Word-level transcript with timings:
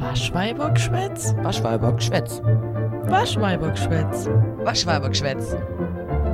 Waschweibergschwätz? 0.00 1.34
Waschweibergschwätz. 1.38 2.40
Waschweibergschwätz. 3.10 4.26
Waschweibergschwätz. 4.64 5.52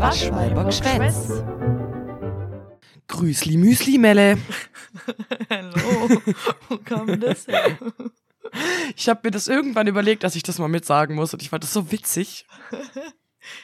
Waschweibergschwätz. 0.00 1.42
Grüßli 3.08 3.56
Müsli 3.56 3.96
Melle. 3.96 4.36
Hallo. 5.50 5.74
Wo 6.68 6.76
kam 6.78 7.18
das 7.18 7.46
her? 7.46 7.78
Ich 8.96 9.08
habe 9.08 9.20
mir 9.24 9.30
das 9.30 9.48
irgendwann 9.48 9.86
überlegt, 9.86 10.24
dass 10.24 10.36
ich 10.36 10.42
das 10.42 10.58
mal 10.58 10.68
mitsagen 10.68 11.16
muss 11.16 11.32
und 11.32 11.40
ich 11.40 11.48
fand 11.48 11.64
das 11.64 11.72
so 11.72 11.90
witzig. 11.90 12.46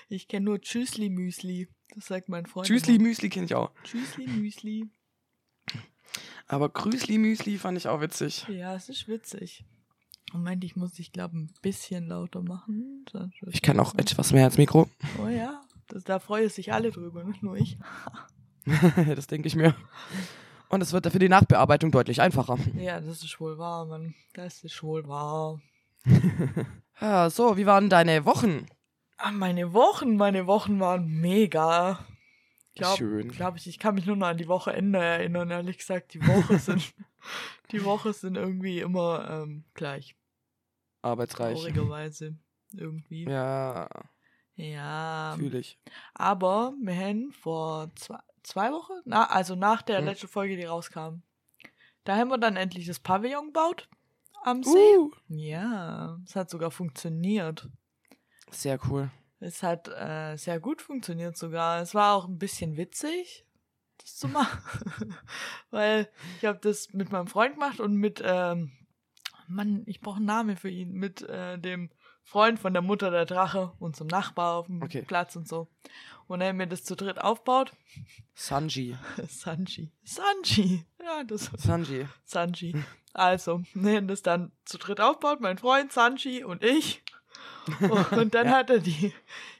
Ich 0.09 0.29
kenne 0.29 0.47
nur 0.47 0.63
Tschüssli 0.63 1.11
Müsli. 1.11 1.69
Das 1.95 2.07
sagt 2.07 2.31
mein 2.31 2.47
Freund. 2.47 2.67
Tschüssli. 2.67 2.99
Müsli 2.99 3.29
kenne 3.29 3.45
ich 3.45 3.55
auch. 3.55 3.71
Tschüssli 3.85 4.27
Müsli. 4.27 4.89
Aber 6.47 6.71
Grüßli 6.71 7.19
Müsli 7.19 7.59
fand 7.59 7.77
ich 7.77 7.87
auch 7.87 8.01
witzig. 8.01 8.47
Ja, 8.49 8.75
es 8.75 8.89
ist 8.89 9.07
witzig. 9.07 9.65
Moment, 10.33 10.65
ich 10.65 10.77
muss 10.77 10.93
dich, 10.93 11.13
glaube 11.13 11.39
ein 11.39 11.51
bisschen 11.63 12.09
lauter 12.09 12.43
machen. 12.43 13.05
Wird's 13.13 13.55
Ich 13.55 13.63
kann 13.63 13.81
auch 13.81 13.95
etwas 13.95 14.33
mehr 14.33 14.45
als 14.45 14.59
Mikro. 14.59 14.89
Oh 15.23 15.29
ja, 15.29 15.61
das, 15.89 16.05
da 16.05 16.19
freuen 16.19 16.49
sich 16.49 16.73
alle 16.73 16.91
drüber, 16.91 17.25
nicht 17.25 17.43
nur 17.43 17.57
ich. 17.57 17.79
das 19.15 19.27
denke 19.27 19.49
ich 19.49 19.57
mir. 19.57 19.75
Und 20.69 20.83
es 20.83 20.93
wird 20.93 21.11
für 21.11 21.19
die 21.19 21.29
Nachbearbeitung 21.29 21.91
deutlich 21.91 22.21
einfacher. 22.21 22.57
Ja, 22.77 23.01
das 23.01 23.25
ist 23.25 23.41
wohl 23.41 23.59
wahr, 23.59 23.87
Mann. 23.87 24.15
Das 24.35 24.63
ist 24.63 24.83
wohl 24.83 25.07
wahr. 25.07 25.61
Ja, 27.01 27.31
so, 27.31 27.57
wie 27.57 27.65
waren 27.65 27.89
deine 27.89 28.27
Wochen? 28.27 28.67
Ah, 29.17 29.31
meine 29.31 29.73
Wochen, 29.73 30.17
meine 30.17 30.47
Wochen 30.47 30.81
waren 30.81 31.07
mega. 31.07 32.07
Glaub, 32.75 32.99
Schön. 32.99 33.31
Glaube 33.31 33.59
ich, 33.59 33.67
ich 33.67 33.79
kann 33.79 33.95
mich 33.95 34.07
nur 34.07 34.17
noch 34.17 34.29
an 34.29 34.37
die 34.37 34.49
Wochenende 34.49 34.99
erinnern, 34.99 35.51
ehrlich 35.51 35.79
gesagt. 35.79 36.13
Die 36.15 36.27
Woche 36.27 36.59
sind, 36.59 36.93
die 37.73 37.85
Woche 37.85 38.13
sind 38.13 38.37
irgendwie 38.37 38.81
immer 38.81 39.29
ähm, 39.31 39.65
gleich. 39.75 40.15
Arbeitsreich. 41.03 41.55
Traurigerweise. 41.59 42.37
Irgendwie. 42.73 43.25
Ja, 43.25 43.89
Ja. 44.55 45.35
fühle 45.37 45.59
ich. 45.59 45.79
Aber 46.15 46.75
wir 46.83 46.95
haben 46.95 47.33
vor 47.33 47.91
zwei, 47.97 48.19
zwei 48.43 48.71
Wochen, 48.73 48.93
na, 49.05 49.25
also 49.29 49.55
nach 49.57 49.83
der 49.83 49.99
Hm. 49.99 50.05
letzten 50.07 50.29
Folge, 50.29 50.57
die 50.57 50.65
rauskam, 50.65 51.23
da 52.05 52.17
haben 52.17 52.29
wir 52.31 52.39
dann 52.39 52.57
endlich 52.57 52.87
das 52.87 53.01
Pavillon 53.01 53.47
gebaut 53.47 53.89
am 54.45 54.63
See. 54.63 54.97
Uh, 54.99 55.11
Ja, 55.29 56.19
es 56.25 56.37
hat 56.37 56.49
sogar 56.51 56.71
funktioniert. 56.71 57.69
sehr 58.51 58.79
cool. 58.89 59.11
Es 59.41 59.63
hat 59.63 59.89
äh, 59.89 60.37
sehr 60.37 60.61
gut 60.61 60.83
funktioniert 60.83 61.37
sogar. 61.37 61.81
Es 61.81 61.95
war 61.95 62.15
auch 62.15 62.27
ein 62.29 62.39
bisschen 62.39 62.77
witzig, 62.77 63.47
das 63.99 64.17
zu 64.17 64.29
machen. 64.29 65.17
Weil 65.71 66.11
ich 66.39 66.45
habe 66.45 66.59
das 66.59 66.93
mit 66.93 67.11
meinem 67.11 67.27
Freund 67.27 67.55
gemacht 67.55 67.81
und 67.81 67.95
mit, 67.97 68.23
ähm, 68.25 68.73
Mann, 69.51 69.83
ich 69.87 70.01
brauche 70.01 70.17
einen 70.17 70.27
Namen 70.27 70.57
für 70.57 70.71
ihn, 70.71 70.93
mit 70.93 71.23
äh, 71.23 71.59
dem 71.59 71.91
Freund 72.23 72.59
von 72.59 72.73
der 72.73 72.83
Mutter 72.83 73.11
der 73.11 73.27
Drache, 73.27 73.73
unserem 73.79 74.07
Nachbar 74.09 74.57
auf 74.59 74.67
dem 74.67 74.83
Okay. 74.83 75.03
Platz 75.03 75.35
und 75.37 75.49
so. 75.49 75.69
Und 76.27 76.41
er 76.41 76.49
hat 76.51 76.57
mir 76.57 76.67
das 76.69 76.85
zu 76.85 76.95
dritt 76.95 77.21
aufbaut. 77.21 77.73
Sanji. 78.35 78.97
Sanji. 79.29 79.91
Sanji. 80.05 80.85
Ja, 81.03 81.25
das 81.25 81.51
Sanji. 81.57 82.07
Sanji. 82.25 82.75
Also, 83.13 83.63
haben 83.75 84.07
das 84.09 84.23
dann 84.23 84.53
zu 84.65 84.79
dritt 84.79 85.01
aufgebaut, 85.01 85.41
mein 85.41 85.59
Freund, 85.59 85.93
Sanji 85.93 86.45
und 86.45 86.63
ich. 86.63 87.03
Und 88.13 88.35
dann 88.35 88.47
Ja. 88.47 88.53
hat 88.59 88.71
er 88.71 88.79
die, 88.79 89.13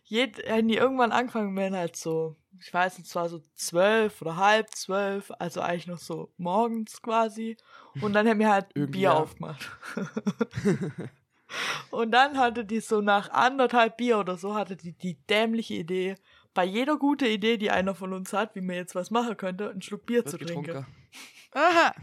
jed, 0.05 0.39
haben 0.49 0.69
die 0.69 0.77
irgendwann 0.77 1.13
angefangen, 1.13 1.55
wenn 1.57 1.75
halt 1.77 1.97
so, 1.97 2.37
ich 2.61 2.73
weiß 2.73 2.99
nicht, 2.99 3.09
es 3.09 3.15
war 3.15 3.29
so 3.29 3.41
zwölf 3.55 4.21
oder 4.23 4.37
halb 4.37 4.75
zwölf, 4.75 5.33
also 5.39 5.61
eigentlich 5.61 5.87
noch 5.87 5.99
so 5.99 6.33
morgens 6.37 7.01
quasi. 7.03 7.57
Und 8.01 8.13
dann 8.13 8.29
haben 8.29 8.39
wir 8.39 8.51
halt 8.51 8.67
Bier 8.91 9.15
aufgemacht. 9.15 9.71
Und 11.91 12.13
dann 12.13 12.39
hatte 12.39 12.65
die 12.65 12.81
so 12.81 13.01
nach 13.01 13.31
anderthalb 13.31 13.97
Bier 13.97 14.19
oder 14.19 14.37
so, 14.37 14.55
hatte 14.55 14.77
die 14.77 14.93
die 14.93 15.15
dämliche 15.27 15.75
Idee, 15.75 16.15
bei 16.55 16.65
jeder 16.65 16.97
gute 16.97 17.27
Idee, 17.27 17.57
die 17.57 17.71
einer 17.71 17.95
von 17.95 18.13
uns 18.13 18.33
hat, 18.33 18.55
wie 18.55 18.61
man 18.61 18.77
jetzt 18.77 18.95
was 18.95 19.11
machen 19.11 19.37
könnte, 19.37 19.71
einen 19.71 19.83
Schluck 19.83 20.07
Bier 20.07 20.25
zu 20.25 20.39
Wird 20.39 20.49
trinken. 20.51 20.65
getrunken. 20.65 20.87
Aha. 21.53 21.95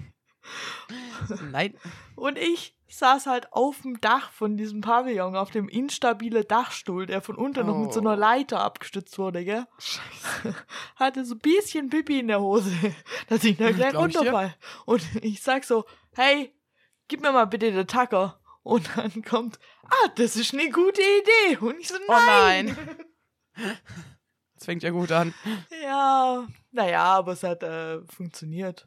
Nein. 1.52 1.76
Und 2.16 2.38
ich 2.38 2.76
saß 2.90 3.26
halt 3.26 3.52
auf 3.52 3.82
dem 3.82 4.00
Dach 4.00 4.32
von 4.32 4.56
diesem 4.56 4.82
Pavillon, 4.82 5.36
auf 5.36 5.52
dem 5.52 5.68
instabile 5.68 6.46
Dachstuhl, 6.46 7.06
der 7.06 7.22
von 7.22 7.36
unten 7.36 7.68
noch 7.68 7.78
mit 7.78 7.92
so 7.94 8.00
einer 8.00 8.14
Oh. 8.14 8.16
Leiter 8.20 8.62
abgestützt 8.62 9.18
wurde, 9.20 9.44
gell? 9.44 9.66
Scheiße. 9.78 10.56
Hatte 10.96 11.26
so 11.26 11.36
ein 11.36 11.40
bisschen 11.40 11.90
Pipi 11.90 12.20
in 12.20 12.28
der 12.28 12.40
Hose, 12.40 12.72
dass 13.30 13.44
ich 13.44 13.58
da 13.58 13.72
gleich 13.72 13.94
runterfall. 13.96 14.56
Und 14.86 15.04
ich 15.22 15.42
sag 15.42 15.64
so, 15.66 15.86
hey, 16.16 16.54
gib 17.10 17.22
mir 17.22 17.32
mal 17.34 17.46
bitte 17.46 17.72
den 17.72 17.88
Tacker. 17.88 18.40
Und 18.64 18.90
dann 18.96 19.22
kommt, 19.24 19.60
ah, 19.86 20.10
das 20.16 20.36
ist 20.36 20.54
eine 20.54 20.70
gute 20.70 21.02
Idee. 21.02 21.58
Und 21.58 21.80
ich 21.80 21.88
so, 21.90 21.96
Oh 22.08 22.12
nein. 22.26 22.78
nein. 23.56 23.76
Das 24.56 24.66
fängt 24.66 24.84
ja 24.84 24.90
gut 24.92 25.12
an. 25.12 25.34
Ja, 25.84 26.48
naja, 26.72 27.04
aber 27.04 27.34
es 27.34 27.44
hat 27.44 27.64
äh, 27.64 28.00
funktioniert. 28.06 28.86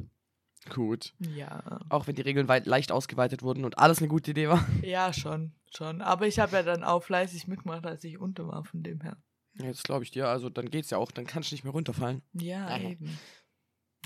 Gut. 0.69 1.15
Ja. 1.19 1.81
Auch 1.89 2.07
wenn 2.07 2.15
die 2.15 2.23
Regeln 2.23 2.49
weit, 2.49 2.67
leicht 2.67 2.93
ausgeweitet 2.93 3.43
wurden 3.43 3.65
und 3.65 3.79
alles 3.79 3.99
eine 3.99 4.09
gute 4.09 4.33
Idee 4.33 4.49
war. 4.49 4.65
Ja, 4.83 5.13
schon, 5.13 5.53
schon. 5.75 6.03
Aber 6.03 6.27
ich 6.27 6.39
habe 6.39 6.57
ja 6.57 6.63
dann 6.63 6.85
auch 6.85 7.03
fleißig 7.03 7.47
mitgemacht, 7.47 7.87
als 7.87 8.05
ich 8.05 8.19
unten 8.19 8.47
war, 8.47 8.65
von 8.65 8.83
dem 8.83 9.01
her. 9.01 9.17
Jetzt 9.55 9.85
glaube 9.85 10.05
ich 10.05 10.11
dir. 10.11 10.29
Also 10.29 10.51
dann 10.51 10.71
geht's 10.71 10.91
ja 10.91 10.99
auch. 10.99 11.11
Dann 11.11 11.27
kannst 11.27 11.51
du 11.51 11.55
nicht 11.55 11.65
mehr 11.65 11.73
runterfallen. 11.73 12.23
Ja, 12.35 12.67
Aha. 12.67 12.81
eben. 12.81 13.19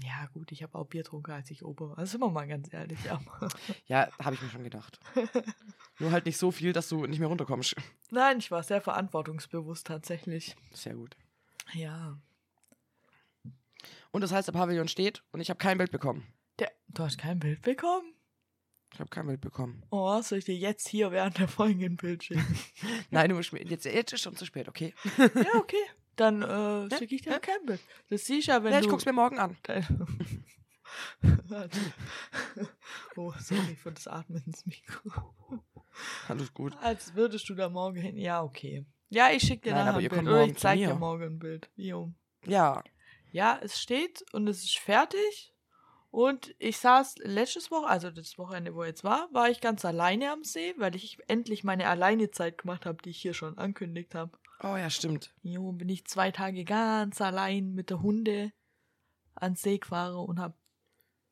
Ja, 0.02 0.26
gut, 0.32 0.50
ich 0.50 0.62
habe 0.62 0.76
auch 0.76 0.86
Bier 0.86 1.02
getrunken, 1.02 1.30
als 1.30 1.50
ich 1.50 1.64
oben 1.64 1.90
war. 1.90 1.96
Das 1.96 2.10
sind 2.10 2.20
wir 2.20 2.30
mal 2.30 2.48
ganz 2.48 2.72
ehrlich. 2.72 2.98
Ja, 3.86 4.08
habe 4.18 4.34
ich 4.34 4.42
mir 4.42 4.48
schon 4.48 4.64
gedacht. 4.64 4.98
Nur 6.00 6.10
halt 6.10 6.26
nicht 6.26 6.36
so 6.38 6.50
viel, 6.50 6.72
dass 6.72 6.88
du 6.88 7.06
nicht 7.06 7.20
mehr 7.20 7.28
runterkommst. 7.28 7.76
Nein, 8.10 8.38
ich 8.38 8.50
war 8.50 8.62
sehr 8.62 8.80
verantwortungsbewusst 8.80 9.86
tatsächlich. 9.86 10.56
Sehr 10.72 10.94
gut. 10.94 11.16
Ja. 11.72 12.18
Und 14.10 14.20
das 14.20 14.32
heißt, 14.32 14.48
der 14.48 14.52
Pavillon 14.52 14.88
steht 14.88 15.22
und 15.32 15.40
ich 15.40 15.50
habe 15.50 15.58
kein 15.58 15.78
Bild 15.78 15.92
bekommen. 15.92 16.26
Du 16.94 17.02
hast 17.02 17.18
kein 17.18 17.40
Bild 17.40 17.60
bekommen? 17.62 18.14
Ich 18.92 19.00
habe 19.00 19.10
kein 19.10 19.26
Bild 19.26 19.40
bekommen. 19.40 19.84
Oh, 19.90 20.20
soll 20.22 20.38
ich 20.38 20.44
dir 20.44 20.54
jetzt 20.54 20.86
hier 20.88 21.10
während 21.10 21.38
der 21.38 21.48
Folge 21.48 21.84
ein 21.86 21.96
Bild 21.96 22.22
schicken? 22.22 22.56
Nein, 23.10 23.30
du 23.30 23.34
musst 23.34 23.52
mir 23.52 23.64
jetzt, 23.64 23.84
jetzt 23.84 24.12
ist 24.12 24.20
schon 24.20 24.36
zu 24.36 24.46
spät, 24.46 24.68
okay? 24.68 24.94
ja, 25.18 25.54
okay. 25.56 25.82
Dann 26.14 26.42
äh, 26.42 26.96
schicke 26.96 27.16
ich 27.16 27.22
dir 27.22 27.32
ja. 27.32 27.38
kein 27.40 27.66
Bild. 27.66 27.80
Das 28.08 28.24
siehst 28.26 28.46
du 28.46 28.52
ja, 28.52 28.62
wenn 28.62 28.72
Ja, 28.72 28.78
du... 28.78 28.84
ich 28.84 28.90
guck's 28.90 29.04
mir 29.04 29.12
morgen 29.12 29.38
an. 29.38 29.56
Oh, 33.16 33.32
sorry 33.40 33.74
für 33.74 33.90
das 33.90 34.06
Atmen 34.06 34.42
ins 34.46 34.64
Mikro. 34.64 35.10
Alles 36.28 36.54
gut. 36.54 36.76
Als 36.80 37.14
würdest 37.14 37.48
du 37.48 37.54
da 37.54 37.68
morgen 37.68 37.96
hin. 37.96 38.16
Ja, 38.16 38.42
okay. 38.44 38.86
Ja, 39.08 39.30
ich 39.30 39.42
schicke 39.42 39.70
dir 39.70 39.74
Nein, 39.74 39.86
nachher 39.86 40.06
aber 40.06 40.18
ein 40.18 40.24
Bild. 40.24 40.28
Oder 40.28 40.44
ich 40.44 40.56
zeig 40.56 40.78
dir 40.78 40.94
morgen 40.94 41.24
ein 41.24 41.38
Bild. 41.40 41.68
Jo. 41.74 42.12
Ja. 42.46 42.84
Ja, 43.32 43.58
es 43.60 43.80
steht 43.80 44.24
und 44.32 44.46
es 44.46 44.62
ist 44.62 44.78
fertig. 44.78 45.53
Und 46.14 46.54
ich 46.60 46.78
saß 46.78 47.16
letztes 47.24 47.72
Woche, 47.72 47.88
also 47.88 48.08
das 48.08 48.38
Wochenende, 48.38 48.76
wo 48.76 48.84
jetzt 48.84 49.02
war, 49.02 49.28
war 49.32 49.50
ich 49.50 49.60
ganz 49.60 49.84
alleine 49.84 50.30
am 50.30 50.44
See, 50.44 50.72
weil 50.78 50.94
ich 50.94 51.18
endlich 51.26 51.64
meine 51.64 51.88
Alleinezeit 51.88 52.56
gemacht 52.56 52.86
habe, 52.86 53.02
die 53.02 53.10
ich 53.10 53.20
hier 53.20 53.34
schon 53.34 53.58
ankündigt 53.58 54.14
habe. 54.14 54.38
Oh 54.62 54.76
ja, 54.76 54.90
stimmt. 54.90 55.34
Jo, 55.42 55.72
bin 55.72 55.88
ich 55.88 56.06
zwei 56.06 56.30
Tage 56.30 56.64
ganz 56.64 57.20
allein 57.20 57.72
mit 57.72 57.90
der 57.90 58.00
Hunde 58.00 58.52
ans 59.34 59.62
See 59.62 59.78
gefahren 59.78 60.14
und 60.14 60.38
hab 60.38 60.56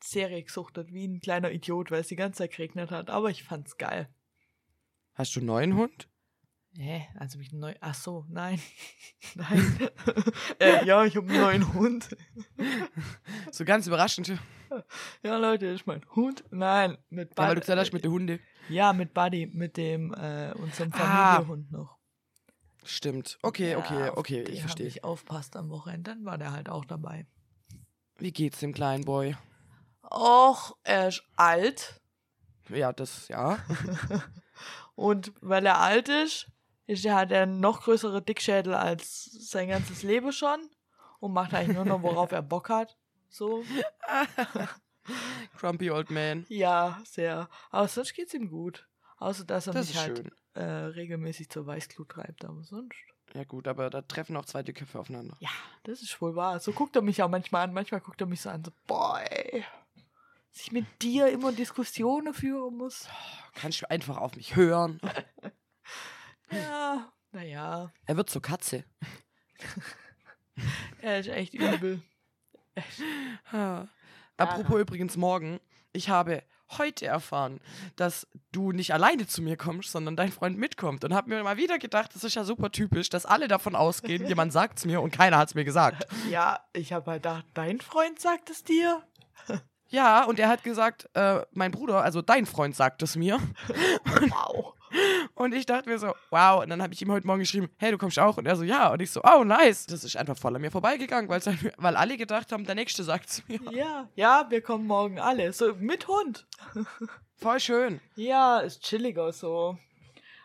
Serie 0.02 0.42
gesuchtet, 0.42 0.92
wie 0.92 1.06
ein 1.06 1.20
kleiner 1.20 1.52
Idiot, 1.52 1.92
weil 1.92 2.00
es 2.00 2.08
die 2.08 2.16
ganze 2.16 2.38
Zeit 2.38 2.50
geregnet 2.50 2.90
hat. 2.90 3.08
Aber 3.08 3.30
ich 3.30 3.44
fand's 3.44 3.76
geil. 3.76 4.12
Hast 5.14 5.36
du 5.36 5.38
einen 5.38 5.46
neuen 5.46 5.76
Hund? 5.76 6.08
Hä? 6.76 7.06
Also 7.18 7.38
mich 7.38 7.52
neu. 7.52 7.74
Ach 7.80 7.94
so, 7.94 8.24
nein. 8.30 8.60
nein. 9.34 9.88
äh, 10.58 10.84
ja, 10.86 11.04
ich 11.04 11.16
habe 11.16 11.28
einen 11.30 11.40
neuen 11.40 11.74
Hund. 11.74 12.16
So 13.50 13.64
ganz 13.64 13.86
überraschend. 13.86 14.32
Ja, 15.22 15.36
Leute, 15.36 15.66
ist 15.66 15.86
mein 15.86 16.02
Hund. 16.16 16.44
Nein, 16.50 16.96
mit 17.10 17.32
Ja, 17.32 17.36
weil 17.36 17.48
Buddy. 17.48 17.54
du 17.56 17.60
gesagt 17.60 17.78
hast 17.78 17.92
mit 17.92 18.04
den 18.04 18.10
Hunde. 18.10 18.40
Ja, 18.70 18.94
mit 18.94 19.12
Buddy, 19.12 19.46
mit 19.52 19.76
dem, 19.76 20.14
äh, 20.14 20.54
unserem 20.54 20.90
Ah. 20.94 21.34
Familienhund 21.34 21.70
noch. 21.72 21.98
Stimmt. 22.82 23.38
Okay, 23.42 23.72
Ja, 23.72 23.78
okay, 23.78 24.10
okay, 24.16 24.42
ich 24.44 24.60
verstehe. 24.60 24.86
Ich 24.86 25.04
aufpasst 25.04 25.56
am 25.56 25.68
Wochenende, 25.68 26.12
dann 26.12 26.24
war 26.24 26.38
der 26.38 26.52
halt 26.52 26.70
auch 26.70 26.86
dabei. 26.86 27.26
Wie 28.16 28.32
geht's 28.32 28.60
dem 28.60 28.72
kleinen 28.72 29.04
Boy? 29.04 29.36
Och, 30.10 30.74
er 30.84 31.08
ist 31.08 31.22
alt. 31.36 32.00
Ja, 32.70 32.94
das, 32.94 33.28
ja. 33.28 33.58
Und 34.94 35.32
weil 35.42 35.66
er 35.66 35.80
alt 35.80 36.08
ist, 36.08 36.46
ist 36.86 37.04
er, 37.04 37.16
hat 37.16 37.30
er 37.30 37.46
noch 37.46 37.82
größere 37.82 38.22
Dickschädel 38.22 38.74
als 38.74 39.24
sein 39.50 39.68
ganzes 39.68 40.02
Leben 40.02 40.32
schon. 40.32 40.60
Und 41.20 41.32
macht 41.32 41.54
eigentlich 41.54 41.76
nur 41.76 41.84
noch, 41.84 42.02
worauf 42.02 42.32
er 42.32 42.42
Bock 42.42 42.68
hat. 42.68 42.96
So. 43.28 43.64
Grumpy 45.58 45.90
Old 45.90 46.10
Man. 46.10 46.44
Ja, 46.48 47.00
sehr. 47.04 47.48
Aber 47.70 47.86
sonst 47.86 48.14
geht's 48.14 48.34
ihm 48.34 48.48
gut. 48.50 48.88
Außer, 49.18 49.44
dass 49.44 49.68
er 49.68 49.72
Das 49.72 49.88
mich 49.88 49.98
halt 49.98 50.32
äh, 50.54 50.62
regelmäßig 50.62 51.48
zur 51.48 51.66
Weißglut 51.66 52.08
treibt. 52.08 52.44
Aber 52.44 52.64
sonst. 52.64 52.96
Ja 53.34 53.44
gut, 53.44 53.68
aber 53.68 53.88
da 53.88 54.02
treffen 54.02 54.36
auch 54.36 54.44
zwei 54.44 54.62
Köpfe 54.62 54.98
aufeinander. 54.98 55.36
Ja, 55.40 55.50
das 55.84 56.02
ist 56.02 56.20
wohl 56.20 56.34
wahr. 56.34 56.60
So 56.60 56.72
guckt 56.72 56.96
er 56.96 57.02
mich 57.02 57.22
auch 57.22 57.28
manchmal 57.28 57.64
an. 57.64 57.72
Manchmal 57.72 58.00
guckt 58.00 58.20
er 58.20 58.26
mich 58.26 58.40
so 58.40 58.50
an, 58.50 58.64
so, 58.64 58.72
boy, 58.86 59.64
dass 60.52 60.62
ich 60.62 60.72
mit 60.72 60.86
dir 61.00 61.28
immer 61.28 61.52
Diskussionen 61.52 62.34
führen 62.34 62.76
muss. 62.76 63.08
Kannst 63.54 63.80
du 63.80 63.90
einfach 63.90 64.18
auf 64.18 64.36
mich 64.36 64.56
hören? 64.56 65.00
Ja, 66.52 67.12
naja, 67.32 67.92
Er 68.06 68.16
wird 68.16 68.30
zur 68.30 68.42
Katze. 68.42 68.84
er 71.00 71.20
ist 71.20 71.28
echt 71.28 71.54
übel. 71.54 72.02
Ah. 73.50 73.86
Apropos 74.36 74.80
übrigens 74.80 75.16
morgen, 75.16 75.60
ich 75.92 76.08
habe 76.08 76.42
heute 76.78 77.06
erfahren, 77.06 77.60
dass 77.96 78.26
du 78.50 78.72
nicht 78.72 78.94
alleine 78.94 79.26
zu 79.26 79.42
mir 79.42 79.56
kommst, 79.56 79.92
sondern 79.92 80.16
dein 80.16 80.32
Freund 80.32 80.58
mitkommt 80.58 81.04
und 81.04 81.14
habe 81.14 81.28
mir 81.28 81.42
mal 81.42 81.56
wieder 81.56 81.78
gedacht, 81.78 82.14
das 82.14 82.24
ist 82.24 82.34
ja 82.34 82.44
super 82.44 82.70
typisch, 82.70 83.08
dass 83.10 83.26
alle 83.26 83.46
davon 83.46 83.76
ausgehen, 83.76 84.26
jemand 84.28 84.52
sagt 84.52 84.78
es 84.78 84.84
mir 84.84 85.00
und 85.00 85.12
keiner 85.12 85.38
hat 85.38 85.48
es 85.48 85.54
mir 85.54 85.64
gesagt. 85.64 86.06
Ja, 86.30 86.60
ich 86.72 86.92
habe 86.92 87.10
halt 87.10 87.22
gedacht, 87.22 87.46
dein 87.54 87.80
Freund 87.80 88.20
sagt 88.20 88.50
es 88.50 88.64
dir? 88.64 89.02
Ja, 89.88 90.24
und 90.24 90.38
er 90.38 90.48
hat 90.48 90.64
gesagt, 90.64 91.10
äh, 91.12 91.42
mein 91.52 91.70
Bruder, 91.70 92.02
also 92.02 92.22
dein 92.22 92.46
Freund 92.46 92.74
sagt 92.74 93.02
es 93.02 93.14
mir. 93.14 93.38
Wow. 94.06 94.72
Und 95.34 95.54
ich 95.54 95.64
dachte 95.66 95.88
mir 95.88 95.98
so, 95.98 96.12
wow. 96.30 96.62
Und 96.62 96.68
dann 96.70 96.82
habe 96.82 96.92
ich 96.92 97.00
ihm 97.00 97.10
heute 97.10 97.26
Morgen 97.26 97.40
geschrieben, 97.40 97.70
hey, 97.78 97.90
du 97.90 97.98
kommst 97.98 98.18
auch? 98.18 98.36
Und 98.36 98.46
er 98.46 98.54
so, 98.56 98.64
ja. 98.64 98.92
Und 98.92 99.00
ich 99.00 99.10
so, 99.10 99.22
oh, 99.24 99.44
nice. 99.44 99.86
Das 99.86 100.04
ist 100.04 100.16
einfach 100.16 100.36
voll 100.36 100.54
an 100.54 100.60
mir 100.60 100.70
vorbeigegangen, 100.70 101.28
mir- 101.30 101.72
weil 101.78 101.96
alle 101.96 102.16
gedacht 102.16 102.52
haben, 102.52 102.64
der 102.66 102.74
Nächste 102.74 103.02
sagt 103.02 103.30
es 103.30 103.48
mir. 103.48 103.58
Ja, 103.70 104.08
ja, 104.14 104.46
wir 104.50 104.60
kommen 104.60 104.86
morgen 104.86 105.18
alle. 105.18 105.52
So 105.52 105.74
mit 105.74 106.06
Hund. 106.06 106.46
Voll 107.36 107.60
schön. 107.60 108.00
Ja, 108.14 108.60
ist 108.60 108.82
chilliger 108.82 109.32
so. 109.32 109.78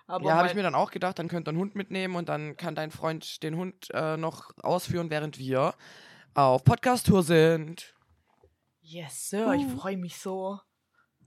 Aber 0.08 0.26
ja, 0.26 0.36
habe 0.38 0.48
ich 0.48 0.56
mir 0.56 0.64
dann 0.64 0.74
auch 0.76 0.90
gedacht, 0.92 1.20
dann 1.20 1.28
könnt 1.28 1.48
ihr 1.48 1.50
einen 1.50 1.60
Hund 1.60 1.76
mitnehmen 1.76 2.16
und 2.16 2.30
dann 2.30 2.56
kann 2.56 2.74
dein 2.76 2.92
Freund 2.92 3.44
den 3.44 3.58
Hund 3.58 3.90
äh, 3.94 4.16
noch 4.16 4.52
ausführen, 4.64 5.10
während 5.10 5.38
wir 5.38 5.74
auf 6.34 6.64
Podcast-Tour 6.64 7.24
sind. 7.24 7.94
Yes, 8.80 9.30
Sir, 9.32 9.52
ich 9.54 9.66
Uh. 9.66 9.78
freue 9.78 9.98
mich 9.98 10.18
so. 10.18 10.62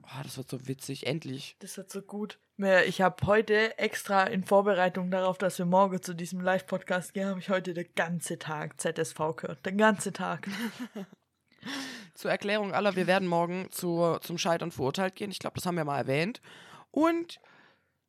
Oh, 0.03 0.23
das 0.23 0.37
wird 0.37 0.49
so 0.49 0.67
witzig, 0.67 1.07
endlich. 1.07 1.57
Das 1.61 1.77
wird 1.77 1.91
so 1.91 2.03
gut. 2.03 2.39
Ich 2.87 3.01
habe 3.01 3.27
heute 3.27 3.79
extra 3.79 4.25
in 4.25 4.45
Vorbereitung 4.45 5.11
darauf, 5.11 5.39
dass 5.39 5.59
wir 5.59 5.65
morgen 5.65 6.03
zu 6.03 6.15
diesem 6.15 6.41
Live-Podcast 6.41 7.15
gehen, 7.15 7.29
habe 7.29 7.41
ich 7.41 7.49
heute 7.49 7.73
den 7.73 7.89
ganzen 7.95 8.39
Tag 8.39 8.81
ZSV 8.81 9.19
gehört. 9.37 9.65
Den 9.65 9.79
ganzen 9.79 10.13
Tag. 10.13 10.49
Zur 12.15 12.31
Erklärung 12.31 12.75
aller, 12.75 12.97
wir 12.97 13.07
werden 13.07 13.29
morgen 13.29 13.71
zu, 13.71 14.19
zum 14.21 14.37
Scheitern 14.37 14.73
verurteilt 14.73 15.15
gehen. 15.15 15.31
Ich 15.31 15.39
glaube, 15.39 15.55
das 15.55 15.65
haben 15.65 15.77
wir 15.77 15.85
mal 15.85 15.99
erwähnt. 15.99 16.43
Und 16.91 17.41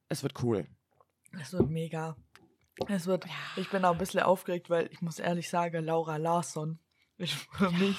es 0.09 0.23
wird 0.23 0.43
cool. 0.43 0.67
Es 1.39 1.53
wird 1.53 1.69
mega. 1.69 2.17
Es 2.87 3.07
wird. 3.07 3.25
Ich 3.55 3.69
bin 3.69 3.85
auch 3.85 3.93
ein 3.93 3.97
bisschen 3.97 4.21
aufgeregt, 4.21 4.69
weil 4.69 4.89
ich 4.91 5.01
muss 5.01 5.19
ehrlich 5.19 5.49
sagen, 5.49 5.85
Laura 5.85 6.17
Larsson 6.17 6.79
ist 7.17 7.33
für 7.33 7.71
mich, 7.71 7.97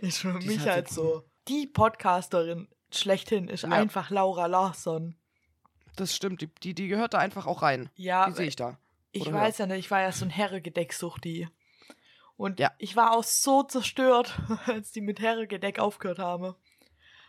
ist 0.00 0.18
für 0.18 0.38
Die 0.38 0.46
mich 0.46 0.60
halt 0.60 0.68
halt 0.68 0.88
so 0.88 1.02
so 1.02 1.30
die 1.48 1.66
Podcasterin 1.66 2.68
schlechthin 3.00 3.48
ist 3.48 3.62
Ja. 3.62 3.70
einfach 3.70 4.10
Laura 4.10 4.46
Larsson. 4.46 5.16
Das 5.96 6.14
stimmt, 6.14 6.40
die, 6.40 6.48
die, 6.62 6.74
die 6.74 6.88
gehört 6.88 7.14
da 7.14 7.18
einfach 7.18 7.46
auch 7.46 7.62
rein. 7.62 7.88
Ja, 7.94 8.26
Die 8.26 8.32
sehe 8.32 8.46
ich 8.48 8.56
da. 8.56 8.78
Ich 9.12 9.22
Oder 9.22 9.32
weiß 9.34 9.58
ja 9.58 9.66
nicht, 9.66 9.78
ich 9.78 9.90
war 9.92 10.00
ja 10.02 10.10
so 10.10 10.24
ein 10.24 10.30
Herregedeck-Suchti. 10.30 11.48
Und 12.36 12.58
Ja. 12.58 12.72
ich 12.78 12.96
war 12.96 13.12
auch 13.12 13.22
so 13.22 13.62
zerstört, 13.62 14.36
als 14.66 14.90
die 14.90 15.00
mit 15.00 15.20
Herregedeck 15.20 15.78
aufgehört 15.78 16.18
haben. 16.18 16.54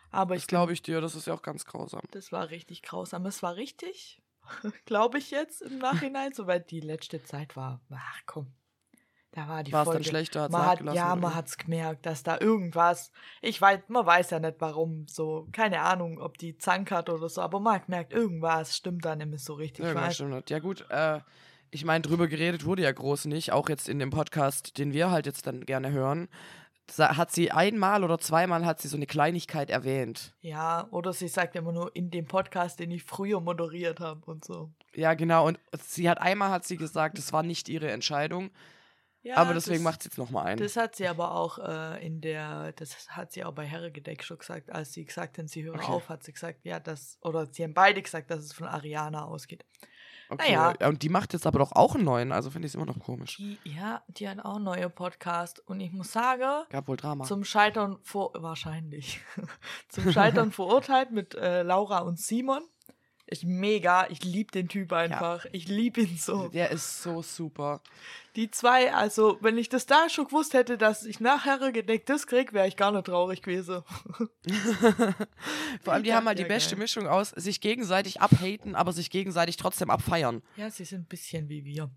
Aber 0.10 0.34
Das 0.36 0.44
ich 0.44 0.48
glaube 0.48 0.74
ich 0.74 0.82
dir, 0.82 1.00
das 1.02 1.14
ist 1.14 1.28
ja 1.28 1.34
auch 1.36 1.42
ganz 1.44 1.66
grausam. 1.66 2.02
das 2.12 2.32
war 2.32 2.50
richtig 2.50 2.82
grausam. 2.82 3.26
Es 3.28 3.44
war 3.44 3.56
richtig, 3.56 4.22
glaube 4.86 5.20
ich 5.20 5.30
jetzt 5.30 5.62
im 5.62 5.78
Nachhinein, 5.78 6.34
soweit 6.34 6.72
die 6.72 6.80
letzte 6.80 7.24
Zeit 7.24 7.56
war. 7.56 7.82
Ach 7.92 8.22
komm, 8.26 8.52
da 9.36 9.50
war 9.50 9.64
die 9.64 9.72
es 9.72 9.76
dann 9.76 9.86
Folge. 9.86 10.04
schlechter, 10.06 10.44
hat's 10.44 10.52
man 10.52 10.66
hat, 10.66 10.82
ja, 10.94 11.12
oder 11.12 11.22
man 11.22 11.36
hat's 11.36 11.58
gemerkt, 11.58 12.06
dass 12.06 12.24
da 12.24 12.40
irgendwas, 12.40 13.12
ich 13.42 13.60
weiß, 13.60 13.82
man 13.90 14.06
weiß 14.06 14.30
ja 14.30 14.40
nicht 14.40 14.56
warum, 14.60 15.06
so, 15.08 15.48
keine 15.52 15.82
Ahnung, 15.82 16.20
ob 16.20 16.38
die 16.38 16.58
Zank 16.58 16.90
hat 16.92 17.10
oder 17.10 17.28
so, 17.28 17.42
aber 17.42 17.60
man 17.60 17.76
hat 17.76 17.86
gemerkt, 17.88 18.14
irgendwas 18.14 18.76
stimmt 18.76 19.04
da 19.04 19.16
nämlich 19.16 19.44
so 19.44 19.54
richtig. 19.54 19.84
Ich 19.84 19.92
Irgendwas 19.92 20.16
stimmt 20.16 20.32
nicht. 20.32 20.50
Ja 20.50 20.60
gut, 20.60 20.86
äh, 20.90 21.20
ich 21.70 21.84
meine, 21.84 22.02
drüber 22.02 22.28
geredet 22.30 22.66
wurde 22.66 22.84
ja 22.84 22.92
groß 22.94 23.26
nicht, 23.26 23.52
auch 23.52 23.68
jetzt 23.68 23.90
in 23.90 24.00
dem 24.00 24.10
Podcast, 24.10 24.78
den 24.78 24.94
wir 24.94 25.12
halt 25.12 25.26
jetzt 25.26 25.48
dann 25.48 25.66
gerne 25.66 25.92
hören. 25.92 26.30
Hat 26.98 27.32
sie 27.32 27.52
einmal 27.52 28.04
oder 28.04 28.20
zweimal 28.20 28.64
hat 28.64 28.80
sie 28.80 28.88
so 28.88 28.96
eine 28.96 29.08
Kleinigkeit 29.08 29.70
erwähnt. 29.72 30.34
Ja, 30.42 30.88
oder 30.92 31.12
sie 31.12 31.28
sagt 31.28 31.56
immer 31.56 31.72
nur 31.72 31.94
in 31.96 32.12
dem 32.12 32.26
Podcast, 32.26 32.80
den 32.80 32.92
ich 32.92 33.04
früher 33.04 33.42
moderiert 33.42 34.00
habe 34.00 34.22
und 34.28 34.46
so. 34.46 34.70
Ja, 34.94 35.16
genau. 35.16 35.48
Und 35.48 35.60
sie 35.82 36.08
hat 36.10 36.22
einmal 36.22 36.52
hat 36.52 36.64
sie 36.64 36.78
gesagt, 36.78 37.18
es 37.18 37.34
war 37.34 37.44
nicht 37.44 37.68
ihre 37.68 37.92
Entscheidung, 37.92 38.52
Ja, 39.26 39.38
aber 39.38 39.56
deswegen 39.56 39.82
macht 39.84 40.04
sie 40.04 40.10
jetzt 40.10 40.20
nochmal 40.20 40.46
ein. 40.46 40.58
Das 40.58 40.76
hat 40.78 40.96
sie 40.96 41.08
aber 41.08 41.32
auch 41.34 41.58
äh, 41.58 42.06
in 42.06 42.22
der, 42.22 42.74
das 42.74 43.10
hat 43.10 43.32
sie 43.32 43.44
auch 43.44 43.54
bei 43.54 43.66
Herregedeck 43.66 44.24
schon 44.24 44.38
gesagt, 44.38 44.72
als 44.72 44.94
sie 44.94 45.04
gesagt 45.04 45.40
haben, 45.40 45.48
sie 45.48 45.64
hören 45.64 45.80
Okay. 45.80 45.92
auf, 45.92 46.10
hat 46.10 46.24
sie 46.24 46.32
gesagt, 46.32 46.60
ja, 46.64 46.80
das, 46.80 47.18
oder 47.22 47.48
sie 47.48 47.64
haben 47.64 47.74
beide 47.74 48.02
gesagt, 48.04 48.30
dass 48.30 48.42
es 48.42 48.54
von 48.54 48.68
Ariana 48.68 49.26
ausgeht. 49.26 49.66
Okay. 50.30 50.52
naja. 50.54 50.74
Ja, 50.80 50.88
und 50.90 51.02
die 51.02 51.10
macht 51.10 51.34
jetzt 51.34 51.46
aber 51.48 51.60
doch 51.60 51.72
auch 51.72 51.96
einen 51.96 52.04
neuen, 52.04 52.32
also 52.32 52.50
finde 52.52 52.68
ich 52.68 52.72
es 52.72 52.76
immer 52.76 52.86
noch 52.86 53.00
komisch. 53.00 53.38
Die, 53.38 53.58
ja, 53.64 54.04
die 54.08 54.30
hat 54.30 54.40
auch 54.46 54.56
einen 54.56 54.66
neuen 54.66 54.92
Podcast 54.92 55.60
und 55.68 55.80
ich 55.80 55.92
muss 55.92 56.12
sagen, 56.12 56.66
Gab 56.70 56.88
wohl 56.88 56.98
Drama. 56.98 57.26
zum 57.26 57.44
Scheitern 57.44 57.98
vor, 58.04 58.32
wahrscheinlich, 58.36 59.22
zum 59.90 60.12
Scheitern 60.12 60.52
verurteilt 60.52 61.12
mit 61.12 61.34
äh, 61.36 61.64
Laura 61.64 62.00
und 62.00 62.20
Simon. 62.20 62.62
Ist 63.28 63.44
mega, 63.44 64.06
ich 64.10 64.24
liebe 64.24 64.52
den 64.52 64.68
Typ 64.68 64.94
einfach. 64.94 65.46
Ich 65.52 65.68
liebe 65.68 66.02
ihn 66.02 66.16
so. 66.18 66.48
Der 66.50 66.70
ist 66.70 67.02
so 67.02 67.24
super. 67.24 67.82
Die 68.36 68.52
zwei, 68.52 68.94
also, 68.94 69.38
wenn 69.42 69.58
ich 69.58 69.68
das 69.68 69.88
da 69.88 70.10
schon 70.10 70.26
gewusst 70.26 70.54
hätte, 70.54 70.78
dass 70.78 71.06
ich 71.06 71.20
nachher 71.20 71.72
gedeckt 71.72 72.08
das 72.10 72.28
krieg, 72.28 72.54
wäre 72.54 72.68
ich 72.68 72.76
gar 72.78 72.92
nicht 72.92 73.06
traurig 73.06 73.42
gewesen. 73.42 73.82
Vor 75.82 75.94
allem, 75.94 76.04
die 76.04 76.10
Ja, 76.10 76.18
haben 76.18 76.28
halt 76.28 76.38
die 76.38 76.44
ja, 76.44 76.48
beste 76.48 76.76
geil. 76.76 76.80
Mischung 76.84 77.08
aus 77.08 77.30
sich 77.32 77.62
gegenseitig 77.62 78.22
abhaten, 78.22 78.76
aber 78.76 78.92
sich 78.94 79.10
gegenseitig 79.10 79.58
trotzdem 79.58 79.90
abfeiern. 79.90 80.44
Ja, 80.56 80.70
sie 80.70 80.86
sind 80.86 81.02
ein 81.02 81.06
bisschen 81.06 81.50
wie 81.50 81.66
wir. 81.66 81.90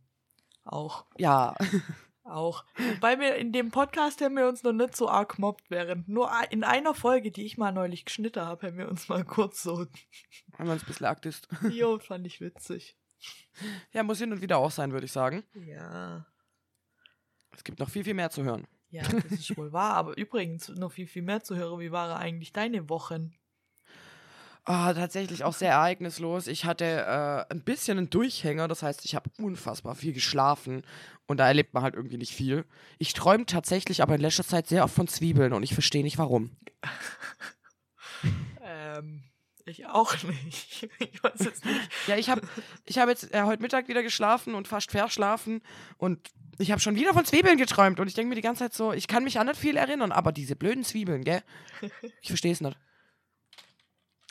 Auch. 0.64 1.04
Ja. 1.18 1.54
Auch. 2.28 2.64
Wobei 2.94 3.18
wir 3.18 3.36
in 3.36 3.52
dem 3.52 3.70
Podcast 3.70 4.20
haben 4.20 4.36
wir 4.36 4.48
uns 4.48 4.62
noch 4.62 4.72
nicht 4.72 4.96
so 4.96 5.08
arg 5.08 5.36
gemobbt, 5.36 5.70
während 5.70 6.08
nur 6.08 6.30
in 6.50 6.62
einer 6.62 6.94
Folge, 6.94 7.30
die 7.30 7.44
ich 7.44 7.56
mal 7.56 7.72
neulich 7.72 8.04
geschnitten 8.04 8.44
habe, 8.44 8.66
haben 8.66 8.78
wir 8.78 8.88
uns 8.88 9.08
mal 9.08 9.24
kurz 9.24 9.62
so. 9.62 9.86
Haben 10.58 10.66
wir 10.66 10.72
uns 10.72 10.82
ein 10.82 10.86
bisschen 10.86 11.06
Aktist. 11.06 11.48
Jo, 11.70 11.98
fand 11.98 12.26
ich 12.26 12.40
witzig. 12.40 12.96
Ja, 13.92 14.02
muss 14.02 14.18
hin 14.18 14.32
und 14.32 14.42
wieder 14.42 14.58
auch 14.58 14.70
sein, 14.70 14.92
würde 14.92 15.06
ich 15.06 15.12
sagen. 15.12 15.42
Ja. 15.54 16.26
Es 17.50 17.64
gibt 17.64 17.78
noch 17.78 17.88
viel, 17.88 18.04
viel 18.04 18.14
mehr 18.14 18.30
zu 18.30 18.44
hören. 18.44 18.66
Ja, 18.90 19.02
das 19.02 19.32
ist 19.32 19.56
wohl 19.56 19.72
wahr. 19.72 19.94
Aber 19.94 20.16
übrigens, 20.16 20.68
noch 20.68 20.92
viel, 20.92 21.06
viel 21.06 21.22
mehr 21.22 21.42
zu 21.42 21.56
hören. 21.56 21.80
Wie 21.80 21.92
waren 21.92 22.16
eigentlich 22.16 22.52
deine 22.52 22.88
Wochen? 22.88 23.34
Ah, 24.70 24.92
tatsächlich 24.92 25.44
auch 25.44 25.54
sehr 25.54 25.70
ereignislos. 25.70 26.46
Ich 26.46 26.66
hatte 26.66 26.84
äh, 26.84 27.50
ein 27.50 27.62
bisschen 27.62 27.96
einen 27.96 28.10
Durchhänger, 28.10 28.68
das 28.68 28.82
heißt, 28.82 29.02
ich 29.06 29.14
habe 29.14 29.30
unfassbar 29.38 29.94
viel 29.94 30.12
geschlafen 30.12 30.82
und 31.26 31.38
da 31.38 31.48
erlebt 31.48 31.72
man 31.72 31.82
halt 31.82 31.94
irgendwie 31.94 32.18
nicht 32.18 32.34
viel. 32.34 32.66
Ich 32.98 33.14
träume 33.14 33.46
tatsächlich 33.46 34.02
aber 34.02 34.16
in 34.16 34.20
letzter 34.20 34.44
Zeit 34.44 34.66
sehr 34.66 34.84
oft 34.84 34.94
von 34.94 35.08
Zwiebeln 35.08 35.54
und 35.54 35.62
ich 35.62 35.72
verstehe 35.72 36.02
nicht 36.04 36.18
warum. 36.18 36.50
Ähm, 38.70 39.22
ich 39.64 39.86
auch 39.86 40.14
nicht. 40.24 40.88
Ich 40.98 41.22
weiß 41.22 41.40
es 41.40 41.64
nicht. 41.64 41.90
Ja, 42.06 42.16
ich 42.16 42.28
habe 42.28 42.42
ich 42.84 42.98
hab 42.98 43.08
jetzt 43.08 43.32
äh, 43.32 43.42
heute 43.44 43.62
Mittag 43.62 43.88
wieder 43.88 44.02
geschlafen 44.02 44.54
und 44.54 44.68
fast 44.68 44.90
verschlafen 44.90 45.62
und 45.96 46.28
ich 46.58 46.72
habe 46.72 46.80
schon 46.80 46.96
wieder 46.96 47.14
von 47.14 47.24
Zwiebeln 47.24 47.56
geträumt 47.56 48.00
und 48.00 48.08
ich 48.08 48.14
denke 48.14 48.28
mir 48.28 48.34
die 48.34 48.42
ganze 48.42 48.64
Zeit 48.64 48.74
so, 48.74 48.92
ich 48.92 49.08
kann 49.08 49.24
mich 49.24 49.38
an 49.38 49.46
nicht 49.46 49.58
viel 49.58 49.76
erinnern, 49.76 50.12
aber 50.12 50.32
diese 50.32 50.56
blöden 50.56 50.84
Zwiebeln, 50.84 51.24
gell? 51.24 51.42
Ich 52.20 52.28
verstehe 52.28 52.52
es 52.52 52.60
nicht. 52.60 52.76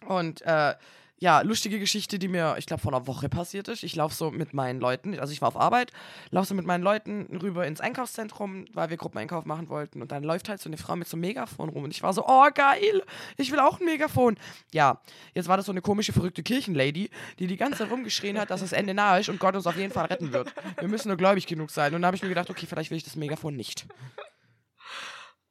Und 0.06 0.42
äh, 0.42 0.76
ja, 1.20 1.42
lustige 1.42 1.80
Geschichte, 1.80 2.20
die 2.20 2.28
mir, 2.28 2.56
ich 2.60 2.68
glaube, 2.68 2.84
vor 2.84 2.94
einer 2.94 3.08
Woche 3.08 3.28
passiert 3.28 3.68
ist. 3.70 3.82
Ich 3.82 3.96
laufe 3.96 4.14
so 4.14 4.30
mit 4.30 4.54
meinen 4.54 4.80
Leuten, 4.80 5.18
also 5.20 5.34
ich 5.34 5.42
war 5.42 5.48
auf 5.48 5.58
Arbeit, 5.58 5.92
laufe 6.30 6.50
so 6.50 6.54
mit 6.54 6.66
meinen 6.66 6.84
Leuten 6.84 7.36
rüber 7.42 7.66
ins 7.66 7.82
Einkaufszentrum, 7.82 8.66
weil 8.74 8.92
wir 8.92 8.98
Gruppeneinkauf 8.98 9.46
machen 9.46 9.68
wollten. 9.70 10.04
Und 10.04 10.12
dann 10.12 10.24
läuft 10.24 10.48
halt 10.48 10.62
so 10.62 10.70
eine 10.70 10.78
Frau 10.78 10.96
mit 10.96 11.08
so 11.08 11.16
einem 11.16 11.22
Megafon 11.22 11.70
rum. 11.70 11.86
Und 11.86 11.92
ich 11.92 12.04
war 12.04 12.14
so, 12.14 12.24
oh 12.28 12.48
geil, 12.54 13.02
ich 13.38 13.52
will 13.52 13.60
auch 13.60 13.80
ein 13.80 13.86
Megafon. 13.86 14.38
Ja, 14.72 15.02
jetzt 15.34 15.48
war 15.48 15.58
das 15.58 15.66
so 15.66 15.72
eine 15.72 15.82
komische, 15.82 16.14
verrückte 16.14 16.44
Kirchenlady, 16.44 17.10
die 17.40 17.48
die 17.48 17.58
ganze 17.58 17.80
Zeit 17.80 17.90
rumgeschrien 17.92 18.38
hat, 18.40 18.52
dass 18.52 18.62
das 18.62 18.72
Ende 18.72 18.94
nahe 18.94 19.22
ist 19.22 19.30
und 19.30 19.40
Gott 19.40 19.56
uns 19.56 19.66
auf 19.66 19.78
jeden 19.78 19.92
Fall 19.92 20.06
retten 20.06 20.34
wird. 20.34 20.54
Wir 20.80 20.88
müssen 20.88 21.08
nur 21.08 21.18
gläubig 21.18 21.48
genug 21.48 21.72
sein. 21.72 21.96
Und 21.96 22.02
dann 22.04 22.08
habe 22.08 22.16
ich 22.16 22.22
mir 22.22 22.30
gedacht, 22.30 22.52
okay, 22.52 22.68
vielleicht 22.68 22.92
will 22.92 22.98
ich 22.98 23.04
das 23.04 23.16
Megafon 23.16 23.56
nicht. 23.56 23.88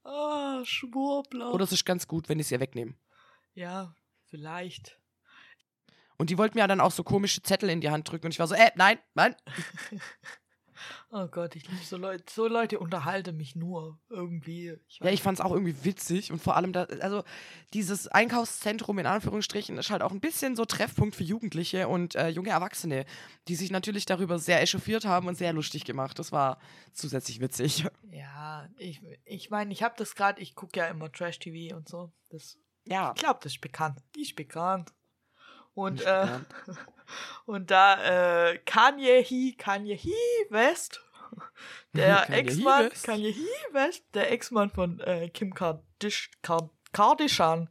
Ah, 0.04 0.60
Schwurbler. 0.64 1.52
Oder 1.52 1.64
es 1.64 1.72
ist 1.72 1.84
ganz 1.84 2.06
gut, 2.06 2.28
wenn 2.28 2.38
ich 2.38 2.46
es 2.46 2.52
ihr 2.52 2.60
wegnehme. 2.60 2.94
ja, 3.54 3.92
vielleicht. 4.36 4.98
Und 6.18 6.30
die 6.30 6.38
wollten 6.38 6.58
mir 6.58 6.66
dann 6.66 6.80
auch 6.80 6.92
so 6.92 7.02
komische 7.04 7.42
Zettel 7.42 7.70
in 7.70 7.80
die 7.80 7.90
Hand 7.90 8.10
drücken. 8.10 8.26
Und 8.26 8.32
ich 8.32 8.38
war 8.38 8.46
so, 8.46 8.54
äh, 8.54 8.70
nein, 8.74 8.98
nein. 9.14 9.34
Oh 11.10 11.26
Gott, 11.26 11.56
ich 11.56 11.66
liebe 11.66 11.82
so 11.82 11.96
Leute. 11.96 12.22
So 12.28 12.46
Leute 12.46 12.78
unterhalten 12.78 13.34
mich 13.38 13.56
nur 13.56 13.98
irgendwie. 14.10 14.76
Ich 14.88 14.98
Ja, 15.00 15.10
ich 15.10 15.22
fand 15.22 15.38
es 15.38 15.44
auch 15.44 15.50
irgendwie 15.50 15.84
witzig 15.84 16.30
und 16.30 16.38
vor 16.38 16.54
allem, 16.54 16.74
da, 16.74 16.84
also 17.00 17.24
dieses 17.72 18.08
Einkaufszentrum 18.08 18.98
in 18.98 19.06
Anführungsstrichen 19.06 19.78
ist 19.78 19.90
halt 19.90 20.02
auch 20.02 20.12
ein 20.12 20.20
bisschen 20.20 20.54
so 20.54 20.66
Treffpunkt 20.66 21.16
für 21.16 21.24
Jugendliche 21.24 21.88
und 21.88 22.14
äh, 22.14 22.28
junge 22.28 22.50
Erwachsene, 22.50 23.06
die 23.48 23.54
sich 23.54 23.70
natürlich 23.70 24.04
darüber 24.04 24.38
sehr 24.38 24.60
echauffiert 24.60 25.06
haben 25.06 25.28
und 25.28 25.36
sehr 25.36 25.54
lustig 25.54 25.86
gemacht. 25.86 26.18
Das 26.18 26.30
war 26.30 26.58
zusätzlich 26.92 27.40
witzig. 27.40 27.86
Ja, 28.10 28.68
ich 28.76 29.00
ich, 29.24 29.48
mein, 29.48 29.70
ich 29.70 29.82
habe 29.82 29.94
das 29.96 30.14
gerade, 30.14 30.42
ich 30.42 30.54
gucke 30.54 30.78
ja 30.78 30.88
immer 30.88 31.10
Trash-TV 31.10 31.74
und 31.74 31.88
so. 31.88 32.12
Das 32.28 32.58
Ja. 32.86 33.12
Ich 33.14 33.20
glaube, 33.22 33.40
das 33.42 33.52
ist 33.52 33.60
bekannt. 33.60 33.98
Die 34.14 34.22
ist 34.22 34.36
bekannt. 34.36 34.92
Und, 35.74 35.94
Nicht 35.94 36.06
äh, 36.06 36.20
bekannt. 36.22 36.46
und 37.46 37.70
da 37.70 38.48
äh, 38.50 38.58
Kanye 38.58 39.22
He, 39.22 39.54
Kanye 39.54 39.96
He 39.96 40.14
West, 40.50 41.02
der 41.92 42.30
Ex-Mann. 42.30 42.90
Kanye 43.02 43.32
He 43.32 43.48
West, 43.72 44.04
der 44.14 44.30
Ex-Mann 44.32 44.70
von 44.70 45.00
äh, 45.00 45.28
Kim 45.28 45.52
Kardish, 45.52 46.30
Kar 46.42 46.70
Kardashian. 46.92 47.68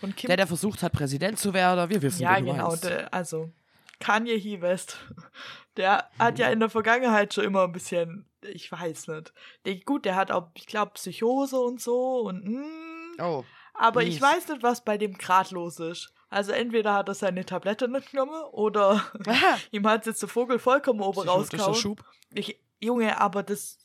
Von 0.00 0.14
Kim 0.14 0.28
Der, 0.28 0.36
der 0.36 0.46
versucht 0.46 0.82
hat, 0.82 0.92
Präsident 0.92 1.38
zu 1.38 1.52
werden, 1.52 1.90
wir 1.90 2.00
wissen, 2.00 2.22
ja, 2.22 2.38
genau. 2.38 2.76
Der, 2.76 3.12
also, 3.12 3.52
Kanye 3.98 4.38
He 4.38 4.60
West, 4.62 4.96
der 5.76 6.08
hat 6.18 6.38
ja 6.38 6.48
in 6.48 6.60
der 6.60 6.70
Vergangenheit 6.70 7.34
schon 7.34 7.44
immer 7.44 7.64
ein 7.64 7.72
bisschen, 7.72 8.26
ich 8.42 8.70
weiß 8.70 9.08
nicht. 9.08 9.32
Der, 9.64 9.76
gut, 9.80 10.04
der 10.04 10.14
hat 10.14 10.30
auch, 10.30 10.50
ich 10.54 10.66
glaube, 10.66 10.92
Psychose 10.94 11.58
und 11.58 11.80
so 11.80 12.20
und, 12.20 12.44
mm, 12.44 12.88
Oh. 13.20 13.44
Aber 13.78 14.02
mies. 14.02 14.16
ich 14.16 14.20
weiß 14.22 14.48
nicht, 14.48 14.62
was 14.62 14.84
bei 14.84 14.98
dem 14.98 15.16
grad 15.16 15.50
los 15.50 15.78
ist. 15.80 16.12
Also, 16.30 16.52
entweder 16.52 16.92
hat 16.94 17.08
er 17.08 17.14
seine 17.14 17.46
Tablette 17.46 17.88
nicht 17.88 18.10
genommen 18.10 18.42
oder 18.52 19.02
ihm 19.70 19.86
hat 19.86 20.04
jetzt 20.06 20.20
der 20.22 20.28
Vogel 20.28 20.58
vollkommen 20.58 21.00
oben 21.00 21.26
rausgehauen. 21.28 21.74
Schub. 21.74 22.04
Ich, 22.34 22.58
Junge, 22.80 23.20
aber 23.20 23.42
das. 23.42 23.78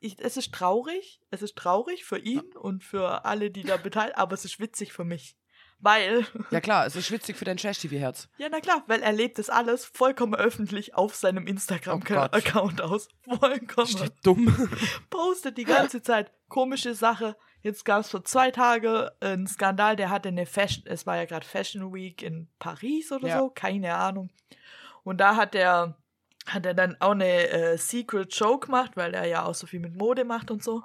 Ich, 0.00 0.16
es 0.18 0.36
ist 0.36 0.52
traurig. 0.52 1.20
Es 1.30 1.42
ist 1.42 1.56
traurig 1.56 2.04
für 2.04 2.18
ihn 2.18 2.42
und 2.56 2.84
für 2.84 3.24
alle, 3.24 3.50
die 3.50 3.62
da 3.64 3.76
beteiligt 3.76 4.16
aber 4.18 4.34
es 4.34 4.44
ist 4.44 4.60
witzig 4.60 4.92
für 4.92 5.04
mich. 5.04 5.36
Weil, 5.80 6.26
Ja 6.50 6.60
klar, 6.60 6.86
es 6.86 6.96
ist 6.96 7.06
schwitzig 7.06 7.36
für 7.36 7.44
dein 7.44 7.56
Trash-TV-Herz. 7.58 8.28
ja, 8.38 8.48
na 8.50 8.60
klar, 8.60 8.82
weil 8.86 9.02
er 9.02 9.12
lebt 9.12 9.38
das 9.38 9.50
alles 9.50 9.84
vollkommen 9.84 10.34
öffentlich 10.34 10.94
auf 10.94 11.14
seinem 11.14 11.44
Oh. 11.44 11.48
Instagram-Account 11.50 12.80
aus. 12.80 13.08
Vollkommen. 13.38 13.86
Steht 13.88 14.12
dumm. 14.22 14.68
Postet 15.10 15.58
die 15.58 15.64
ganze 15.64 16.02
Zeit. 16.02 16.32
Komische 16.48 16.94
Sache. 16.94 17.36
Jetzt 17.64 17.84
gab 17.86 18.00
es 18.02 18.10
vor 18.10 18.22
zwei 18.24 18.50
Tagen 18.50 19.08
einen 19.20 19.46
Skandal, 19.46 19.96
der 19.96 20.10
hatte 20.10 20.28
eine 20.28 20.44
Fashion, 20.46 20.84
es 20.86 21.06
war 21.06 21.16
ja 21.16 21.24
gerade 21.24 21.46
Fashion 21.46 21.92
Week 21.94 22.22
in 22.22 22.46
Paris 22.58 23.10
oder 23.10 23.26
Ja. 23.26 23.38
so, 23.38 23.48
keine 23.50 23.94
Ahnung. 23.94 24.28
Und 25.02 25.18
da 25.18 25.34
hat 25.36 25.54
er, 25.54 25.96
hat 26.46 26.66
er 26.66 26.74
dann 26.74 26.96
auch 27.00 27.12
eine 27.12 27.48
äh, 27.48 27.78
Secret 27.78 28.34
Show 28.34 28.58
gemacht, 28.58 28.92
weil 28.96 29.14
er 29.14 29.24
ja 29.26 29.44
auch 29.46 29.54
so 29.54 29.66
viel 29.66 29.80
mit 29.80 29.96
Mode 29.96 30.24
macht 30.24 30.50
und 30.50 30.62
so. 30.62 30.82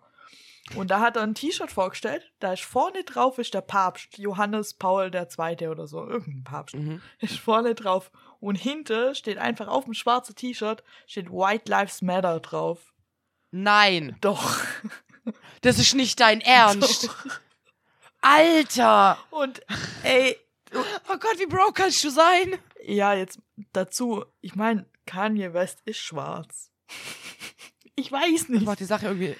Und 0.75 0.89
da 0.91 0.99
hat 1.01 1.17
er 1.17 1.23
ein 1.23 1.35
T-Shirt 1.35 1.69
vorgestellt, 1.71 2.31
da 2.39 2.53
ist 2.53 2.63
vorne 2.63 3.03
drauf 3.03 3.39
ist 3.39 3.53
der 3.53 3.61
Papst, 3.61 4.17
Johannes 4.17 4.73
Paul 4.73 5.11
II. 5.13 5.67
oder 5.67 5.85
so, 5.87 6.07
irgendein 6.07 6.43
Papst 6.45 6.75
Mhm. 6.75 7.01
ist 7.19 7.39
vorne 7.39 7.75
drauf. 7.75 8.09
Und 8.39 8.55
hinter 8.55 9.15
steht 9.15 9.37
einfach 9.37 9.67
auf 9.67 9.83
dem 9.83 9.93
schwarzen 9.93 10.35
T-Shirt 10.35 10.81
steht 11.07 11.29
White 11.29 11.69
Lives 11.69 12.01
Matter 12.01 12.39
drauf. 12.39 12.93
Nein, 13.51 14.15
Doch. 14.21 14.57
Das 15.61 15.79
ist 15.79 15.95
nicht 15.95 16.19
dein 16.19 16.41
Ernst. 16.41 17.09
Alter! 18.21 19.17
Und 19.29 19.61
ey, 20.03 20.37
Oh 20.73 21.17
Gott, 21.17 21.39
wie 21.39 21.47
broke 21.47 21.73
kannst 21.73 22.03
du 22.03 22.09
sein? 22.09 22.55
ja, 22.85 23.13
jetzt 23.13 23.39
dazu, 23.73 24.23
ich 24.41 24.55
meine, 24.55 24.85
Kanye 25.05 25.53
West 25.53 25.79
ist 25.85 25.97
schwarz. 25.99 26.71
Ich 27.95 28.11
weiß 28.11 28.49
nicht. 28.49 28.65
Macht 28.65 28.79
die 28.79 28.85
Sache 28.85 29.07
irgendwie 29.07 29.35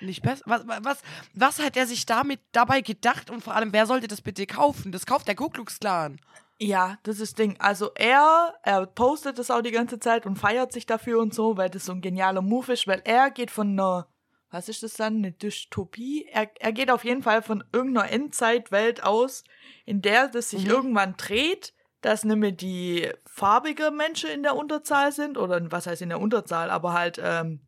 nicht 0.00 0.22
besser. 0.22 0.42
Was, 0.46 0.62
was, 0.66 1.02
was 1.34 1.58
hat 1.58 1.76
er 1.76 1.86
sich 1.86 2.06
damit 2.06 2.40
dabei 2.52 2.80
gedacht 2.80 3.30
und 3.30 3.44
vor 3.44 3.54
allem, 3.54 3.72
wer 3.72 3.86
sollte 3.86 4.08
das 4.08 4.22
bitte 4.22 4.46
kaufen? 4.46 4.90
Das 4.92 5.04
kauft 5.06 5.28
der 5.28 5.34
Ku 5.34 5.48
Klux 5.50 5.78
Klan. 5.78 6.18
Ja, 6.58 6.98
das 7.02 7.20
ist 7.20 7.32
das 7.32 7.34
Ding. 7.34 7.56
Also 7.58 7.90
er, 7.94 8.54
er 8.62 8.86
postet 8.86 9.38
das 9.38 9.50
auch 9.50 9.62
die 9.62 9.70
ganze 9.70 9.98
Zeit 9.98 10.26
und 10.26 10.36
feiert 10.36 10.72
sich 10.72 10.86
dafür 10.86 11.20
und 11.20 11.34
so, 11.34 11.56
weil 11.56 11.70
das 11.70 11.84
so 11.86 11.92
ein 11.92 12.00
genialer 12.00 12.42
Move 12.42 12.72
ist, 12.72 12.86
weil 12.86 13.02
er 13.04 13.30
geht 13.30 13.50
von 13.50 13.68
einer, 13.68 14.08
was 14.50 14.68
ist 14.68 14.82
das 14.82 14.94
dann, 14.94 15.16
eine 15.16 15.32
Dystopie? 15.32 16.26
Er, 16.32 16.50
er 16.58 16.72
geht 16.72 16.90
auf 16.90 17.04
jeden 17.04 17.22
Fall 17.22 17.42
von 17.42 17.62
irgendeiner 17.72 18.10
Endzeitwelt 18.10 19.02
aus, 19.04 19.44
in 19.86 20.02
der 20.02 20.28
das 20.28 20.50
sich 20.50 20.64
Mhm. 20.64 20.70
irgendwann 20.70 21.14
dreht, 21.16 21.72
dass 22.00 22.24
nämlich 22.24 22.56
die 22.56 23.08
farbige 23.26 23.90
Menschen 23.90 24.30
in 24.30 24.42
der 24.42 24.56
Unterzahl 24.56 25.12
sind, 25.12 25.36
oder 25.38 25.60
was 25.70 25.86
heißt 25.86 26.02
in 26.02 26.08
der 26.08 26.20
Unterzahl, 26.20 26.70
aber 26.70 26.92
halt 26.94 27.20
ähm, 27.22 27.60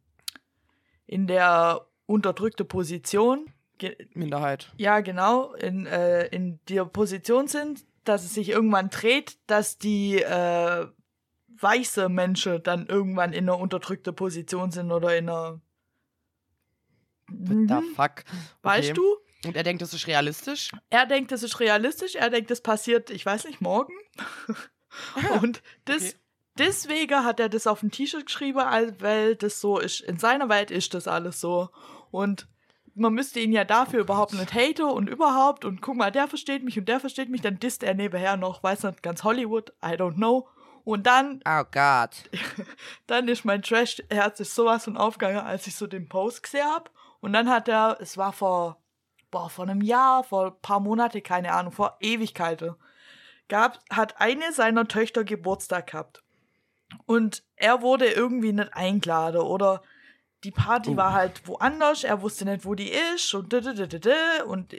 in 1.07 1.27
der 1.27 1.87
unterdrückte 2.07 2.65
Position. 2.65 3.47
Ge 3.79 3.97
Minderheit. 4.15 4.73
ja, 4.77 5.01
genau, 5.01 5.53
in, 5.55 5.87
äh, 5.87 6.27
in 6.27 6.61
der 6.69 6.85
Position 6.85 7.47
sind, 7.49 7.85
dass 8.05 8.25
es 8.25 8.35
sich 8.35 8.49
irgendwann 8.49 8.91
dreht, 8.91 9.39
dass 9.47 9.79
die 9.79 10.21
äh, 10.23 10.87
weiße 11.61 12.09
Menschen 12.09 12.63
dann 12.63 12.87
irgendwann 12.87 13.33
in 13.33 13.49
einer 13.49 13.59
unterdrückten 13.59 14.15
Position 14.15 14.71
sind 14.73 14.91
oder 14.91 15.17
in 15.17 15.29
einer. 15.29 15.61
What 17.39 17.69
the 17.83 17.87
Mhm. 17.89 17.95
fuck? 17.95 18.25
Weißt 18.63 18.91
Okay. 18.91 18.95
du? 18.95 19.17
Und 19.49 19.57
er 19.57 19.63
denkt, 19.65 19.83
das 19.83 19.93
ist 19.93 20.07
realistisch? 20.07 20.71
Er 20.91 21.07
denkt, 21.07 21.33
das 21.33 21.43
ist 21.43 21.59
realistisch, 21.59 22.15
er 22.15 22.31
denkt, 22.31 22.51
das 22.51 22.61
passiert, 22.61 23.11
ich 23.11 23.27
weiß 23.27 23.45
nicht, 23.45 23.61
morgen. 23.61 23.93
Und 25.41 25.63
das, 25.87 26.03
Okay. 26.03 26.15
deswegen 26.59 27.25
hat 27.25 27.41
er 27.41 27.49
das 27.49 27.67
auf 27.67 27.83
ein 27.83 27.91
T-Shirt 27.91 28.27
geschrieben, 28.27 28.59
weil 29.01 29.37
das 29.37 29.61
so 29.61 29.79
ist. 29.79 30.01
In 30.01 30.19
seiner 30.19 30.49
Welt 30.49 30.71
ist 30.71 30.95
das 30.95 31.09
alles 31.09 31.41
so. 31.41 31.71
Und 32.11 32.47
man 32.95 33.15
müsste 33.15 33.41
ihn 33.41 33.53
ja 33.53 33.65
dafür 33.65 34.01
überhaupt 34.01 34.35
nicht 34.35 34.53
haten 34.53 34.83
und 34.85 35.09
überhaupt 35.09 35.65
und 35.65 35.81
guck 35.81 35.97
mal, 35.97 36.13
der 36.13 36.29
versteht 36.29 36.63
mich 36.63 36.79
und 36.79 36.87
der 36.89 37.01
versteht 37.01 37.31
mich, 37.31 37.41
dann 37.41 37.59
disst 37.59 37.83
er 37.83 37.95
nebenher 37.95 38.37
noch, 38.37 38.63
weiß 38.63 38.83
nicht, 38.85 39.03
ganz 39.03 39.25
Hollywood, 39.25 39.71
I 39.83 39.93
don't 39.95 40.17
know. 40.17 40.47
Und 40.85 41.07
dann, 41.07 41.41
Oh 41.49 41.65
Gott. 41.71 42.29
dann 43.07 43.29
ist 43.29 43.45
mein 43.45 43.63
Trash-Herz 43.63 44.41
ist 44.41 44.55
sowas 44.55 44.85
von 44.85 44.97
aufgegangen, 44.99 45.39
als 45.39 45.67
ich 45.67 45.75
so 45.75 45.87
den 45.87 46.09
Post 46.09 46.43
gesehen 46.43 46.67
hab. 46.67 46.91
Und 47.23 47.33
dann 47.33 47.49
hat 47.49 47.69
er, 47.69 47.99
es 48.01 48.19
war 48.19 48.33
vor, 48.33 48.83
boah, 49.31 49.49
vor 49.49 49.65
einem 49.65 49.81
Jahr, 49.81 50.25
vor 50.25 50.47
ein 50.47 50.61
paar 50.61 50.81
Monate, 50.81 51.23
keine 51.23 51.53
Ahnung, 51.53 51.73
vor 51.73 51.97
Ewigkeiten, 52.01 52.75
gab, 53.49 53.79
hat 53.91 54.21
eine 54.21 54.53
seiner 54.53 54.89
Töchter 54.89 55.23
Geburtstag 55.23 55.93
gehabt. 55.93 56.25
Und 57.07 57.45
er 57.55 57.81
wurde 57.81 58.11
irgendwie 58.11 58.53
nicht 58.53 58.75
eingeladen 58.75 59.41
oder 59.41 59.83
die 60.43 60.51
Party 60.51 60.91
Oh. 60.91 60.97
war 60.97 61.13
halt 61.13 61.47
woanders, 61.47 62.03
er 62.03 62.23
wusste 62.23 62.45
nicht, 62.45 62.65
wo 62.65 62.75
die 62.75 62.91
ist 62.91 63.33
und 63.35 63.55
und 63.55 64.73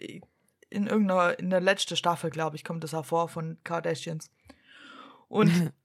in 0.70 0.88
irgendeiner, 0.88 1.40
in 1.40 1.50
der 1.50 1.62
letzten 1.62 1.96
Staffel, 1.96 2.30
glaube 2.30 2.58
ich, 2.58 2.66
kommt 2.66 2.84
das 2.84 2.92
hervor 2.92 3.30
von 3.30 3.58
Kardashians. 3.64 4.32
Und 5.30 5.72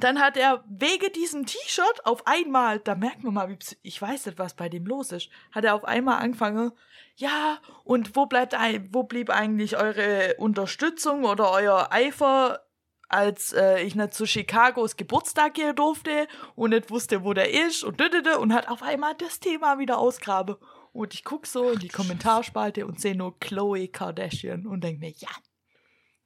dann 0.00 0.20
hat 0.20 0.36
er 0.36 0.64
wegen 0.68 1.12
diesem 1.12 1.46
T-Shirt 1.46 2.04
auf 2.04 2.26
einmal, 2.26 2.80
da 2.80 2.94
merkt 2.94 3.22
man 3.22 3.34
mal, 3.34 3.58
ich 3.82 4.00
weiß 4.00 4.26
nicht, 4.26 4.38
was 4.38 4.54
bei 4.54 4.68
dem 4.68 4.86
los 4.86 5.12
ist, 5.12 5.30
hat 5.52 5.64
er 5.64 5.74
auf 5.74 5.84
einmal 5.84 6.20
angefangen, 6.20 6.72
ja, 7.16 7.58
und 7.84 8.16
wo 8.16 8.26
bleibt 8.26 8.54
wo 8.90 9.04
blieb 9.04 9.30
eigentlich 9.30 9.76
eure 9.76 10.34
Unterstützung 10.38 11.24
oder 11.24 11.50
euer 11.52 11.88
Eifer, 11.92 12.64
als 13.08 13.52
äh, 13.52 13.82
ich 13.82 13.94
nicht 13.94 14.14
zu 14.14 14.24
Chicagos 14.24 14.96
Geburtstag 14.96 15.54
gehen 15.54 15.76
durfte 15.76 16.26
und 16.56 16.70
nicht 16.70 16.90
wusste, 16.90 17.22
wo 17.22 17.32
der 17.32 17.52
ist 17.52 17.84
und 17.84 18.00
dödödö 18.00 18.36
und 18.38 18.52
hat 18.52 18.68
auf 18.68 18.82
einmal 18.82 19.14
das 19.14 19.38
Thema 19.38 19.78
wieder 19.78 19.98
ausgrabe. 19.98 20.58
Und 20.92 21.14
ich 21.14 21.24
guck 21.24 21.46
so 21.46 21.70
in 21.70 21.78
die 21.78 21.88
Kommentarspalte 21.88 22.86
und 22.86 23.00
sehe 23.00 23.16
nur 23.16 23.38
Chloe 23.38 23.88
Kardashian 23.88 24.66
und 24.66 24.82
denk 24.82 25.00
mir, 25.00 25.10
ja, 25.10 25.28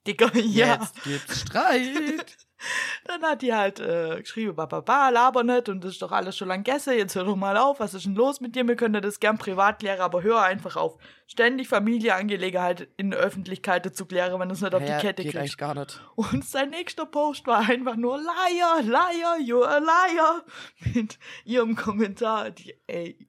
Digga, 0.07 0.31
ja. 0.35 0.79
Jetzt 0.81 1.03
gibt's 1.03 1.41
Streit. 1.41 2.37
Dann 3.05 3.21
hat 3.23 3.41
die 3.41 3.53
halt 3.53 3.79
äh, 3.79 4.19
geschrieben, 4.19 4.55
bababa, 4.55 5.09
laber 5.09 5.43
nicht 5.43 5.69
und 5.69 5.83
das 5.83 5.93
ist 5.93 6.01
doch 6.01 6.11
alles 6.11 6.37
schon 6.37 6.47
lang 6.47 6.63
gegessen, 6.63 6.97
jetzt 6.97 7.15
hör 7.15 7.23
doch 7.23 7.35
mal 7.35 7.57
auf, 7.57 7.79
was 7.79 7.93
ist 7.93 8.05
denn 8.05 8.15
los 8.15 8.41
mit 8.41 8.55
dir? 8.55 8.67
Wir 8.67 8.75
können 8.75 9.01
das 9.01 9.19
gern 9.19 9.37
privat 9.37 9.79
klären, 9.79 10.01
aber 10.01 10.23
hör 10.23 10.41
einfach 10.41 10.75
auf. 10.75 10.97
Ständig 11.27 11.67
Familienangelegenheit 11.67 12.87
in 12.97 13.11
der 13.11 13.19
Öffentlichkeit 13.19 13.95
zu 13.95 14.05
klären, 14.05 14.39
wenn 14.39 14.49
es 14.49 14.61
nicht 14.61 14.73
auf 14.73 14.81
Ja, 14.81 14.97
die 14.97 15.01
Kette 15.01 15.23
geht 15.23 15.35
eigentlich 15.35 15.57
gar 15.57 15.75
nicht. 15.75 16.01
Und 16.15 16.45
sein 16.45 16.71
nächster 16.71 17.05
Post 17.05 17.45
war 17.47 17.69
einfach 17.69 17.95
nur 17.95 18.17
Liar, 18.17 18.81
Liar, 18.81 19.37
you're 19.39 19.65
a 19.65 19.77
liar. 19.77 20.43
Mit 20.93 21.19
ihrem 21.45 21.75
Kommentar, 21.75 22.51
die, 22.51 22.75
ey, 22.87 23.27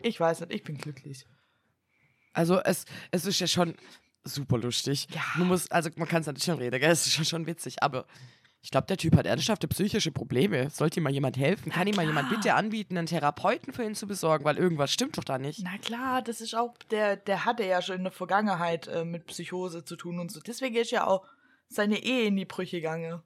ich 0.00 0.18
weiß 0.18 0.40
nicht, 0.40 0.52
ich 0.52 0.64
bin 0.64 0.76
glücklich. 0.78 1.26
Also 2.32 2.60
es, 2.60 2.84
es 3.10 3.26
ist 3.26 3.40
ja 3.40 3.46
schon 3.46 3.74
super 4.24 4.58
lustig. 4.58 5.06
Ja. 5.10 5.22
Man 5.36 5.48
muss, 5.48 5.70
also 5.70 5.90
man 5.96 6.08
kann 6.08 6.20
es 6.22 6.26
natürlich 6.26 6.44
schon 6.44 6.58
reden, 6.58 6.80
gell? 6.80 6.90
Es 6.90 7.06
ist 7.06 7.12
schon, 7.12 7.24
schon 7.24 7.46
witzig, 7.46 7.82
aber 7.82 8.06
ich 8.64 8.70
glaube, 8.70 8.86
der 8.86 8.96
Typ 8.96 9.14
hat 9.14 9.26
ernsthafte 9.26 9.68
psychische 9.68 10.10
Probleme. 10.10 10.70
Sollte 10.70 10.98
ihm 10.98 11.02
mal 11.02 11.12
jemand 11.12 11.36
helfen? 11.36 11.70
Kann 11.70 11.86
ihm 11.86 11.96
mal 11.96 12.06
jemand 12.06 12.30
bitte 12.30 12.54
anbieten, 12.54 12.96
einen 12.96 13.06
Therapeuten 13.06 13.74
für 13.74 13.84
ihn 13.84 13.94
zu 13.94 14.06
besorgen, 14.06 14.46
weil 14.46 14.56
irgendwas 14.56 14.90
stimmt 14.90 15.18
doch 15.18 15.24
da 15.24 15.38
nicht. 15.38 15.60
Na 15.62 15.76
klar, 15.76 16.22
das 16.22 16.40
ist 16.40 16.54
auch, 16.56 16.74
der, 16.90 17.16
der 17.18 17.44
hatte 17.44 17.62
ja 17.64 17.82
schon 17.82 17.96
in 17.96 18.04
der 18.04 18.12
Vergangenheit 18.12 18.86
äh, 18.88 19.04
mit 19.04 19.26
Psychose 19.26 19.84
zu 19.84 19.96
tun 19.96 20.18
und 20.18 20.32
so. 20.32 20.40
Deswegen 20.40 20.76
ist 20.76 20.90
ja 20.90 21.06
auch 21.06 21.26
seine 21.68 22.02
Ehe 22.02 22.24
in 22.24 22.36
die 22.36 22.46
Brüche 22.46 22.76
gegangen. 22.78 23.20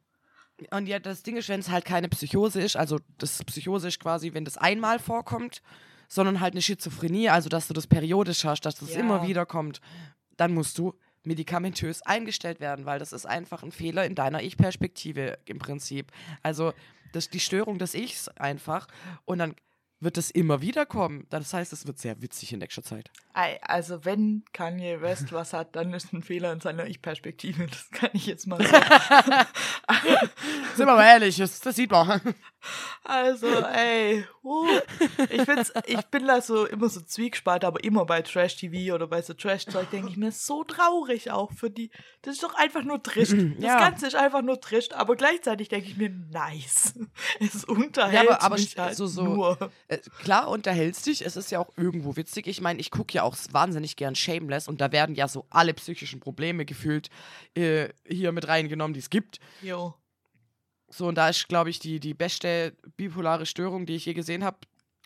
Und 0.72 0.88
ja, 0.88 0.98
das 0.98 1.22
Ding 1.22 1.36
ist, 1.36 1.48
wenn 1.48 1.60
es 1.60 1.70
halt 1.70 1.84
keine 1.84 2.08
Psychose 2.08 2.60
ist, 2.60 2.74
also 2.74 2.98
das 3.18 3.44
Psychose 3.44 3.86
ist 3.86 4.00
quasi, 4.00 4.34
wenn 4.34 4.44
das 4.44 4.56
einmal 4.56 4.98
vorkommt, 4.98 5.62
sondern 6.08 6.40
halt 6.40 6.54
eine 6.54 6.62
Schizophrenie, 6.62 7.28
also 7.28 7.48
dass 7.48 7.68
du 7.68 7.74
das 7.74 7.86
periodisch 7.86 8.44
hast, 8.44 8.62
dass 8.62 8.74
das 8.80 8.94
Ja. 8.94 9.00
immer 9.00 9.24
wieder 9.24 9.46
kommt, 9.46 9.80
dann 10.36 10.52
musst 10.52 10.78
du 10.78 10.94
medikamentös 11.28 12.02
eingestellt 12.02 12.58
werden, 12.58 12.86
weil 12.86 12.98
das 12.98 13.12
ist 13.12 13.26
einfach 13.26 13.62
ein 13.62 13.70
Fehler 13.70 14.04
in 14.04 14.14
deiner 14.16 14.42
Ich-Perspektive 14.42 15.38
im 15.44 15.58
Prinzip. 15.58 16.10
Also 16.42 16.72
das, 17.12 17.30
die 17.30 17.40
Störung 17.40 17.78
des 17.78 17.94
Ichs 17.94 18.28
einfach. 18.28 18.88
Und 19.24 19.38
dann 19.38 19.54
wird 20.00 20.16
es 20.16 20.30
immer 20.30 20.62
wieder 20.62 20.86
kommen. 20.86 21.26
Das 21.28 21.52
heißt, 21.52 21.72
es 21.72 21.86
wird 21.86 21.98
sehr 21.98 22.22
witzig 22.22 22.52
in 22.52 22.60
nächster 22.60 22.82
Zeit. 22.82 23.10
Ei, 23.32 23.58
Also 23.62 24.04
wenn 24.04 24.44
Kanye 24.52 25.00
West 25.00 25.32
was 25.32 25.52
hat, 25.52 25.74
dann 25.74 25.92
ist 25.92 26.12
ein 26.12 26.22
Fehler 26.22 26.52
in 26.52 26.60
seiner 26.60 26.86
Ich-Perspektive. 26.86 27.66
Das 27.66 27.90
kann 27.90 28.10
ich 28.12 28.26
jetzt 28.26 28.46
mal 28.46 28.58
sagen. 28.64 29.46
Sind 30.76 30.86
wir 30.86 30.94
mal 30.94 31.04
ehrlich, 31.04 31.36
das, 31.36 31.60
das 31.60 31.74
sieht 31.76 31.90
man. 31.90 32.20
Also, 33.04 33.46
ey, 33.46 34.24
uh, 34.44 34.66
ich, 35.30 35.42
find's, 35.42 35.72
ich 35.86 36.00
bin 36.06 36.26
da 36.26 36.40
so 36.42 36.66
immer 36.66 36.88
so 36.88 37.00
zwiegespalten, 37.00 37.66
aber 37.66 37.82
immer 37.84 38.04
bei 38.04 38.20
Trash-TV 38.22 38.94
oder 38.94 39.06
bei 39.06 39.22
so 39.22 39.32
Trash-Zeug 39.34 39.90
denke 39.90 40.08
ich 40.10 40.16
mir, 40.16 40.28
ist 40.28 40.44
so 40.46 40.64
traurig 40.64 41.30
auch 41.30 41.52
für 41.52 41.70
die. 41.70 41.90
Das 42.22 42.34
ist 42.34 42.42
doch 42.42 42.54
einfach 42.54 42.82
nur 42.82 43.02
Trischt. 43.02 43.32
Das 43.32 43.64
Ja. 43.64 43.78
Ganze 43.78 44.06
ist 44.08 44.16
einfach 44.16 44.42
nur 44.42 44.60
Trischt, 44.60 44.92
aber 44.92 45.16
gleichzeitig 45.16 45.68
denke 45.68 45.88
ich 45.88 45.96
mir, 45.96 46.10
nice. 46.10 46.94
Es 47.40 47.62
Ja, 47.62 47.74
unterhält 47.74 48.28
aber- 48.30 48.42
aber 48.42 48.56
mich 48.56 48.76
halt 48.76 48.96
so- 48.96 49.06
so- 49.06 49.22
nur. 49.24 49.70
Äh, 49.88 49.98
klar 50.22 50.48
unterhältst 50.48 51.06
dich, 51.06 51.24
es 51.24 51.36
ist 51.36 51.50
ja 51.50 51.60
auch 51.60 51.70
irgendwo 51.76 52.16
witzig. 52.16 52.46
Ich 52.46 52.60
meine, 52.60 52.80
ich 52.80 52.90
gucke 52.90 53.14
ja 53.14 53.22
auch 53.22 53.36
wahnsinnig 53.52 53.96
gern 53.96 54.14
Shameless 54.14 54.68
und 54.68 54.80
da 54.80 54.92
werden 54.92 55.14
ja 55.14 55.28
so 55.28 55.46
alle 55.50 55.72
psychischen 55.74 56.20
Probleme 56.20 56.64
gefühlt 56.64 57.08
äh, 57.54 57.88
hier 58.06 58.32
mit 58.32 58.48
reingenommen, 58.48 58.94
die 58.94 59.00
es 59.00 59.10
gibt. 59.10 59.38
Jo. 59.62 59.94
So, 60.88 61.06
und 61.06 61.16
da 61.16 61.28
ist, 61.28 61.48
glaube 61.48 61.70
ich, 61.70 61.78
die, 61.78 62.00
die 62.00 62.14
beste 62.14 62.76
bipolare 62.96 63.46
Störung, 63.46 63.86
die 63.86 63.96
ich 63.96 64.06
je 64.06 64.14
gesehen 64.14 64.44
habe, 64.44 64.58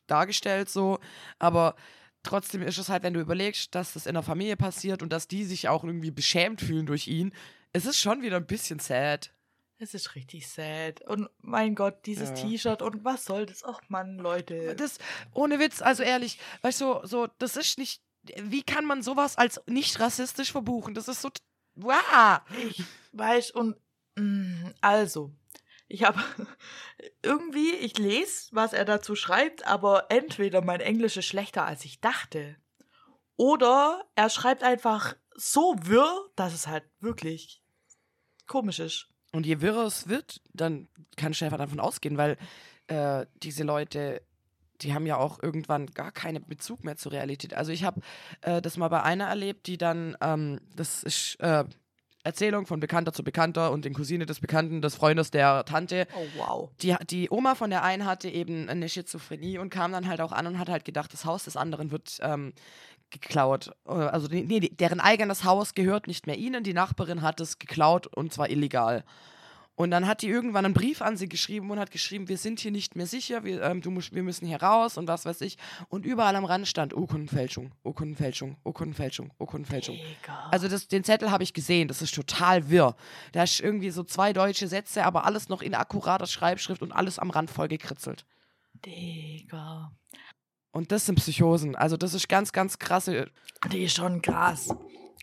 dargestellt 0.07 0.69
so. 0.69 0.99
Aber 1.39 1.75
trotzdem 2.23 2.63
ist 2.63 2.79
es 2.79 2.89
halt, 2.89 3.03
wenn 3.03 3.15
du 3.15 3.21
überlegst, 3.21 3.75
dass 3.75 3.95
das 3.95 4.07
in 4.07 4.15
der 4.15 4.23
Familie 4.23 4.57
passiert 4.57 5.03
und 5.03 5.13
dass 5.13 5.29
die 5.29 5.45
sich 5.45 5.69
auch 5.69 5.85
irgendwie 5.85 6.11
beschämt 6.11 6.61
fühlen 6.61 6.87
durch 6.87 7.09
ihn, 7.09 7.33
es 7.73 7.87
ist 7.87 7.99
schon 7.99 8.23
wieder 8.23 8.37
ein 8.37 8.47
bisschen 8.47 8.79
sad. 8.79 9.33
Es 9.79 9.95
ist 9.95 10.15
richtig 10.15 10.47
sad. 10.49 11.01
Und 11.09 11.29
mein 11.41 11.75
Gott, 11.75 12.07
dieses 12.07 12.29
Ja. 12.29 12.35
T-Shirt 12.37 12.83
und 12.83 13.05
was 13.05 13.25
soll 13.25 13.47
das? 13.47 13.65
Ach 13.65 13.81
Mann, 13.89 14.19
Leute. 14.19 14.77
Das, 14.77 14.99
ohne 15.33 15.59
Witz, 15.59 15.83
also 15.83 16.05
ehrlich, 16.05 16.39
weißt 16.61 16.81
du, 16.81 16.85
so, 16.85 17.07
so, 17.07 17.29
das 17.39 17.57
ist 17.57 17.79
nicht, 17.79 18.01
wie 18.41 18.63
kann 18.63 18.85
man 18.85 19.03
sowas 19.03 19.37
als 19.37 19.61
nicht 19.67 19.99
rassistisch 19.99 20.53
verbuchen? 20.53 20.95
Das 20.95 21.09
ist 21.09 21.21
so, 21.23 21.31
wow. 21.75 22.41
Ich 22.63 22.85
weiß 23.13 23.51
und 23.51 23.77
mm, 24.15 24.67
also, 24.81 25.33
ich 25.93 26.05
habe 26.05 26.21
irgendwie, 27.23 27.73
ich 27.75 27.99
lese, 27.99 28.49
was 28.53 28.73
er 28.73 28.85
dazu 28.85 29.15
schreibt, 29.15 29.67
aber 29.67 30.07
entweder 30.11 30.63
mein 30.63 30.81
Englisch 30.81 31.17
ist 31.17 31.27
schlechter, 31.27 31.67
als 31.67 31.85
ich 31.85 32.01
dachte, 32.01 32.57
oder 33.37 34.05
er 34.15 34.31
schreibt 34.31 34.63
einfach 34.63 35.15
so 35.35 35.75
wirr, 35.83 36.31
dass 36.37 36.55
es 36.55 36.67
halt 36.67 36.85
wirklich 37.01 37.63
komisch 38.47 38.79
ist. 38.79 39.09
Und 39.33 39.47
je 39.47 39.61
wirrer 39.61 39.87
es 39.87 40.09
wird, 40.09 40.43
dann 40.53 40.89
kann 41.17 41.33
einfach 41.33 41.59
davon 41.59 41.81
ausgehen, 41.81 42.19
weil 42.19 42.37
äh, 42.87 43.27
diese 43.43 43.65
Leute, 43.65 44.23
die 44.83 44.93
haben 44.93 45.07
ja 45.07 45.17
auch 45.17 45.43
irgendwann 45.43 45.87
gar 45.87 46.13
keinen 46.13 46.47
Bezug 46.47 46.85
mehr 46.85 46.97
zur 46.97 47.13
Realität. 47.13 47.55
Also 47.55 47.73
ich 47.73 47.85
habe 47.85 48.01
äh, 48.43 48.61
das 48.61 48.77
mal 48.77 48.89
bei 48.89 49.03
einer 49.03 49.27
erlebt, 49.27 49.67
die 49.67 49.79
dann, 49.79 50.17
ähm, 50.21 50.61
das 50.75 51.03
ist 51.03 51.37
äh, 51.41 51.65
Erzählung 52.25 52.67
von 52.67 52.81
Bekannter 52.81 53.13
zu 53.13 53.25
Bekannter 53.25 53.73
und 53.73 53.85
den 53.85 53.95
Cousine 53.95 54.27
des 54.27 54.41
Bekannten, 54.41 54.81
des 54.81 54.95
Freundes 54.95 55.31
der 55.31 55.65
Tante. 55.65 56.07
Oh 56.15 56.27
wow. 56.39 56.71
Die, 56.81 56.95
die 57.11 57.29
Oma 57.31 57.55
von 57.55 57.71
der 57.71 57.83
einen 57.83 58.07
hatte 58.07 58.29
eben 58.29 58.69
eine 58.69 58.89
Schizophrenie 58.89 59.59
und 59.59 59.71
kam 59.71 59.93
dann 59.93 60.07
halt 60.07 60.21
auch 60.21 60.33
an 60.33 60.47
und 60.47 60.59
hat 60.59 60.69
halt 60.69 60.85
gedacht, 60.85 61.13
das 61.13 61.25
Haus 61.25 61.45
des 61.45 61.57
anderen 61.57 61.91
wird 61.91 62.19
ähm, 62.23 62.53
geklaut. 63.11 63.73
Äh, 63.87 63.93
Also 63.93 64.29
nee, 64.29 64.45
nee, 64.47 64.61
deren 64.61 65.01
eigenes 65.01 65.45
Haus 65.45 65.75
gehört 65.75 66.07
nicht 66.07 66.27
mehr 66.27 66.37
ihnen, 66.39 66.65
die 66.65 66.75
Nachbarin 66.75 67.23
hat 67.23 67.41
es 67.41 67.59
geklaut 67.59 68.07
und 68.07 68.33
zwar 68.33 68.51
illegal. 68.51 69.05
Und 69.75 69.91
dann 69.91 70.07
hat 70.07 70.21
die 70.21 70.29
irgendwann 70.29 70.67
einen 70.67 70.75
Brief 70.75 71.01
an 71.01 71.17
sie 71.17 71.29
geschrieben 71.29 71.71
und 71.71 71.79
hat 71.79 71.91
geschrieben, 71.91 72.29
wir 72.29 72.37
sind 72.37 72.61
hier 72.61 72.71
nicht 72.71 72.95
mehr 72.95 73.07
sicher, 73.07 73.43
wir, 73.43 73.63
ähm, 73.63 73.81
du 73.81 73.91
musst, 73.91 74.15
wir 74.15 74.23
müssen 74.23 74.47
hier 74.47 74.63
raus 74.63 74.99
und 74.99 75.09
was 75.09 75.25
weiß 75.25 75.41
ich. 75.41 75.57
Und 75.89 76.05
überall 76.05 76.37
am 76.37 76.45
Rand 76.45 76.69
stand 76.69 76.95
Urkundenfälschung, 76.95 77.73
Urkundenfälschung, 77.83 78.57
Urkundenfälschung, 78.65 79.33
Urkundenfälschung. 79.39 79.97
Mega. 79.97 80.49
Also 80.51 80.69
das, 80.69 80.89
den 80.89 81.05
Zettel 81.05 81.31
habe 81.31 81.43
ich 81.43 81.55
gesehen, 81.55 81.89
das 81.89 82.03
ist 82.03 82.15
total 82.15 82.69
wirr. 82.69 82.95
Da 83.33 83.45
ist 83.45 83.61
irgendwie 83.61 83.91
so 83.91 84.05
zwei 84.05 84.35
deutsche 84.35 84.69
Sätze, 84.69 85.05
aber 85.05 85.25
alles 85.25 85.49
noch 85.49 85.63
in 85.63 85.75
akkurater 85.75 86.27
Schreibschrift 86.27 86.83
und 86.83 86.93
alles 86.93 87.19
am 87.19 87.31
Rand 87.31 87.51
voll 87.51 87.69
gekritzelt. 87.69 88.27
Digga. 88.85 89.93
Und 90.71 90.93
das 90.93 91.07
sind 91.07 91.17
Psychosen. 91.17 91.77
Also 91.77 91.97
das 91.97 92.15
ist 92.15 92.29
ganz, 92.29 92.53
ganz 92.53 92.79
krasse. 92.79 93.31
Die 93.71 93.85
ist 93.85 93.97
schon 93.97 94.21
krass. 94.21 94.75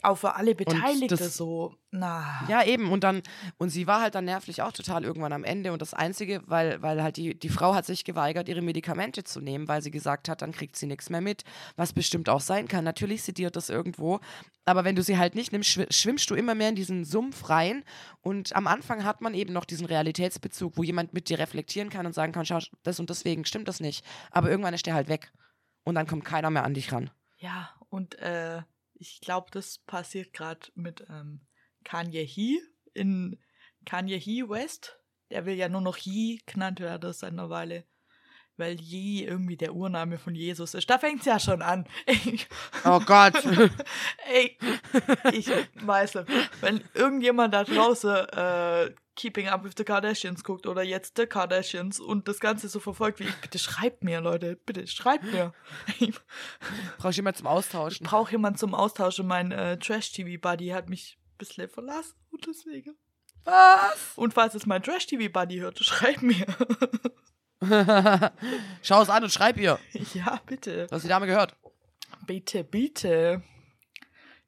Auch 0.02 0.16
für 0.18 0.36
alle 0.36 0.56
Beteiligten 0.56 1.08
das- 1.18 1.36
so. 1.36 1.76
Na. 1.92 2.46
Ja, 2.48 2.64
eben. 2.64 2.92
Und 2.92 3.04
dann, 3.04 3.22
und 3.58 3.70
sie 3.70 3.88
war 3.88 4.00
halt 4.02 4.16
dann 4.16 4.26
nervlich 4.26 4.62
auch 4.62 4.72
total 4.72 5.04
irgendwann 5.04 5.34
am 5.34 5.44
Ende. 5.44 5.74
Und 5.74 5.82
das 5.82 5.94
Einzige, 5.94 6.42
weil, 6.46 6.82
weil 6.82 7.02
halt 7.04 7.18
die, 7.18 7.38
die 7.38 7.50
Frau 7.50 7.74
hat 7.74 7.86
sich 7.86 8.06
geweigert, 8.06 8.48
ihre 8.48 8.62
Medikamente 8.62 9.24
zu 9.24 9.42
nehmen, 9.42 9.68
weil 9.68 9.82
sie 9.82 9.92
gesagt 9.92 10.30
hat, 10.30 10.42
dann 10.42 10.52
kriegt 10.52 10.76
sie 10.76 10.86
nichts 10.86 11.10
mehr 11.10 11.20
mit. 11.22 11.44
Was 11.76 11.92
bestimmt 11.94 12.30
auch 12.30 12.42
sein 12.42 12.68
kann. 12.68 12.84
Natürlich 12.84 13.24
sediert 13.24 13.56
das 13.56 13.70
irgendwo. 13.70 14.20
Aber 14.66 14.84
wenn 14.86 14.96
du 14.96 15.02
sie 15.04 15.18
halt 15.18 15.34
nicht 15.36 15.52
nimmst, 15.52 15.70
schw- 15.72 15.92
schwimmst 15.92 16.30
du 16.30 16.36
immer 16.36 16.54
mehr 16.54 16.70
in 16.70 16.76
diesen 16.76 17.04
Sumpf 17.06 17.50
rein. 17.50 17.84
Und 18.22 18.56
am 18.56 18.68
Anfang 18.68 19.04
hat 19.04 19.22
man 19.22 19.34
eben 19.34 19.52
noch 19.52 19.66
diesen 19.66 19.88
Realitätsbezug, 19.88 20.78
wo 20.78 20.84
jemand 20.84 21.14
mit 21.14 21.28
dir 21.30 21.40
reflektieren 21.40 21.90
kann 21.90 22.06
und 22.06 22.14
sagen 22.14 22.32
kann, 22.32 22.46
schau, 22.46 22.60
das 22.84 23.00
und 23.00 23.10
deswegen 23.10 23.46
stimmt 23.46 23.68
das 23.68 23.80
nicht. 23.80 24.06
Aber 24.32 24.50
irgendwann 24.50 24.74
ist 24.76 24.86
der 24.86 24.94
halt 24.94 25.10
weg. 25.10 25.32
Und 25.84 25.96
dann 25.96 26.06
kommt 26.08 26.24
keiner 26.24 26.52
mehr 26.52 26.64
an 26.66 26.74
dich 26.76 26.92
ran. 26.94 27.10
Ja, 27.38 27.72
und 27.90 28.20
äh, 28.20 28.62
ich 29.00 29.22
glaube, 29.22 29.48
das 29.52 29.80
passiert 29.80 30.34
gerade 30.34 30.68
mit 30.76 31.06
ähm, 31.10 31.42
Kanye 31.84 32.26
He 32.26 32.62
in 32.94 33.40
Kanye 33.86 34.20
He 34.20 34.48
West. 34.48 35.00
Der 35.32 35.46
will 35.46 35.56
ja 35.56 35.70
nur 35.70 35.82
noch 35.82 35.98
He 35.98 36.42
genannt 36.46 36.80
werden 36.80 37.14
seit 37.14 37.32
einer 37.32 37.50
Weile. 37.50 37.86
Weil 38.60 38.80
Ye 38.80 39.26
irgendwie 39.26 39.56
der 39.58 39.74
Urname 39.74 40.17
von 40.17 40.36
Jesus 40.36 40.74
ist. 40.74 40.89
Da 40.89 41.00
fängt 41.00 41.22
es 41.22 41.26
ja 41.26 41.39
schon 41.39 41.62
an. 41.62 41.86
Ich, 42.06 42.48
Oh 42.84 43.00
Gott. 43.00 43.34
ey, 44.32 44.58
ich 45.32 45.50
weiß 45.76 46.15
nicht. 46.15 46.28
Wenn 46.62 46.84
irgendjemand 46.93 47.54
da 47.54 47.63
draußen 47.63 48.15
äh, 48.30 48.91
Keeping 49.15 49.48
Up 49.48 49.63
with 49.63 49.74
the 49.78 49.84
Kardashians 49.84 50.43
guckt 50.43 50.67
oder 50.67 50.84
jetzt 50.84 51.17
The 51.17 51.26
Kardashians 51.26 52.00
und 52.00 52.28
das 52.28 52.39
Ganze 52.39 52.67
so 52.69 52.80
verfolgt 52.80 53.19
wie 53.19 53.26
ich, 53.26 53.36
bitte 53.36 53.60
schreibt 53.60 54.04
mir, 54.04 54.22
Leute. 54.22 54.58
Bitte 54.65 54.86
schreibt 54.88 55.26
mir. 55.26 55.54
Ich 56.00 56.13
Brauchst 56.98 57.17
du 57.17 57.19
jemand 57.22 57.38
zum 57.38 57.48
Austauschen? 57.48 58.06
brauche 58.06 58.32
jemanden 58.32 58.60
zum 58.60 58.74
Austauschen. 58.76 59.26
Mein 59.26 59.52
äh, 59.52 59.78
Trash-TV-Buddy 59.80 60.69
hat 60.69 60.89
mich 60.89 61.17
ein 61.17 61.38
bisschen 61.38 61.69
verlassen 61.69 62.15
und 62.32 62.45
deswegen. 62.45 62.98
Was? 63.45 64.13
Und 64.15 64.34
falls 64.34 64.54
es 64.56 64.65
mein 64.65 64.84
Trash-TV-Buddy 64.84 65.60
hört, 65.60 65.80
schreib 65.80 66.22
mir. 66.22 66.45
Schau 68.82 69.02
es 69.02 69.10
an 69.10 69.24
und 69.24 69.32
schreib 69.32 69.58
ihr. 69.58 69.80
ja, 70.13 70.39
bitte. 70.45 70.88
Du 70.88 70.95
hast 70.95 71.04
die 71.04 71.10
Dame 71.10 71.28
gehört. 71.28 71.56
Bitte, 72.26 72.63
bitte. 72.63 73.43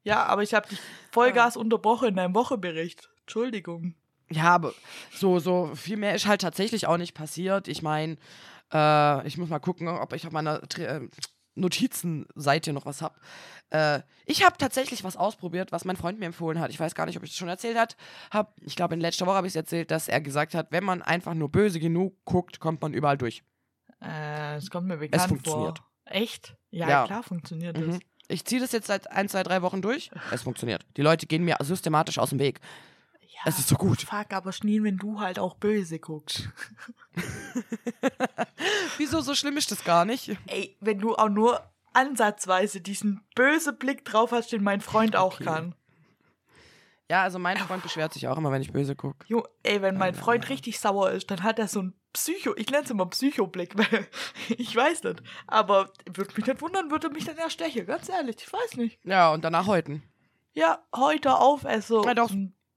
Ja, 0.02 0.24
aber 0.24 0.42
ich 0.42 0.54
habe 0.54 0.68
dich 0.68 0.78
Vollgas 1.10 1.56
unterbrochen 1.56 2.08
in 2.08 2.16
deinem 2.16 2.34
Wochenbericht. 2.34 3.10
Entschuldigung. 3.20 3.94
Ja, 4.30 4.54
aber 4.54 4.72
so, 5.12 5.38
so 5.38 5.72
viel 5.74 5.96
mehr 5.96 6.14
ist 6.14 6.26
halt 6.26 6.40
tatsächlich 6.40 6.86
auch 6.86 6.96
nicht 6.96 7.14
passiert. 7.14 7.68
Ich 7.68 7.82
meine, 7.82 8.16
äh, 8.72 9.26
ich 9.26 9.36
muss 9.36 9.48
mal 9.48 9.58
gucken, 9.58 9.88
ob 9.88 10.12
ich 10.12 10.26
auf 10.26 10.32
meiner 10.32 10.60
Tri 10.68 10.84
äh, 10.84 11.08
Notizenseite 11.54 12.72
noch 12.72 12.86
was 12.86 13.02
habe. 13.02 13.14
Äh, 13.70 14.00
ich 14.26 14.44
habe 14.44 14.56
tatsächlich 14.58 15.04
was 15.04 15.16
ausprobiert, 15.16 15.72
was 15.72 15.84
mein 15.84 15.96
Freund 15.96 16.18
mir 16.18 16.26
empfohlen 16.26 16.58
hat. 16.60 16.70
Ich 16.70 16.80
weiß 16.80 16.94
gar 16.94 17.06
nicht, 17.06 17.16
ob 17.16 17.22
ich 17.22 17.30
das 17.30 17.36
schon 17.38 17.48
erzählt 17.48 17.76
hat. 17.78 17.96
Hab, 18.30 18.54
ich 18.60 18.76
glaube, 18.76 18.94
in 18.94 19.00
letzter 19.00 19.26
Woche 19.26 19.36
habe 19.36 19.46
ich 19.46 19.52
es 19.52 19.56
erzählt, 19.56 19.90
dass 19.90 20.08
er 20.08 20.20
gesagt 20.20 20.54
hat, 20.54 20.72
wenn 20.72 20.84
man 20.84 21.02
einfach 21.02 21.34
nur 21.34 21.50
böse 21.50 21.80
genug 21.80 22.16
guckt, 22.24 22.60
kommt 22.60 22.80
man 22.82 22.94
überall 22.94 23.18
durch. 23.18 23.42
Äh, 24.00 24.56
es 24.56 24.70
kommt 24.70 24.88
mir 24.88 24.96
bekannt 24.96 25.28
funktioniert. 25.28 25.78
vor. 25.78 25.86
Echt? 26.04 26.56
Ja, 26.70 26.88
Ja. 26.88 27.06
klar 27.06 27.22
funktioniert 27.22 27.76
das. 27.76 27.84
Mhm. 27.86 28.00
Ich 28.28 28.44
ziehe 28.44 28.60
das 28.60 28.72
jetzt 28.72 28.86
seit 28.86 29.10
ein, 29.10 29.28
zwei, 29.28 29.42
drei 29.42 29.62
Wochen 29.62 29.82
durch. 29.82 30.10
Es 30.30 30.42
funktioniert. 30.42 30.86
Die 30.96 31.02
Leute 31.02 31.26
gehen 31.26 31.44
mir 31.44 31.56
systematisch 31.60 32.18
aus 32.18 32.30
dem 32.30 32.38
Weg. 32.38 32.60
Ja, 33.44 33.48
Es 33.50 33.58
ist 33.58 33.68
so 33.68 33.76
gut. 33.76 34.02
fuck, 34.02 34.32
aber 34.32 34.52
Schneen, 34.52 34.84
wenn 34.84 34.96
du 34.98 35.20
halt 35.20 35.38
auch 35.38 35.54
böse 35.56 35.98
guckst. 35.98 36.48
Wieso 38.98 39.20
so 39.20 39.34
schlimm 39.34 39.56
ist 39.56 39.70
das 39.70 39.84
gar 39.84 40.04
nicht? 40.04 40.36
Ey, 40.46 40.76
wenn 40.80 40.98
du 40.98 41.14
auch 41.16 41.28
nur 41.28 41.60
ansatzweise 41.92 42.80
diesen 42.80 43.22
böse 43.34 43.72
Blick 43.72 44.04
drauf 44.04 44.32
hast, 44.32 44.52
den 44.52 44.62
mein 44.62 44.80
Freund 44.80 45.16
auch 45.16 45.34
Okay. 45.34 45.44
kann. 45.44 45.74
Ja, 47.10 47.22
also 47.24 47.38
mein 47.38 47.58
Freund 47.58 47.82
beschwert 47.82 48.14
sich 48.14 48.26
auch 48.28 48.38
immer, 48.38 48.50
wenn 48.52 48.62
ich 48.62 48.72
böse 48.72 48.96
gucke. 48.96 49.26
Jo, 49.28 49.46
ey, 49.64 49.82
wenn 49.82 49.98
mein 49.98 50.14
Nein, 50.14 50.22
Freund 50.22 50.48
richtig 50.48 50.80
sauer 50.80 51.10
ist, 51.10 51.30
dann 51.30 51.42
hat 51.42 51.58
er 51.58 51.68
so 51.68 51.80
einen 51.80 51.92
Psycho, 52.14 52.54
ich 52.56 52.70
nenne 52.70 52.84
es 52.84 52.90
immer 52.90 53.04
Psychoblick, 53.06 53.76
weil 53.76 54.06
ich 54.56 54.74
weiß 54.74 55.02
nicht. 55.02 55.22
Aber 55.46 55.90
würde 56.10 56.32
mich 56.36 56.46
nicht 56.46 56.62
wundern, 56.62 56.90
würde 56.90 57.10
mich 57.10 57.24
dann 57.26 57.36
erstechen, 57.36 57.84
ganz 57.86 58.08
ehrlich, 58.08 58.36
ich 58.38 58.50
weiß 58.52 58.76
nicht. 58.76 58.98
Ja, 59.04 59.30
und 59.32 59.44
danach 59.44 59.66
häuten. 59.66 60.02
Ja, 60.54 60.82
heute 60.94 61.36
aufesse. 61.36 62.00
Ja, 62.06 62.14
doch. 62.14 62.30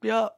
Ja, 0.03 0.31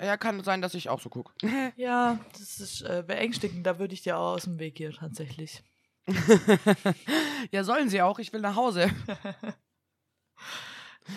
Ja, 0.00 0.16
kann 0.16 0.42
sein, 0.44 0.60
dass 0.60 0.74
ich 0.74 0.88
auch 0.90 1.00
so 1.00 1.08
gucke. 1.08 1.32
ja, 1.76 2.18
das 2.32 2.60
ist 2.60 2.82
äh, 2.82 3.02
beängstigend, 3.06 3.66
da 3.66 3.78
würde 3.78 3.94
ich 3.94 4.02
dir 4.02 4.18
auch 4.18 4.34
aus 4.34 4.44
dem 4.44 4.58
Weg 4.58 4.74
gehen, 4.76 4.92
tatsächlich. 4.92 5.62
ja, 7.50 7.64
sollen 7.64 7.88
sie 7.88 8.02
auch. 8.02 8.18
Ich 8.18 8.32
will 8.32 8.40
nach 8.40 8.56
Hause. 8.56 8.90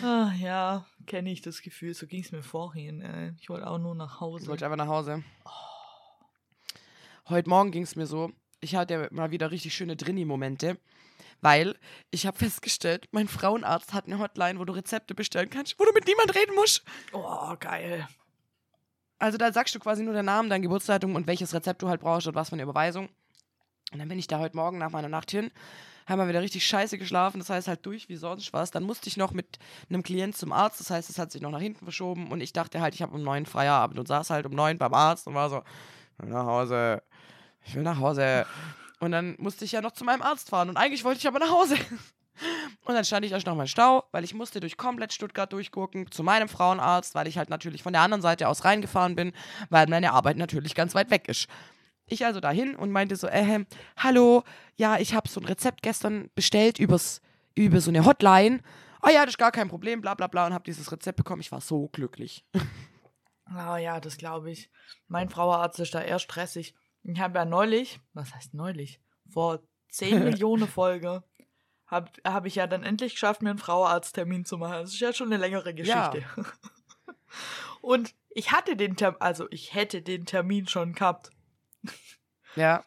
Ah, 0.03 0.31
ja, 0.39 0.85
kenne 1.07 1.31
ich 1.31 1.41
das 1.41 1.63
Gefühl, 1.63 1.95
so 1.95 2.05
ging 2.05 2.21
es 2.23 2.31
mir 2.31 2.43
vorhin. 2.43 3.01
Äh, 3.01 3.33
ich 3.39 3.49
wollte 3.49 3.65
auch 3.67 3.79
nur 3.79 3.95
nach 3.95 4.15
Ich 4.15 4.21
Hause. 4.21 4.47
wollte 4.47 4.65
einfach 4.65 4.77
nach 4.77 4.87
Hause. 4.87 5.23
Heute 7.27 7.49
Morgen 7.49 7.71
ging 7.71 7.81
es 7.83 7.95
mir 7.95 8.05
so. 8.05 8.31
ich 8.61 8.75
hatte 8.75 9.07
mal 9.11 9.31
wieder 9.31 9.49
richtig 9.51 9.73
schöne 9.73 9.95
Drini-Momente, 9.95 10.77
weil 11.41 11.75
ich 12.11 12.27
habe 12.27 12.37
festgestellt, 12.37 13.07
mein 13.11 13.27
Frauenarzt 13.27 13.93
hat 13.93 14.05
eine 14.05 14.19
Hotline, 14.19 14.59
wo 14.59 14.65
du 14.65 14.73
Rezepte 14.73 15.15
bestellen 15.15 15.49
kannst, 15.49 15.79
wo 15.79 15.85
du 15.85 15.91
mit 15.93 16.05
niemand 16.05 16.35
reden 16.35 16.53
musst. 16.55 16.83
Oh, 17.11 17.55
geil. 17.59 18.07
Also 19.19 19.38
da 19.38 19.51
sagst 19.51 19.75
du 19.75 19.79
quasi 19.79 20.03
nur 20.03 20.13
den 20.13 20.25
Namen, 20.25 20.49
dein 20.49 20.62
Geburtsdatum 20.62 21.15
und 21.15 21.27
welches 21.27 21.53
Rezept 21.53 21.82
du 21.82 21.89
halt 21.89 22.01
brauchst 22.01 22.27
und 22.27 22.36
was 22.36 22.49
für 22.49 22.53
eine 22.53 22.63
Überweisung. 22.63 23.10
Und 23.91 23.99
dann 23.99 24.08
bin 24.08 24.17
ich 24.17 24.27
da 24.27 24.39
heute 24.39 24.55
Morgen 24.55 24.77
nach 24.77 24.91
meiner 24.91 25.10
Nacht 25.10 25.32
hin, 25.32 25.51
haben 26.08 26.19
wir 26.19 26.27
wieder 26.27 26.41
richtig 26.41 26.65
scheiße 26.65 26.97
geschlafen, 26.97 27.39
das 27.39 27.49
heißt 27.49 27.67
halt 27.67 27.86
durch 27.86 28.08
wie 28.08 28.15
sonst 28.15 28.53
was. 28.53 28.71
Dann 28.71 28.84
musste 28.84 29.10
ich 29.10 29.17
noch 29.17 29.32
mit 29.32 29.60
einem 29.89 30.03
Klient 30.03 30.38
zum 30.38 30.53
Arzt, 30.53 30.79
das 30.79 30.89
heißt, 30.89 31.10
es 31.10 31.19
hat 31.19 31.32
sich 31.32 31.41
noch 31.41 31.51
nach 31.51 31.60
hinten 31.60 31.86
verschoben 31.86 32.32
und 32.32 32.41
ich 32.41 32.53
dachte 32.53 32.82
halt, 32.82 32.95
ich 32.95 33.01
habe 33.01 33.13
um 33.13 33.23
neun 33.23 33.45
Feierabend 33.45 33.99
und 33.99 34.08
saß 34.08 34.29
halt 34.29 34.45
um 34.45 34.53
neun 34.53 34.77
beim 34.77 34.93
Arzt 34.93 35.27
und 35.27 35.36
war 35.36 35.49
so, 35.49 35.63
ich 36.17 36.25
will 36.25 36.34
nach 36.34 36.45
Hause, 36.45 37.03
ich 37.65 37.75
will 37.75 37.84
nach 37.84 37.99
Hause. 37.99 38.45
Und 38.99 39.12
dann 39.12 39.36
musste 39.38 39.65
ich 39.65 39.71
ja 39.71 39.82
noch 39.82 39.91
zu 39.91 40.03
meinem 40.03 40.21
Arzt 40.21 40.49
fahren 40.49 40.69
und 40.69 40.77
eigentlich 40.77 41.03
wollte 41.03 41.19
ich 41.19 41.27
aber 41.27 41.39
nach 41.39 41.51
Hause. 41.51 41.75
Und 42.89 42.95
dann 42.95 43.06
stand 43.06 43.23
ich 43.23 43.32
erst 43.32 43.45
noch 43.45 43.54
mal 43.54 43.65
im 43.65 43.67
Stau, 43.67 44.06
weil 44.12 44.23
ich 44.23 44.34
musste 44.34 44.60
durch 44.60 44.75
komplett 44.75 45.13
Stuttgart 45.13 45.54
durchgucken 45.54 46.10
zu 46.10 46.23
meinem 46.23 46.49
Frauenarzt, 46.49 47.13
weil 47.13 47.28
ich 47.28 47.38
halt 47.38 47.52
natürlich 47.52 47.84
von 47.84 47.93
der 47.93 48.02
anderen 48.02 48.23
Seite 48.23 48.47
aus 48.47 48.65
reingefahren 48.65 49.15
bin, 49.15 49.32
weil 49.69 49.86
meine 49.86 50.12
Arbeit 50.12 50.38
natürlich 50.38 50.73
ganz 50.73 50.95
weit 50.95 51.12
weg 51.12 51.28
ist. 51.28 51.47
Ich 52.08 52.25
also 52.25 52.39
dahin 52.39 52.75
und 52.75 52.89
meinte 52.89 53.15
so, 53.15 53.28
äh, 53.28 53.63
hallo, 53.95 54.41
ja, 54.75 54.97
ich 54.97 55.13
habe 55.13 55.30
so 55.30 55.39
ein 55.39 55.45
Rezept 55.45 55.84
gestern 55.84 56.32
bestellt 56.34 56.80
übers, 56.80 57.21
über 57.54 57.80
so 57.80 57.91
eine 57.91 58.06
Hotline. 58.06 58.62
Ah 59.04 59.12
ja, 59.12 59.23
das 59.23 59.34
ist 59.34 59.38
gar 59.38 59.52
kein 59.52 59.69
Problem, 59.69 60.02
bla 60.02 60.15
bla 60.15 60.25
bla 60.25 60.47
und 60.47 60.54
habe 60.56 60.63
dieses 60.63 60.91
Rezept 60.91 61.17
bekommen. 61.17 61.41
Ich 61.41 61.52
war 61.52 61.62
so 61.62 61.89
glücklich. 61.89 62.43
Ah 63.52 63.78
ja, 63.80 63.99
das 63.99 64.17
glaube 64.17 64.52
ich. 64.52 64.69
Mein 65.08 65.28
Frauenarzt 65.28 65.80
ist 65.80 65.95
da 65.95 66.02
eher 66.02 66.19
stressig. 66.19 66.75
Ich 67.02 67.19
habe 67.19 67.39
ja 67.39 67.45
neulich, 67.45 67.99
was 68.13 68.32
heißt 68.36 68.54
neulich? 68.54 69.02
Vor 69.28 69.63
10 69.89 70.23
Millionen 70.23 70.67
Folge 70.67 71.23
habe 71.89 72.12
hab 72.23 72.45
ich 72.45 72.56
ja 72.56 72.67
dann 72.67 72.84
endlich 72.84 73.13
geschafft, 73.13 73.41
mir 73.41 73.49
einen 73.49 73.60
Frauenarzttermin 73.60 74.45
zu 74.45 74.58
machen. 74.58 74.73
Das 74.73 74.93
ist 74.93 74.99
ja 74.99 75.12
schon 75.12 75.28
eine 75.28 75.38
längere 75.38 75.73
Geschichte. 75.73 76.19
Ja. 76.19 76.45
Und 77.82 78.13
ich 78.30 78.52
hatte 78.52 78.75
den 78.75 78.95
Termin, 78.95 79.21
also 79.21 79.47
ich 79.49 79.73
hätte 79.73 80.02
den 80.02 80.25
Termin 80.25 80.67
schon 80.67 80.93
gehabt. 80.93 81.32
Ja. 82.56 82.84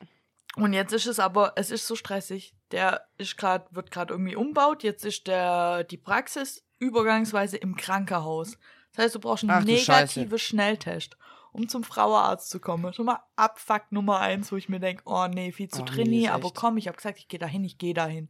Und 0.57 0.73
jetzt 0.73 0.93
ist 0.93 1.07
es 1.07 1.19
aber, 1.19 1.55
es 1.57 1.71
ist 1.71 1.87
so 1.87 1.97
stressig. 1.97 2.55
Der 2.71 3.07
ist 3.17 3.37
gerade, 3.37 3.67
wird 3.71 3.91
gerade 3.91 4.13
irgendwie 4.13 4.37
umbaut. 4.37 4.83
Jetzt 4.83 5.05
ist 5.05 5.27
der, 5.27 5.85
die 5.85 5.97
Praxis 5.97 6.65
übergangsweise 6.79 7.57
im 7.57 7.77
Krankenhaus. 7.77 8.59
Das 8.93 9.07
heißt, 9.07 9.15
du 9.15 9.21
brauchst 9.21 9.49
einen 9.49 9.65
negativen 9.65 10.39
Schnelltest, 10.39 11.17
um 11.53 11.69
zum 11.69 11.85
Frauenarzt 11.85 12.51
zu 12.51 12.61
kommen. 12.61 12.93
Schon 12.93 13.07
mal 13.07 13.23
Abfuck 13.37 13.91
Nummer 13.91 14.21
eins, 14.21 14.53
wo 14.53 14.57
ich 14.57 14.69
mir 14.69 14.81
denke, 14.81 15.03
oh 15.07 15.27
nee, 15.27 15.53
viel 15.53 15.69
zu 15.69 15.81
Oh 15.81 15.85
nee, 15.85 15.91
trainieren, 15.91 16.25
ist 16.25 16.45
aber 16.45 16.51
komm, 16.55 16.77
ich 16.77 16.89
habe 16.89 16.97
gesagt, 16.97 17.19
ich 17.19 17.29
gehe 17.29 17.41
dahin, 17.41 17.65
ich 17.65 17.79
gehe 17.79 17.95
dahin. 17.95 18.29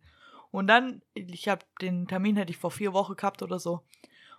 Und 0.52 0.68
dann, 0.68 1.02
ich 1.14 1.48
habe 1.48 1.64
den 1.80 2.06
Termin 2.06 2.36
hätte 2.36 2.50
ich 2.52 2.58
vor 2.58 2.70
vier 2.70 2.92
Wochen 2.92 3.16
gehabt 3.16 3.42
oder 3.42 3.58
so. 3.58 3.84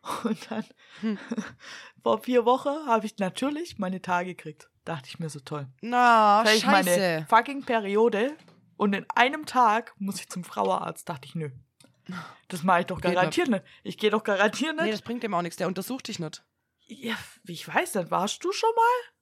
Und 0.24 0.50
dann, 0.50 0.64
Hm. 1.02 1.18
vor 2.04 2.22
vier 2.24 2.46
Wochen 2.46 2.88
habe 2.88 3.06
ich 3.06 3.18
natürlich 3.18 3.78
meine 3.80 4.02
Tage 4.02 4.36
gekriegt. 4.36 4.70
Dachte 4.86 5.08
ich 5.10 5.20
mir 5.20 5.30
so 5.30 5.40
toll. 5.42 5.68
Na, 5.82 6.44
Vielleicht 6.46 6.66
meine 6.66 6.90
scheiße. 6.90 7.26
fucking 7.30 7.64
Periode 7.64 8.36
und 8.78 8.94
in 8.94 9.06
einem 9.16 9.46
Tag 9.46 9.94
muss 9.98 10.20
ich 10.20 10.30
zum 10.30 10.44
Frauenarzt. 10.44 11.08
Dachte 11.08 11.28
ich, 11.28 11.36
nö. 11.36 11.50
Das 12.50 12.64
mache 12.64 12.82
ich 12.82 12.86
doch 12.88 13.00
Geht 13.00 13.14
garantiert 13.14 13.48
nicht. 13.48 13.64
Ich 13.84 13.98
gehe 13.98 14.10
doch 14.10 14.24
garantiert 14.26 14.76
Nee, 14.76 14.84
nicht. 14.84 14.94
das 14.94 15.02
bringt 15.02 15.24
dem 15.24 15.34
auch 15.34 15.42
nichts. 15.42 15.56
Der 15.58 15.68
untersucht 15.68 16.10
dich 16.10 16.20
nicht. 16.20 16.44
ja, 16.88 17.16
ich 17.48 17.66
weiß 17.66 17.96
nicht, 17.96 18.12
warst 18.12 18.44
du 18.44 18.52
schon 18.52 18.70
mal? 18.76 19.14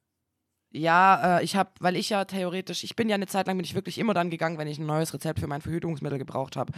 Ja, 0.73 1.39
äh, 1.39 1.43
ich 1.43 1.55
habe, 1.57 1.69
weil 1.79 1.97
ich 1.97 2.09
ja 2.09 2.23
theoretisch, 2.23 2.83
ich 2.83 2.95
bin 2.95 3.09
ja 3.09 3.15
eine 3.15 3.27
Zeit 3.27 3.47
lang 3.47 3.57
bin 3.57 3.65
ich 3.65 3.75
wirklich 3.75 3.97
immer 3.97 4.13
dann 4.13 4.29
gegangen, 4.29 4.57
wenn 4.57 4.67
ich 4.67 4.79
ein 4.79 4.85
neues 4.85 5.13
Rezept 5.13 5.39
für 5.39 5.47
mein 5.47 5.61
Verhütungsmittel 5.61 6.17
gebraucht 6.17 6.55
habe. 6.55 6.71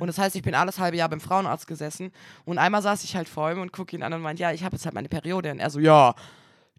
Und 0.00 0.08
das 0.08 0.18
heißt, 0.18 0.34
ich 0.34 0.42
bin 0.42 0.54
alles 0.54 0.78
halbe 0.80 0.96
Jahr 0.96 1.08
beim 1.08 1.20
Frauenarzt 1.20 1.66
gesessen 1.66 2.12
und 2.44 2.58
einmal 2.58 2.82
saß 2.82 3.04
ich 3.04 3.14
halt 3.14 3.28
vor 3.28 3.50
ihm 3.50 3.60
und 3.60 3.72
gucke 3.72 3.96
ihn 3.96 4.02
an 4.02 4.12
und 4.12 4.20
meinte, 4.20 4.42
ja, 4.42 4.52
ich 4.52 4.64
habe 4.64 4.76
jetzt 4.76 4.84
halt 4.84 4.94
meine 4.94 5.08
Periode. 5.08 5.52
Und 5.52 5.60
er 5.60 5.70
so, 5.70 5.78
ja, 5.78 6.14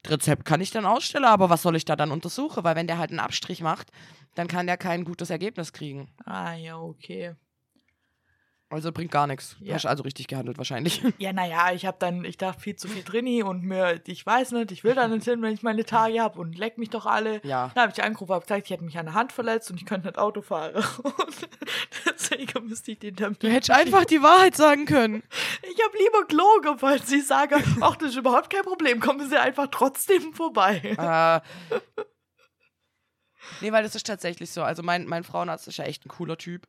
das 0.04 0.12
Rezept 0.12 0.46
kann 0.46 0.62
ich 0.62 0.72
dann 0.72 0.86
ausstellen, 0.86 1.26
aber 1.26 1.50
was 1.50 1.62
soll 1.62 1.76
ich 1.76 1.86
da 1.86 1.96
dann 1.96 2.12
untersuchen? 2.12 2.64
Weil 2.64 2.76
wenn 2.76 2.88
der 2.88 2.98
halt 2.98 3.12
einen 3.12 3.20
Abstrich 3.20 3.62
macht, 3.62 3.92
dann 4.36 4.48
kann 4.48 4.68
der 4.68 4.78
kein 4.78 5.06
gutes 5.06 5.30
Ergebnis 5.30 5.74
kriegen. 5.74 6.10
Ah, 6.26 6.54
ja, 6.54 6.78
okay. 6.78 7.36
Also 8.70 8.92
bringt 8.92 9.12
gar 9.12 9.28
nichts. 9.28 9.56
Ja. 9.62 9.76
Hast 9.76 9.86
also 9.86 10.04
richtig 10.04 10.28
gehandelt 10.28 10.58
wahrscheinlich. 10.58 11.02
Ja, 11.20 11.32
naja, 11.32 11.72
ich 11.72 11.86
habe 11.86 11.96
dann, 12.00 12.26
ich 12.26 12.38
dachte 12.38 12.60
viel 12.60 12.76
zu 12.76 12.90
viel 12.90 13.02
drin 13.04 13.42
und 13.44 13.64
mir, 13.64 14.02
ich 14.06 14.26
weiß 14.26 14.52
nicht, 14.52 14.72
ich 14.74 14.84
will 14.84 14.94
da 14.94 15.08
nicht 15.08 15.24
hin, 15.24 15.42
wenn 15.42 15.54
ich 15.54 15.64
meine 15.64 15.86
Tage 15.86 16.20
habe 16.22 16.40
und 16.40 16.58
leck 16.58 16.78
mich 16.78 16.90
doch 16.90 17.06
alle. 17.06 17.40
ja. 17.46 17.72
Dann 17.74 17.84
habe 17.84 17.94
ich 17.96 18.04
angerufen, 18.04 18.34
habe 18.34 18.46
gesagt, 18.46 18.66
ich 18.66 18.72
hätte 18.72 18.84
mich 18.84 18.98
an 18.98 19.06
der 19.06 19.14
Hand 19.14 19.32
verletzt 19.32 19.72
und 19.72 19.78
ich 19.78 19.86
könnte 19.86 20.08
nicht 20.08 20.18
Auto 20.20 20.42
fahren. 20.42 20.74
Und 21.04 21.48
deswegen 22.06 22.68
müsste 22.68 22.92
ich 22.92 23.00
den 23.00 23.16
Termin. 23.16 23.38
Du 23.40 23.50
hättest 23.50 23.72
einfach 23.72 24.04
die 24.06 24.22
Wahrheit 24.22 24.56
sagen 24.56 24.86
können. 24.86 25.24
Ich 25.64 25.84
habe 25.84 25.98
lieber 25.98 26.26
gelogen, 26.28 26.82
weil 26.82 27.02
sie 27.02 27.22
sagen, 27.22 27.64
ach, 27.82 27.96
das 27.96 28.10
ist 28.10 28.18
überhaupt 28.18 28.50
kein 28.50 28.64
Problem, 28.64 29.00
kommen 29.00 29.28
Sie 29.30 29.38
einfach 29.40 29.68
trotzdem 29.72 30.34
vorbei. 30.34 30.82
äh, 30.98 31.76
nee, 33.62 33.72
weil 33.72 33.84
das 33.84 33.96
ist 33.96 34.06
tatsächlich 34.08 34.52
so. 34.52 34.64
Also 34.64 34.84
mein, 34.84 35.06
mein 35.06 35.24
Frauenarzt 35.24 35.68
ist 35.68 35.78
ja 35.78 35.86
echt 35.86 36.06
ein 36.06 36.10
cooler 36.10 36.38
Typ. 36.38 36.68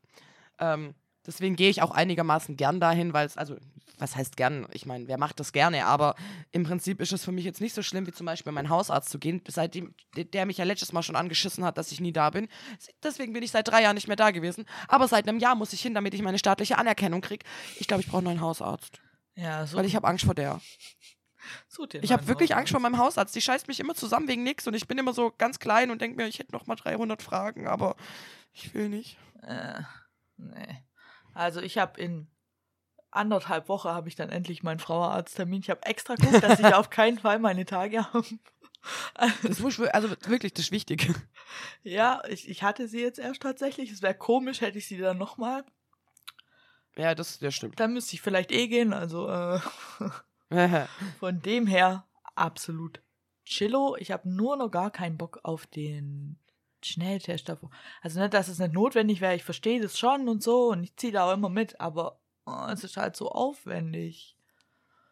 Ähm, 0.59 0.95
deswegen 1.29 1.55
gehe 1.55 1.71
ich 1.71 1.81
auch 1.83 1.93
einigermaßen 1.93 2.57
gern 2.57 2.81
dahin, 2.81 3.13
weil 3.13 3.27
es, 3.27 3.37
also, 3.37 3.57
was 4.01 4.15
heißt 4.17 4.37
gern? 4.37 4.67
Ich 4.73 4.87
meine, 4.87 5.07
wer 5.09 5.19
macht 5.19 5.39
das 5.41 5.53
gerne? 5.53 5.85
Aber 5.87 6.15
im 6.53 6.63
Prinzip 6.65 7.01
ist 7.01 7.13
es 7.13 7.25
für 7.25 7.33
mich 7.33 7.45
jetzt 7.45 7.61
nicht 7.61 7.75
so 7.75 7.83
schlimm, 7.83 8.07
wie 8.07 8.13
zum 8.13 8.27
Beispiel 8.27 8.53
mein 8.53 8.69
Hausarzt 8.69 9.09
zu 9.11 9.19
gehen, 9.19 9.43
seitdem 9.49 9.95
der- 10.17 10.47
mich 10.47 10.59
ja 10.59 10.65
letztes 10.65 10.93
Mal 10.93 11.03
schon 11.03 11.17
angeschissen 11.17 11.65
hat, 11.65 11.79
dass 11.79 11.91
ich 11.93 12.01
nie 12.01 12.13
da 12.13 12.31
bin. 12.31 12.49
Deswegen 13.03 13.33
bin 13.33 13.43
ich 13.43 13.51
seit 13.51 13.67
drei 13.69 13.83
Jahren 13.83 13.95
nicht 13.97 14.07
mehr 14.09 14.17
da 14.17 14.31
gewesen. 14.31 14.67
Aber 14.87 15.09
seit 15.09 15.29
einem 15.29 15.39
Jahr 15.41 15.55
muss 15.57 15.73
ich 15.73 15.83
hin, 15.83 15.95
damit 15.95 16.15
ich 16.15 16.23
meine 16.23 16.39
staatliche 16.39 16.79
Anerkennung 16.79 17.21
kriege. 17.21 17.45
Ich 17.81 17.89
glaube, 17.89 18.03
ich 18.03 18.07
brauche 18.09 18.19
einen 18.19 18.27
neuen 18.27 18.41
Hausarzt. 18.41 19.01
Ja, 19.35 19.67
so. 19.67 19.77
Weil 19.77 19.85
ich 19.85 19.97
habe 19.97 20.07
Angst 20.07 20.25
vor 20.25 20.35
der. 20.35 20.61
Dir 21.93 22.03
Ich 22.03 22.13
habe 22.13 22.27
wirklich 22.27 22.51
Hausarzt. 22.51 22.59
Angst 22.61 22.71
vor 22.73 22.81
meinem 22.81 22.99
Hausarzt. 22.99 23.35
Die 23.35 23.41
scheißt 23.41 23.69
mich 23.69 23.81
immer 23.81 23.95
zusammen 23.95 24.29
wegen 24.29 24.43
nichts 24.43 24.67
und 24.67 24.75
ich 24.75 24.87
bin 24.87 24.99
immer 24.99 25.13
so 25.15 25.33
ganz 25.39 25.59
klein 25.59 25.91
und 25.91 26.01
denke 26.03 26.17
mir, 26.17 26.27
ich 26.29 26.39
hätte 26.39 26.53
noch 26.53 26.67
mal 26.67 26.77
300 26.77 27.23
Fragen, 27.23 27.67
aber 27.67 27.97
ich 28.53 28.75
will 28.75 28.89
nicht. 28.89 29.17
Äh, 29.43 29.81
nee. 30.37 30.85
Also 31.39 31.61
ich 31.61 31.79
habe 31.79 32.01
in 32.01 32.27
anderthalb 33.13 33.69
Wochen 33.69 33.91
habe 33.91 34.09
ich 34.09 34.17
dann 34.17 34.29
endlich 34.29 34.65
meinen 34.65 34.81
Frauenarzttermin. 34.81 35.61
Ich 35.61 35.71
habe 35.71 35.87
extra 35.87 36.17
geguckt, 36.17 36.43
dass 36.43 36.59
ich 36.59 36.67
auf 36.75 36.91
keinen 36.91 37.17
Fall 37.17 37.39
meine 37.39 37.65
Tage 37.65 38.13
habe. 38.13 38.27
Das 39.45 39.61
muss, 39.61 39.79
also 39.81 40.11
wirklich, 40.27 40.53
das 40.53 40.67
ist 40.67 40.73
wichtig. 40.73 41.09
Ja, 41.85 42.23
ich, 42.29 42.49
ich 42.49 42.65
hatte 42.65 42.89
sie 42.89 43.01
jetzt 43.01 43.21
erst 43.21 43.43
tatsächlich. 43.43 43.93
Es 43.93 44.03
wäre 44.03 44.15
komisch, 44.15 44.61
hätte 44.63 44.79
ich 44.79 44.89
sie 44.89 44.99
dann 44.99 45.17
nochmal. 45.17 45.65
Ja, 46.97 47.15
das, 47.15 47.39
das 47.39 47.55
stimmt. 47.55 47.79
Dann 47.79 47.93
müsste 47.93 48.15
ich 48.15 48.21
vielleicht 48.21 48.51
eh 48.51 48.67
gehen. 48.67 48.93
Also 48.93 49.29
äh, 49.29 49.61
von 51.21 51.41
dem 51.41 51.69
her 51.69 52.05
absolut 52.35 53.01
chillo. 53.45 53.95
Ich 53.97 54.11
habe 54.11 54.29
nur 54.29 54.57
noch 54.57 54.71
gar 54.71 54.91
keinen 54.91 55.17
Bock 55.17 55.39
auf 55.45 55.67
den 55.67 56.37
Schnelltest 56.83 57.49
davor. 57.49 57.71
Also 58.03 58.21
nicht, 58.21 58.35
dass 58.35 58.49
es 58.49 58.59
nicht 58.59 58.73
notwendig 58.73 59.21
wäre. 59.21 59.35
Ich 59.35 59.45
verstehe 59.45 59.81
das 59.81 59.99
schon 59.99 60.29
und 60.29 60.43
so 60.43 60.71
und 60.71 60.85
ich 60.85 60.97
ziehe 60.97 61.13
da 61.13 61.29
auch 61.29 61.35
immer 61.35 61.49
mit. 61.49 61.81
Aber 61.81 62.21
oh, 62.47 62.67
es 62.73 62.85
ist 62.85 62.97
halt 62.97 63.17
so 63.17 63.31
aufwendig. 63.31 64.37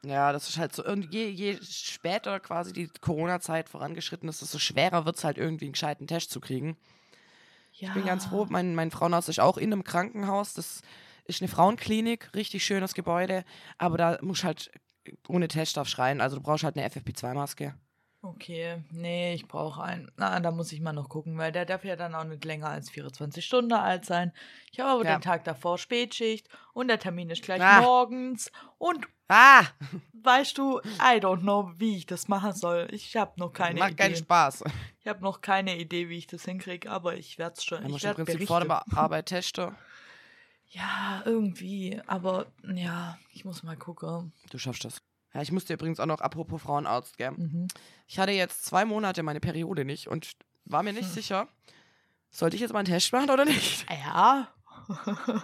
ja, 0.04 0.32
das 0.32 0.48
ist 0.48 0.58
halt 0.58 0.74
so, 0.74 0.84
und 0.84 1.12
je, 1.12 1.28
je 1.28 1.58
später 1.62 2.40
quasi 2.40 2.72
die 2.72 2.88
Corona-Zeit 3.00 3.68
vorangeschritten 3.68 4.28
ist, 4.28 4.42
desto 4.42 4.58
schwerer 4.58 5.04
wird 5.04 5.16
es 5.16 5.24
halt 5.24 5.38
irgendwie 5.38 5.66
einen 5.66 5.72
gescheiten 5.72 6.06
Test 6.06 6.30
zu 6.30 6.40
kriegen. 6.40 6.76
Ja. 7.72 7.88
Ich 7.88 7.94
bin 7.94 8.06
ganz 8.06 8.26
froh, 8.26 8.46
mein, 8.48 8.74
mein 8.74 8.90
Frauenarzt 8.90 9.28
ist 9.28 9.40
auch 9.40 9.58
in 9.58 9.72
einem 9.72 9.84
Krankenhaus. 9.84 10.54
Das 10.54 10.80
ist 11.26 11.42
eine 11.42 11.48
Frauenklinik, 11.48 12.34
richtig 12.34 12.64
schönes 12.64 12.94
Gebäude, 12.94 13.44
aber 13.78 13.98
da 13.98 14.18
musst 14.22 14.44
halt 14.44 14.70
ohne 15.28 15.48
Test 15.48 15.76
darf 15.76 15.88
schreien. 15.88 16.20
Also 16.20 16.36
du 16.36 16.42
brauchst 16.42 16.64
halt 16.64 16.76
eine 16.76 16.88
FFP2-Maske. 16.88 17.74
Okay, 18.28 18.82
nee, 18.90 19.34
ich 19.34 19.46
brauche 19.46 19.82
einen. 19.82 20.10
Na, 20.16 20.40
da 20.40 20.50
muss 20.50 20.72
ich 20.72 20.80
mal 20.80 20.92
noch 20.92 21.08
gucken, 21.08 21.38
weil 21.38 21.52
der 21.52 21.64
darf 21.64 21.84
ja 21.84 21.94
dann 21.96 22.14
auch 22.14 22.24
nicht 22.24 22.44
länger 22.44 22.68
als 22.68 22.90
24 22.90 23.44
Stunden 23.44 23.72
alt 23.72 24.04
sein. 24.04 24.32
Ich 24.72 24.80
habe 24.80 24.90
aber 24.90 25.04
Ja. 25.04 25.16
den 25.16 25.22
Tag 25.22 25.44
davor 25.44 25.78
Spätschicht 25.78 26.48
und 26.72 26.88
der 26.88 26.98
Termin 26.98 27.30
ist 27.30 27.42
gleich 27.42 27.62
Ah. 27.62 27.80
morgens. 27.82 28.50
Und 28.78 29.06
Ah! 29.28 29.64
weißt 30.22 30.58
du, 30.58 30.80
I 30.80 31.18
don't 31.20 31.40
know, 31.40 31.70
wie 31.76 31.96
ich 31.96 32.06
das 32.06 32.26
machen 32.28 32.52
soll. 32.52 32.88
Ich 32.90 33.16
habe 33.16 33.32
noch 33.36 33.52
keine 33.52 33.78
Macht 33.80 33.96
keinen 33.96 34.12
Idee. 34.12 34.20
Spaß. 34.22 34.64
Ich 35.00 35.06
habe 35.06 35.22
noch 35.22 35.40
keine 35.40 35.76
Idee, 35.78 36.08
wie 36.08 36.18
ich 36.18 36.26
das 36.26 36.44
hinkriege, 36.44 36.90
aber 36.90 37.14
ich 37.16 37.38
werde 37.38 37.54
es 37.56 37.64
schon. 37.64 37.78
Da 37.80 37.86
ich 37.86 37.92
musst 37.92 38.04
du 38.04 38.08
im 38.08 38.14
Prinzip 38.24 38.48
vor 38.48 38.60
der 38.60 38.82
Arbeit 38.96 39.26
testen. 39.26 39.74
Ja, 40.70 41.22
irgendwie. 41.24 42.00
Aber 42.06 42.46
ja, 42.66 43.18
ich 43.32 43.44
muss 43.44 43.62
mal 43.62 43.76
gucken. 43.76 44.32
Du 44.50 44.58
schaffst 44.58 44.84
das. 44.84 45.00
Ja, 45.36 45.42
ich 45.42 45.52
musste 45.52 45.74
übrigens 45.74 46.00
auch 46.00 46.06
noch, 46.06 46.22
apropos 46.22 46.62
Frauenarzt, 46.62 47.18
gell? 47.18 47.32
Mhm. 47.32 47.68
Ich 48.06 48.18
hatte 48.18 48.32
jetzt 48.32 48.64
zwei 48.64 48.86
Monate 48.86 49.22
meine 49.22 49.38
Periode 49.38 49.84
nicht 49.84 50.08
und 50.08 50.30
war 50.64 50.82
mir 50.82 50.94
nicht 50.94 51.04
Hm. 51.08 51.12
sicher, 51.12 51.48
sollte 52.30 52.56
ich 52.56 52.62
jetzt 52.62 52.72
mal 52.72 52.78
einen 52.78 52.86
Test 52.88 53.12
machen 53.12 53.28
oder 53.28 53.44
nicht? 53.44 53.84
Ja. 54.06 54.48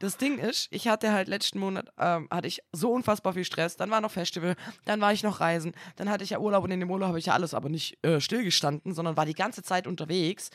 Das 0.00 0.16
Ding 0.18 0.38
ist, 0.38 0.66
ich 0.70 0.88
hatte 0.88 1.12
halt 1.12 1.28
letzten 1.28 1.60
Monat, 1.60 1.88
ähm, 1.98 2.26
hatte 2.30 2.48
ich 2.48 2.60
so 2.72 2.90
unfassbar 2.92 3.32
viel 3.32 3.44
Stress. 3.44 3.76
Dann 3.76 3.90
war 3.90 4.00
noch 4.00 4.10
Festival, 4.10 4.56
dann 4.84 5.00
war 5.00 5.12
ich 5.12 5.22
noch 5.22 5.40
reisen, 5.40 5.72
dann 5.96 6.10
hatte 6.10 6.24
ich 6.24 6.30
ja 6.30 6.40
Urlaub 6.40 6.64
und 6.64 6.72
in 6.72 6.80
dem 6.80 6.90
Urlaub 6.90 7.08
habe 7.08 7.18
ich 7.20 7.26
ja 7.26 7.32
alles 7.32 7.54
aber 7.54 7.68
nicht 7.68 8.04
äh, 8.04 8.20
stillgestanden, 8.20 8.92
sondern 8.92 9.16
war 9.16 9.24
die 9.24 9.34
ganze 9.34 9.62
Zeit 9.62 9.86
unterwegs. 9.86 10.50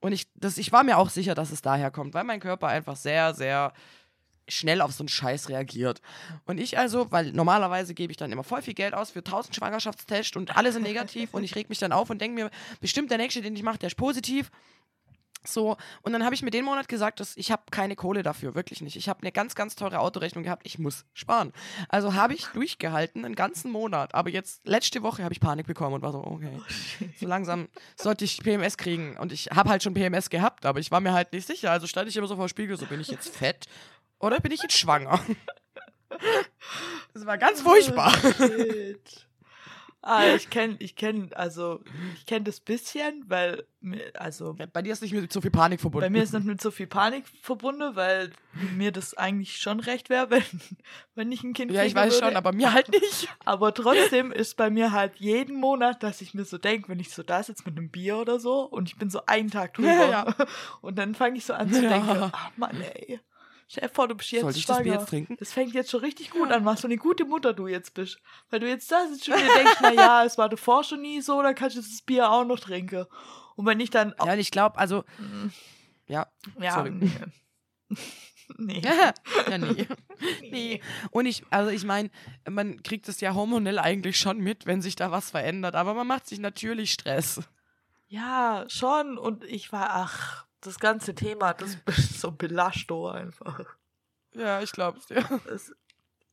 Und 0.00 0.12
ich, 0.12 0.26
das, 0.34 0.58
ich 0.58 0.72
war 0.72 0.82
mir 0.82 0.98
auch 0.98 1.08
sicher, 1.10 1.34
dass 1.34 1.52
es 1.52 1.62
daher 1.62 1.90
kommt, 1.90 2.12
weil 2.14 2.24
mein 2.24 2.40
Körper 2.40 2.66
einfach 2.66 2.96
sehr, 2.96 3.34
sehr 3.34 3.72
schnell 4.48 4.80
auf 4.80 4.92
so 4.92 5.02
einen 5.02 5.08
Scheiß 5.08 5.48
reagiert. 5.48 6.00
Und 6.44 6.58
ich 6.58 6.78
also, 6.78 7.10
weil 7.10 7.32
normalerweise 7.32 7.94
gebe 7.94 8.10
ich 8.10 8.16
dann 8.16 8.32
immer 8.32 8.44
voll 8.44 8.62
viel 8.62 8.74
Geld 8.74 8.94
aus 8.94 9.10
für 9.10 9.20
1000 9.20 9.54
Schwangerschaftstests 9.56 10.36
und 10.36 10.56
alle 10.56 10.72
sind 10.72 10.82
negativ 10.82 11.34
und 11.34 11.44
ich 11.44 11.54
reg 11.54 11.68
mich 11.68 11.78
dann 11.78 11.92
auf 11.92 12.10
und 12.10 12.20
denke 12.20 12.42
mir, 12.42 12.50
bestimmt 12.80 13.10
der 13.10 13.18
nächste, 13.18 13.42
den 13.42 13.54
ich 13.54 13.62
mache, 13.62 13.78
der 13.78 13.88
ist 13.88 13.96
positiv. 13.96 14.50
So, 15.42 15.78
und 16.02 16.12
dann 16.12 16.22
habe 16.24 16.34
ich 16.34 16.42
mir 16.42 16.50
den 16.50 16.66
Monat 16.66 16.86
gesagt, 16.86 17.18
dass 17.18 17.34
ich 17.36 17.50
habe 17.50 17.62
keine 17.70 17.96
Kohle 17.96 18.22
dafür, 18.22 18.54
wirklich 18.54 18.82
nicht. 18.82 18.96
Ich 18.96 19.08
habe 19.08 19.22
eine 19.22 19.32
ganz, 19.32 19.54
ganz 19.54 19.74
teure 19.74 20.00
Autorechnung 20.00 20.44
gehabt, 20.44 20.66
ich 20.66 20.78
muss 20.78 21.06
sparen. 21.14 21.54
Also 21.88 22.12
habe 22.12 22.34
ich 22.34 22.46
durchgehalten, 22.48 23.24
einen 23.24 23.36
ganzen 23.36 23.70
Monat. 23.70 24.14
Aber 24.14 24.28
jetzt, 24.28 24.66
letzte 24.66 25.02
Woche 25.02 25.24
habe 25.24 25.32
ich 25.32 25.40
Panik 25.40 25.66
bekommen 25.66 25.94
und 25.94 26.02
war 26.02 26.12
so, 26.12 26.22
okay, 26.22 26.60
so 27.18 27.26
langsam 27.26 27.68
sollte 27.96 28.26
ich 28.26 28.42
PMS 28.42 28.76
kriegen. 28.76 29.16
Und 29.16 29.32
ich 29.32 29.46
habe 29.46 29.70
halt 29.70 29.82
schon 29.82 29.94
PMS 29.94 30.28
gehabt, 30.28 30.66
aber 30.66 30.78
ich 30.78 30.90
war 30.90 31.00
mir 31.00 31.14
halt 31.14 31.32
nicht 31.32 31.46
sicher. 31.46 31.70
Also 31.70 31.86
stand 31.86 32.08
ich 32.10 32.16
immer 32.18 32.26
so 32.26 32.36
vor 32.36 32.44
dem 32.46 32.50
Spiegel, 32.50 32.76
so 32.76 32.84
bin 32.84 33.00
ich 33.00 33.08
jetzt 33.08 33.34
fett 33.34 33.66
oder 34.20 34.38
bin 34.40 34.52
ich 34.52 34.62
jetzt 34.62 34.76
schwanger? 34.78 35.18
Das 37.14 37.26
war 37.26 37.38
ganz 37.38 37.62
furchtbar. 37.62 38.12
Oh. 38.40 38.94
Ah, 40.02 40.28
ich 40.34 40.48
kenne, 40.48 40.76
ich 40.78 40.96
kenne, 40.96 41.28
also 41.36 41.80
ich 42.16 42.24
kenne 42.24 42.44
das 42.44 42.58
bisschen, 42.58 43.22
weil, 43.28 43.66
mir- 43.82 44.10
also 44.14 44.56
Bei 44.72 44.80
dir 44.80 44.94
ist 44.94 45.02
nicht 45.02 45.12
mit 45.12 45.30
so 45.30 45.42
viel 45.42 45.50
Panik 45.50 45.78
verbunden. 45.78 46.06
bei 46.06 46.10
mir 46.10 46.22
ist 46.22 46.32
nicht 46.32 46.46
mit 46.46 46.58
so 46.58 46.70
viel 46.70 46.86
Panik 46.86 47.26
verbunden, 47.42 47.94
weil 47.96 48.32
mir 48.54 48.92
das 48.92 49.12
eigentlich 49.12 49.58
schon 49.58 49.78
recht 49.78 50.08
wäre, 50.08 50.30
wenn, 50.30 50.42
wenn 51.14 51.30
ich 51.30 51.42
ein 51.42 51.52
Kind 51.52 51.70
ja, 51.72 51.84
ich 51.84 51.94
weiß 51.94 52.14
würde. 52.14 52.24
schon, 52.28 52.36
aber 52.36 52.52
mir 52.52 52.72
halt 52.72 52.88
nicht. 52.90 53.28
Aber 53.44 53.74
trotzdem 53.74 54.32
ist 54.32 54.56
bei 54.56 54.70
mir 54.70 54.92
halt 54.92 55.16
jeden 55.16 55.56
Monat, 55.60 56.02
dass 56.02 56.22
ich 56.22 56.32
mir 56.32 56.46
so 56.46 56.56
denke, 56.56 56.88
wenn 56.88 56.98
ich 56.98 57.10
so 57.10 57.22
da 57.22 57.42
sitze 57.42 57.64
mit 57.66 57.76
einem 57.76 57.90
Bier 57.90 58.16
oder 58.16 58.40
so 58.40 58.62
und 58.62 58.88
ich 58.88 58.96
bin 58.96 59.10
so 59.10 59.26
einen 59.26 59.50
Tag 59.50 59.74
drüber 59.74 59.88
Ja, 60.08 60.10
ja. 60.10 60.34
und 60.80 60.98
dann 60.98 61.14
fange 61.14 61.36
ich 61.36 61.44
so 61.44 61.52
an 61.52 61.70
zu 61.70 61.82
Ja. 61.82 61.90
denken, 61.90 62.30
ach 62.32 62.50
Mann, 62.56 62.80
ey, 62.80 63.20
stell 63.70 63.88
dir 63.88 63.94
vor, 63.94 64.08
du 64.08 64.14
bist 64.16 64.32
jetzt 64.32 64.42
Sollte 64.42 64.58
ich 64.58 64.66
das 64.66 64.76
schwanger. 64.76 64.90
Bier 64.90 65.00
jetzt 65.00 65.08
trinken? 65.08 65.36
Das 65.38 65.52
fängt 65.52 65.74
jetzt 65.74 65.90
schon 65.90 66.00
richtig 66.00 66.30
gut 66.30 66.50
an, 66.50 66.64
was 66.64 66.80
für 66.80 66.88
eine 66.88 66.96
gute 66.96 67.24
Mutter 67.24 67.52
du 67.52 67.68
jetzt 67.68 67.94
bist. 67.94 68.18
Weil 68.50 68.60
du 68.60 68.68
jetzt 68.68 68.90
da 68.90 69.06
sitzt 69.06 69.28
und 69.28 69.36
dir 69.36 69.54
denkst, 69.54 69.78
na 69.80 69.92
ja, 69.92 70.24
es 70.24 70.36
war 70.38 70.48
davor 70.48 70.82
schon 70.82 71.02
nie 71.02 71.20
so, 71.20 71.40
dann 71.42 71.54
kannst 71.54 71.76
du 71.76 71.80
das 71.80 72.02
Bier 72.02 72.30
auch 72.30 72.44
noch 72.44 72.58
trinken. 72.58 73.06
Und 73.56 73.66
wenn 73.66 73.78
ich 73.78 73.90
dann, 73.90 74.14
Ja, 74.24 74.32
und 74.32 74.38
ich 74.38 74.50
glaube, 74.50 74.76
also, 74.78 75.04
ja, 76.06 76.26
ja, 76.58 76.74
sorry. 76.74 76.90
nee. 76.90 77.10
nee. 78.58 78.80
ja, 78.80 79.12
nee. 79.58 79.86
nee. 80.50 80.82
Und 81.10 81.26
ich, 81.26 81.44
also 81.50 81.70
ich 81.70 81.84
meine, 81.84 82.10
man 82.48 82.82
kriegt 82.82 83.08
es 83.08 83.20
ja 83.20 83.34
hormonell 83.34 83.78
eigentlich 83.78 84.18
schon 84.18 84.38
mit, 84.38 84.66
wenn 84.66 84.82
sich 84.82 84.96
da 84.96 85.10
was 85.12 85.30
verändert, 85.30 85.74
aber 85.76 85.94
man 85.94 86.06
macht 86.06 86.26
sich 86.26 86.40
natürlich 86.40 86.92
Stress. 86.92 87.40
Ja, 88.08 88.64
schon. 88.66 89.16
Und 89.18 89.44
ich 89.44 89.70
war, 89.70 89.90
ach, 89.90 90.46
das 90.60 90.78
ganze 90.78 91.14
Thema, 91.14 91.54
das 91.54 91.76
ist 91.86 92.20
so 92.20 92.30
Belastung 92.30 93.10
einfach. 93.10 93.64
Ja, 94.34 94.60
ich 94.60 94.72
glaube 94.72 94.98
es 95.00 95.06
dir. 95.06 95.24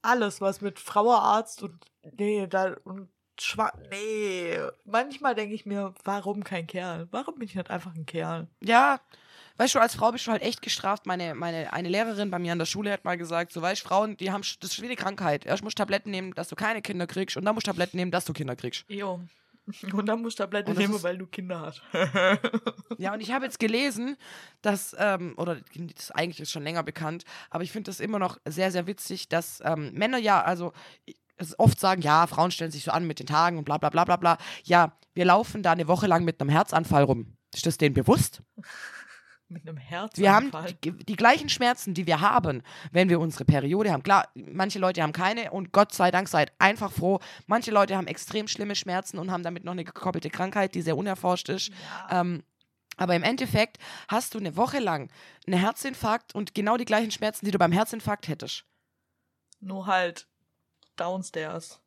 Alles, 0.02 0.42
was 0.42 0.62
mit 0.62 0.80
Frauenarzt 0.80 1.64
und, 1.64 1.86
nee, 2.18 2.48
da, 2.48 2.76
und 2.84 3.10
schwa 3.40 3.72
nee. 3.90 4.58
Manchmal 4.86 5.36
denke 5.36 5.56
ich 5.56 5.66
mir, 5.66 5.94
warum 6.04 6.44
kein 6.44 6.68
Kerl? 6.68 7.08
Warum 7.12 7.36
bin 7.36 7.48
ich 7.48 7.56
nicht 7.56 7.70
einfach 7.70 7.94
ein 7.96 8.06
Kerl? 8.06 8.48
Ja, 8.64 9.00
weißt 9.58 9.76
du, 9.76 9.80
als 9.80 9.96
Frau 9.96 10.12
bist 10.12 10.28
du 10.28 10.32
halt 10.32 10.44
echt 10.44 10.62
gestraft. 10.62 11.06
Meine, 11.06 11.36
meine, 11.36 11.74
eine 11.74 11.90
Lehrerin 11.90 12.32
bei 12.32 12.40
mir 12.40 12.52
an 12.52 12.60
der 12.60 12.66
Schule 12.66 12.92
hat 12.92 13.06
mal 13.06 13.18
gesagt, 13.18 13.52
so 13.52 13.62
weißt 13.62 13.82
Frauen, 13.82 14.18
die 14.18 14.32
haben, 14.32 14.44
das 14.60 14.72
ist 14.72 14.82
wie 14.82 14.86
eine 14.86 14.96
Krankheit. 14.96 15.46
Erst 15.46 15.64
musst 15.64 15.78
du 15.78 15.82
Tabletten 15.82 16.12
nehmen, 16.12 16.34
dass 16.36 16.48
du 16.48 16.56
keine 16.56 16.82
Kinder 16.82 17.08
kriegst 17.08 17.38
und 17.38 17.46
dann 17.46 17.56
musst 17.56 17.68
du 17.68 17.72
Tabletten 17.72 17.98
nehmen, 17.98 18.12
dass 18.12 18.26
du 18.26 18.34
Kinder 18.34 18.56
kriegst. 18.56 18.86
Jo. 18.88 19.22
Und 19.94 20.06
dann 20.06 20.22
musst 20.22 20.40
nehmen, 20.80 20.96
ist- 20.96 21.04
weil 21.04 21.18
du 21.18 21.28
Kinder 21.28 21.60
hast. 21.62 21.82
Ja, 23.00 23.14
und 23.14 23.20
ich 23.22 23.32
habe 23.32 23.46
jetzt 23.46 23.60
gelesen, 23.60 24.18
dass, 24.64 24.96
ähm, 24.98 25.36
oder 25.38 25.58
das 25.76 26.06
ist 26.06 26.12
eigentlich 26.16 26.40
ist 26.40 26.50
schon 26.52 26.64
länger 26.64 26.82
bekannt, 26.82 27.26
aber 27.52 27.64
ich 27.64 27.72
finde 27.72 27.92
das 27.92 28.00
immer 28.00 28.18
noch 28.18 28.40
sehr, 28.48 28.72
sehr 28.72 28.88
witzig, 28.88 29.30
dass 29.30 29.62
ähm, 29.64 29.92
Männer 29.94 30.18
ja, 30.18 30.42
also 30.42 30.74
oft 31.60 31.80
sagen, 31.80 32.02
ja, 32.02 32.26
Frauen 32.26 32.50
stellen 32.50 32.72
sich 32.72 32.84
so 32.86 32.92
an 32.92 33.06
mit 33.06 33.20
den 33.20 33.28
Tagen 33.28 33.60
und 33.60 33.66
bla 33.66 33.78
bla 33.78 33.90
bla 33.90 34.04
bla 34.06 34.16
bla. 34.16 34.38
Ja, 34.64 34.98
wir 35.14 35.26
laufen 35.26 35.62
da 35.62 35.74
eine 35.74 35.88
Woche 35.88 36.08
lang 36.08 36.24
mit 36.26 36.42
einem 36.42 36.50
Herzanfall 36.50 37.04
rum. 37.04 37.38
Ist 37.54 37.68
das 37.68 37.78
denen 37.78 37.94
bewusst? 37.94 38.42
Mit 39.50 39.66
einem 39.66 39.78
Herz. 39.78 40.18
Wir 40.18 40.34
haben 40.34 40.52
die, 40.84 40.92
die 40.92 41.16
gleichen 41.16 41.48
Schmerzen, 41.48 41.94
die 41.94 42.06
wir 42.06 42.20
haben, 42.20 42.64
wenn 42.92 43.08
wir 43.08 43.20
unsere 43.22 43.46
Periode 43.46 43.94
haben. 43.94 44.04
Klar, 44.04 44.28
manche 44.36 44.78
Leute 44.78 45.02
haben 45.02 45.14
keine 45.14 45.52
und 45.52 45.72
Gott 45.72 45.94
sei 45.94 46.12
Dank 46.12 46.28
seid 46.28 46.52
einfach 46.60 46.92
froh. 46.92 47.20
Manche 47.46 47.72
Leute 47.72 47.96
haben 47.96 48.08
extrem 48.08 48.50
schlimme 48.50 48.76
Schmerzen 48.76 49.18
und 49.18 49.32
haben 49.32 49.44
damit 49.44 49.64
noch 49.64 49.72
eine 49.72 49.86
gekoppelte 49.86 50.30
Krankheit, 50.30 50.76
die 50.76 50.82
sehr 50.82 50.98
unerforscht 50.98 51.48
ist. 51.48 51.70
Ja. 52.10 52.22
Ähm, 52.22 52.44
aber 52.98 53.16
im 53.16 53.24
Endeffekt 53.24 53.78
hast 54.10 54.34
du 54.34 54.40
eine 54.40 54.58
Woche 54.58 54.80
lang 54.80 55.10
einen 55.46 55.60
Herzinfarkt 55.60 56.36
und 56.36 56.54
genau 56.54 56.76
die 56.76 56.86
gleichen 56.86 57.12
Schmerzen, 57.12 57.46
die 57.46 57.52
du 57.52 57.60
beim 57.60 57.72
Herzinfarkt 57.72 58.28
hättest. 58.28 58.66
Nur 59.62 59.86
halt 59.86 60.28
downstairs. 60.98 61.80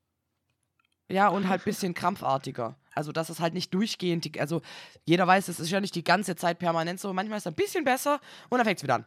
Ja, 1.10 1.28
und 1.28 1.48
halt 1.48 1.62
ein 1.62 1.64
bisschen 1.64 1.94
krampfartiger. 1.94 2.76
Also, 2.94 3.12
dass 3.12 3.28
es 3.28 3.40
halt 3.40 3.54
nicht 3.54 3.72
durchgehend, 3.74 4.24
die, 4.24 4.40
also 4.40 4.62
jeder 5.04 5.26
weiß, 5.26 5.48
es 5.48 5.60
ist 5.60 5.70
ja 5.70 5.80
nicht 5.80 5.94
die 5.94 6.04
ganze 6.04 6.36
Zeit 6.36 6.58
permanent 6.58 7.00
so. 7.00 7.12
Manchmal 7.12 7.38
ist 7.38 7.46
es 7.46 7.52
ein 7.52 7.56
bisschen 7.56 7.84
besser 7.84 8.20
und 8.48 8.58
dann 8.58 8.64
fängt 8.64 8.78
es 8.78 8.82
wieder 8.82 8.96
an. 8.96 9.06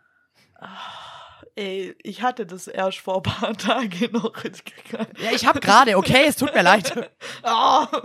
Ey, 1.55 1.95
ich 2.01 2.21
hatte 2.21 2.45
das 2.45 2.67
erst 2.67 2.99
vor 2.99 3.17
ein 3.17 3.23
paar 3.23 3.53
Tagen 3.57 4.11
noch. 4.11 4.33
Ja, 5.21 5.31
ich 5.31 5.45
habe 5.45 5.59
gerade, 5.59 5.97
okay, 5.97 6.25
es 6.27 6.35
tut 6.35 6.53
mir 6.53 6.63
leid. 6.63 7.09
Ah. 7.43 7.87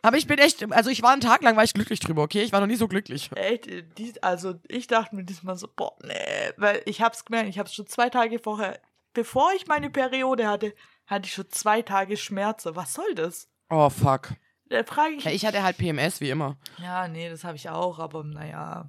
Aber 0.00 0.16
ich 0.16 0.26
bin 0.26 0.38
echt, 0.38 0.72
also 0.72 0.88
ich 0.88 1.02
war 1.02 1.12
einen 1.12 1.20
Tag 1.20 1.42
lang, 1.42 1.54
war 1.54 1.64
ich 1.64 1.74
glücklich 1.74 2.00
drüber, 2.00 2.22
okay? 2.22 2.42
Ich 2.42 2.52
war 2.52 2.60
noch 2.60 2.66
nie 2.66 2.76
so 2.76 2.88
glücklich. 2.88 3.30
Echt, 3.34 3.66
äh, 3.66 3.84
also 4.22 4.54
ich 4.68 4.86
dachte 4.86 5.14
mir 5.14 5.24
diesmal 5.24 5.56
so, 5.56 5.68
boah, 5.68 5.94
nee, 6.02 6.52
weil 6.56 6.80
ich 6.86 7.02
hab's 7.02 7.26
gemerkt, 7.26 7.50
ich 7.50 7.58
hab's 7.58 7.74
schon 7.74 7.86
zwei 7.86 8.08
Tage 8.08 8.38
vorher, 8.38 8.80
bevor 9.12 9.52
ich 9.54 9.66
meine 9.66 9.90
Periode 9.90 10.48
hatte, 10.48 10.74
hatte 11.10 11.26
ich 11.26 11.34
schon 11.34 11.50
zwei 11.50 11.82
Tage 11.82 12.16
Schmerzen. 12.16 12.76
Was 12.76 12.94
soll 12.94 13.14
das? 13.14 13.48
Oh, 13.68 13.90
fuck. 13.90 14.30
Da 14.68 14.84
frage 14.84 15.14
ich. 15.14 15.24
Ja, 15.24 15.32
ich 15.32 15.44
hatte 15.44 15.62
halt 15.62 15.76
PMS, 15.78 16.20
wie 16.20 16.30
immer. 16.30 16.56
Ja, 16.78 17.08
nee, 17.08 17.28
das 17.28 17.44
habe 17.44 17.56
ich 17.56 17.68
auch, 17.68 17.98
aber 17.98 18.22
naja. 18.24 18.88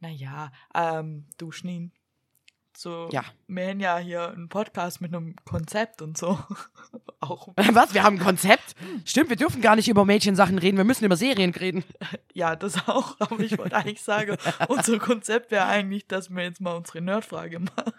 Naja, 0.00 0.52
ähm, 0.74 1.26
du 1.38 1.50
Schnien. 1.52 1.92
So, 2.76 3.08
Ja. 3.10 3.24
wir 3.48 3.68
haben 3.68 3.80
ja 3.80 3.98
hier 3.98 4.28
einen 4.30 4.48
Podcast 4.48 5.00
mit 5.00 5.12
einem 5.12 5.34
Konzept 5.44 6.00
und 6.00 6.16
so. 6.16 6.38
auch, 7.20 7.48
Was? 7.72 7.92
Wir 7.94 8.04
haben 8.04 8.16
ein 8.18 8.22
Konzept? 8.24 8.76
Stimmt, 9.04 9.30
wir 9.30 9.36
dürfen 9.36 9.60
gar 9.60 9.74
nicht 9.74 9.88
über 9.88 10.04
Mädchensachen 10.04 10.58
reden, 10.58 10.76
wir 10.76 10.84
müssen 10.84 11.04
über 11.04 11.16
Serien 11.16 11.50
reden. 11.50 11.82
ja, 12.34 12.54
das 12.54 12.86
auch, 12.88 13.16
aber 13.18 13.40
ich 13.40 13.58
wollte 13.58 13.74
eigentlich 13.76 14.02
sagen, 14.02 14.36
unser 14.68 14.98
Konzept 15.00 15.50
wäre 15.50 15.66
eigentlich, 15.66 16.06
dass 16.06 16.30
wir 16.30 16.44
jetzt 16.44 16.60
mal 16.60 16.76
unsere 16.76 17.00
Nerdfrage 17.00 17.58
machen. 17.58 17.92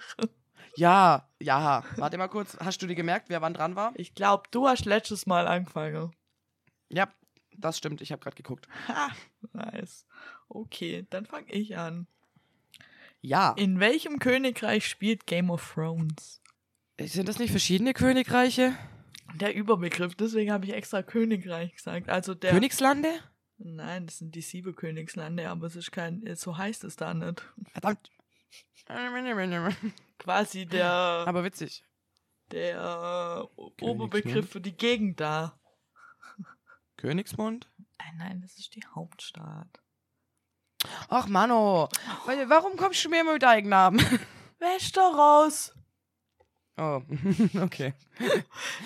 Ja, 0.75 1.27
ja. 1.39 1.84
Warte 1.97 2.17
mal 2.17 2.27
kurz. 2.27 2.58
Hast 2.60 2.82
du 2.82 2.88
dir 2.88 2.95
gemerkt, 2.95 3.29
wer 3.29 3.41
wann 3.41 3.53
dran 3.53 3.75
war? 3.75 3.91
Ich 3.95 4.13
glaube, 4.15 4.43
du 4.51 4.67
hast 4.67 4.86
letztes 4.86 5.25
Mal 5.25 5.47
angefangen. 5.47 6.12
Ja, 6.89 7.08
das 7.58 7.77
stimmt. 7.77 8.01
Ich 8.01 8.12
habe 8.12 8.21
gerade 8.21 8.36
geguckt. 8.36 8.67
Ha, 8.88 9.10
nice. 9.53 10.05
Okay, 10.47 11.05
dann 11.10 11.25
fange 11.25 11.51
ich 11.51 11.77
an. 11.77 12.08
Ja. 13.21 13.53
In 13.58 13.79
welchem 13.79 14.19
Königreich 14.19 14.88
spielt 14.88 15.27
Game 15.27 15.49
of 15.49 15.73
Thrones? 15.73 16.41
Sind 16.99 17.27
das 17.29 17.39
nicht 17.39 17.51
verschiedene 17.51 17.93
Königreiche? 17.93 18.73
Der 19.36 19.53
Überbegriff, 19.53 20.15
deswegen 20.15 20.51
habe 20.51 20.65
ich 20.65 20.73
extra 20.73 21.03
Königreich 21.03 21.73
gesagt. 21.73 22.10
Also 22.10 22.34
der. 22.34 22.51
Königslande? 22.51 23.10
Nein, 23.58 24.08
das 24.08 24.19
sind 24.19 24.36
die 24.36 24.41
sieben 24.41 24.75
Königslande, 24.75 25.49
aber 25.49 25.67
es 25.67 25.75
ist 25.75 25.91
kein, 25.91 26.23
so 26.36 26.58
heißt 26.58 26.86
es 26.86 26.95
da 26.95 27.13
nicht. 27.13 27.43
Verdammt. 27.73 28.10
Quasi 30.19 30.65
der, 30.65 30.86
Aber 31.28 31.43
witzig. 31.43 31.84
der 32.52 33.47
Oberbegriff 33.82 34.49
für 34.49 34.62
die 34.62 34.75
Gegend 34.75 35.19
da. 35.19 35.60
Königsmund? 36.97 37.69
Äh, 37.99 38.04
Nein, 38.17 38.41
das 38.41 38.58
ist 38.58 38.75
die 38.75 38.84
Hauptstadt. 38.93 39.67
Ach, 41.10 41.28
Mano. 41.28 41.89
Warum 42.47 42.75
kommst 42.78 43.04
du 43.06 43.10
mir 43.10 43.21
immer 43.21 43.34
mit 43.34 43.43
Eigennamen? 43.43 43.99
Westeros! 44.60 45.73
Oh, 46.78 47.02
okay. 47.62 47.93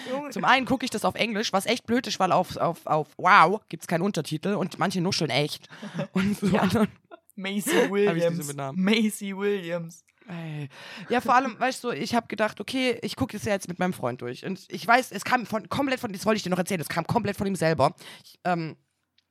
Junge, 0.10 0.32
Zum 0.32 0.46
einen 0.46 0.66
gucke 0.66 0.84
ich 0.84 0.89
das 0.89 1.06
auf 1.06 1.13
Englisch, 1.13 1.54
was 1.54 1.68
echt 1.68 1.86
blöd 1.86 2.08
ist, 2.08 2.20
weil 2.20 2.32
auf, 2.32 2.58
auf, 2.58 2.86
auf 2.88 3.08
Wow 3.18 3.62
gibt 3.70 3.84
es 3.84 3.88
keinen 3.88 4.02
Untertitel 4.02 4.56
und 4.56 4.80
manche 4.80 5.00
nuscheln 5.00 5.30
echt. 5.30 5.70
Und 6.13 6.38
so 6.39 6.48
Ja. 6.48 6.62
anderen. 6.62 6.88
Macy 7.36 7.72
Williams. 7.89 8.54
Macy 8.76 9.36
Williams. 9.36 10.04
Ey. 10.28 10.69
Ja, 11.10 11.19
vor 11.19 11.36
allem, 11.36 11.60
weißt 11.60 11.84
du, 11.84 11.91
ich 11.91 12.15
habe 12.15 12.28
gedacht, 12.28 12.62
okay, 12.62 12.98
ich 13.02 13.15
gucke 13.15 13.34
das 13.34 13.46
ja 13.46 13.54
jetzt 13.54 13.67
mit 13.67 13.80
meinem 13.80 13.93
Freund 13.93 14.22
durch. 14.22 14.46
Und 14.46 14.65
ich 14.69 14.88
weiß, 14.88 15.12
es 15.12 15.26
kam 15.26 15.46
von 15.46 15.67
komplett 15.67 16.00
von, 16.00 16.13
das 16.13 16.26
wollte 16.26 16.38
ich 16.38 16.43
dir 16.43 16.50
noch 16.50 16.58
erzählen, 16.58 16.80
es 16.80 16.89
kam 16.89 17.06
komplett 17.06 17.36
von 17.36 17.48
ihm 17.48 17.56
selber. 17.56 17.93
Ich, 18.24 18.39
ähm, 18.46 18.78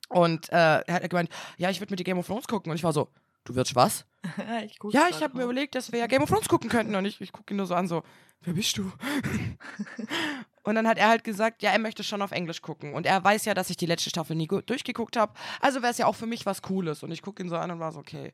und 0.08 0.50
äh, 0.50 0.80
er 0.80 0.94
hat 0.94 1.08
gemeint, 1.08 1.30
ja, 1.56 1.70
ich 1.70 1.80
würde 1.80 1.92
mit 1.92 2.00
dir 2.00 2.04
Game 2.04 2.18
of 2.18 2.26
Thrones 2.26 2.46
gucken. 2.46 2.70
Und 2.70 2.76
ich 2.76 2.84
war 2.84 2.92
so, 2.92 3.08
du 3.44 3.54
würdest 3.54 3.74
was? 3.74 4.04
ich 4.64 4.76
Ja, 4.90 5.06
ich 5.08 5.22
habe 5.22 5.36
mir 5.36 5.44
überlegt, 5.44 5.74
dass 5.74 5.90
wir 5.92 5.98
ja 5.98 6.06
Game 6.06 6.22
of 6.22 6.28
Thrones 6.28 6.48
gucken 6.48 6.68
könnten. 6.68 6.94
Und 6.94 7.06
ich, 7.06 7.20
ich 7.20 7.32
gucke 7.32 7.54
ihn 7.54 7.56
nur 7.56 7.66
so 7.66 7.74
an, 7.74 7.88
so, 7.88 8.02
wer 8.42 8.52
bist 8.52 8.76
du? 8.76 8.92
Und 10.64 10.76
dann 10.76 10.86
hat 10.86 10.96
er 10.98 11.08
halt 11.08 11.24
gesagt, 11.24 11.62
ja, 11.62 11.70
er 11.72 11.78
möchte 11.80 12.04
schon 12.04 12.22
auf 12.22 12.30
Englisch 12.30 12.62
gucken. 12.62 12.94
Und 12.94 13.04
er 13.04 13.22
weiß 13.24 13.44
ja, 13.46 13.54
dass 13.54 13.68
ich 13.70 13.76
die 13.76 13.86
letzte 13.86 14.10
Staffel 14.10 14.36
nie 14.36 14.46
gu- 14.46 14.60
durchgeguckt 14.60 15.16
habe. 15.16 15.32
Also 15.60 15.82
wäre 15.82 15.90
es 15.90 15.98
ja 15.98 16.06
auch 16.06 16.14
für 16.14 16.26
mich 16.26 16.46
was 16.46 16.62
Cooles. 16.62 17.02
Und 17.02 17.10
ich 17.10 17.20
gucke 17.22 17.42
ihn 17.42 17.48
so 17.48 17.56
an 17.56 17.70
und 17.72 17.80
war 17.80 17.90
so, 17.92 17.98
okay. 17.98 18.32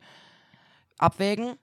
Abwägen. 0.98 1.56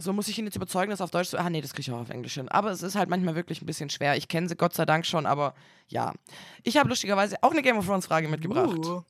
So 0.00 0.12
muss 0.12 0.28
ich 0.28 0.38
ihn 0.38 0.44
jetzt 0.44 0.54
überzeugen, 0.56 0.90
dass 0.90 1.00
auf 1.00 1.10
Deutsch 1.10 1.28
so, 1.28 1.38
ah 1.38 1.50
nee, 1.50 1.60
das 1.60 1.72
kriege 1.72 1.82
ich 1.82 1.90
auch 1.92 2.00
auf 2.00 2.10
Englisch 2.10 2.34
hin. 2.34 2.48
Aber 2.48 2.70
es 2.70 2.82
ist 2.82 2.94
halt 2.94 3.08
manchmal 3.08 3.34
wirklich 3.34 3.62
ein 3.62 3.66
bisschen 3.66 3.90
schwer. 3.90 4.16
Ich 4.16 4.28
kenne 4.28 4.48
sie 4.48 4.54
Gott 4.56 4.74
sei 4.74 4.84
Dank 4.84 5.04
schon, 5.06 5.26
aber 5.26 5.54
ja. 5.88 6.12
Ich 6.62 6.76
habe 6.76 6.88
lustigerweise 6.88 7.36
auch 7.42 7.50
eine 7.50 7.62
Game 7.62 7.76
of 7.78 7.86
Thrones 7.86 8.06
Frage 8.06 8.28
mitgebracht, 8.28 8.76
Uh, 8.78 9.02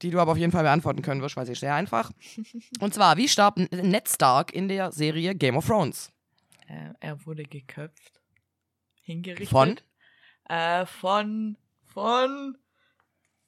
die 0.00 0.10
du 0.10 0.18
aber 0.18 0.32
auf 0.32 0.38
jeden 0.38 0.52
Fall 0.52 0.62
beantworten 0.62 1.02
können 1.02 1.20
wirst, 1.20 1.36
weil 1.36 1.44
sie 1.44 1.52
ist 1.52 1.60
sehr 1.60 1.74
einfach. 1.74 2.10
Und 2.80 2.94
zwar, 2.94 3.18
wie 3.18 3.28
starb 3.28 3.58
Ned 3.58 4.08
Stark 4.08 4.52
in 4.54 4.68
der 4.68 4.90
Serie 4.92 5.34
Game 5.34 5.56
of 5.58 5.66
Thrones? 5.66 6.10
äh, 6.66 6.94
er 7.00 7.26
wurde 7.26 7.42
geköpft. 7.42 8.20
Hingerichtet. 9.02 9.48
Von? 9.50 9.76
Äh, 10.50 10.84
von. 10.84 11.56
Von. 11.86 12.58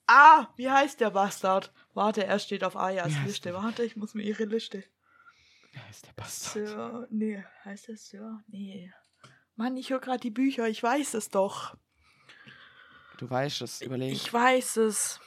Ah, 0.07 0.47
wie 0.55 0.69
heißt 0.69 1.01
der 1.01 1.09
Bastard? 1.09 1.73
Warte, 1.93 2.25
er 2.25 2.39
steht 2.39 2.63
auf 2.63 2.77
Ayas 2.77 3.09
Wie 3.09 3.15
heißt 3.15 3.27
Liste. 3.27 3.53
Warte, 3.53 3.83
ich 3.83 3.97
muss 3.97 4.13
mir 4.13 4.23
ihre 4.23 4.45
Liste. 4.45 4.85
Wer 5.73 5.89
ist 5.89 6.05
der 6.07 6.13
Bastard? 6.13 6.67
Sir. 6.67 7.07
Nee, 7.09 7.43
heißt 7.65 7.89
er 7.89 7.97
Sir? 7.97 8.41
Nee. 8.47 8.93
Mann, 9.55 9.75
ich 9.75 9.89
höre 9.89 9.99
gerade 9.99 10.19
die 10.19 10.31
Bücher, 10.31 10.69
ich 10.69 10.81
weiß 10.81 11.13
es 11.15 11.29
doch. 11.29 11.75
Du 13.17 13.29
weißt 13.29 13.61
es, 13.63 13.81
überleg. 13.81 14.13
Ich 14.13 14.31
weiß 14.31 14.77
es. 14.77 15.19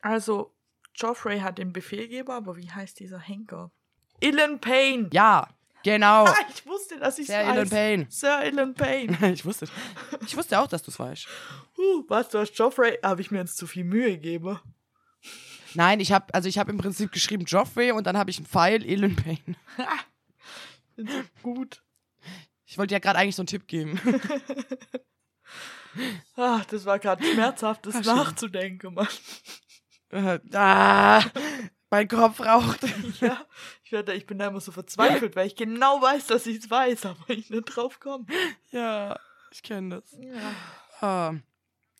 Also, 0.00 0.54
Joffrey 0.94 1.40
hat 1.40 1.58
den 1.58 1.72
Befehlgeber, 1.72 2.34
aber 2.34 2.56
wie 2.56 2.70
heißt 2.70 2.98
dieser 2.98 3.18
Henker? 3.18 3.70
Illan 4.20 4.58
Payne. 4.60 5.10
ja, 5.12 5.48
genau. 5.82 6.26
Ich 6.54 6.66
wusste, 6.66 6.98
dass 6.98 7.18
ich 7.18 7.28
es 7.28 7.34
Sir 7.34 7.46
weiß. 7.46 7.54
Illan 7.54 7.68
Payne. 7.68 8.06
Sir 8.08 8.44
Illan 8.44 8.74
Payne. 8.74 9.32
ich 9.32 9.44
wusste. 9.44 9.66
Ich 10.26 10.36
wusste 10.36 10.58
auch, 10.58 10.66
dass 10.66 10.82
du 10.82 10.90
es 10.90 10.98
weißt. 10.98 11.26
Huh, 11.76 12.04
was, 12.08 12.28
du 12.28 12.38
hast 12.38 12.52
Joffrey? 12.52 12.98
Habe 13.02 13.20
ich 13.20 13.30
mir 13.30 13.38
jetzt 13.38 13.56
zu 13.56 13.66
viel 13.66 13.84
Mühe 13.84 14.10
gegeben. 14.10 14.58
Nein, 15.74 16.00
ich 16.00 16.12
habe 16.12 16.32
also 16.34 16.48
ich 16.48 16.58
habe 16.58 16.70
im 16.70 16.78
Prinzip 16.78 17.12
geschrieben 17.12 17.44
Joffrey 17.44 17.92
und 17.92 18.06
dann 18.06 18.18
habe 18.18 18.30
ich 18.30 18.38
einen 18.38 18.46
Pfeil 18.46 18.84
Elon 18.84 19.16
Payne. 19.16 19.56
So 20.96 21.06
gut. 21.42 21.82
Ich 22.66 22.76
wollte 22.76 22.92
ja 22.92 22.98
gerade 22.98 23.18
eigentlich 23.18 23.34
so 23.34 23.42
einen 23.42 23.46
Tipp 23.46 23.66
geben. 23.66 23.98
Ah, 26.36 26.62
das 26.70 26.84
war 26.84 27.00
gerade 27.00 27.24
schmerzhaft, 27.24 27.84
das 27.84 27.96
Ach, 27.96 28.04
nachzudenken, 28.04 28.94
Mann. 28.94 29.08
Äh, 30.10 30.38
ah, 30.54 31.20
mein 31.90 32.06
Kopf 32.06 32.40
raucht. 32.40 32.80
Ja, 33.20 33.44
ich, 33.90 33.92
werde, 33.92 34.14
ich 34.14 34.24
bin 34.24 34.38
da 34.38 34.46
immer 34.46 34.60
so 34.60 34.70
verzweifelt, 34.70 35.34
weil 35.34 35.48
ich 35.48 35.56
genau 35.56 36.00
weiß, 36.00 36.28
dass 36.28 36.46
ich 36.46 36.58
es 36.58 36.70
weiß, 36.70 37.06
aber 37.06 37.28
ich 37.28 37.50
nicht 37.50 37.64
drauf 37.64 37.98
komme. 37.98 38.24
ja, 38.70 39.18
ich 39.50 39.64
kenne 39.64 39.96
das. 39.96 40.16
Ja. 40.20 40.54
Ah. 41.00 41.34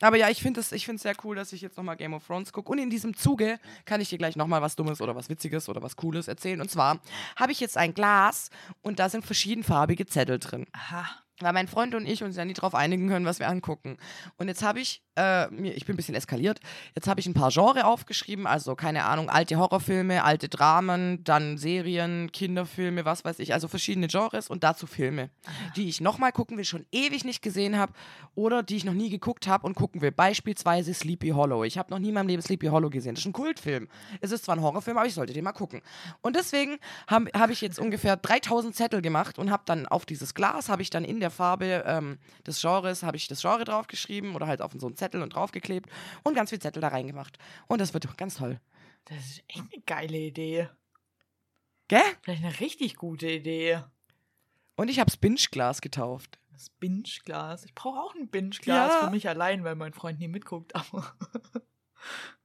Aber 0.00 0.16
ja, 0.16 0.31
ich 0.31 0.40
finde 0.40 0.61
es 0.61 0.70
sehr 0.70 1.14
cool, 1.24 1.35
dass 1.35 1.53
ich 1.53 1.61
jetzt 1.62 1.76
nochmal 1.76 1.96
Game 1.96 2.14
of 2.14 2.24
Thrones 2.24 2.53
gucke. 2.53 2.70
Und 2.70 2.79
in 2.79 2.90
diesem 2.90 3.16
Zuge 3.16 3.59
kann 3.87 4.00
ich 4.00 4.09
dir 4.09 4.18
gleich 4.18 4.37
nochmal 4.37 4.62
was 4.62 4.76
Dummes 4.76 5.00
oder 5.00 5.16
was 5.16 5.29
Witziges 5.29 5.68
oder 5.68 5.83
was 5.83 5.96
Cooles 5.96 6.29
erzählen. 6.29 6.61
Und 6.61 6.70
zwar 6.70 7.00
habe 7.35 7.50
ich 7.50 7.59
jetzt 7.59 7.76
ein 7.76 7.92
Glas 7.92 8.50
und 8.83 9.00
da 9.00 9.09
sind 9.09 9.26
verschiedenfarbige 9.26 10.07
Zettel 10.07 10.38
drin. 10.38 10.68
Aha. 10.72 11.07
Weil 11.40 11.53
mein 11.53 11.68
Freund 11.68 11.94
und 11.94 12.07
ich 12.07 12.22
uns 12.22 12.37
ja 12.37 12.44
nie 12.44 12.53
darauf 12.53 12.74
einigen 12.74 13.09
können, 13.09 13.26
was 13.26 13.38
wir 13.38 13.48
angucken. 13.48 13.96
Und 14.37 14.48
jetzt 14.48 14.62
habe 14.62 14.81
ich, 14.81 15.03
äh, 15.16 15.48
mir, 15.48 15.74
ich 15.74 15.87
bin 15.87 15.94
ein 15.94 15.96
bisschen 15.96 16.14
eskaliert, 16.14 16.61
jetzt 16.94 17.09
habe 17.09 17.20
ich 17.20 17.26
ein 17.26 17.35
paar 17.35 17.50
Genre 17.50 17.87
aufgeschrieben, 17.87 18.46
also 18.46 18.74
keine 18.74 19.05
Ahnung, 19.05 19.29
alte 19.31 19.57
Horrorfilme, 19.57 20.24
alte 20.24 20.48
Dramen, 20.48 21.24
dann 21.24 21.59
Serien, 21.59 22.31
Kinderfilme, 22.33 23.05
was 23.05 23.24
weiß 23.24 23.38
ich, 23.38 23.53
also 23.53 23.68
verschiedene 23.68 24.09
Genres 24.09 24.48
und 24.48 24.64
dazu 24.64 24.87
Filme, 24.87 25.31
die 25.76 25.88
ich 25.88 26.00
nochmal 26.00 26.33
gucken 26.33 26.57
will, 26.57 26.64
schon 26.64 26.87
ewig 26.92 27.24
nicht 27.24 27.42
gesehen 27.42 27.79
habe 27.79 27.92
oder 28.35 28.62
die 28.62 28.76
ich 28.76 28.85
noch 28.85 28.94
nie 28.94 29.11
geguckt 29.11 29.46
habe 29.46 29.66
und 29.66 29.74
gucken 29.74 30.00
will. 30.00 30.12
Beispielsweise 30.12 30.94
Sleepy 30.94 31.31
Hollow. 31.31 31.64
Ich 31.64 31.79
habe 31.79 31.90
noch 31.90 31.98
nie 31.98 32.09
in 32.09 32.14
meinem 32.14 32.29
Leben 32.29 32.42
Sleepy 32.42 32.66
Hollow 32.66 32.90
gesehen. 32.90 33.14
Das 33.14 33.22
ist 33.22 33.26
ein 33.26 33.33
Kultfilm. 33.33 33.88
Es 34.20 34.33
ist 34.33 34.44
zwar 34.44 34.57
ein 34.57 34.62
Horrorfilm, 34.62 34.96
aber 34.98 35.07
ich 35.07 35.14
sollte 35.14 35.33
den 35.33 35.44
mal 35.44 35.53
gucken. 35.53 35.81
Und 36.20 36.37
deswegen 36.37 36.79
habe 37.07 37.31
hab 37.35 37.50
ich 37.50 37.61
jetzt 37.61 37.79
ungefähr 37.79 38.16
3000 38.16 38.74
Zettel 38.74 39.03
gemacht 39.03 39.38
und 39.38 39.50
habe 39.50 39.62
dann 39.66 39.87
auf 39.87 40.07
dieses 40.07 40.35
Glas, 40.35 40.68
habe 40.68 40.83
ich 40.83 40.90
dann 40.90 41.05
in 41.05 41.20
der 41.20 41.30
Farbe 41.31 41.83
ähm, 41.87 42.19
des 42.47 42.61
Genres, 42.61 43.03
habe 43.03 43.16
ich 43.16 43.29
das 43.29 43.40
Genre 43.43 43.64
draufgeschrieben 43.64 44.35
oder 44.35 44.47
halt 44.47 44.62
auf 44.62 44.73
so 44.77 44.87
einen 44.87 44.97
Zettel 44.97 45.23
und 45.23 45.35
draufgeklebt 45.35 45.88
und 46.23 46.35
ganz 46.35 46.51
viel 46.51 46.59
Zettel 46.61 46.81
da 46.81 46.88
reingemacht. 46.88 47.38
Und 47.66 47.81
das 47.81 47.95
wird 47.95 48.16
ganz 48.16 48.35
toll. 48.37 48.61
Das 49.07 49.19
ist 49.19 49.43
echt 49.49 49.64
eine 49.73 49.83
geile 49.87 50.19
Idee. 50.19 50.69
Gell? 51.88 52.01
Vielleicht 52.23 52.45
eine 52.45 52.61
richtig 52.61 52.97
gute 52.97 53.29
Idee. 53.31 53.83
Und 54.77 54.88
ich 54.88 55.01
habe 55.01 55.12
Binge-Glas 55.21 55.81
getauft. 55.81 56.38
Das 56.53 56.71
Binge-Glas. 56.71 57.64
Ich 57.64 57.75
brauche 57.75 57.99
auch 57.99 58.14
ein 58.14 58.29
Binge-Glas 58.29 58.93
Ja. 58.93 59.05
für 59.05 59.11
mich 59.11 59.29
allein, 59.29 59.64
weil 59.64 59.75
mein 59.75 59.93
Freund 59.93 60.19
nie 60.21 60.29
mitguckt. 60.29 60.75
Aber 60.77 61.14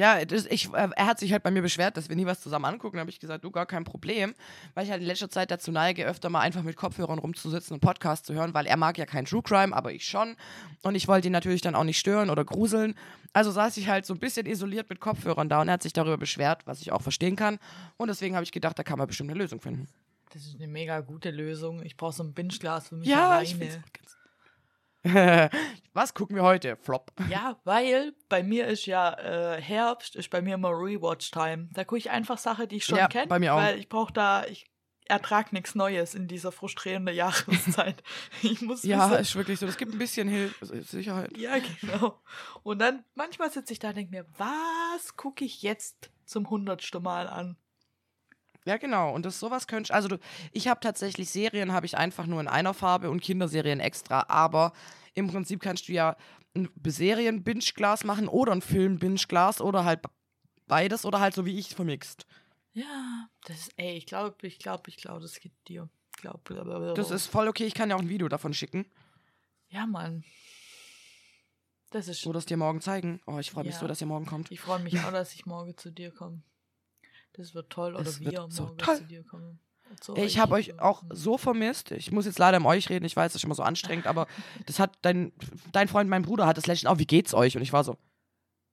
Ja, 0.00 0.24
das, 0.24 0.46
ich, 0.46 0.72
äh, 0.72 0.88
er 0.96 1.06
hat 1.06 1.18
sich 1.18 1.30
halt 1.32 1.42
bei 1.42 1.50
mir 1.50 1.60
beschwert, 1.60 1.96
dass 1.98 2.08
wir 2.08 2.16
nie 2.16 2.24
was 2.24 2.40
zusammen 2.40 2.64
angucken. 2.64 2.96
Da 2.96 3.00
habe 3.00 3.10
ich 3.10 3.20
gesagt, 3.20 3.44
du, 3.44 3.50
gar 3.50 3.66
kein 3.66 3.84
Problem. 3.84 4.34
Weil 4.74 4.84
ich 4.86 4.90
halt 4.90 5.02
in 5.02 5.06
letzter 5.06 5.28
Zeit 5.28 5.50
dazu 5.50 5.70
neige, 5.70 6.06
öfter 6.06 6.30
mal 6.30 6.40
einfach 6.40 6.62
mit 6.62 6.74
Kopfhörern 6.76 7.18
rumzusitzen 7.18 7.74
und 7.74 7.80
Podcast 7.80 8.24
zu 8.24 8.32
hören, 8.32 8.54
weil 8.54 8.64
er 8.66 8.78
mag 8.78 8.96
ja 8.96 9.04
kein 9.04 9.26
True 9.26 9.42
Crime, 9.42 9.76
aber 9.76 9.92
ich 9.92 10.06
schon. 10.06 10.36
Und 10.82 10.94
ich 10.94 11.06
wollte 11.06 11.28
ihn 11.28 11.32
natürlich 11.32 11.60
dann 11.60 11.74
auch 11.74 11.84
nicht 11.84 11.98
stören 11.98 12.30
oder 12.30 12.44
gruseln. 12.46 12.94
Also 13.34 13.50
saß 13.50 13.76
ich 13.76 13.88
halt 13.88 14.06
so 14.06 14.14
ein 14.14 14.18
bisschen 14.20 14.46
isoliert 14.46 14.88
mit 14.88 15.00
Kopfhörern 15.00 15.48
da 15.50 15.60
und 15.60 15.68
er 15.68 15.74
hat 15.74 15.82
sich 15.82 15.92
darüber 15.92 16.16
beschwert, 16.16 16.62
was 16.66 16.80
ich 16.80 16.92
auch 16.92 17.02
verstehen 17.02 17.36
kann. 17.36 17.58
Und 17.98 18.08
deswegen 18.08 18.34
habe 18.34 18.44
ich 18.44 18.52
gedacht, 18.52 18.78
da 18.78 18.82
kann 18.82 18.96
man 18.98 19.06
bestimmt 19.06 19.30
eine 19.30 19.38
Lösung 19.38 19.60
finden. 19.60 19.86
das 20.32 20.42
ist 20.46 20.56
eine 20.56 20.66
mega 20.66 21.00
gute 21.00 21.30
Lösung. 21.30 21.82
Ich 21.84 21.96
brauche 21.98 22.14
so 22.14 22.22
ein 22.22 22.32
Binge-Glas 22.32 22.88
für 22.88 22.94
mich 22.96 23.06
Ja, 23.08 23.42
ich 23.42 23.54
alleine. 23.54 23.70
find's 23.72 23.92
ganz 23.92 24.16
Was 25.92 26.14
gucken 26.14 26.36
wir 26.36 26.42
heute? 26.42 26.76
Flop. 26.76 27.10
Ja, 27.28 27.58
weil 27.64 28.14
bei 28.28 28.42
mir 28.42 28.66
ist 28.66 28.86
ja 28.86 29.12
äh, 29.14 29.60
Herbst, 29.60 30.14
ist 30.16 30.30
bei 30.30 30.42
mir 30.42 30.54
immer 30.54 30.70
Rewatch-Time. 30.70 31.68
Da 31.72 31.84
gucke 31.84 31.98
ich 31.98 32.10
einfach 32.10 32.38
Sachen, 32.38 32.68
die 32.68 32.76
ich 32.76 32.84
schon 32.84 32.98
Ja, 32.98 33.08
kenne. 33.08 33.26
bei 33.28 33.38
mir 33.38 33.54
auch. 33.54 33.58
Weil 33.58 33.78
ich 33.78 33.88
brauche 33.88 34.12
da, 34.12 34.44
ich 34.46 34.66
ertrag 35.08 35.52
nichts 35.52 35.74
Neues 35.74 36.14
in 36.14 36.28
dieser 36.28 36.52
frustrierenden 36.52 37.14
Jahreszeit. 37.16 38.02
ich 38.42 38.60
muss 38.60 38.82
Ja, 38.84 39.10
wissen, 39.10 39.20
ist 39.22 39.34
wirklich 39.36 39.58
so. 39.58 39.66
Das 39.66 39.76
gibt 39.78 39.92
ein 39.92 39.98
bisschen 39.98 40.28
Hil 40.28 40.54
Sicherheit. 40.60 41.36
ja, 41.36 41.54
genau. 41.80 42.20
Und 42.62 42.78
dann 42.80 43.04
manchmal 43.14 43.50
sitze 43.50 43.72
ich 43.72 43.78
da 43.78 43.88
und 43.88 43.96
denke 43.96 44.10
mir, 44.12 44.26
was 44.38 45.16
gucke 45.16 45.44
ich 45.44 45.62
jetzt 45.62 46.10
zum 46.26 46.48
hundertsten 46.48 47.02
Mal 47.02 47.26
an? 47.26 47.56
Ja, 48.64 48.76
genau. 48.76 49.14
Und 49.14 49.24
das 49.24 49.40
sowas 49.40 49.66
könnte 49.66 49.92
also 49.94 50.08
du, 50.08 50.18
ich 50.52 50.68
habe 50.68 50.80
tatsächlich 50.80 51.30
Serien 51.30 51.72
habe 51.72 51.86
ich 51.86 51.96
einfach 51.96 52.26
nur 52.26 52.40
in 52.40 52.48
einer 52.48 52.74
Farbe 52.74 53.10
und 53.10 53.22
Kinderserien 53.22 53.80
extra, 53.80 54.26
aber 54.28 54.72
im 55.14 55.28
Prinzip 55.28 55.60
kannst 55.60 55.88
du 55.88 55.92
ja 55.92 56.16
ein 56.54 56.68
Serien 56.86 57.42
Binge 57.42 57.64
Glas 57.74 58.04
machen 58.04 58.28
oder 58.28 58.52
ein 58.52 58.62
Film 58.62 58.98
Binge 58.98 59.20
Glas 59.28 59.60
oder 59.60 59.84
halt 59.84 60.00
beides 60.66 61.04
oder 61.04 61.20
halt 61.20 61.34
so 61.34 61.46
wie 61.46 61.58
ich 61.58 61.74
vermixt. 61.74 62.26
Ja, 62.72 63.28
das 63.44 63.58
ist, 63.58 63.72
ey, 63.76 63.96
ich 63.96 64.06
glaube, 64.06 64.46
ich 64.46 64.58
glaube, 64.58 64.84
ich 64.88 64.96
glaube, 64.96 65.20
das 65.20 65.40
geht 65.40 65.52
dir. 65.66 65.88
Ich 66.16 66.22
glaube, 66.22 66.94
Das 66.94 67.10
ist 67.10 67.26
voll 67.26 67.48
okay, 67.48 67.64
ich 67.64 67.74
kann 67.74 67.88
ja 67.90 67.96
auch 67.96 68.00
ein 68.00 68.08
Video 68.08 68.28
davon 68.28 68.52
schicken 68.52 68.84
Ja, 69.68 69.86
Mann. 69.86 70.24
Das 71.90 72.06
ist 72.06 72.24
oder 72.26 72.38
es 72.38 72.46
dir 72.46 72.56
morgen 72.56 72.80
zeigen. 72.80 73.20
Oh, 73.26 73.38
ich 73.38 73.50
freue 73.50 73.64
mich 73.64 73.74
Ja. 73.74 73.80
so, 73.80 73.86
dass 73.88 74.00
ihr 74.00 74.06
morgen 74.06 74.26
kommt. 74.26 74.50
Ich 74.50 74.60
freue 74.60 74.78
mich 74.78 75.00
auch, 75.00 75.10
dass 75.10 75.34
ich 75.34 75.46
morgen 75.46 75.76
zu 75.76 75.90
dir 75.90 76.12
komme. 76.12 76.42
Das 77.34 77.54
wird 77.54 77.70
toll. 77.70 77.94
Oder 77.94 78.06
Es 78.06 78.20
wir 78.20 78.46
so 78.48 78.64
morgen 78.64 78.78
toll. 78.78 78.96
zu 78.96 79.04
dir 79.04 79.24
kommen. 79.24 79.60
Zu 80.00 80.14
ich 80.16 80.38
habe 80.38 80.54
euch 80.54 80.78
auch 80.78 81.02
so 81.10 81.36
vermisst. 81.36 81.90
Ich 81.90 82.12
muss 82.12 82.24
jetzt 82.26 82.38
leider 82.38 82.58
um 82.58 82.66
euch 82.66 82.90
reden. 82.90 83.04
Ich 83.04 83.16
weiß, 83.16 83.32
das 83.32 83.40
ist 83.40 83.44
immer 83.44 83.56
so 83.56 83.62
anstrengend, 83.64 84.06
aber 84.06 84.26
das 84.66 84.78
hat 84.78 84.98
dein, 85.02 85.32
dein 85.72 85.88
Freund, 85.88 86.08
mein 86.08 86.22
Bruder, 86.22 86.46
hat 86.46 86.56
das 86.56 86.66
letztens 86.66 86.90
auch. 86.90 86.98
Wie 86.98 87.06
geht's 87.06 87.34
euch? 87.34 87.56
Und 87.56 87.62
ich 87.62 87.72
war 87.72 87.82
so, 87.82 87.96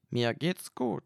mir 0.10 0.34
geht's 0.34 0.76
gut. 0.76 1.04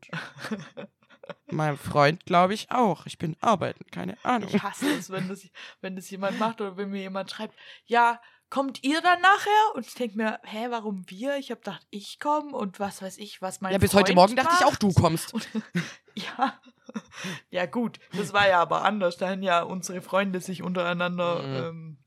mein 1.52 1.78
Freund, 1.78 2.26
glaube 2.26 2.54
ich, 2.54 2.72
auch. 2.72 3.06
Ich 3.06 3.18
bin 3.18 3.38
arbeiten, 3.40 3.86
keine 3.92 4.18
Ahnung. 4.26 4.50
Ich 4.54 4.62
hasse 4.62 4.90
es, 4.92 5.10
wenn 5.10 5.30
das, 5.30 5.48
wenn 5.80 5.96
das 5.96 6.10
jemand 6.10 6.40
macht 6.40 6.60
oder 6.62 6.76
wenn 6.78 6.90
mir 6.90 7.02
jemand 7.02 7.32
schreibt, 7.32 7.56
ja, 7.86 8.20
kommt 8.50 8.84
ihr 8.84 9.02
dann 9.02 9.22
nachher? 9.22 9.76
Und 9.76 9.88
ich 9.88 9.94
denke 9.94 10.18
mir, 10.18 10.40
hä, 10.44 10.68
warum 10.70 11.06
wir? 11.08 11.38
Ich 11.38 11.52
habe 11.52 11.62
gedacht, 11.62 11.88
ich 11.90 12.20
komme 12.20 12.56
und 12.56 12.80
was 12.80 13.02
weiß 13.02 13.18
ich, 13.18 13.42
was 13.42 13.62
mein 13.62 13.72
Ja, 13.72 13.78
bis 13.78 13.92
Freund 13.92 14.08
heute 14.08 14.16
Morgen 14.16 14.36
dachte 14.36 14.56
ich 14.60 14.66
auch, 14.66 14.72
macht. 14.72 14.84
du 14.84 14.94
kommst. 14.94 15.34
Und, 15.34 15.48
ja. 16.16 16.60
ja, 17.50 17.66
gut, 17.66 18.00
das 18.18 18.34
war 18.34 18.48
ja 18.48 18.62
aber 18.62 18.84
anders. 18.84 19.18
Da 19.18 19.30
haben 19.30 19.44
ja 19.44 19.62
unsere 19.64 20.02
Freunde 20.02 20.40
sich 20.42 20.64
untereinander. 20.64 21.42
Mhm. 21.42 21.56
Ähm, 21.56 21.98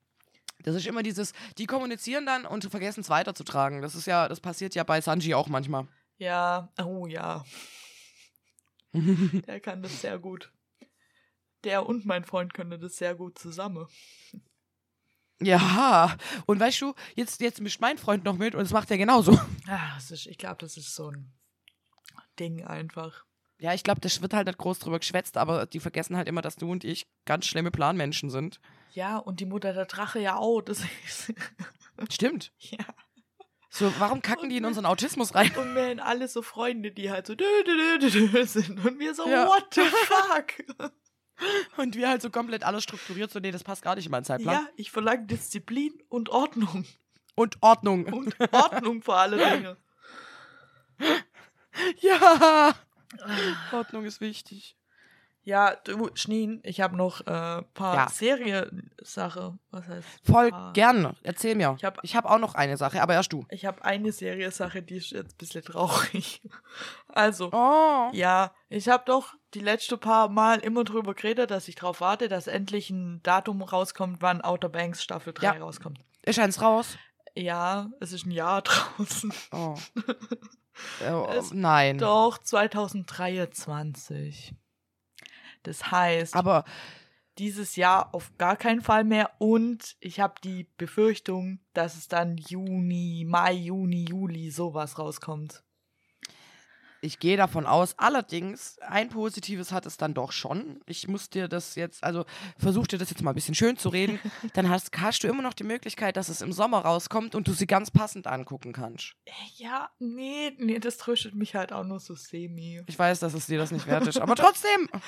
Das 0.62 0.74
ist 0.74 0.86
immer 0.86 1.02
dieses, 1.02 1.32
die 1.58 1.66
kommunizieren 1.66 2.26
dann 2.26 2.46
und 2.46 2.64
vergessen 2.64 3.00
es 3.00 3.10
weiterzutragen. 3.10 3.82
Das 3.82 3.94
ist 3.94 4.06
ja, 4.06 4.28
das 4.28 4.40
passiert 4.40 4.74
ja 4.74 4.84
bei 4.84 5.00
Sanji 5.00 5.34
auch 5.34 5.48
manchmal. 5.48 5.86
ja, 6.18 6.68
oh 6.82 7.06
ja, 7.06 7.44
der 8.92 9.60
kann 9.60 9.82
das 9.82 10.00
sehr 10.00 10.18
gut. 10.18 10.52
Der 11.64 11.86
und 11.86 12.04
mein 12.06 12.24
Freund 12.24 12.54
können 12.54 12.80
das 12.80 12.96
sehr 12.96 13.14
gut 13.14 13.38
zusammen. 13.38 13.86
ja, 15.40 16.16
und 16.46 16.60
weißt 16.60 16.80
du, 16.82 16.94
jetzt, 17.16 17.40
jetzt 17.40 17.60
mischt 17.60 17.80
mein 17.80 17.98
Freund 17.98 18.24
noch 18.24 18.36
mit 18.36 18.54
und 18.54 18.62
es 18.62 18.72
macht 18.72 18.90
er 18.90 18.98
genauso. 18.98 19.38
Das 19.66 20.10
ist, 20.10 20.26
ich 20.26 20.38
glaube, 20.38 20.58
das 20.60 20.76
ist 20.76 20.94
so 20.94 21.10
ein 21.10 21.32
Ding 22.38 22.64
einfach. 22.64 23.24
Ja, 23.64 23.72
ich 23.72 23.82
glaube, 23.82 23.98
das 24.02 24.20
wird 24.20 24.34
halt 24.34 24.46
nicht 24.46 24.58
groß 24.58 24.78
drüber 24.78 24.98
geschwätzt, 24.98 25.38
aber 25.38 25.64
die 25.64 25.80
vergessen 25.80 26.18
halt 26.18 26.28
immer, 26.28 26.42
dass 26.42 26.56
du 26.56 26.70
und 26.70 26.84
ich 26.84 27.06
ganz 27.24 27.46
schlimme 27.46 27.70
Planmenschen 27.70 28.28
sind. 28.28 28.60
Ja, 28.92 29.16
und 29.16 29.40
die 29.40 29.46
Mutter 29.46 29.72
der 29.72 29.86
Drache 29.86 30.18
ja 30.20 30.36
auch. 30.36 30.60
Das 30.60 30.82
Stimmt. 32.10 32.52
ja. 32.58 32.84
So, 33.70 33.90
warum 33.98 34.20
kacken 34.20 34.50
die 34.50 34.58
in 34.58 34.66
unseren 34.66 34.84
Autismus 34.84 35.34
rein? 35.34 35.50
Und 35.56 35.74
wir 35.74 35.84
haben 35.88 35.98
alle 35.98 36.28
so 36.28 36.42
Freunde, 36.42 36.92
die 36.92 37.10
halt 37.10 37.26
so 37.26 37.34
dü, 37.34 37.44
dü, 37.66 37.98
dü 38.10 38.44
sind. 38.44 38.84
Und 38.84 38.98
wir 38.98 39.14
so, 39.14 39.26
Ja. 39.26 39.46
what 39.46 39.66
the 39.74 39.80
fuck? 39.80 40.92
Und 41.78 41.96
wir 41.96 42.10
halt 42.10 42.20
so 42.20 42.28
komplett 42.28 42.64
alles 42.64 42.82
strukturiert, 42.84 43.30
so, 43.30 43.40
nee, 43.40 43.50
das 43.50 43.64
passt 43.64 43.80
gar 43.80 43.94
nicht 43.96 44.04
in 44.04 44.10
meinen 44.10 44.24
Zeitplan. 44.24 44.54
ja, 44.56 44.68
ich 44.76 44.90
verlange 44.90 45.24
Disziplin 45.26 45.94
und 46.10 46.28
Ordnung. 46.28 46.84
Und 47.34 47.56
Ordnung. 47.62 48.04
Und 48.12 48.36
Ordnung 48.52 49.00
vor 49.00 49.16
alle 49.16 49.38
Dinge. 49.38 49.76
ja. 52.02 52.74
Ordnung 53.72 54.04
ist 54.04 54.20
wichtig. 54.20 54.76
Ja, 55.46 55.74
du, 55.84 56.08
Schneen, 56.14 56.60
ich 56.64 56.80
habe 56.80 56.96
noch 56.96 57.20
ein 57.26 57.58
äh, 57.58 57.62
paar 57.74 57.94
Ja. 57.96 58.08
Seriensache. 58.08 59.58
Was 59.70 59.86
heißt? 59.88 60.08
Voll 60.24 60.50
paar? 60.50 60.72
gern. 60.72 61.14
Erzähl 61.22 61.54
mir. 61.54 61.74
Ich 61.76 61.84
hab- 61.84 62.02
ich 62.02 62.16
hab 62.16 62.24
auch 62.24 62.38
noch 62.38 62.54
eine 62.54 62.78
Sache, 62.78 63.02
aber 63.02 63.12
erst 63.12 63.30
du. 63.34 63.44
Ich 63.50 63.66
habe 63.66 63.84
eine 63.84 64.10
Seriensache, 64.10 64.82
die 64.82 64.96
ist 64.96 65.10
jetzt 65.10 65.34
ein 65.34 65.36
bisschen 65.38 65.62
traurig. 65.62 66.40
Also, 67.08 67.50
Oh. 67.52 68.08
ja, 68.12 68.52
ich 68.70 68.88
habe 68.88 69.04
doch 69.06 69.34
die 69.52 69.60
letzten 69.60 70.00
paar 70.00 70.28
Mal 70.30 70.58
immer 70.60 70.82
drüber 70.82 71.14
geredet, 71.14 71.50
dass 71.52 71.68
ich 71.68 71.74
drauf 71.76 72.00
warte, 72.00 72.28
dass 72.28 72.46
endlich 72.48 72.88
ein 72.90 73.22
Datum 73.22 73.62
rauskommt, 73.62 74.20
wann 74.22 74.40
Outer 74.40 74.68
Banks 74.70 75.02
Staffel 75.02 75.32
3 75.34 75.44
Ja. 75.44 75.52
rauskommt. 75.62 76.00
Ist 76.22 76.38
eins 76.40 76.60
raus? 76.62 76.96
Ja, 77.36 77.90
es 78.00 78.12
ist 78.12 78.24
ein 78.26 78.30
Jahr 78.32 78.62
draußen. 78.98 79.32
Oh. 79.52 79.76
oh 81.10 81.26
nein. 81.52 81.98
Doch, 81.98 82.38
2023. 82.38 84.54
Das 85.62 85.90
heißt, 85.90 86.36
Aber 86.36 86.64
dieses 87.38 87.76
Jahr 87.76 88.14
auf 88.14 88.36
gar 88.38 88.56
keinen 88.56 88.80
Fall 88.80 89.04
mehr 89.04 89.30
und 89.38 89.96
ich 90.00 90.20
habe 90.20 90.34
die 90.44 90.68
Befürchtung, 90.76 91.60
dass 91.72 91.96
es 91.96 92.08
dann 92.08 92.36
Juni, 92.36 93.24
Mai, 93.26 93.54
Juni, 93.54 94.04
Juli 94.04 94.50
sowas 94.50 94.98
rauskommt. 94.98 95.63
Ich 97.04 97.18
gehe 97.18 97.36
davon 97.36 97.66
aus, 97.66 97.98
allerdings, 97.98 98.78
ein 98.80 99.10
Positives 99.10 99.72
hat 99.72 99.84
es 99.84 99.98
dann 99.98 100.14
doch 100.14 100.32
schon. 100.32 100.80
Ich 100.86 101.06
muss 101.06 101.28
dir 101.28 101.48
das 101.48 101.74
jetzt, 101.74 102.02
also 102.02 102.24
versuch 102.58 102.86
dir 102.86 102.98
das 102.98 103.10
jetzt 103.10 103.22
mal 103.22 103.32
ein 103.32 103.34
bisschen 103.34 103.54
schön 103.54 103.76
zu 103.76 103.90
reden. 103.90 104.18
Dann 104.54 104.70
hast, 104.70 104.90
hast 104.98 105.22
du 105.22 105.28
immer 105.28 105.42
noch 105.42 105.52
die 105.52 105.64
Möglichkeit, 105.64 106.16
dass 106.16 106.28
es 106.28 106.40
im 106.40 106.52
Sommer 106.52 106.78
rauskommt 106.78 107.34
und 107.34 107.46
du 107.46 107.52
sie 107.52 107.66
ganz 107.66 107.90
passend 107.90 108.26
angucken 108.26 108.72
kannst. 108.72 109.14
Ja, 109.56 109.90
nee, 109.98 110.52
nee, 110.58 110.78
das 110.78 110.96
tröstet 110.96 111.34
mich 111.34 111.54
halt 111.54 111.72
auch 111.72 111.84
nur 111.84 112.00
so 112.00 112.14
semi. 112.14 112.80
Ich 112.86 112.98
weiß, 112.98 113.20
dass 113.20 113.34
es 113.34 113.46
dir 113.46 113.58
das 113.58 113.70
nicht 113.70 113.86
wert 113.86 114.06
ist, 114.06 114.18
aber 114.18 114.34
trotzdem. 114.34 114.88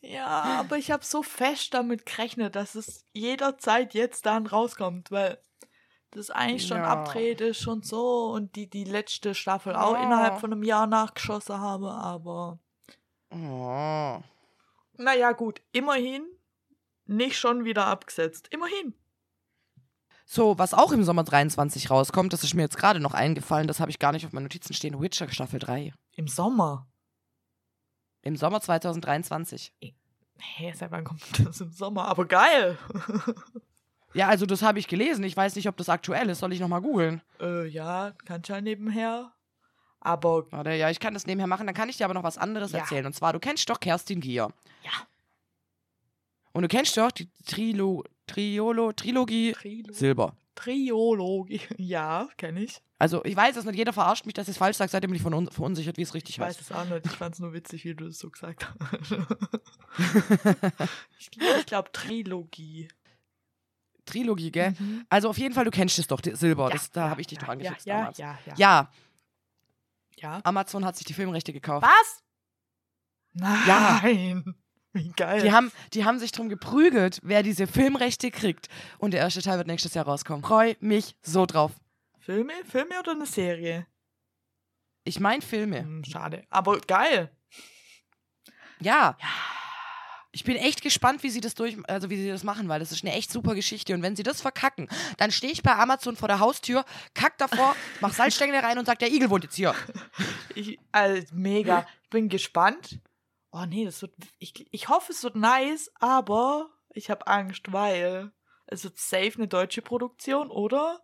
Ja, 0.00 0.60
aber 0.60 0.78
ich 0.78 0.92
habe 0.92 1.04
so 1.04 1.24
fest 1.24 1.74
damit 1.74 2.06
gerechnet, 2.06 2.54
dass 2.54 2.76
es 2.76 3.04
jederzeit 3.12 3.94
jetzt 3.94 4.26
dann 4.26 4.46
rauskommt, 4.46 5.10
weil 5.10 5.38
das 6.10 6.30
eigentlich 6.30 6.66
schon 6.66 6.78
Ja. 6.78 6.84
abdreht 6.86 7.40
ist 7.40 7.66
und 7.66 7.84
so 7.86 8.30
und 8.32 8.56
die 8.56 8.68
die 8.68 8.84
letzte 8.84 9.34
Staffel 9.34 9.74
auch 9.76 9.94
Ja. 9.94 10.02
innerhalb 10.04 10.40
von 10.40 10.52
einem 10.52 10.62
Jahr 10.62 10.86
nachgeschossen 10.86 11.60
habe, 11.60 11.90
aber 11.90 12.58
Oh. 13.30 14.22
naja, 14.96 15.32
gut, 15.32 15.60
immerhin 15.72 16.26
nicht 17.04 17.38
schon 17.38 17.64
wieder 17.64 17.86
abgesetzt. 17.86 18.48
Immerhin. 18.50 18.94
So, 20.24 20.58
was 20.58 20.74
auch 20.74 20.92
im 20.92 21.04
Sommer 21.04 21.24
23 21.24 21.90
rauskommt, 21.90 22.32
das 22.34 22.44
ist 22.44 22.54
mir 22.54 22.62
jetzt 22.62 22.76
gerade 22.76 23.00
noch 23.00 23.14
eingefallen, 23.14 23.66
das 23.66 23.80
habe 23.80 23.90
ich 23.90 23.98
gar 23.98 24.12
nicht 24.12 24.26
auf 24.26 24.32
meinen 24.32 24.42
Notizen 24.44 24.74
stehen, 24.74 25.00
Witcher 25.00 25.28
Staffel 25.30 25.58
3. 25.58 25.92
Im 26.16 26.28
Sommer. 26.28 26.86
Im 28.22 28.36
Sommer 28.36 28.60
2023. 28.60 29.72
Hä, 30.40 30.72
seit 30.74 30.90
wann 30.90 31.04
kommt 31.04 31.22
das 31.46 31.60
im 31.60 31.70
Sommer? 31.70 32.06
Aber 32.08 32.26
geil. 32.26 32.76
Ja, 34.14 34.28
also 34.28 34.46
das 34.46 34.62
habe 34.62 34.78
ich 34.78 34.88
gelesen. 34.88 35.22
Ich 35.24 35.36
weiß 35.36 35.54
nicht, 35.56 35.68
ob 35.68 35.76
das 35.76 35.88
aktuell 35.88 36.28
ist. 36.30 36.38
Soll 36.40 36.52
ich 36.52 36.60
nochmal 36.60 36.80
googeln? 36.80 37.20
äh, 37.40 37.66
ja, 37.66 38.12
kann 38.24 38.40
ich 38.42 38.48
ja 38.48 38.60
nebenher. 38.60 39.32
Aber 40.00 40.50
Warte, 40.52 40.72
ja, 40.74 40.90
ich 40.90 41.00
kann 41.00 41.12
das 41.14 41.26
nebenher 41.26 41.46
machen. 41.48 41.66
Dann 41.66 41.74
kann 41.74 41.88
ich 41.88 41.96
dir 41.96 42.04
aber 42.04 42.14
noch 42.14 42.22
was 42.22 42.38
anderes 42.38 42.72
Ja. 42.72 42.78
erzählen. 42.80 43.04
Und 43.06 43.12
zwar, 43.14 43.32
du 43.32 43.38
kennst 43.40 43.68
doch 43.68 43.80
Kerstin 43.80 44.20
Gier. 44.20 44.48
Ja. 44.84 44.90
Und 46.52 46.62
du 46.62 46.68
kennst 46.68 46.96
doch 46.96 47.10
die 47.10 47.28
Trilo, 47.46 48.04
Triolo, 48.26 48.92
Trilogie 48.92 49.52
Trilo 49.52 49.92
Silber. 49.92 50.36
Triologie. 50.54 51.60
Ja, 51.78 52.28
kenne 52.36 52.62
ich. 52.64 52.80
Also, 53.00 53.24
ich 53.24 53.36
weiß 53.36 53.56
es 53.56 53.64
nicht. 53.64 53.76
Jeder 53.76 53.92
verarscht 53.92 54.24
mich, 54.26 54.34
dass 54.34 54.48
ich 54.48 54.52
es 54.52 54.58
falsch 54.58 54.76
sage, 54.76 54.90
seitdem 54.90 55.12
ich 55.14 55.22
verun 55.22 55.48
verunsichert, 55.52 55.96
wie 55.98 56.02
es 56.02 56.14
richtig 56.14 56.36
Ich 56.36 56.40
weiß 56.40 56.56
heißt. 56.58 56.70
es 56.70 56.72
auch 56.76 56.84
nicht. 56.86 57.06
Ich 57.06 57.12
fand 57.12 57.34
es 57.34 57.40
nur 57.40 57.52
witzig, 57.52 57.84
wie 57.84 57.94
du 57.94 58.06
es 58.06 58.18
so 58.18 58.28
gesagt 58.30 58.66
hast. 58.90 59.12
ich 61.18 61.30
glaube, 61.30 61.64
glaub, 61.66 61.92
Trilogie. 61.92 62.88
Trilogie, 64.08 64.50
gell? 64.50 64.74
Mhm. 64.78 65.06
Also, 65.08 65.28
auf 65.28 65.38
jeden 65.38 65.54
Fall, 65.54 65.64
du 65.64 65.70
kennst 65.70 65.98
es 65.98 66.06
doch, 66.06 66.20
Silber. 66.24 66.64
Ja, 66.64 66.70
das, 66.70 66.90
da 66.90 67.04
ja, 67.04 67.10
habe 67.10 67.20
ich 67.20 67.26
dich 67.26 67.38
ja, 67.38 67.42
doch 67.44 67.52
angefixt 67.52 67.86
ja, 67.86 67.98
damals. 67.98 68.18
Ja, 68.18 68.26
ja, 68.26 68.38
ja. 68.46 68.54
Ja, 68.56 68.90
ja. 70.20 70.40
Amazon 70.44 70.84
hat 70.84 70.96
sich 70.96 71.06
die 71.06 71.14
Filmrechte 71.14 71.52
gekauft. 71.52 71.86
Was? 71.86 72.22
Nein. 73.32 74.54
Wie 74.92 75.10
geil. 75.10 75.42
Die 75.42 75.52
haben, 75.52 75.70
die 75.92 76.04
haben 76.04 76.18
sich 76.18 76.32
drum 76.32 76.48
geprügelt, 76.48 77.20
wer 77.22 77.42
diese 77.42 77.66
Filmrechte 77.66 78.30
kriegt. 78.30 78.68
Und 78.98 79.12
der 79.12 79.20
erste 79.20 79.42
Teil 79.42 79.58
wird 79.58 79.66
nächstes 79.66 79.94
Jahr 79.94 80.06
rauskommen. 80.06 80.42
Freu 80.42 80.74
mich 80.80 81.14
so 81.22 81.46
drauf. 81.46 81.72
Filme? 82.18 82.52
Filme 82.64 82.98
oder 82.98 83.12
eine 83.12 83.26
Serie? 83.26 83.86
Ich 85.04 85.20
meine 85.20 85.42
Filme. 85.42 85.80
Hm, 85.80 86.04
schade. 86.04 86.44
Aber 86.50 86.78
geil. 86.80 87.30
Ja. 88.80 89.16
Ich 90.38 90.44
bin 90.44 90.54
echt 90.54 90.82
gespannt, 90.82 91.24
wie 91.24 91.30
sie 91.30 91.40
das 91.40 91.56
durch, 91.56 91.76
also 91.88 92.10
wie 92.10 92.16
sie 92.16 92.28
das 92.28 92.44
machen, 92.44 92.68
weil 92.68 92.78
das 92.78 92.92
ist 92.92 93.02
eine 93.02 93.12
echt 93.12 93.32
super 93.32 93.56
Geschichte. 93.56 93.92
Und 93.92 94.02
wenn 94.02 94.14
sie 94.14 94.22
das 94.22 94.40
verkacken, 94.40 94.88
dann 95.16 95.32
stehe 95.32 95.52
ich 95.52 95.64
bei 95.64 95.74
Amazon 95.74 96.14
vor 96.14 96.28
der 96.28 96.38
Haustür, 96.38 96.84
kack 97.12 97.36
davor, 97.38 97.74
mach 98.00 98.12
Salzstängel 98.12 98.60
rein 98.60 98.78
und 98.78 98.84
sag, 98.84 99.00
der 99.00 99.10
Igel 99.10 99.30
wohnt 99.30 99.42
jetzt 99.42 99.56
hier. 99.56 99.74
Ich, 100.54 100.78
also, 100.92 101.26
mega. 101.34 101.88
Ich 102.04 102.10
bin 102.10 102.28
gespannt. 102.28 103.00
Oh 103.50 103.64
nee, 103.64 103.84
das 103.84 104.00
wird. 104.00 104.14
Ich, 104.38 104.72
ich 104.72 104.88
hoffe, 104.88 105.10
es 105.10 105.24
wird 105.24 105.34
nice, 105.34 105.90
aber 105.98 106.70
ich 106.90 107.10
habe 107.10 107.26
Angst, 107.26 107.72
weil 107.72 108.30
es 108.66 108.84
wird 108.84 108.96
safe 108.96 109.32
eine 109.38 109.48
deutsche 109.48 109.82
Produktion, 109.82 110.52
oder? 110.52 111.00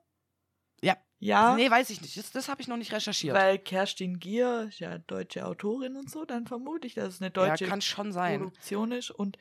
Ja. 1.19 1.51
Ja. 1.51 1.57
Nee, 1.57 1.71
weiß 1.71 1.91
ich 1.91 2.01
nicht. 2.01 2.17
Das, 2.17 2.31
das 2.31 2.49
habe 2.49 2.61
ich 2.61 2.69
noch 2.69 2.77
nicht 2.77 2.93
recherchiert. 2.93 3.35
Weil 3.35 3.59
Kerstin 3.59 4.19
Gier 4.19 4.67
ist 4.69 4.81
ja 4.81 4.99
deutsche 4.99 5.47
Autorin 5.47 5.97
und 5.97 6.11
so, 6.11 6.25
dann 6.25 6.47
vermute 6.47 6.87
ich, 6.87 6.95
dass 6.95 7.15
es 7.15 7.21
eine 7.21 7.31
deutsche 7.31 7.65
ja, 7.65 7.71
kann 7.71 7.81
schon 7.81 8.12
sein. 8.12 8.41
Produktion 8.41 8.93
ist. 8.93 9.11
Und 9.11 9.39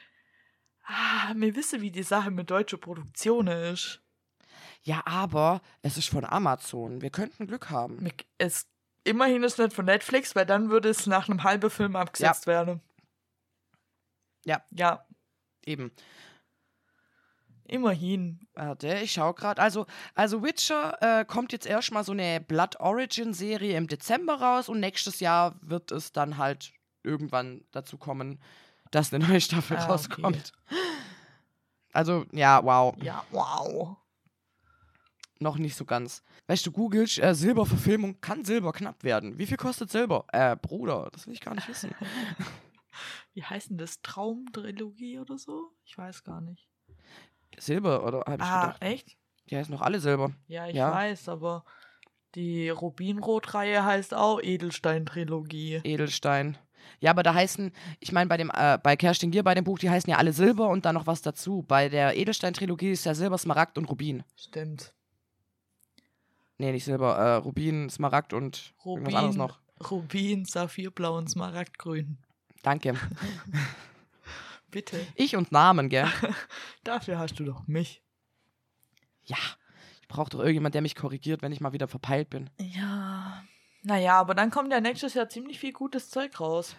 ah, 0.85 1.33
wir 1.35 1.55
wissen, 1.55 1.81
wie 1.81 1.91
die 1.91 2.03
Sache 2.03 2.31
mit 2.31 2.49
deutscher 2.49 2.77
Produktion 2.77 3.47
ist. 3.47 4.01
Ja, 4.83 5.01
aber 5.05 5.61
es 5.81 5.97
ist 5.97 6.09
von 6.09 6.25
Amazon. 6.25 7.01
Wir 7.01 7.09
könnten 7.09 7.47
Glück 7.47 7.69
haben. 7.69 8.09
Es, 8.37 8.67
immerhin 9.03 9.43
ist 9.43 9.53
es 9.53 9.65
nicht 9.65 9.75
von 9.75 9.85
Netflix, 9.85 10.35
weil 10.35 10.45
dann 10.45 10.69
würde 10.69 10.89
es 10.89 11.07
nach 11.07 11.29
einem 11.29 11.43
halben 11.43 11.69
Film 11.69 11.95
abgesetzt 11.95 12.47
werden. 12.47 12.81
Ja. 14.45 14.61
Ja, 14.71 15.05
Eben. 15.65 15.91
Immerhin. 17.67 18.47
Warte, 18.53 18.99
ich 18.99 19.11
schau 19.13 19.33
gerade. 19.33 19.61
Also, 19.61 19.85
also 20.15 20.43
Witcher 20.43 20.97
äh, 21.01 21.25
kommt 21.25 21.51
jetzt 21.51 21.65
erstmal 21.65 22.03
so 22.03 22.11
eine 22.11 22.41
Blood 22.41 22.79
Origin 22.79 23.33
Serie 23.33 23.77
im 23.77 23.87
Dezember 23.87 24.35
raus 24.41 24.69
und 24.69 24.79
nächstes 24.79 25.19
Jahr 25.19 25.55
wird 25.61 25.91
es 25.91 26.11
dann 26.11 26.37
halt 26.37 26.73
irgendwann 27.03 27.63
dazu 27.71 27.97
kommen, 27.97 28.39
dass 28.91 29.13
eine 29.13 29.25
neue 29.27 29.41
Staffel 29.41 29.77
Ah, 29.77 29.81
okay. 29.83 29.91
rauskommt. 29.91 30.51
Also, 31.93 32.25
ja, 32.31 32.63
wow. 32.63 32.95
Ja, 33.01 33.23
wow. 33.31 33.97
Noch 35.39 35.57
nicht 35.57 35.75
so 35.75 35.83
ganz. 35.85 36.23
Weißt 36.47 36.65
du, 36.65 36.71
googelst, 36.71 37.19
äh, 37.19 37.35
Silberverfilmung, 37.35 38.21
kann 38.21 38.45
Silber 38.45 38.71
knapp 38.71 39.03
werden? 39.03 39.37
Wie 39.37 39.45
viel 39.45 39.57
kostet 39.57 39.91
Silber? 39.91 40.25
Äh, 40.31 40.55
Bruder, 40.55 41.09
das 41.11 41.27
will 41.27 41.33
ich 41.33 41.41
gar 41.41 41.53
nicht 41.55 41.67
wissen. 41.67 41.93
Wie 43.33 43.43
heißt 43.43 43.71
denn 43.71 43.77
das? 43.77 44.01
Traumtrilogie 44.01 45.19
oder 45.19 45.37
so? 45.37 45.71
Ich 45.83 45.97
weiß 45.97 46.23
gar 46.23 46.39
nicht. 46.41 46.69
Silber, 47.59 48.05
oder? 48.05 48.19
Hab 48.19 48.39
ich 48.39 48.45
Ah, 48.45 48.61
gedacht. 48.67 48.81
echt? 48.83 49.17
Die 49.49 49.57
heißen 49.57 49.73
noch 49.73 49.81
alle 49.81 49.99
Silber. 49.99 50.31
Ja, 50.47 50.67
ich 50.67 50.75
Ja. 50.75 50.91
weiß, 50.91 51.29
aber 51.29 51.63
die 52.35 52.69
Rubinrot-Reihe 52.69 53.83
heißt 53.85 54.13
auch 54.13 54.41
Edelstein-Trilogie. 54.41 55.81
Edelstein. 55.83 56.57
Ja, 56.99 57.11
aber 57.11 57.23
da 57.23 57.33
heißen, 57.33 57.71
ich 57.99 58.11
meine, 58.11 58.27
bei 58.27 58.37
dem, 58.37 58.51
äh, 58.53 58.77
bei 58.81 58.95
Kerstin 58.95 59.31
Gier, 59.31 59.43
bei 59.43 59.53
dem 59.55 59.63
Buch, 59.63 59.79
die 59.79 59.89
heißen 59.89 60.09
ja 60.09 60.17
alle 60.17 60.33
Silber 60.33 60.69
und 60.69 60.85
dann 60.85 60.95
noch 60.95 61.07
was 61.07 61.21
dazu. 61.21 61.63
Bei 61.67 61.89
der 61.89 62.17
Edelstein-Trilogie 62.17 62.91
ist 62.91 63.05
ja 63.05 63.13
Silber, 63.13 63.37
Smaragd 63.37 63.77
und 63.77 63.85
Rubin. 63.85 64.23
Stimmt. 64.35 64.93
Nee, 66.57 66.71
nicht 66.71 66.85
Silber, 66.85 67.15
äh, 67.17 67.35
Rubin, 67.35 67.89
Smaragd 67.89 68.33
und 68.33 68.73
irgendwas 68.85 69.13
anderes 69.15 69.35
Rubin, 69.35 69.47
noch. 69.47 69.59
Rubin, 69.91 70.45
Saphirblau 70.45 71.17
und 71.17 71.29
Smaragdgrün. 71.29 72.17
Danke. 72.63 72.93
Bitte. 74.73 75.05
Ich 75.13 75.35
und 75.35 75.51
Namen, 75.51 75.87
gell? 75.87 76.07
Dafür 76.83 77.19
hast 77.19 77.39
du 77.39 77.45
doch 77.45 77.67
mich. 77.67 78.01
Ja. 79.23 79.37
Ich 80.01 80.07
brauche 80.07 80.31
doch 80.31 80.39
irgendjemand, 80.39 80.73
der 80.73 80.81
mich 80.81 80.95
korrigiert, 80.95 81.43
wenn 81.43 81.51
ich 81.51 81.61
mal 81.61 81.73
wieder 81.73 81.87
verpeilt 81.87 82.31
bin. 82.31 82.49
Ja. 82.57 83.43
Naja, 83.83 84.19
aber 84.19 84.33
dann 84.33 84.49
kommt 84.49 84.71
ja 84.71 84.81
nächstes 84.81 85.13
Jahr 85.13 85.29
ziemlich 85.29 85.59
viel 85.59 85.73
gutes 85.73 86.09
Zeug 86.09 86.39
raus. 86.39 86.75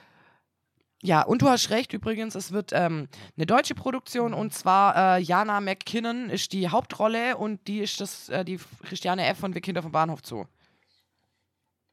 Ja, 1.03 1.23
und 1.23 1.43
du 1.43 1.49
hast 1.49 1.71
recht 1.71 1.93
übrigens, 1.93 2.35
es 2.35 2.51
wird 2.51 2.73
ähm, 2.73 3.09
eine 3.37 3.47
deutsche 3.47 3.77
Produktion 3.77 4.35
und 4.35 4.53
zwar 4.55 5.19
äh, 5.19 5.21
Jana 5.21 5.61
McKinnon 5.61 6.31
ist 6.31 6.53
die 6.53 6.69
Hauptrolle 6.71 7.37
und 7.37 7.69
die 7.69 7.79
ist 7.79 8.01
das, 8.01 8.29
äh, 8.31 8.45
die 8.45 8.59
Christiane 8.83 9.27
F. 9.27 9.39
von 9.39 9.55
Wir 9.55 9.61
Kinder 9.61 9.83
vom 9.83 9.93
Bahnhof 9.93 10.21
Zoo. 10.25 10.47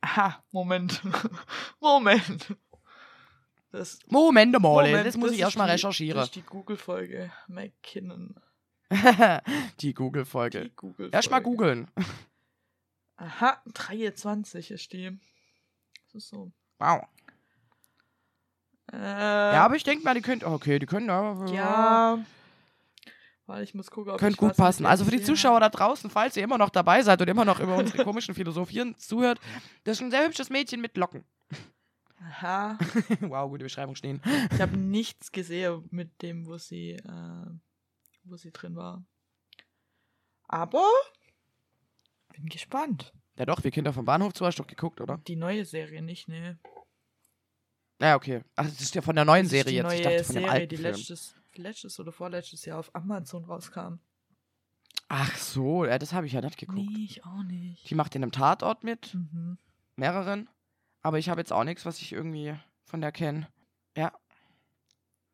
Aha, 0.02 0.42
Moment. 0.52 1.02
Moment. 1.80 2.56
Das, 3.72 4.00
Moment 4.08 4.52
mal, 4.54 4.60
Moment, 4.60 5.06
das 5.08 5.16
muss 5.16 5.32
ich 5.32 5.38
ist 5.38 5.44
erst 5.44 5.58
mal 5.58 5.66
die- 5.66 5.72
recherchieren. 5.74 6.18
Das 6.18 6.26
ist 6.28 6.36
die 6.36 6.42
Google-Folge. 6.42 7.32
McKinnon. 7.48 8.36
die 9.80 9.94
Google-Folge. 9.94 10.64
Die 10.66 10.76
Google-Folge. 10.76 11.16
Erst 11.16 11.32
mal 11.32 11.40
googeln. 11.40 11.88
Aha, 13.16 13.62
23 13.74 14.72
ist 14.72 14.92
die. 14.92 15.18
Das 16.12 16.16
ist 16.24 16.30
so. 16.30 16.52
Wow. 16.80 17.04
Äh, 18.92 18.98
Ja, 18.98 19.64
aber 19.66 19.76
ich 19.76 19.84
denke 19.84 20.04
mal, 20.04 20.14
die 20.16 20.22
können. 20.22 20.44
Okay, 20.44 20.80
die 20.80 20.86
können 20.86 21.08
da. 21.08 21.46
Ja. 21.54 22.20
Weil 23.46 23.64
ich 23.64 23.74
muss 23.74 23.90
gucken, 23.92 24.12
ob 24.14 24.20
Könnte 24.20 24.38
gut 24.38 24.56
passen. 24.56 24.86
Also 24.86 25.06
für 25.06 25.12
die 25.12 25.22
Zuschauer 25.24 25.60
da 25.60 25.70
draußen, 25.70 26.10
falls 26.10 26.36
ihr 26.38 26.44
immer 26.44 26.58
noch 26.58 26.70
dabei 26.70 27.02
seid 27.04 27.22
und 27.22 27.28
immer 27.28 27.46
noch 27.46 27.60
über 27.60 27.76
unsere 27.78 28.04
komischen 28.04 28.34
Philosophien 28.36 28.96
zuhört, 28.98 29.40
das 29.84 29.98
ist 29.98 30.04
ein 30.04 30.12
sehr 30.12 30.26
hübsches 30.26 30.50
Mädchen 30.50 30.82
mit 30.82 30.96
Locken. 30.98 31.24
Aha. 32.24 32.78
wow, 33.22 33.50
gute 33.50 33.64
Beschreibung 33.64 33.96
stehen. 33.96 34.22
Ich 34.52 34.62
habe 34.62 34.78
nichts 34.78 35.32
gesehen 35.32 35.88
mit 35.92 36.22
dem, 36.22 36.46
wo 36.46 36.58
sie, 36.58 36.92
äh, 36.92 37.46
wo 38.24 38.36
sie 38.38 38.52
drin 38.52 38.76
war. 38.76 39.04
Aber 40.48 40.86
bin 42.34 42.46
gespannt. 42.48 43.14
Ja 43.38 43.46
doch, 43.46 43.64
wir 43.64 43.72
Kinder 43.72 43.94
vom 43.94 44.06
Bahnhof 44.06 44.34
zu 44.34 44.46
hast 44.46 44.60
du 44.60 44.64
doch 44.64 44.68
geguckt, 44.70 45.02
oder? 45.02 45.18
Die 45.28 45.36
neue 45.36 45.66
Serie 45.66 46.02
nicht, 46.02 46.28
ne? 46.28 46.60
Ja, 48.00 48.16
okay. 48.16 48.44
Ach, 48.56 48.66
das 48.66 48.82
ist 48.82 48.96
ja 48.96 49.02
von 49.02 49.16
der 49.16 49.26
neuen 49.26 49.44
Das 49.46 49.52
Serie 49.52 49.74
jetzt. 49.84 49.94
Ich 49.94 50.02
dachte 50.02 50.24
von 50.24 50.36
dem 50.36 50.42
Serie, 50.42 50.50
alten 50.52 50.70
die 50.70 50.78
Film. 50.78 50.96
letztes, 50.96 51.36
letztes 51.56 52.00
oder 52.00 52.12
vorletztes 52.12 52.66
Jahr 52.66 52.80
auf 52.80 52.94
Amazon 52.96 53.46
rauskam. 53.46 53.96
Ach 55.08 55.36
so, 55.38 55.86
ja, 55.86 55.98
das 56.00 56.14
habe 56.14 56.26
ich 56.28 56.34
ja 56.34 56.42
nicht 56.42 56.58
geguckt. 56.58 56.78
Nee, 56.80 57.06
ich 57.06 57.26
auch 57.26 57.44
nicht. 57.44 57.90
Die 57.90 57.96
macht 57.96 58.16
in 58.16 58.24
einem 58.24 58.32
Tatort 58.32 58.84
mit, 58.84 59.14
Mhm. 59.14 59.58
mehreren. 59.96 60.50
Aber 61.02 61.18
ich 61.18 61.30
habe 61.30 61.42
jetzt 61.42 61.54
auch 61.54 61.64
nichts, 61.64 61.86
was 61.86 62.00
ich 62.00 62.12
irgendwie 62.12 62.56
von 62.84 63.02
der 63.02 63.12
kenne. 63.12 63.48
Ja. 63.96 64.12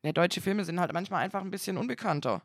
Ja, 0.03 0.11
deutsche 0.11 0.41
Filme 0.41 0.63
sind 0.63 0.79
halt 0.79 0.93
manchmal 0.93 1.23
einfach 1.23 1.41
ein 1.41 1.51
bisschen 1.51 1.77
unbekannter. 1.77 2.41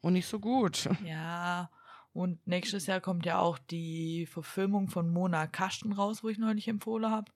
Und 0.00 0.14
nicht 0.14 0.26
so 0.26 0.38
gut. 0.40 0.88
Ja, 1.04 1.70
und 2.12 2.46
nächstes 2.46 2.86
Jahr 2.86 3.02
kommt 3.02 3.26
ja 3.26 3.38
auch 3.38 3.58
die 3.58 4.24
Verfilmung 4.24 4.88
von 4.88 5.12
Mona 5.12 5.46
Kasten 5.46 5.92
raus, 5.92 6.24
wo 6.24 6.30
ich 6.30 6.38
neulich 6.38 6.66
empfohlen 6.66 7.10
habe. 7.10 7.30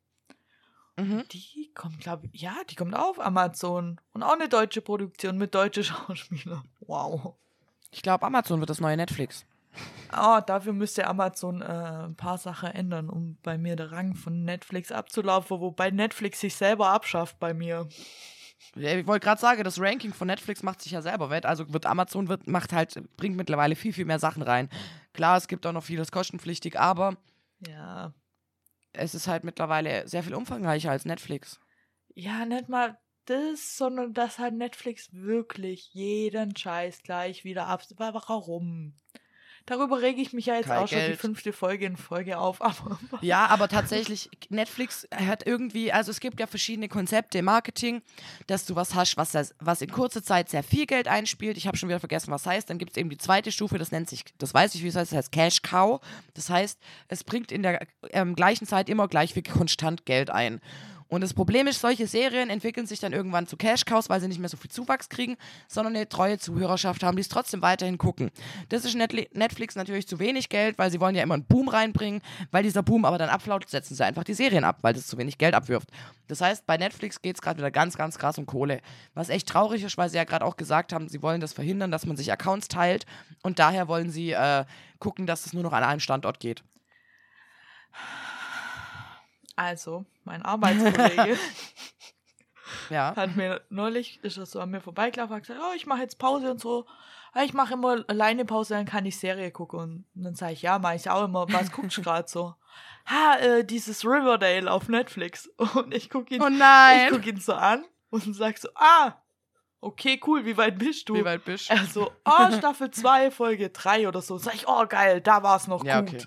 Mhm. 0.97 1.25
Die 1.31 1.71
kommt, 1.75 2.01
glaube 2.01 2.29
ich, 2.33 2.41
ja, 2.41 2.57
die 2.69 2.77
kommt 2.77 2.95
auf 2.95 3.21
Amazon. 3.21 4.01
Und 4.13 4.23
auch 4.23 4.33
eine 4.33 4.49
deutsche 4.49 4.81
Produktion 4.81 5.37
mit 5.37 5.55
deutschen 5.55 5.85
Schauspielern. 5.85 6.67
Wow. 6.81 7.35
Ich 7.91 8.03
glaube, 8.03 8.25
Amazon 8.25 8.61
wird 8.61 8.71
das 8.71 8.81
neue 8.81 8.97
Netflix. 8.97 9.45
Ah, 10.11 10.41
dafür 10.41 10.73
müsste 10.73 11.07
Amazon 11.07 11.63
äh, 11.63 11.65
ein 11.65 12.17
paar 12.17 12.37
Sachen 12.39 12.71
ändern, 12.71 13.09
um 13.09 13.37
bei 13.43 13.59
mir 13.59 13.77
der 13.77 13.93
Rang 13.93 14.15
von 14.17 14.45
Netflix 14.45 14.91
abzulaufen, 14.91 15.61
wobei 15.61 15.91
Netflix 15.91 16.41
sich 16.41 16.57
selber 16.57 16.89
abschafft 16.89 17.39
bei 17.39 17.55
mir. 17.55 17.89
Ich 18.75 19.07
wollte 19.07 19.25
gerade 19.25 19.41
sagen, 19.41 19.65
das 19.65 19.81
Ranking 19.81 20.13
von 20.13 20.27
Netflix 20.27 20.63
macht 20.63 20.83
sich 20.83 20.93
ja 20.93 21.01
selber 21.03 21.31
wett. 21.31 21.47
Also 21.47 21.73
wird 21.73 21.87
Amazon 21.87 22.29
wird, 22.29 22.47
macht 22.47 22.73
halt, 22.73 22.95
bringt 23.17 23.37
mittlerweile 23.37 23.75
viel, 23.75 23.93
viel 23.93 24.05
mehr 24.05 24.19
Sachen 24.19 24.43
rein. 24.43 24.69
Klar, 25.13 25.37
es 25.37 25.49
gibt 25.49 25.67
auch 25.67 25.73
noch 25.73 25.85
vieles 25.85 26.13
kostenpflichtig, 26.13 26.79
aber 26.79 27.17
Ja. 27.67 28.13
es 28.93 29.15
ist 29.15 29.29
halt 29.29 29.45
mittlerweile 29.45 30.07
sehr 30.07 30.23
viel 30.23 30.35
umfangreicher 30.35 30.91
als 30.91 31.05
Netflix. 31.05 31.61
Ja, 32.15 32.45
nicht 32.45 32.69
mal 32.69 32.99
das, 33.25 33.77
sondern 33.77 34.13
dass 34.13 34.39
halt 34.39 34.55
Netflix 34.55 35.13
wirklich 35.13 35.91
jeden 35.93 36.57
Scheiß 36.57 37.03
gleich 37.03 37.45
wieder 37.45 37.67
ab. 37.67 37.83
Warum? 37.97 38.95
Darüber 39.71 40.03
rege 40.03 40.21
ich 40.21 40.33
mich 40.33 40.47
ja 40.47 40.57
jetzt 40.57 40.67
Kein 40.67 40.79
auch 40.79 40.89
schon 40.89 40.99
die 40.99 41.05
Geld. 41.05 41.21
fünfte 41.21 41.53
Folge 41.53 41.87
in 41.87 41.97
Folge 41.97 42.39
auf, 42.39 42.61
aber 42.61 42.99
Ja, 43.21 43.47
aber 43.47 43.69
tatsächlich, 43.69 44.29
Netflix 44.49 45.07
hat 45.15 45.47
irgendwie, 45.47 45.93
also 45.93 46.11
es 46.11 46.19
gibt 46.19 46.41
ja 46.41 46.49
verschiedene 46.49 46.89
Konzepte 46.89 47.39
im 47.39 47.45
Marketing, 47.45 48.03
dass 48.49 48.65
du 48.65 48.75
was 48.75 48.97
hast, 48.97 49.17
was, 49.17 49.55
was 49.61 49.81
in 49.81 49.93
kurzer 49.93 50.25
Zeit 50.25 50.49
sehr 50.49 50.65
viel 50.65 50.87
Geld 50.87 51.07
einspielt. 51.07 51.57
Ich 51.57 51.69
habe 51.69 51.77
schon 51.77 51.89
wieder 51.89 52.01
vergessen, 52.01 52.33
was 52.33 52.47
heißt. 52.47 52.69
Dann 52.69 52.79
gibt 52.79 52.91
es 52.91 52.97
eben 52.97 53.11
die 53.11 53.19
zweite 53.19 53.53
Stufe, 53.53 53.79
das 53.79 53.93
nennt 53.93 54.09
sich, 54.11 54.25
das 54.39 54.53
weiß 54.53 54.75
ich, 54.75 54.83
wie 54.83 54.89
es 54.89 54.97
heißt, 54.97 55.13
das 55.13 55.19
heißt 55.19 55.31
Cash 55.31 55.63
Cow. 55.63 56.01
Das 56.35 56.51
heißt, 56.51 56.81
es 57.07 57.23
bringt 57.23 57.53
in 57.53 57.63
der 57.63 57.87
ähm, 58.11 58.35
gleichen 58.35 58.67
Zeit 58.67 58.89
immer 58.89 59.07
gleich 59.07 59.35
viel 59.35 59.45
konstant 59.45 60.05
Geld 60.05 60.31
ein. 60.31 60.61
Und 61.11 61.23
das 61.23 61.35
Problem 61.35 61.67
ist, 61.67 61.81
solche 61.81 62.07
Serien 62.07 62.51
entwickeln 62.51 62.87
sich 62.87 63.01
dann 63.01 63.13
irgendwann 63.13 63.49
zu 63.49 63.57
Cash-Cows, 63.57 64.09
weil 64.09 64.21
sie 64.21 64.29
nicht 64.29 64.39
mehr 64.39 64.49
so 64.49 64.57
viel 64.57 64.71
Zuwachs 64.71 65.09
kriegen, 65.09 65.37
sondern 65.67 65.97
eine 65.97 66.09
treue 66.09 66.39
Zuhörerschaft 66.39 67.03
haben, 67.03 67.17
die 67.17 67.23
es 67.23 67.29
trotzdem 67.29 67.63
weiterhin 67.63 67.99
gucken. 67.99 68.31
Das 68.69 68.85
ist 68.85 68.95
Netflix 68.95 69.75
natürlich 69.75 70.07
zu 70.07 70.21
wenig 70.21 70.49
Geld, 70.49 70.79
weil 70.79 70.93
sie 70.93 71.01
wollen 71.01 71.17
ja 71.17 71.25
immer 71.25 71.35
einen 71.35 71.45
Boom 71.45 71.69
reinbringen. 71.69 72.23
Weil 72.53 72.63
dieser 72.63 72.85
Boom 72.85 73.05
aber 73.05 73.19
dann 73.19 73.29
abflaut, 73.29 73.69
setzen 73.69 73.97
sie 73.97 74.05
einfach 74.05 74.23
die 74.23 74.35
Serien 74.35 74.63
ab, 74.63 74.79
weil 74.83 74.95
das 74.95 75.09
zu 75.09 75.19
wenig 75.19 75.37
Geld 75.37 75.55
abwirft. 75.55 75.89
Das 76.29 76.41
heißt, 76.41 76.65
bei 76.65 76.77
Netflix 76.77 77.21
geht 77.21 77.35
es 77.35 77.43
gerade 77.43 77.59
wieder 77.59 77.73
ganz, 77.73 77.97
ganz 77.97 78.17
krass 78.17 78.39
um 78.39 78.47
Kohle. 78.47 78.81
Was 79.15 79.31
echt 79.31 79.49
traurig 79.49 79.83
ist, 79.83 79.99
weil 79.99 80.09
sie 80.11 80.17
ja 80.17 80.23
gerade 80.23 80.45
auch 80.45 80.57
gesagt 80.57 80.93
haben, 80.93 81.09
sie 81.09 81.23
wollen 81.23 81.41
das 81.41 81.53
verhindern, 81.53 81.91
dass 81.91 82.07
man 82.07 82.17
sich 82.17 82.31
Accounts 82.31 82.69
teilt. 82.69 83.05
Und 83.43 83.59
daher 83.59 83.89
wollen 83.89 84.13
sie 84.13 84.31
äh, 84.31 84.65
gucken, 85.01 85.27
dass 85.27 85.45
es 85.45 85.53
nur 85.55 85.65
noch 85.65 85.73
an 85.73 85.83
einem 85.83 85.99
Standort 85.99 86.39
geht. 86.39 86.63
Also, 89.61 90.05
mein 90.25 90.43
Arbeitskollege 90.43 91.37
Ja. 92.89 93.15
hat 93.17 93.37
mir 93.37 93.61
neulich, 93.69 94.21
ist 94.23 94.37
das 94.39 94.53
so 94.53 94.61
an 94.61 94.71
mir 94.71 94.81
vorbeigelaufen, 94.81 95.35
hat 95.37 95.43
gesagt, 95.43 95.61
oh, 95.63 95.75
ich 95.75 95.87
mache 95.87 96.01
jetzt 96.01 96.19
Pause 96.19 96.51
und 96.51 96.61
so. 96.61 96.87
Ah, 97.33 97.43
Ich 97.43 97.53
mache 97.53 97.75
immer 97.75 98.05
alleine 98.09 98.45
Pause, 98.45 98.75
dann 98.75 98.87
kann 98.87 99.07
ich 99.07 99.19
Serie 99.19 99.51
gucken. 99.51 100.05
Und 100.15 100.23
dann 100.25 100.35
sage 100.35 100.53
ich, 100.53 100.63
ja, 100.63 100.79
mache 100.79 100.97
ich 100.97 101.09
auch 101.11 101.25
immer. 101.25 101.47
Was 101.53 101.71
guckst 101.73 101.97
du 101.97 102.03
gerade 102.03 102.29
so? 102.29 102.55
Ha, 103.07 103.37
äh, 103.39 103.65
dieses 103.65 104.05
Riverdale 104.05 104.71
auf 104.71 104.89
Netflix. 104.89 105.49
Und 105.75 105.95
ich 105.95 106.11
gucke 106.11 106.35
ihn, 106.35 106.43
Oh 106.43 106.49
ich 106.49 107.09
guck 107.11 107.27
ihn 107.27 107.41
so 107.41 107.55
an 107.55 107.85
und 108.11 108.35
sag 108.35 108.59
so, 108.59 108.69
ah, 108.75 109.15
okay, 109.81 110.21
cool, 110.27 110.45
wie 110.45 110.57
weit 110.57 110.79
bist 110.79 111.09
du? 111.09 111.15
Wie 111.15 111.25
weit 111.25 111.45
bist 111.45 111.71
du? 111.71 111.75
Er 111.75 111.85
so, 111.87 112.11
oh, 112.25 112.51
Staffel 112.57 112.91
2, 112.93 113.31
Folge 113.31 113.71
3 113.71 114.09
oder 114.09 114.21
so. 114.21 114.37
Sag 114.39 114.55
ich, 114.55 114.67
oh, 114.69 114.85
geil, 114.87 115.21
da 115.21 115.43
war 115.45 115.57
es 115.57 115.67
noch 115.69 115.85
Ja, 115.85 116.01
gut. 116.01 116.09
okay. 116.15 116.27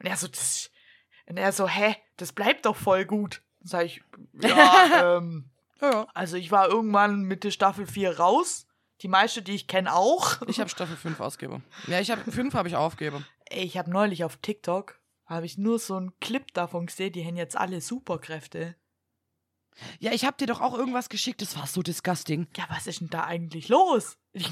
Und 0.00 0.06
er 0.06 0.16
so, 0.16 0.26
das, 0.28 0.70
und 1.30 1.36
er 1.36 1.52
so, 1.52 1.66
hä, 1.68 1.94
das 2.16 2.32
bleibt 2.32 2.66
doch 2.66 2.76
voll 2.76 3.04
gut. 3.06 3.40
Sag 3.62 3.86
ich, 3.86 4.02
ja, 4.42 5.16
ähm, 5.16 5.50
Ja, 5.80 6.06
also 6.12 6.36
ich 6.36 6.50
war 6.50 6.68
irgendwann 6.68 7.22
mit 7.22 7.44
der 7.44 7.50
Staffel 7.52 7.86
4 7.86 8.18
raus. 8.18 8.66
Die 9.02 9.08
meiste, 9.08 9.40
die 9.40 9.54
ich 9.54 9.66
kenne, 9.66 9.94
auch. 9.94 10.42
Ich 10.46 10.60
habe 10.60 10.68
Staffel 10.68 10.96
5 10.96 11.20
ausgegeben. 11.20 11.64
Ja, 11.86 12.00
ich 12.00 12.10
habe 12.10 12.30
5 12.30 12.52
habe 12.52 12.68
ich 12.68 12.76
aufgegeben. 12.76 13.24
Ey, 13.46 13.64
Ich 13.64 13.78
habe 13.78 13.90
neulich 13.90 14.24
auf 14.24 14.36
TikTok, 14.36 14.98
habe 15.24 15.46
ich 15.46 15.56
nur 15.56 15.78
so 15.78 15.96
einen 15.96 16.18
Clip 16.20 16.52
davon 16.52 16.86
gesehen, 16.86 17.12
die 17.12 17.24
haben 17.24 17.36
jetzt 17.36 17.56
alle 17.56 17.80
Superkräfte. 17.80 18.74
Ja, 19.98 20.12
ich 20.12 20.24
habe 20.24 20.36
dir 20.36 20.46
doch 20.46 20.60
auch 20.60 20.74
irgendwas 20.76 21.08
geschickt, 21.08 21.42
das 21.42 21.56
war 21.56 21.66
so 21.66 21.82
disgusting. 21.82 22.46
Ja, 22.56 22.64
was 22.68 22.86
ist 22.86 23.00
denn 23.00 23.10
da 23.10 23.24
eigentlich 23.24 23.68
los? 23.68 24.16
Ich 24.32 24.48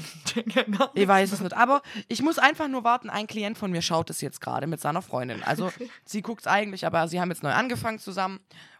Ich 0.93 1.07
weiß 1.07 1.31
es 1.31 1.39
nicht, 1.39 1.53
aber 1.53 1.81
ich 2.09 2.21
muss 2.21 2.37
einfach 2.37 2.67
nur 2.67 2.83
warten. 2.83 3.09
Ein 3.09 3.27
Klient 3.27 3.57
von 3.57 3.71
mir 3.71 3.81
schaut 3.81 4.09
es 4.09 4.19
jetzt 4.19 4.41
gerade 4.41 4.67
mit 4.67 4.81
seiner 4.81 5.01
Freundin. 5.01 5.41
Also 5.43 5.71
sie 6.05 6.21
guckt 6.21 6.41
es 6.41 6.47
eigentlich, 6.47 6.85
aber 6.85 7.07
sie 7.07 7.21
haben 7.21 7.29
jetzt 7.29 7.43
neu 7.43 7.51
angefangen 7.53 7.99
zusammen. 7.99 8.39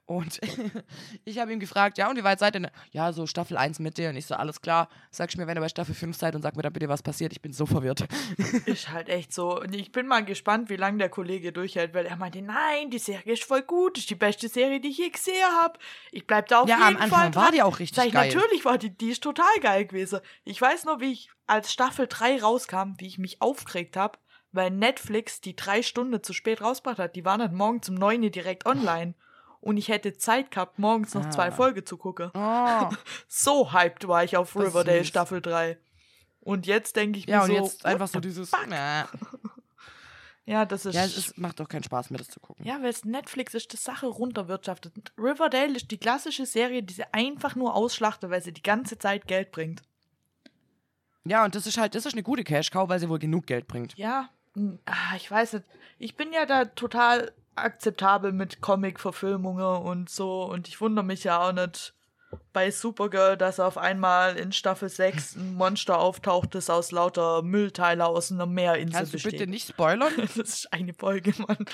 Und 0.10 0.39
ich 1.24 1.38
habe 1.38 1.53
ihm 1.53 1.60
gefragt, 1.60 1.99
ja, 1.99 2.10
und 2.10 2.18
wie 2.18 2.24
weit 2.24 2.39
seid 2.39 2.55
ihr 2.55 2.62
denn? 2.62 2.72
Ja, 2.91 3.14
so 3.14 3.28
Staffel 3.28 3.57
1 3.57 3.78
Mitte. 3.78 4.10
Und 4.10 4.16
ich 4.16 4.26
so, 4.26 4.34
alles 4.34 4.60
klar. 4.60 4.89
Sagst 5.12 5.38
mir, 5.38 5.45
wenn 5.45 5.55
ihr 5.55 5.62
bei 5.62 5.70
Staffel 5.70 5.93
5 5.93 6.18
seid 6.18 6.34
und 6.34 6.41
sag 6.41 6.55
mir 6.55 6.64
dann 6.64 6.74
bitte, 6.74 6.89
was 6.89 7.03
passiert. 7.03 7.32
Ich 7.32 7.43
bin 7.43 7.53
so 7.53 7.68
verwirrt. 7.68 8.07
Ist 8.66 8.89
halt 8.89 9.07
echt 9.07 9.32
so. 9.32 9.62
Und 9.62 9.76
ich 9.76 9.91
bin 9.91 10.07
mal 10.07 10.26
gespannt, 10.26 10.72
wie 10.72 10.78
lange 10.78 10.97
der 10.97 11.10
Kollege 11.10 11.51
durchhält, 11.51 11.93
weil 11.93 12.07
er 12.07 12.16
meinte, 12.16 12.41
nein, 12.41 12.89
die 12.89 12.97
Serie 12.97 13.34
ist 13.34 13.43
voll 13.43 13.62
gut, 13.62 13.99
ist 13.99 14.10
die 14.10 14.16
beste 14.16 14.47
Serie, 14.47 14.80
die 14.80 14.88
ich 14.88 14.97
je 14.97 15.10
gesehen 15.10 15.45
habe. 15.62 15.78
Ich 16.12 16.26
bleib 16.26 16.47
da 16.47 16.62
auf 16.62 16.68
ja, 16.70 16.78
jeden 16.78 16.97
am 16.97 17.03
Anfang 17.03 17.32
Fall 17.32 17.43
war 17.43 17.51
die 17.51 17.62
auch 17.62 17.78
richtig 17.78 17.97
Sag 17.97 18.07
ich, 18.07 18.14
geil. 18.14 18.34
natürlich 18.34 18.66
war 18.66 18.80
die, 18.80 18.89
die 18.89 19.12
ist 19.12 19.22
total 19.22 19.60
geil 19.62 19.86
gewesen. 19.86 20.22
Ich 20.43 20.60
weiß 20.60 20.86
noch, 20.86 21.01
wie 21.01 21.12
ich 21.12 21.30
als 21.45 21.72
Staffel 21.72 22.07
3 22.10 22.41
rauskam, 22.41 22.93
wie 22.97 23.05
ich 23.05 23.20
mich 23.20 23.43
aufgeregt 23.43 23.95
habe, 23.95 24.18
weil 24.51 24.72
Netflix 24.72 25.39
die 25.39 25.55
drei 25.55 25.84
Stunden 25.84 26.24
zu 26.24 26.34
spät 26.34 26.64
rausgebracht 26.64 26.97
hat. 26.97 27.16
Die 27.16 27.26
waren 27.26 27.41
dann 27.41 27.53
morgen 27.53 27.84
zum 27.84 27.93
9 27.93 28.24
Uhr 28.24 28.32
direkt 28.32 28.66
online. 28.66 29.14
Und 29.62 29.78
ich 29.78 29.89
hätte 29.89 30.16
Zeit 30.18 30.51
gehabt, 30.51 30.80
morgens 30.80 31.14
noch 31.14 31.26
Ah. 31.26 31.32
zwei 31.32 31.51
Folgen 31.51 31.86
zu 31.86 31.97
gucken. 31.97 32.32
Oh. 32.34 32.89
So 33.28 33.74
hyped 33.74 34.07
war 34.07 34.24
ich 34.24 34.38
auf 34.38 34.53
Das 34.53 34.64
Riverdale. 34.68 35.03
Staffel 35.05 35.41
3. 35.41 35.78
Und 36.41 36.66
jetzt 36.66 36.95
denke 36.95 37.20
ich 37.20 37.26
Ja, 37.26 37.39
mir 37.39 37.43
und 37.43 37.49
so, 37.49 37.64
jetzt 37.74 37.86
einfach 37.86 38.07
so 38.07 38.20
dieses. 38.20 38.51
Nah. 38.68 39.07
Ja, 40.45 40.66
das 40.66 40.88
ist. 40.88 40.95
Ja, 40.95 41.03
es 41.05 41.16
ist, 41.16 41.38
macht 41.38 41.60
doch 41.60 41.68
keinen 41.68 41.84
Spaß 41.84 42.10
mehr, 42.10 42.18
das 42.18 42.28
zu 42.30 42.39
gucken. 42.39 42.66
Ja, 42.66 42.82
weil 42.82 42.89
es 42.89 43.05
Netflix 43.05 43.53
ist, 43.53 43.72
die 43.72 43.78
Sache 43.78 44.07
runterwirtschaftet. 44.07 44.95
Und 44.97 45.14
Riverdale 45.16 45.76
ist 45.76 45.91
die 45.91 45.99
klassische 45.99 46.47
Serie, 46.47 46.82
die 46.82 46.91
sie 46.95 47.03
einfach 47.14 47.55
nur 47.55 47.76
ausschlachtet, 47.76 48.32
weil 48.32 48.41
sie 48.41 48.51
die 48.51 48.64
ganze 48.64 48.97
Zeit 48.97 49.28
Geld 49.28 49.51
bringt. 49.51 49.84
Ja, 51.24 51.45
und 51.45 51.53
das 51.53 51.68
ist 51.68 51.78
halt, 51.78 51.93
das 51.93 52.07
ist 52.07 52.14
eine 52.14 52.24
gute 52.24 52.43
Cash-Cow, 52.43 52.89
weil 52.89 52.99
sie 52.99 53.10
wohl 53.10 53.20
genug 53.20 53.45
Geld 53.45 53.68
bringt. 53.68 53.95
Ja, 53.95 54.30
hm, 54.55 54.80
ah, 54.86 55.16
ich 55.18 55.30
weiß 55.30 55.53
nicht. 55.53 55.66
Ich 55.99 56.16
bin 56.16 56.34
ja 56.34 56.47
da 56.47 56.66
total 56.66 57.32
akzeptabel 57.64 58.32
mit 58.32 58.62
Comic-Verfilmungen 58.62 59.82
und 59.84 60.10
so. 60.10 60.43
Und 60.43 60.68
ich 60.68 60.82
wundere 60.82 61.05
mich 61.05 61.24
ja 61.24 61.47
auch 61.47 61.51
nicht, 61.51 61.93
bei 62.51 62.71
Supergirl, 62.71 63.37
dass 63.37 63.59
auf 63.59 63.77
einmal 63.77 64.35
in 64.37 64.51
Staffel 64.51 64.89
6 64.89 65.35
ein 65.35 65.53
Monster 65.57 65.99
auftaucht, 65.99 66.55
das 66.55 66.69
aus 66.69 66.91
lauter 66.91 67.41
Müllteile 67.41 68.05
aus 68.05 68.31
einer 68.31 68.45
Meerinsel 68.45 68.97
Kannst 68.97 69.13
du 69.13 69.17
besteht. 69.17 69.31
bitte 69.33 69.47
nicht 69.47 69.67
spoilern? 69.67 70.13
Das 70.17 70.35
ist 70.35 70.73
eine 70.73 70.93
Folge, 70.93 71.33
Mann. 71.37 71.57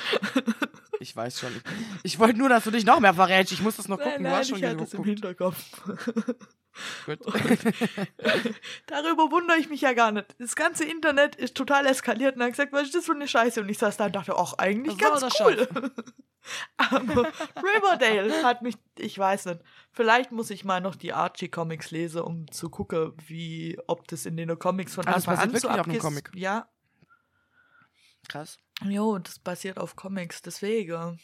Ich 1.01 1.13
weiß 1.13 1.41
schon. 1.41 1.49
Ich, 2.03 2.13
ich 2.13 2.19
wollte 2.19 2.37
nur, 2.39 2.47
dass 2.47 2.63
du 2.63 2.71
dich 2.71 2.85
noch 2.85 3.01
mehr 3.01 3.13
verrätst. 3.13 3.51
Ich 3.51 3.61
muss 3.61 3.75
das 3.75 3.89
noch 3.89 3.97
gucken. 3.97 4.23
Nein, 4.23 4.31
du 4.31 4.37
hast 4.37 4.37
nein, 4.37 4.45
schon 4.45 4.57
ich 4.59 4.65
hatte 4.65 4.83
es 4.85 4.93
im. 4.93 5.03
Hinterkopf. 5.03 5.57
Gut. 7.05 7.19
Darüber 8.87 9.29
wundere 9.29 9.57
ich 9.57 9.69
mich 9.69 9.81
ja 9.81 9.91
gar 9.91 10.13
nicht. 10.13 10.35
Das 10.39 10.55
ganze 10.55 10.85
Internet 10.85 11.35
ist 11.35 11.55
total 11.55 11.85
eskaliert 11.85 12.37
und 12.37 12.43
hat 12.43 12.51
gesagt, 12.51 12.71
was 12.71 12.83
ist 12.83 12.95
das 12.95 13.05
für 13.05 13.13
eine 13.13 13.27
Scheiße? 13.27 13.59
Und 13.59 13.67
ich 13.69 13.77
saß 13.77 13.97
da 13.97 14.05
und 14.05 14.15
dachte, 14.15 14.35
ach, 14.37 14.53
eigentlich 14.57 14.97
Was 15.01 15.21
ganz 15.21 15.35
cool. 15.41 15.67
Aber 16.77 17.27
Riverdale 17.57 18.43
hat 18.43 18.61
mich, 18.61 18.75
ich 18.97 19.17
weiß 19.17 19.45
nicht, 19.45 19.61
vielleicht 19.91 20.31
muss 20.31 20.49
ich 20.49 20.64
mal 20.65 20.81
noch 20.81 20.95
die 20.95 21.13
Archie-Comics 21.13 21.91
lesen, 21.91 22.21
um 22.21 22.51
zu 22.51 22.69
gucken, 22.69 23.13
wie, 23.27 23.77
ob 23.87 24.07
das 24.07 24.25
in 24.25 24.35
den 24.37 24.57
Comics 24.59 24.95
von 24.95 25.05
das 25.05 25.27
Anfang 25.27 25.37
an 25.37 25.59
so 25.59 25.69
abgeht. 25.69 25.99
Comic. 25.99 26.31
Ja, 26.35 26.67
Krass. 28.27 28.57
jo, 28.83 29.17
das 29.19 29.39
basiert 29.39 29.77
auf 29.77 29.95
Comics, 29.95 30.41
deswegen. 30.41 31.19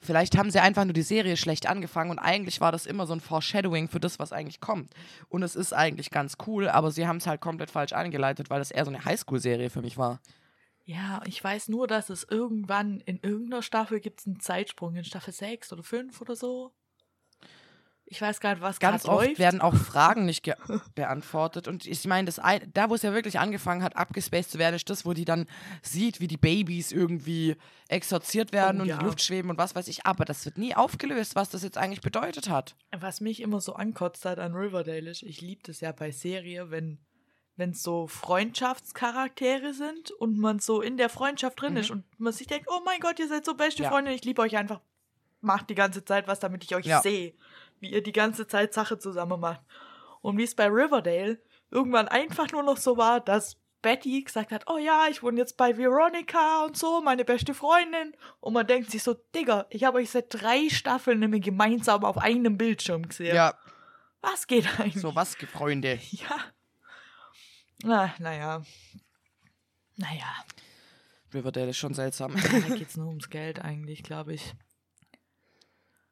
Vielleicht 0.00 0.36
haben 0.38 0.50
sie 0.50 0.60
einfach 0.60 0.84
nur 0.84 0.94
die 0.94 1.02
Serie 1.02 1.36
schlecht 1.36 1.66
angefangen 1.66 2.10
und 2.10 2.18
eigentlich 2.18 2.60
war 2.60 2.72
das 2.72 2.86
immer 2.86 3.06
so 3.06 3.12
ein 3.12 3.20
Foreshadowing 3.20 3.88
für 3.88 4.00
das, 4.00 4.18
was 4.18 4.32
eigentlich 4.32 4.60
kommt. 4.60 4.94
Und 5.28 5.42
es 5.42 5.56
ist 5.56 5.74
eigentlich 5.74 6.10
ganz 6.10 6.36
cool, 6.46 6.68
aber 6.68 6.90
sie 6.90 7.06
haben 7.06 7.18
es 7.18 7.26
halt 7.26 7.40
komplett 7.40 7.70
falsch 7.70 7.92
eingeleitet, 7.92 8.48
weil 8.48 8.60
das 8.60 8.70
eher 8.70 8.84
so 8.84 8.90
eine 8.90 9.04
Highschool-Serie 9.04 9.68
für 9.68 9.82
mich 9.82 9.98
war. 9.98 10.20
Ja, 10.84 11.20
ich 11.26 11.44
weiß 11.44 11.68
nur, 11.68 11.86
dass 11.86 12.08
es 12.08 12.24
irgendwann 12.24 13.00
in 13.00 13.20
irgendeiner 13.20 13.60
Staffel 13.60 14.00
gibt 14.00 14.20
es 14.20 14.26
einen 14.26 14.40
Zeitsprung, 14.40 14.96
in 14.96 15.04
Staffel 15.04 15.34
6 15.34 15.74
oder 15.74 15.82
5 15.82 16.18
oder 16.22 16.34
so. 16.34 16.72
Ich 18.10 18.22
weiß 18.22 18.40
gar 18.40 18.54
nicht, 18.54 18.62
was 18.62 18.78
Ganz 18.80 19.04
oft 19.04 19.26
läuft. 19.26 19.38
werden 19.38 19.60
auch 19.60 19.74
Fragen 19.74 20.24
nicht 20.24 20.50
beantwortet. 20.94 21.68
Und 21.68 21.86
ich 21.86 22.06
meine, 22.06 22.24
das 22.24 22.38
ein, 22.38 22.70
da, 22.72 22.88
wo 22.88 22.94
es 22.94 23.02
ja 23.02 23.12
wirklich 23.12 23.38
angefangen 23.38 23.82
hat, 23.82 23.96
abgespaced 23.96 24.50
zu 24.50 24.58
werden, 24.58 24.76
ist 24.76 24.88
das, 24.88 25.04
wo 25.04 25.12
die 25.12 25.26
dann 25.26 25.46
sieht, 25.82 26.18
wie 26.20 26.26
die 26.26 26.38
Babys 26.38 26.90
irgendwie 26.90 27.56
exorziert 27.88 28.52
werden 28.52 28.78
Oh, 28.78 28.82
und 28.82 28.88
ja. 28.88 28.94
in 28.94 29.00
die 29.00 29.04
Luft 29.06 29.20
schweben 29.20 29.50
und 29.50 29.58
was 29.58 29.74
weiß 29.74 29.88
ich. 29.88 30.06
Aber 30.06 30.24
das 30.24 30.44
wird 30.46 30.56
nie 30.56 30.74
aufgelöst, 30.74 31.36
was 31.36 31.50
das 31.50 31.62
jetzt 31.62 31.76
eigentlich 31.76 32.00
bedeutet 32.00 32.48
hat. 32.48 32.76
Was 32.98 33.20
mich 33.20 33.40
immer 33.42 33.60
so 33.60 33.74
ankotzt 33.74 34.24
hat 34.24 34.38
an 34.38 34.54
Riverdale 34.54 35.10
ist, 35.10 35.22
ich 35.22 35.42
liebe 35.42 35.60
das 35.64 35.80
ja 35.80 35.92
bei 35.92 36.10
Serie, 36.10 36.70
wenn 36.70 36.98
wenn 37.56 37.70
es 37.70 37.82
so 37.82 38.06
Freundschaftscharaktere 38.06 39.74
sind 39.74 40.10
und 40.12 40.38
man 40.38 40.58
so 40.60 40.80
in 40.80 40.96
der 40.96 41.08
Freundschaft 41.08 41.60
drin 41.60 41.72
Mhm. 41.72 41.78
ist 41.78 41.90
und 41.90 42.04
man 42.18 42.32
sich 42.32 42.46
denkt, 42.46 42.68
oh 42.70 42.80
mein 42.84 43.00
Gott, 43.00 43.18
ihr 43.18 43.28
seid 43.28 43.44
so 43.44 43.54
beste 43.54 43.82
Ja. 43.82 43.90
Freunde, 43.90 44.12
ich 44.12 44.24
liebe 44.24 44.40
euch 44.42 44.56
einfach. 44.56 44.80
Macht 45.40 45.70
die 45.70 45.74
ganze 45.74 46.04
Zeit 46.04 46.26
was, 46.28 46.40
damit 46.40 46.64
ich 46.64 46.74
euch 46.74 46.86
Ja. 46.86 47.00
sehe, 47.00 47.34
wie 47.80 47.90
ihr 47.90 48.02
die 48.02 48.12
ganze 48.12 48.46
Zeit 48.46 48.74
Sache 48.74 48.98
zusammen 48.98 49.40
macht. 49.40 49.60
Und 50.20 50.36
wie 50.38 50.44
es 50.44 50.54
bei 50.54 50.66
Riverdale 50.66 51.40
irgendwann 51.70 52.08
einfach 52.08 52.50
nur 52.52 52.62
noch 52.62 52.76
so 52.76 52.96
war, 52.96 53.20
dass 53.20 53.56
Betty 53.82 54.22
gesagt 54.22 54.50
hat, 54.50 54.64
oh 54.68 54.78
ja, 54.78 55.06
ich 55.08 55.22
wohne 55.22 55.38
jetzt 55.38 55.56
bei 55.56 55.76
Veronica 55.76 56.64
und 56.64 56.76
so, 56.76 57.00
meine 57.00 57.24
beste 57.24 57.54
Freundin. 57.54 58.12
Und 58.40 58.54
man 58.54 58.66
denkt 58.66 58.90
sich 58.90 59.02
so, 59.02 59.14
Digga, 59.34 59.66
ich 59.70 59.84
habe 59.84 59.98
euch 59.98 60.10
seit 60.10 60.26
drei 60.30 60.68
Staffeln 60.68 61.20
nämlich 61.20 61.42
gemeinsam 61.44 62.04
auf 62.04 62.18
einem 62.18 62.58
Bildschirm 62.58 63.06
gesehen. 63.08 63.36
Ja, 63.36 63.54
Was 64.20 64.46
geht 64.46 64.66
eigentlich? 64.80 65.00
so 65.00 65.14
was, 65.14 65.36
Freunde. 65.36 65.98
Ja. 66.10 66.36
Na, 67.84 68.12
naja. 68.18 68.62
Naja. 69.96 70.34
Riverdale 71.32 71.70
ist 71.70 71.76
schon 71.76 71.94
seltsam. 71.94 72.34
Da 72.34 72.74
geht's 72.74 72.96
nur 72.96 73.06
ums 73.06 73.30
Geld 73.30 73.60
eigentlich, 73.60 74.02
glaube 74.02 74.34
ich. 74.34 74.54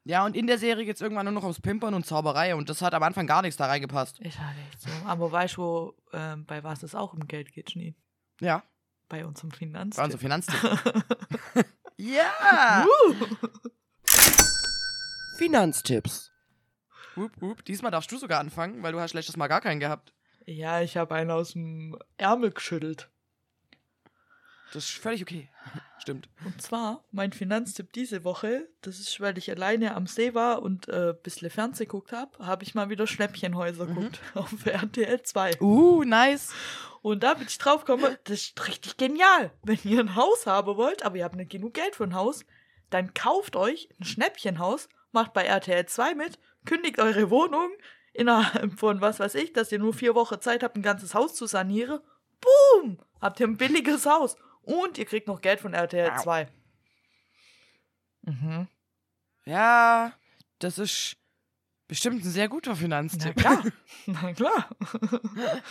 Ja, 0.07 0.25
und 0.25 0.37
in 0.37 0.47
der 0.47 0.57
Serie 0.57 0.85
geht 0.85 0.95
es 0.95 1.01
irgendwann 1.01 1.25
nur 1.25 1.33
noch 1.33 1.43
ums 1.43 1.59
Pimpern 1.59 1.93
und 1.93 2.05
Zauberei 2.05 2.55
und 2.55 2.69
das 2.69 2.81
hat 2.81 2.93
am 2.93 3.03
Anfang 3.03 3.27
gar 3.27 3.41
nichts 3.41 3.57
da 3.57 3.65
reingepasst. 3.65 4.19
Ist 4.21 4.39
halt 4.39 4.55
echt 4.69 4.81
so. 4.81 4.89
Aber 5.05 5.29
weißt 5.31 5.57
du, 5.57 5.61
wo, 5.61 5.93
ähm, 6.13 6.45
bei 6.45 6.63
was 6.63 6.81
es 6.83 6.95
auch 6.95 7.11
um 7.13 7.27
Geld 7.27 7.51
geht, 7.51 7.71
Schnee? 7.71 7.93
Ja, 8.39 8.63
Bei 9.09 9.25
unserem 9.25 9.51
Finanz. 9.51 9.97
war 9.97 10.05
unser 10.05 10.17
Finanztipp. 10.17 10.57
ja! 11.97 12.85
Finanztipps. 15.37 16.31
Hup, 17.17 17.31
hup. 17.41 17.65
Diesmal 17.65 17.91
darfst 17.91 18.11
du 18.11 18.17
sogar 18.17 18.39
anfangen, 18.39 18.83
weil 18.83 18.93
du 18.93 18.99
hast 19.01 19.13
letztes 19.13 19.35
Mal 19.35 19.47
gar 19.47 19.59
keinen 19.61 19.79
gehabt. 19.81 20.13
Ja, 20.45 20.81
ich 20.81 20.95
habe 20.95 21.15
einen 21.15 21.31
aus 21.31 21.51
dem 21.51 21.97
Ärmel 22.15 22.51
geschüttelt. 22.51 23.09
Das 24.71 24.85
ist 24.85 24.97
völlig 24.97 25.21
okay. 25.21 25.49
Stimmt. 26.07 26.29
Und 26.45 26.61
zwar, 26.61 27.03
mein 27.11 27.33
Finanztipp 27.33 27.91
diese 27.91 28.23
Woche, 28.23 28.69
das 28.81 28.97
ist, 28.97 29.19
weil 29.19 29.37
ich 29.37 29.51
alleine 29.51 29.93
am 29.93 30.07
See 30.07 30.33
war 30.33 30.61
und 30.61 30.87
äh, 30.87 31.09
ein 31.09 31.17
bisschen 31.21 31.49
Fernseh 31.49 31.83
geguckt 31.83 32.13
habe, 32.13 32.31
habe 32.39 32.63
ich 32.63 32.75
mal 32.75 32.89
wieder 32.89 33.07
Schnäppchenhäuser 33.07 33.87
Mhm. 33.87 33.95
geguckt 33.95 34.21
auf 34.35 34.65
RTL 34.65 35.21
2. 35.21 35.59
Uh, 35.59 36.05
nice. 36.05 36.53
Und 37.01 37.23
da 37.23 37.33
bin 37.33 37.45
ich 37.47 37.57
drauf 37.57 37.83
gekommen, 37.83 38.15
das 38.23 38.39
ist 38.39 38.67
richtig 38.69 38.95
genial. 38.95 39.51
Wenn 39.63 39.79
ihr 39.83 39.99
ein 39.99 40.15
Haus 40.15 40.47
haben 40.47 40.77
wollt, 40.77 41.03
aber 41.03 41.17
ihr 41.17 41.25
habt 41.25 41.35
nicht 41.35 41.51
genug 41.51 41.73
Geld 41.73 41.97
für 41.97 42.05
ein 42.05 42.15
Haus, 42.15 42.45
dann 42.89 43.13
kauft 43.13 43.57
euch 43.57 43.89
ein 43.99 44.05
Schnäppchenhaus, 44.05 44.87
macht 45.11 45.33
bei 45.33 45.43
RTL 45.43 45.87
2 45.87 46.15
mit, 46.15 46.39
kündigt 46.63 46.99
eure 46.99 47.29
Wohnung 47.29 47.69
innerhalb 48.13 48.79
von 48.79 49.01
was 49.01 49.19
weiß 49.19 49.35
ich, 49.35 49.51
dass 49.51 49.73
ihr 49.73 49.79
nur 49.79 49.93
vier 49.93 50.15
Wochen 50.15 50.39
Zeit 50.39 50.63
habt, 50.63 50.77
ein 50.77 50.83
ganzes 50.83 51.13
Haus 51.13 51.35
zu 51.35 51.47
sanieren. 51.47 51.99
Boom! 52.39 52.97
Habt 53.19 53.41
ihr 53.41 53.47
ein 53.47 53.57
billiges 53.57 54.05
Haus. 54.05 54.37
Und 54.67 54.97
ihr 54.97 55.05
kriegt 55.05 55.27
noch 55.27 55.41
Geld 55.41 55.59
von 55.59 55.73
RTL 55.73 56.11
Au. 56.11 56.21
2. 56.21 56.47
Mhm. 58.23 58.67
Ja, 59.45 60.11
das 60.59 60.77
ist 60.77 61.15
bestimmt 61.87 62.23
ein 62.23 62.29
sehr 62.29 62.49
guter 62.49 62.71
Na 62.71 62.75
Finanztipp. 62.75 63.35
klar. 63.37 63.63
Na 64.05 64.33
klar. 64.33 64.69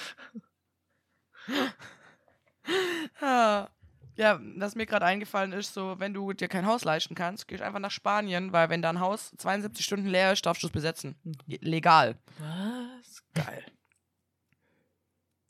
Ja. 3.20 3.68
Ja, 4.18 4.40
was 4.56 4.74
mir 4.74 4.86
gerade 4.86 5.04
eingefallen 5.04 5.52
ist, 5.52 5.74
so, 5.74 5.96
wenn 6.00 6.14
du 6.14 6.32
dir 6.32 6.48
kein 6.48 6.64
Haus 6.64 6.84
leisten 6.84 7.14
kannst, 7.14 7.48
gehst 7.48 7.60
einfach 7.62 7.80
nach 7.80 7.90
Spanien, 7.90 8.50
weil 8.50 8.70
wenn 8.70 8.80
dein 8.80 8.98
Haus 8.98 9.30
72 9.36 9.84
Stunden 9.84 10.06
leer 10.06 10.32
ist, 10.32 10.46
darfst 10.46 10.62
du 10.62 10.68
es 10.68 10.72
besetzen. 10.72 11.16
Legal. 11.46 12.16
Was? 12.38 13.22
Geil. 13.34 13.62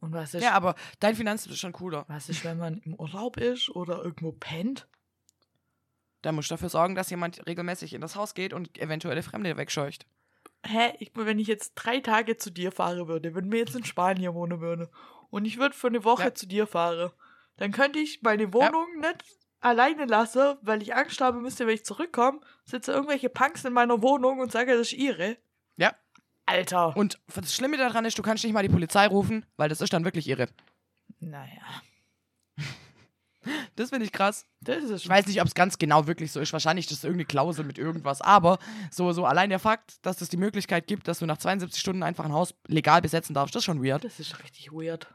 Und 0.06 0.12
was 0.12 0.34
ist, 0.34 0.42
Ja, 0.42 0.52
aber 0.52 0.74
dein 1.00 1.16
Finanztipp 1.16 1.52
ist 1.52 1.58
schon 1.58 1.72
cooler. 1.72 2.04
was 2.08 2.28
ist, 2.28 2.44
wenn 2.44 2.58
man 2.58 2.78
im 2.84 2.94
Urlaub 2.94 3.36
ist 3.36 3.68
oder 3.70 4.02
irgendwo 4.04 4.32
pennt? 4.32 4.86
Da 6.22 6.32
musst 6.32 6.50
du 6.50 6.54
dafür 6.54 6.68
sorgen, 6.68 6.94
dass 6.94 7.10
jemand 7.10 7.46
regelmäßig 7.46 7.92
in 7.92 8.00
das 8.00 8.16
Haus 8.16 8.34
geht 8.34 8.52
und 8.52 8.78
eventuelle 8.78 9.22
Fremde 9.22 9.56
wegscheucht. 9.56 10.06
Hä, 10.64 10.94
ich, 10.98 11.12
wenn 11.14 11.38
ich 11.38 11.46
jetzt 11.46 11.74
drei 11.74 12.00
Tage 12.00 12.36
zu 12.36 12.50
dir 12.50 12.72
fahren 12.72 13.06
würde, 13.08 13.34
wenn 13.34 13.50
wir 13.52 13.58
jetzt 13.60 13.76
in 13.76 13.84
Spanien 13.84 14.34
wohnen 14.34 14.60
würde 14.60 14.90
und 15.30 15.44
ich 15.44 15.58
würde 15.58 15.74
für 15.74 15.88
eine 15.88 16.04
Woche 16.04 16.24
Ja. 16.24 16.34
zu 16.34 16.46
dir 16.46 16.66
fahren, 16.66 17.10
dann 17.56 17.72
könnte 17.72 17.98
ich 17.98 18.22
meine 18.22 18.52
Wohnung 18.52 18.86
nicht 19.00 19.24
alleine 19.60 20.04
lassen, 20.06 20.56
weil 20.62 20.82
ich 20.82 20.94
Angst 20.94 21.20
haben 21.20 21.42
müsste, 21.42 21.66
wenn 21.66 21.74
ich 21.74 21.84
zurückkomme, 21.84 22.40
sitzen 22.64 22.92
irgendwelche 22.92 23.28
Punks 23.28 23.64
in 23.64 23.72
meiner 23.72 24.02
Wohnung 24.02 24.38
und 24.40 24.52
sagen, 24.52 24.70
das 24.70 24.80
ist 24.80 24.92
ihre. 24.94 25.36
Ja. 25.76 25.94
Alter. 26.46 26.96
Und 26.96 27.18
das 27.34 27.54
Schlimme 27.54 27.76
daran 27.76 28.04
ist, 28.04 28.18
du 28.18 28.22
kannst 28.22 28.44
nicht 28.44 28.52
mal 28.52 28.62
die 28.62 28.68
Polizei 28.68 29.06
rufen, 29.06 29.44
weil 29.56 29.68
das 29.68 29.80
ist 29.80 29.92
dann 29.92 30.04
wirklich 30.04 30.28
irre. 30.28 30.48
naja, 31.20 31.82
Das 33.76 33.90
finde 33.90 34.06
ich 34.06 34.12
krass. 34.12 34.44
das 34.60 34.84
ist 34.84 35.04
Ich 35.04 35.08
weiß 35.08 35.26
nicht, 35.26 35.40
ob 35.40 35.46
es 35.46 35.54
ganz 35.54 35.78
genau 35.78 36.06
wirklich 36.06 36.32
so 36.32 36.40
ist. 36.40 36.52
Wahrscheinlich 36.52 36.86
ist 36.86 36.92
das 36.92 37.04
irgendeine 37.04 37.26
Klausel 37.26 37.64
mit 37.64 37.78
irgendwas. 37.78 38.20
Aber 38.20 38.58
so, 38.90 39.12
so 39.12 39.24
allein 39.24 39.50
der 39.50 39.58
Fakt, 39.58 40.04
dass 40.04 40.20
es 40.20 40.28
die 40.28 40.36
Möglichkeit 40.36 40.86
gibt, 40.86 41.06
dass 41.06 41.20
du 41.20 41.26
nach 41.26 41.38
72 41.38 41.80
Stunden 41.80 42.02
einfach 42.02 42.24
ein 42.24 42.32
Haus 42.32 42.54
legal 42.66 43.02
besetzen 43.02 43.34
darfst, 43.34 43.54
das 43.54 43.60
ist 43.60 43.66
schon 43.66 43.84
weird. 43.84 44.04
das 44.04 44.18
ist 44.18 44.42
richtig 44.42 44.72
weird. 44.72 45.06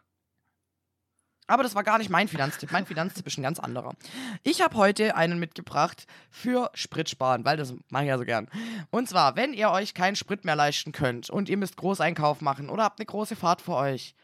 Aber 1.52 1.64
das 1.64 1.76
war 1.76 1.84
gar 1.84 1.98
nicht 1.98 2.10
mein 2.10 2.30
Finanztipp. 2.30 2.72
Mein 2.72 2.86
Finanztipp 2.86 3.28
ist 3.28 3.38
ein 3.38 3.44
ganz 3.44 3.60
anderer. 3.60 3.94
Ich 4.42 4.62
habe 4.62 4.78
heute 4.78 5.18
einen 5.18 5.38
mitgebracht 5.38 6.08
für 6.30 6.72
Spritsparen, 6.74 7.44
weil 7.44 7.58
das 7.58 7.74
mache 7.90 8.04
ich 8.04 8.08
ja 8.08 8.18
so 8.18 8.24
gern. 8.24 8.48
Und 8.90 9.10
zwar, 9.10 9.36
wenn 9.36 9.54
ihr 9.54 9.70
euch 9.70 9.94
keinen 9.94 10.16
Sprit 10.16 10.46
mehr 10.46 10.56
leisten 10.56 10.94
könnt 10.94 11.30
und 11.30 11.50
ihr 11.50 11.58
müsst 11.58 11.76
Großeinkauf 11.76 12.40
machen 12.40 12.70
oder 12.70 12.86
habt 12.86 13.02
eine 13.02 13.06
große 13.06 13.36
Fahrt 13.36 13.62
vor 13.62 13.76
euch, 13.76 14.16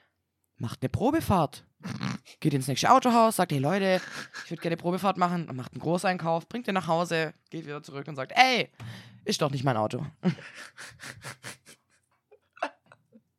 macht 0.56 0.82
eine 0.82 0.88
Probefahrt. 0.88 1.66
Geht 2.40 2.54
ins 2.54 2.70
nächste 2.70 2.90
Autohaus, 2.92 3.36
sagt, 3.36 3.52
hey 3.52 3.60
Leute, 3.60 4.00
ich 4.46 4.52
würde 4.52 4.62
gerne 4.62 4.78
Probefahrt 4.78 5.18
machen, 5.18 5.50
und 5.50 5.56
macht 5.58 5.74
einen 5.74 5.82
Großeinkauf, 5.82 6.48
bringt 6.48 6.68
ihr 6.68 6.74
nach 6.74 6.88
Hause, 6.88 7.34
geht 7.50 7.66
wieder 7.66 7.84
zurück 7.84 8.08
und 8.08 8.16
sagt, 8.16 8.32
ey, 8.38 8.72
ist 9.26 9.42
doch 9.42 9.52
nicht 9.52 9.66
mein 9.66 9.76
Auto. 9.76 10.06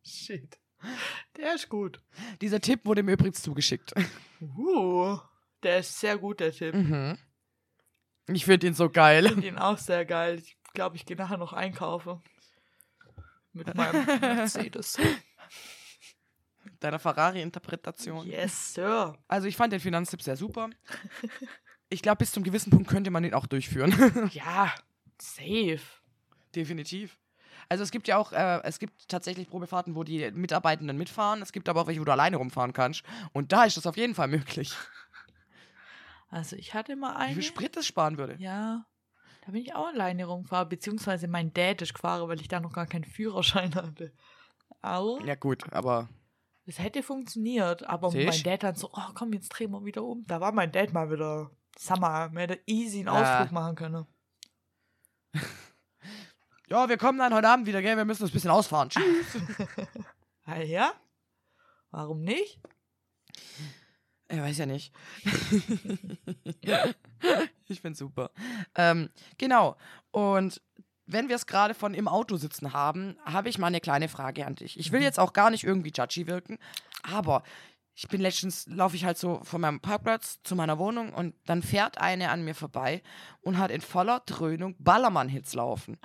Shit. 0.05 0.59
Der 1.37 1.55
ist 1.55 1.69
gut. 1.69 2.01
Dieser 2.41 2.61
Tipp 2.61 2.85
wurde 2.85 3.03
mir 3.03 3.13
übrigens 3.13 3.43
zugeschickt. 3.43 3.93
Uh, 4.41 5.19
der 5.63 5.79
ist 5.81 5.99
sehr 5.99 6.19
gut, 6.19 6.41
der 6.41 6.53
Tipp. 6.53 6.75
Mhm. 6.75 7.19
Ich 8.29 8.45
finde 8.45 8.67
ihn 8.69 8.75
so 8.75 8.89
geil. 8.91 9.25
Ich 9.27 9.33
finde 9.33 9.49
ihn 9.49 9.59
auch 9.59 9.79
sehr 9.79 10.05
geil. 10.05 10.39
Ich 10.39 10.57
glaube, 10.75 10.97
ich 10.97 11.07
gehe 11.07 11.17
nachher 11.17 11.39
noch 11.39 11.53
einkaufen. 11.53 12.23
Mit 13.53 13.75
meinem 13.75 14.05
Mercedes. 14.21 14.99
Deiner 16.81 16.99
Ferrari-Interpretation. 16.99 18.27
Yes, 18.27 18.75
Sir. 18.75 19.19
Also 19.27 19.49
ich 19.49 19.57
fand 19.57 19.73
den 19.73 19.81
Finanztipp 19.81 20.23
sehr 20.23 20.37
super. 20.37 20.71
Ich 21.89 22.03
glaube, 22.03 22.19
bis 22.19 22.31
zum 22.33 22.45
gewissen 22.45 22.71
Punkt 22.71 22.89
könnte 22.89 23.11
man 23.11 23.25
ihn 23.25 23.35
auch 23.35 23.47
durchführen. 23.47 24.31
Ja, 24.33 24.73
safe. 25.21 25.81
definitiv. 26.55 27.19
Also 27.69 27.85
es 27.85 27.91
gibt 27.91 28.09
ja 28.09 28.17
auch, 28.17 28.33
äh, 28.33 28.61
es 28.65 28.79
gibt 28.79 29.09
tatsächlich 29.09 29.49
Probefahrten, 29.51 29.95
wo 29.95 30.03
die 30.03 30.31
Mitarbeitenden 30.31 30.97
mitfahren. 30.97 31.43
Es 31.43 31.53
gibt 31.53 31.69
aber 31.69 31.83
auch 31.83 31.87
welche, 31.87 32.01
wo 32.01 32.05
du 32.05 32.13
alleine 32.13 32.37
rumfahren 32.37 32.73
kannst. 32.73 33.03
Und 33.33 33.53
da 33.53 33.65
ist 33.65 33.77
das 33.77 33.87
auf 33.87 33.97
jeden 33.97 34.15
Fall 34.15 34.29
möglich. 34.29 34.75
Also 36.31 36.57
ich 36.57 36.75
hatte 36.75 36.97
mal 36.97 37.13
Wie 37.15 37.17
eine. 37.17 37.35
viel 37.35 37.43
Sprit 37.43 37.77
das 37.77 37.87
sparen 37.87 38.19
würde. 38.19 38.37
Ja. 38.39 38.87
Da 39.45 39.53
bin 39.53 39.63
ich 39.63 39.75
auch 39.75 39.89
alleine 39.89 40.27
rumgefahren, 40.27 40.69
beziehungsweise 40.69 41.27
mein 41.27 41.53
Dad 41.55 41.81
ist 41.81 41.95
gefahren, 41.95 42.29
weil 42.29 42.41
ich 42.41 42.49
da 42.49 42.61
noch 42.61 42.73
gar 42.73 42.87
keinen 42.87 43.05
Führerschein 43.05 43.75
hatte. 43.75 44.13
Aber 44.83 45.21
Ja 45.25 45.35
gut, 45.35 45.65
aber 45.73 46.09
es 46.67 46.79
hätte 46.79 47.03
funktioniert. 47.03 47.87
Aber 47.87 48.13
mein 48.13 48.43
Dad 48.43 48.63
dann 48.63 48.75
so, 48.75 48.91
oh 48.93 49.11
komm, 49.15 49.33
jetzt 49.33 49.49
drehen 49.49 49.71
wir 49.71 49.85
wieder 49.85 50.03
um. 50.03 50.25
Da 50.27 50.41
war 50.41 50.53
mein 50.53 50.71
Dad 50.71 50.93
mal 50.93 51.11
wieder, 51.11 51.51
Summer, 51.79 52.31
wir 52.33 52.41
hätten 52.41 52.61
easy 52.67 53.01
einen. 53.01 53.09
Ausflug 53.09 53.53
machen 53.53 53.75
können. 53.75 54.07
ja, 56.69 56.89
wir 56.89 56.99
kommen 56.99 57.19
dann 57.19 57.35
heute 57.35 57.49
Abend 57.49 57.67
wieder, 57.67 57.83
gell? 57.83 57.97
Wir 57.97 58.05
müssen 58.05 58.23
uns 58.23 58.31
ein 58.31 58.35
bisschen 58.35 58.51
ausfahren. 58.51 58.91
Tschüss. 58.91 59.43
Ah 60.51 60.63
ja? 60.63 60.95
Warum 61.91 62.23
nicht? 62.23 62.59
Ich 64.31 64.39
weiß 64.39 64.57
ja 64.57 64.65
nicht. 64.65 64.95
ich 67.69 67.83
find's 67.83 67.99
super. 67.99 68.31
Ähm, 68.75 69.11
genau. 69.37 69.77
Und 70.11 70.63
wenn 71.05 71.29
wir 71.29 71.37
es 71.37 71.47
gerade 71.47 71.75
von 71.75 71.93
im 71.93 72.09
Auto 72.09 72.37
sitzen 72.37 72.73
haben, 72.73 73.19
habe 73.27 73.51
ich 73.51 73.59
mal 73.59 73.67
eine 73.67 73.83
kleine 73.83 74.09
Frage 74.09 74.47
an 74.47 74.55
dich. 74.55 74.79
Ich 74.79 74.91
will 74.91 75.03
jetzt 75.03 75.19
auch 75.19 75.35
gar 75.35 75.51
nicht 75.51 75.65
irgendwie 75.65 75.93
judgy 75.95 76.27
wirken, 76.27 76.59
aber 77.03 77.43
ich 77.99 78.07
bin 78.07 78.21
letztens, 78.21 78.65
laufe 78.69 78.95
ich 78.95 79.05
halt 79.05 79.19
so 79.19 79.41
von 79.43 79.61
meinem 79.61 79.81
Parkplatz 79.81 80.39
zu 80.45 80.55
meiner 80.55 80.79
Wohnung 80.79 81.13
und 81.13 81.35
dann 81.47 81.63
fährt 81.63 81.99
eine 81.99 82.31
an 82.31 82.45
mir 82.45 82.55
vorbei 82.55 83.03
und 83.41 83.59
hat 83.59 83.73
in 83.73 83.81
voller 83.81 84.21
Dröhnung 84.21 84.77
Ballermann-Hits 84.79 85.55
laufen. 85.55 85.99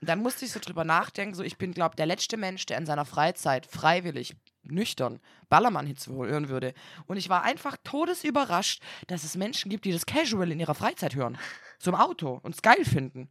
Und 0.00 0.08
dann 0.08 0.22
musste 0.22 0.44
ich 0.44 0.52
so 0.52 0.60
drüber 0.60 0.84
nachdenken, 0.84 1.34
so 1.34 1.42
ich 1.42 1.58
bin, 1.58 1.74
glaube 1.74 1.96
der 1.96 2.06
letzte 2.06 2.36
Mensch, 2.36 2.66
der 2.66 2.78
in 2.78 2.86
seiner 2.86 3.04
Freizeit 3.04 3.66
freiwillig 3.66 4.36
nüchtern 4.62 5.18
Ballermann-Hits 5.48 6.06
hören 6.06 6.50
würde. 6.50 6.72
Und 7.06 7.16
ich 7.16 7.28
war 7.28 7.42
einfach 7.42 7.76
todesüberrascht, 7.82 8.80
dass 9.08 9.24
es 9.24 9.36
Menschen 9.36 9.70
gibt, 9.70 9.86
die 9.86 9.92
das 9.92 10.06
casual 10.06 10.52
in 10.52 10.60
ihrer 10.60 10.76
Freizeit 10.76 11.16
hören. 11.16 11.36
Zum 11.80 11.96
Auto 11.96 12.38
und 12.44 12.54
es 12.54 12.62
geil 12.62 12.84
finden. 12.84 13.28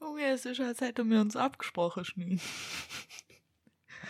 Junge, 0.00 0.24
es 0.24 0.46
ist, 0.46 0.60
als 0.60 0.80
hätten 0.80 1.10
wir 1.10 1.20
uns 1.20 1.36
abgesprochen, 1.36 2.06
Schnee. 2.06 2.38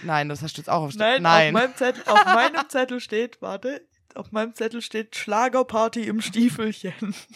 Nein, 0.03 0.29
das 0.29 0.43
hast 0.43 0.57
du 0.57 0.61
jetzt 0.61 0.69
auch 0.69 0.83
auf 0.83 0.95
Nein, 0.95 1.23
Nein. 1.23 1.55
Auf, 1.57 1.63
meinem 1.63 1.75
Zettel, 1.77 2.03
auf 2.07 2.25
meinem 2.35 2.69
Zettel 2.69 3.01
steht, 3.01 3.41
warte, 3.43 3.87
auf 4.15 4.33
meinem 4.33 4.55
Zettel 4.55 4.83
steht 4.83 5.17
Schlagerparty 5.17 6.05
im 6.07 6.21
Stiefelchen. 6.21 7.15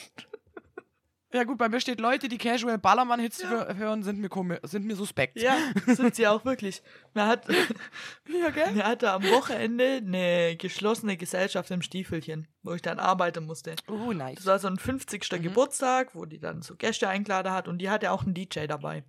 Ja 1.32 1.44
gut, 1.44 1.58
bei 1.58 1.68
mir 1.68 1.80
steht 1.80 2.00
Leute, 2.00 2.28
die 2.28 2.38
casual 2.38 2.76
Ballermann-Hits 2.76 3.42
Ja. 3.42 3.50
hö- 3.68 3.76
hören, 3.76 4.02
sind 4.02 4.18
mir, 4.18 4.28
sind 4.64 4.84
mir 4.84 4.96
suspekt. 4.96 5.40
Ja, 5.40 5.56
sind 5.86 6.16
sie 6.16 6.26
auch 6.26 6.44
wirklich. 6.44 6.82
Man 7.14 7.28
hat, 7.28 7.46
ja 8.28 8.50
gell? 8.50 8.72
man 8.72 8.84
hatte 8.84 9.12
am 9.12 9.22
Wochenende 9.22 10.00
eine 10.04 10.56
geschlossene 10.56 11.16
Gesellschaft 11.16 11.70
im 11.70 11.82
Stiefelchen, 11.82 12.48
wo 12.64 12.72
ich 12.72 12.82
dann 12.82 12.98
arbeiten 12.98 13.46
musste. 13.46 13.76
Oh, 13.86 14.12
nice. 14.12 14.38
Das 14.38 14.46
war 14.46 14.58
so 14.58 14.66
ein 14.66 14.76
50. 14.76 15.30
Mhm. 15.30 15.42
Geburtstag, 15.42 16.16
wo 16.16 16.24
die 16.24 16.40
dann 16.40 16.62
so 16.62 16.74
Gäste 16.74 17.08
eingeladen 17.08 17.52
hat 17.52 17.68
und 17.68 17.78
die 17.78 17.90
hatte 17.90 18.10
auch 18.10 18.24
einen 18.24 18.34
DJ 18.34 18.66
dabei. 18.66 19.04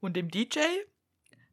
Und 0.00 0.16
dem 0.16 0.30
DJ 0.30 0.60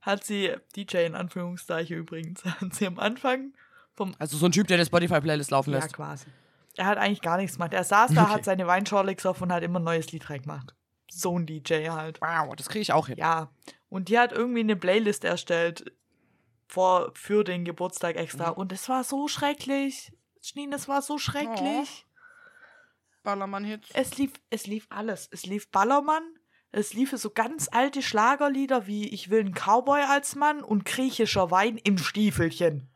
hat 0.02 0.24
sie, 0.24 0.54
DJ 0.76 0.98
in 1.06 1.16
Anführungszeichen 1.16 1.96
übrigens, 1.98 2.44
hat 2.46 2.74
sie 2.74 2.88
am 2.88 3.00
Anfang 3.00 3.54
vom 3.94 4.14
Also 4.20 4.38
so 4.38 4.46
ein 4.48 4.52
Typ, 4.52 4.68
der 4.68 4.76
eine 4.78 4.86
Spotify-Playlist 4.86 5.52
laufen 5.52 5.72
Ja, 5.72 5.80
lässt. 5.80 5.94
quasi. 5.94 6.26
Er 6.78 6.86
hat 6.86 6.98
eigentlich 6.98 7.22
gar 7.22 7.38
nichts 7.38 7.58
gemacht. 7.58 7.74
Er 7.74 7.84
saß 7.84 8.14
da, 8.14 8.24
Okay. 8.24 8.32
hat 8.32 8.46
seine 8.46 8.66
Weinschorle 8.68 9.14
gesoffen 9.14 9.44
und 9.44 9.54
hat 9.54 9.64
immer 9.64 9.80
ein 9.80 9.84
neues 9.84 10.12
Lied 10.12 10.30
reingemacht. 10.30 10.74
So 11.10 11.38
ein 11.38 11.46
DJ 11.46 11.90
halt. 11.90 12.22
Wow, 12.22 12.56
das 12.56 12.70
kriege 12.70 12.82
ich 12.82 12.94
auch 12.94 13.08
hin. 13.08 13.18
Ja. 13.18 13.50
Und 13.90 14.08
die 14.08 14.18
hat 14.18 14.32
irgendwie 14.32 14.62
eine 14.62 14.78
Playlist 14.78 15.26
erstellt 15.26 15.92
vor, 16.70 17.12
für 17.14 17.44
den 17.44 17.66
Geburtstag 17.66 18.16
extra. 18.16 18.52
Mhm. 18.52 18.58
Und 18.58 18.72
es 18.72 18.88
war 18.88 19.04
so 19.04 19.28
schrecklich. 19.28 20.14
Schneen, 20.42 20.72
es 20.72 20.88
war 20.88 21.02
so 21.02 21.18
schrecklich. 21.18 22.06
Ballermann-Hits. 23.24 23.90
Es 23.94 24.18
lief, 24.18 24.32
es 24.50 24.66
lief 24.68 24.88
alles. 24.90 25.28
Es 25.32 25.46
lief 25.46 25.70
Ballermann. 25.70 26.24
Es 26.72 26.94
liefen 26.94 27.18
so 27.18 27.30
ganz 27.30 27.68
alte 27.72 28.02
Schlagerlieder 28.02 28.88
wie 28.88 29.10
Ich 29.10 29.30
will 29.30 29.42
einen 29.42 29.54
Cowboy 29.54 30.02
als 30.02 30.36
Mann 30.36 30.64
und 30.64 30.86
griechischer 30.86 31.52
Wein 31.52 31.78
im 31.78 31.98
Stiefelchen. 31.98 32.90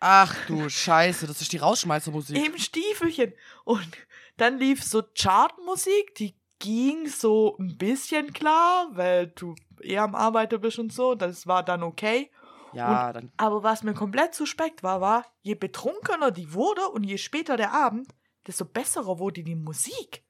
Ach 0.00 0.34
du 0.46 0.68
Scheiße, 0.68 1.26
das 1.26 1.40
ist 1.40 1.52
die 1.52 1.58
Rausschmeißermusik. 1.58 2.36
Im 2.36 2.58
Stiefelchen. 2.58 3.32
Und 3.64 3.88
dann 4.36 4.58
lief 4.58 4.82
so 4.82 5.02
Chartmusik, 5.16 6.14
die 6.16 6.34
ging 6.58 7.06
so 7.08 7.56
ein 7.58 7.78
bisschen 7.78 8.32
klar, 8.32 8.88
weil 8.92 9.28
du 9.28 9.54
eher 9.80 10.02
am 10.02 10.14
Arbeiten 10.14 10.60
bist 10.60 10.78
und 10.78 10.92
so. 10.92 11.14
Das 11.14 11.46
war 11.46 11.62
dann 11.62 11.82
okay. 11.82 12.30
Ja, 12.72 13.12
dann. 13.12 13.32
Aber 13.36 13.62
was 13.62 13.82
mir 13.82 13.94
komplett 13.94 14.34
suspekt 14.34 14.82
war, 14.82 15.00
war, 15.00 15.26
je 15.40 15.54
betrunkener 15.54 16.30
die 16.30 16.52
wurde 16.52 16.88
und 16.88 17.04
je 17.04 17.18
später 17.18 17.56
der 17.56 17.72
Abend, 17.72 18.08
desto 18.46 18.64
besserer 18.64 19.18
wurde 19.18 19.42
die 19.42 19.54
Musik. 19.54 20.24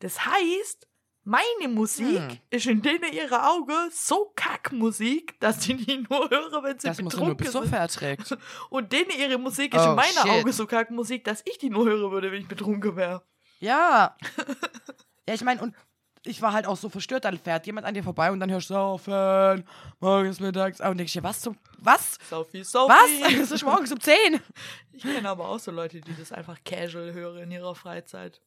Das 0.00 0.24
heißt, 0.24 0.88
meine 1.28 1.68
Musik 1.72 2.06
Hm. 2.30 2.38
ist 2.50 2.66
in 2.66 2.80
denen 2.80 3.12
ihrer 3.12 3.50
Augen 3.52 3.90
so 3.92 4.32
Kackmusik, 4.34 5.38
dass 5.40 5.58
die 5.58 5.76
die 5.76 5.98
nur 6.08 6.30
hören, 6.30 6.64
wenn 6.64 6.78
sie 6.78 6.88
Das 6.88 6.96
betrunken 6.96 7.46
sind. 7.46 7.72
erträgt. 7.72 8.36
Und 8.70 8.92
denen 8.92 9.10
ihre 9.10 9.36
Musik 9.38 9.74
ist 9.74 9.82
Oh, 9.82 9.90
in 9.90 9.96
meiner 9.96 10.22
shit. 10.22 10.30
Augen 10.30 10.52
so 10.52 10.66
Kackmusik, 10.66 11.24
dass 11.24 11.42
ich 11.44 11.58
die 11.58 11.68
nur 11.70 11.84
hören 11.84 12.10
würde, 12.10 12.32
wenn 12.32 12.40
ich 12.40 12.48
betrunken 12.48 12.96
wäre. 12.96 13.22
Ja. 13.60 14.16
ja, 15.28 15.34
ich 15.34 15.42
meine, 15.44 15.60
und 15.60 15.74
ich 16.24 16.40
war 16.40 16.52
halt 16.52 16.66
auch 16.66 16.76
so 16.76 16.88
verstört, 16.88 17.24
dann 17.26 17.38
fährt 17.38 17.66
jemand 17.66 17.86
an 17.86 17.94
dir 17.94 18.02
vorbei 18.02 18.30
und 18.32 18.40
dann 18.40 18.50
hörst 18.50 18.70
du 18.70 18.74
saufen, 18.74 19.64
morgens, 20.00 20.40
mittags, 20.40 20.80
und 20.80 20.96
denkst 20.98 21.12
dir, 21.12 21.22
was 21.22 21.40
zum, 21.40 21.56
was? 21.78 22.18
Sophie, 22.28 22.64
Sophie. 22.64 22.92
Was? 22.92 23.32
Es 23.42 23.50
ist 23.50 23.64
morgens 23.64 23.92
um 23.92 24.00
10. 24.00 24.40
Ich 24.92 25.02
kenne 25.02 25.28
aber 25.28 25.48
auch 25.48 25.58
so 25.58 25.70
Leute, 25.70 26.00
die 26.00 26.14
das 26.16 26.32
einfach 26.32 26.56
casual 26.64 27.12
hören 27.12 27.38
in 27.44 27.50
ihrer 27.50 27.74
Freizeit. 27.74 28.40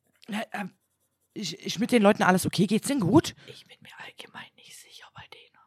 Ich, 1.33 1.65
ich 1.65 1.79
mit 1.79 1.91
den 1.91 2.01
Leuten 2.01 2.23
alles 2.23 2.45
okay? 2.45 2.67
Geht's 2.67 2.87
denen 2.87 2.99
gut? 2.99 3.35
Ich 3.47 3.65
bin 3.65 3.77
mir 3.81 3.91
allgemein 4.05 4.49
nicht 4.55 4.77
sicher 4.77 5.07
bei 5.13 5.23
denen. 5.33 5.57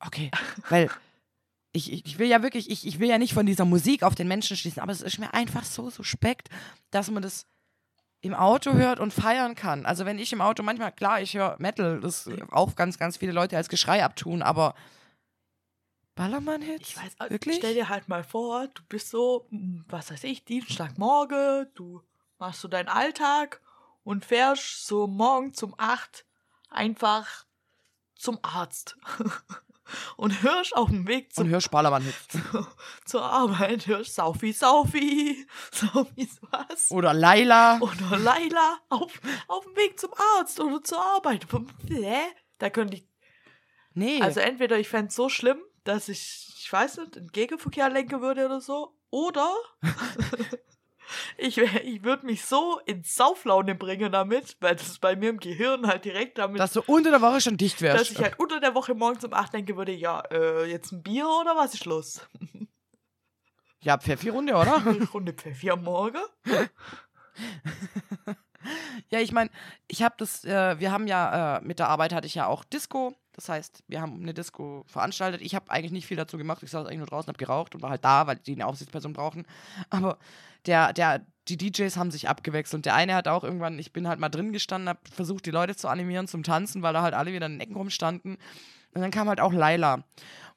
Okay, 0.00 0.30
weil 0.68 0.90
ich, 1.72 1.92
ich 1.92 2.06
ich 2.06 2.18
will 2.18 2.28
ja 2.28 2.42
wirklich, 2.42 2.70
ich, 2.70 2.86
ich 2.86 2.98
will 2.98 3.08
ja 3.08 3.18
nicht 3.18 3.34
von 3.34 3.46
dieser 3.46 3.64
Musik 3.64 4.02
auf 4.02 4.14
den 4.14 4.28
Menschen 4.28 4.56
schließen, 4.56 4.82
aber 4.82 4.92
es 4.92 5.00
ist 5.00 5.18
mir 5.18 5.32
einfach 5.32 5.64
so 5.64 5.90
suspekt, 5.90 6.48
dass 6.90 7.10
man 7.10 7.22
das 7.22 7.46
im 8.20 8.34
Auto 8.34 8.72
hört 8.72 9.00
und 9.00 9.12
feiern 9.12 9.54
kann. 9.54 9.84
Also 9.84 10.06
wenn 10.06 10.18
ich 10.18 10.32
im 10.32 10.40
Auto 10.40 10.62
manchmal, 10.62 10.92
klar, 10.92 11.20
ich 11.20 11.34
höre 11.34 11.56
Metal, 11.58 12.00
das 12.00 12.28
auch 12.50 12.74
ganz, 12.74 12.98
ganz 12.98 13.18
viele 13.18 13.32
Leute 13.32 13.56
als 13.56 13.68
Geschrei 13.68 14.02
abtun, 14.02 14.42
aber 14.42 14.74
Ballermann-Hits? 16.14 16.90
Ich 16.90 16.96
weiß, 16.96 17.14
äh, 17.20 17.30
Wirklich? 17.30 17.56
stell 17.56 17.74
dir 17.74 17.88
halt 17.88 18.08
mal 18.08 18.24
vor, 18.24 18.68
du 18.68 18.82
bist 18.88 19.10
so, 19.10 19.46
hm, 19.50 19.84
was 19.88 20.10
weiß 20.10 20.24
ich, 20.24 20.44
Dienstagmorgen, 20.44 21.66
du 21.74 22.02
machst 22.38 22.60
so 22.60 22.68
deinen 22.68 22.88
Alltag 22.88 23.60
und 24.04 24.24
fährst 24.24 24.86
so 24.86 25.06
morgen 25.06 25.52
zum 25.54 25.74
8 25.76 26.24
einfach 26.70 27.46
zum 28.14 28.38
Arzt. 28.42 28.96
und 30.16 30.42
hörst 30.42 30.76
auf 30.76 30.88
dem 30.88 31.06
Weg 31.06 31.26
und 31.28 31.34
zum, 31.34 31.48
hörst 31.48 31.70
Ballermann-Hits. 31.70 32.38
zur 33.04 33.22
Arbeit, 33.22 33.86
hörst 33.86 34.14
Saufi, 34.14 34.52
Saufi, 34.52 35.46
Saufi, 35.72 36.30
was? 36.50 36.90
Oder 36.90 37.12
Laila. 37.12 37.78
Oder 37.80 38.18
Laila 38.18 38.78
auf, 38.88 39.20
auf 39.48 39.64
dem 39.64 39.76
Weg 39.76 39.98
zum 39.98 40.10
Arzt 40.38 40.60
oder 40.60 40.82
zur 40.82 41.04
Arbeit. 41.04 41.46
Hä? 41.88 42.20
Da 42.58 42.70
könnte 42.70 42.96
ich 42.96 43.08
Nee. 43.94 44.20
Also 44.20 44.40
entweder 44.40 44.78
ich 44.78 44.88
fände 44.88 45.08
es 45.08 45.14
so 45.14 45.28
schlimm, 45.28 45.62
dass 45.84 46.08
ich, 46.08 46.52
ich 46.58 46.72
weiß 46.72 46.98
nicht, 46.98 47.16
in 47.16 47.28
Gegenverkehr 47.28 47.88
lenken 47.88 48.20
würde 48.20 48.44
oder 48.46 48.60
so, 48.60 48.96
oder 49.10 49.54
ich, 51.36 51.58
ich 51.58 52.02
würde 52.04 52.26
mich 52.26 52.44
so 52.44 52.80
in 52.86 53.02
Sauflaune 53.02 53.74
bringen 53.74 54.12
damit, 54.12 54.56
weil 54.60 54.76
das 54.76 54.98
bei 54.98 55.16
mir 55.16 55.30
im 55.30 55.38
Gehirn 55.38 55.86
halt 55.86 56.04
direkt 56.04 56.38
damit, 56.38 56.60
dass 56.60 56.72
du 56.72 56.82
unter 56.86 57.10
der 57.10 57.20
Woche 57.20 57.40
schon 57.40 57.56
dicht 57.56 57.76
dass 57.76 57.82
wärst. 57.82 58.10
ich 58.12 58.18
halt 58.18 58.38
unter 58.38 58.60
der 58.60 58.74
Woche 58.74 58.94
morgens 58.94 59.24
um 59.24 59.32
8 59.32 59.54
denken 59.54 59.76
würde, 59.76 59.92
ja, 59.92 60.20
äh, 60.30 60.64
jetzt 60.64 60.92
ein 60.92 61.02
Bier 61.02 61.28
oder 61.28 61.56
was 61.56 61.74
ist 61.74 61.84
los? 61.84 62.20
ja, 63.80 63.98
Pfeffi-Runde, 63.98 64.54
oder? 64.54 64.82
Runde 65.14 65.32
Pfeffi 65.32 65.70
am 65.70 65.82
Morgen? 65.84 66.20
Ja, 69.10 69.20
ich 69.20 69.32
meine, 69.32 69.50
ich 69.88 70.02
habe 70.02 70.14
das, 70.18 70.44
äh, 70.44 70.78
wir 70.78 70.90
haben 70.90 71.06
ja, 71.06 71.58
äh, 71.58 71.60
mit 71.60 71.78
der 71.78 71.88
Arbeit 71.88 72.12
hatte 72.14 72.26
ich 72.26 72.34
ja 72.34 72.46
auch 72.46 72.64
Disco. 72.64 73.14
Das 73.34 73.48
heißt, 73.48 73.82
wir 73.88 74.00
haben 74.00 74.22
eine 74.22 74.32
Disco 74.32 74.84
veranstaltet. 74.86 75.42
Ich 75.42 75.54
habe 75.54 75.70
eigentlich 75.70 75.92
nicht 75.92 76.06
viel 76.06 76.16
dazu 76.16 76.38
gemacht. 76.38 76.62
Ich 76.62 76.70
saß 76.70 76.86
eigentlich 76.86 76.98
nur 76.98 77.06
draußen, 77.06 77.28
habe 77.28 77.38
geraucht 77.38 77.74
und 77.74 77.82
war 77.82 77.90
halt 77.90 78.04
da, 78.04 78.26
weil 78.26 78.36
die 78.36 78.52
eine 78.52 78.66
Aufsichtsperson 78.66 79.12
brauchen. 79.12 79.44
Aber 79.90 80.18
der, 80.66 80.92
der, 80.92 81.26
die 81.48 81.56
DJs 81.56 81.96
haben 81.96 82.10
sich 82.10 82.28
abgewechselt. 82.28 82.78
Und 82.78 82.86
der 82.86 82.94
eine 82.94 83.14
hat 83.14 83.28
auch 83.28 83.44
irgendwann, 83.44 83.78
ich 83.78 83.92
bin 83.92 84.08
halt 84.08 84.20
mal 84.20 84.28
drin 84.28 84.52
gestanden, 84.52 84.88
habe 84.88 85.00
versucht, 85.10 85.46
die 85.46 85.50
Leute 85.50 85.74
zu 85.74 85.88
animieren 85.88 86.28
zum 86.28 86.42
Tanzen, 86.42 86.82
weil 86.82 86.92
da 86.92 87.02
halt 87.02 87.14
alle 87.14 87.32
wieder 87.32 87.46
in 87.46 87.52
den 87.52 87.60
Ecken 87.60 87.76
rumstanden. 87.76 88.38
Und 88.94 89.00
dann 89.00 89.10
kam 89.10 89.28
halt 89.28 89.40
auch 89.40 89.52
Laila. 89.52 90.04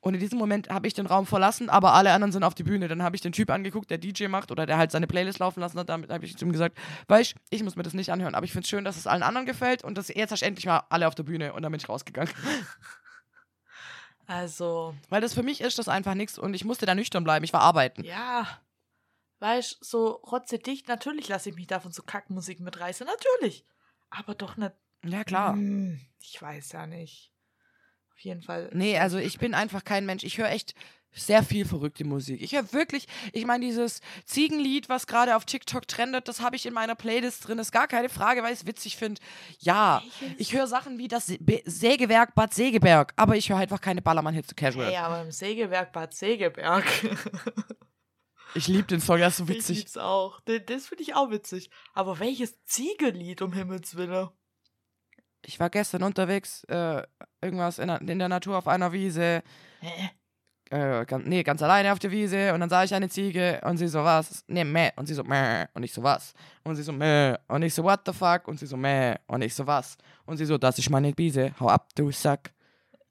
Und 0.07 0.13
in 0.13 0.21
diesem 0.21 0.39
Moment 0.39 0.69
habe 0.69 0.87
ich 0.87 0.93
den 0.93 1.05
Raum 1.05 1.25
verlassen, 1.25 1.69
aber 1.69 1.91
alle 1.91 2.13
anderen 2.13 2.31
sind 2.31 2.45
auf 2.45 2.55
die 2.55 2.63
Bühne. 2.63 2.87
Dann 2.87 3.03
habe 3.03 3.17
ich 3.17 3.21
den 3.21 3.33
Typ 3.33 3.49
angeguckt, 3.49 3.89
der 3.91 3.97
DJ 3.97 4.27
macht 4.27 4.51
oder 4.51 4.65
der 4.65 4.77
halt 4.77 4.89
seine 4.89 5.05
Playlist 5.05 5.39
laufen 5.39 5.59
lassen 5.59 5.77
hat. 5.77 5.89
Damit 5.89 6.09
habe 6.09 6.23
ich 6.23 6.37
zu 6.37 6.45
ihm 6.45 6.53
gesagt, 6.53 6.77
weißt 7.09 7.35
ich 7.49 7.61
muss 7.61 7.75
mir 7.75 7.83
das 7.83 7.93
nicht 7.93 8.09
anhören, 8.09 8.33
aber 8.33 8.45
ich 8.45 8.53
finde 8.53 8.63
es 8.63 8.69
schön, 8.69 8.85
dass 8.85 8.95
es 8.95 9.05
allen 9.05 9.21
anderen 9.21 9.45
gefällt 9.45 9.83
und 9.83 9.97
dass 9.97 10.07
jetzt 10.07 10.31
hast 10.31 10.43
endlich 10.43 10.65
mal 10.65 10.83
alle 10.87 11.09
auf 11.09 11.15
der 11.15 11.23
Bühne 11.23 11.51
und 11.51 11.61
dann 11.61 11.73
bin 11.73 11.81
ich 11.81 11.89
rausgegangen. 11.89 12.33
Also, 14.29 14.93
Weil 15.07 15.21
das 15.21 15.33
für 15.33 15.41
mich 15.41 15.61
ist 15.61 15.79
das 15.79 15.87
einfach 15.87 16.13
nichts 16.13 16.37
und 16.37 16.53
ich 16.53 16.65
musste 16.65 16.85
da 16.85 16.93
nüchtern 16.95 17.23
bleiben. 17.23 17.45
Ich 17.45 17.53
war 17.53 17.61
arbeiten. 17.61 18.03
ja. 18.03 18.45
Weißt 19.39 19.77
so 19.85 20.13
rotzedicht, 20.31 20.87
natürlich 20.87 21.29
lasse 21.29 21.49
ich 21.49 21.55
mich 21.55 21.67
davon 21.67 21.93
zu 21.93 22.03
Kackmusik 22.03 22.59
mitreißen. 22.59 23.07
Natürlich. 23.07 23.63
Aber 24.09 24.35
doch 24.35 24.57
nicht. 24.57 24.73
Ja, 25.05 25.23
klar. 25.23 25.53
Hm, 25.53 26.01
ich 26.19 26.41
weiß 26.41 26.73
ja 26.73 26.87
nicht. 26.87 27.31
Auf 28.17 28.21
jeden 28.23 28.41
Fall. 28.41 28.71
Nee, 28.73 28.97
also 28.97 29.19
ich 29.19 29.37
bin 29.37 29.53
einfach 29.53 29.83
kein 29.83 30.07
Mensch. 30.07 30.23
Ich 30.23 30.39
höre 30.39 30.49
echt 30.49 30.73
sehr 31.11 31.43
viel 31.43 31.65
verrückte 31.65 32.03
Musik. 32.03 32.41
Ich 32.41 32.53
höre 32.53 32.73
wirklich, 32.73 33.07
ich 33.31 33.45
meine, 33.45 33.63
dieses 33.63 34.01
Ziegenlied, 34.25 34.89
was 34.89 35.05
gerade 35.05 35.35
auf 35.35 35.45
TikTok 35.45 35.87
trendet, 35.87 36.27
das 36.27 36.41
habe 36.41 36.55
ich 36.55 36.65
in 36.65 36.73
meiner 36.73 36.95
Playlist 36.95 37.47
drin. 37.47 37.59
Ist 37.59 37.71
gar 37.71 37.87
keine 37.87 38.09
Frage, 38.09 38.41
weil 38.41 38.53
ich 38.53 38.61
es 38.61 38.65
witzig 38.65 38.97
finde. 38.97 39.21
Ja, 39.59 40.01
Welches? 40.19 40.39
ich 40.39 40.53
höre 40.53 40.65
Sachen 40.65 40.97
wie 40.97 41.07
das 41.07 41.31
Sägewerk 41.65 42.33
Bad 42.33 42.55
Segeberg, 42.55 43.13
aber 43.17 43.35
ich 43.35 43.49
höre 43.49 43.57
einfach 43.57 43.81
keine 43.81 44.01
Ballermann-Hits 44.01 44.47
zu 44.47 44.55
Casual. 44.55 44.87
Hey, 44.87 44.97
aber 44.97 45.21
im 45.21 45.31
Sägewerk 45.31 45.91
Bad 45.93 46.13
Segeberg. 46.15 46.85
Ich 48.55 48.67
liebe 48.67 48.87
den 48.87 49.01
Song, 49.01 49.17
der 49.17 49.27
ist 49.27 49.37
so 49.37 49.43
ich 49.43 49.49
witzig. 49.49 49.77
lieb's 49.79 49.97
auch. 49.97 50.39
Das 50.45 50.87
finde 50.87 51.03
ich 51.03 51.13
auch 51.13 51.29
witzig. 51.29 51.69
Aber 51.93 52.17
welches 52.19 52.63
Ziegelied, 52.63 53.41
um 53.41 53.53
Himmels 53.53 53.95
Willen? 53.97 54.29
Ich 55.47 55.59
war 55.61 55.69
gestern 55.69 56.03
unterwegs, 56.03 56.65
äh, 56.65 57.01
irgendwas 57.41 57.79
in 57.79 57.87
der, 57.87 58.01
in 58.01 58.19
der 58.19 58.27
Natur 58.27 58.57
auf 58.57 58.67
einer 58.67 58.91
Wiese. 58.91 59.41
Äh, 60.69 61.05
ganz, 61.05 61.25
nee, 61.25 61.41
ganz 61.41 61.63
alleine 61.63 61.93
auf 61.93 61.99
der 61.99 62.11
Wiese 62.11 62.53
und 62.53 62.59
dann 62.59 62.69
sah 62.69 62.83
ich 62.83 62.93
eine 62.93 63.07
Ziege 63.07 63.61
und 63.63 63.77
sie 63.77 63.87
so, 63.87 64.03
was? 64.03 64.43
Nee, 64.47 64.65
meh. 64.65 64.91
Und 64.97 65.05
sie 65.05 65.13
so, 65.13 65.23
meh. 65.23 65.65
Und 65.73 65.83
ich 65.83 65.93
so, 65.93 66.03
was? 66.03 66.33
Und 66.65 66.75
sie 66.75 66.83
so, 66.83 66.91
meh. 66.91 67.37
Und 67.47 67.63
ich 67.63 67.73
so, 67.73 67.81
what 67.85 68.01
the 68.05 68.11
fuck? 68.11 68.49
Und 68.49 68.59
sie 68.59 68.65
so, 68.65 68.75
meh. 68.75 69.15
Und 69.27 69.41
ich 69.41 69.55
so, 69.55 69.65
was? 69.65 69.97
Und 70.25 70.35
sie 70.35 70.45
so, 70.45 70.57
das 70.57 70.77
ist 70.77 70.89
meine 70.89 71.17
Wiese. 71.17 71.53
Hau 71.57 71.69
ab, 71.69 71.87
du 71.95 72.11
Sack. 72.11 72.51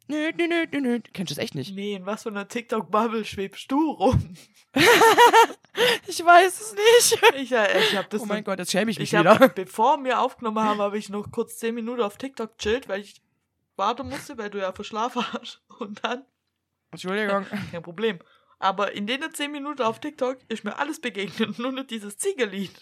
Nö, 0.08 0.30
nö, 0.36 0.46
nö, 0.46 0.66
nö, 0.72 0.80
nö. 0.80 1.00
Kennst 1.12 1.30
du 1.30 1.34
das 1.34 1.42
echt 1.42 1.54
nicht? 1.54 1.74
Nee, 1.74 1.94
in 1.94 2.06
was 2.06 2.22
für 2.22 2.28
einer 2.28 2.46
TikTok-Bubble 2.48 3.24
schwebst 3.24 3.70
du 3.70 3.90
rum? 3.92 4.34
Ich 6.06 6.24
weiß 6.24 6.60
es 6.60 6.74
nicht. 6.74 7.22
Ich, 7.36 7.52
äh, 7.52 7.80
ich 7.80 7.96
habe 7.96 8.08
das 8.08 8.22
Oh 8.22 8.24
mein 8.26 8.44
Gott, 8.44 8.58
jetzt 8.58 8.70
schäme 8.70 8.90
ich 8.90 8.98
mich 8.98 9.12
Ich 9.12 9.18
wieder. 9.18 9.38
habe, 9.38 9.48
bevor 9.54 10.02
wir 10.04 10.20
aufgenommen 10.20 10.60
haben, 10.60 10.80
habe 10.80 10.96
ich 10.96 11.08
noch 11.10 11.30
kurz 11.30 11.58
10 11.58 11.74
Minuten 11.74 12.00
auf 12.00 12.16
TikTok 12.16 12.56
chillt, 12.56 12.88
weil 12.88 13.02
ich 13.02 13.20
warten 13.76 14.08
musste, 14.08 14.38
weil 14.38 14.48
du 14.48 14.58
ja 14.58 14.72
verschlafen 14.72 15.22
hast. 15.32 15.60
Und 15.78 16.02
dann, 16.02 16.24
Entschuldigung. 16.92 17.44
kein 17.70 17.82
Problem. 17.82 18.20
Aber 18.58 18.92
in 18.92 19.06
den 19.06 19.22
10 19.30 19.52
Minuten 19.52 19.82
auf 19.82 20.00
TikTok 20.00 20.38
ist 20.48 20.64
mir 20.64 20.78
alles 20.78 21.00
begegnet, 21.00 21.58
nur 21.58 21.72
nicht 21.72 21.90
dieses 21.90 22.16
Ziegelied. 22.16 22.72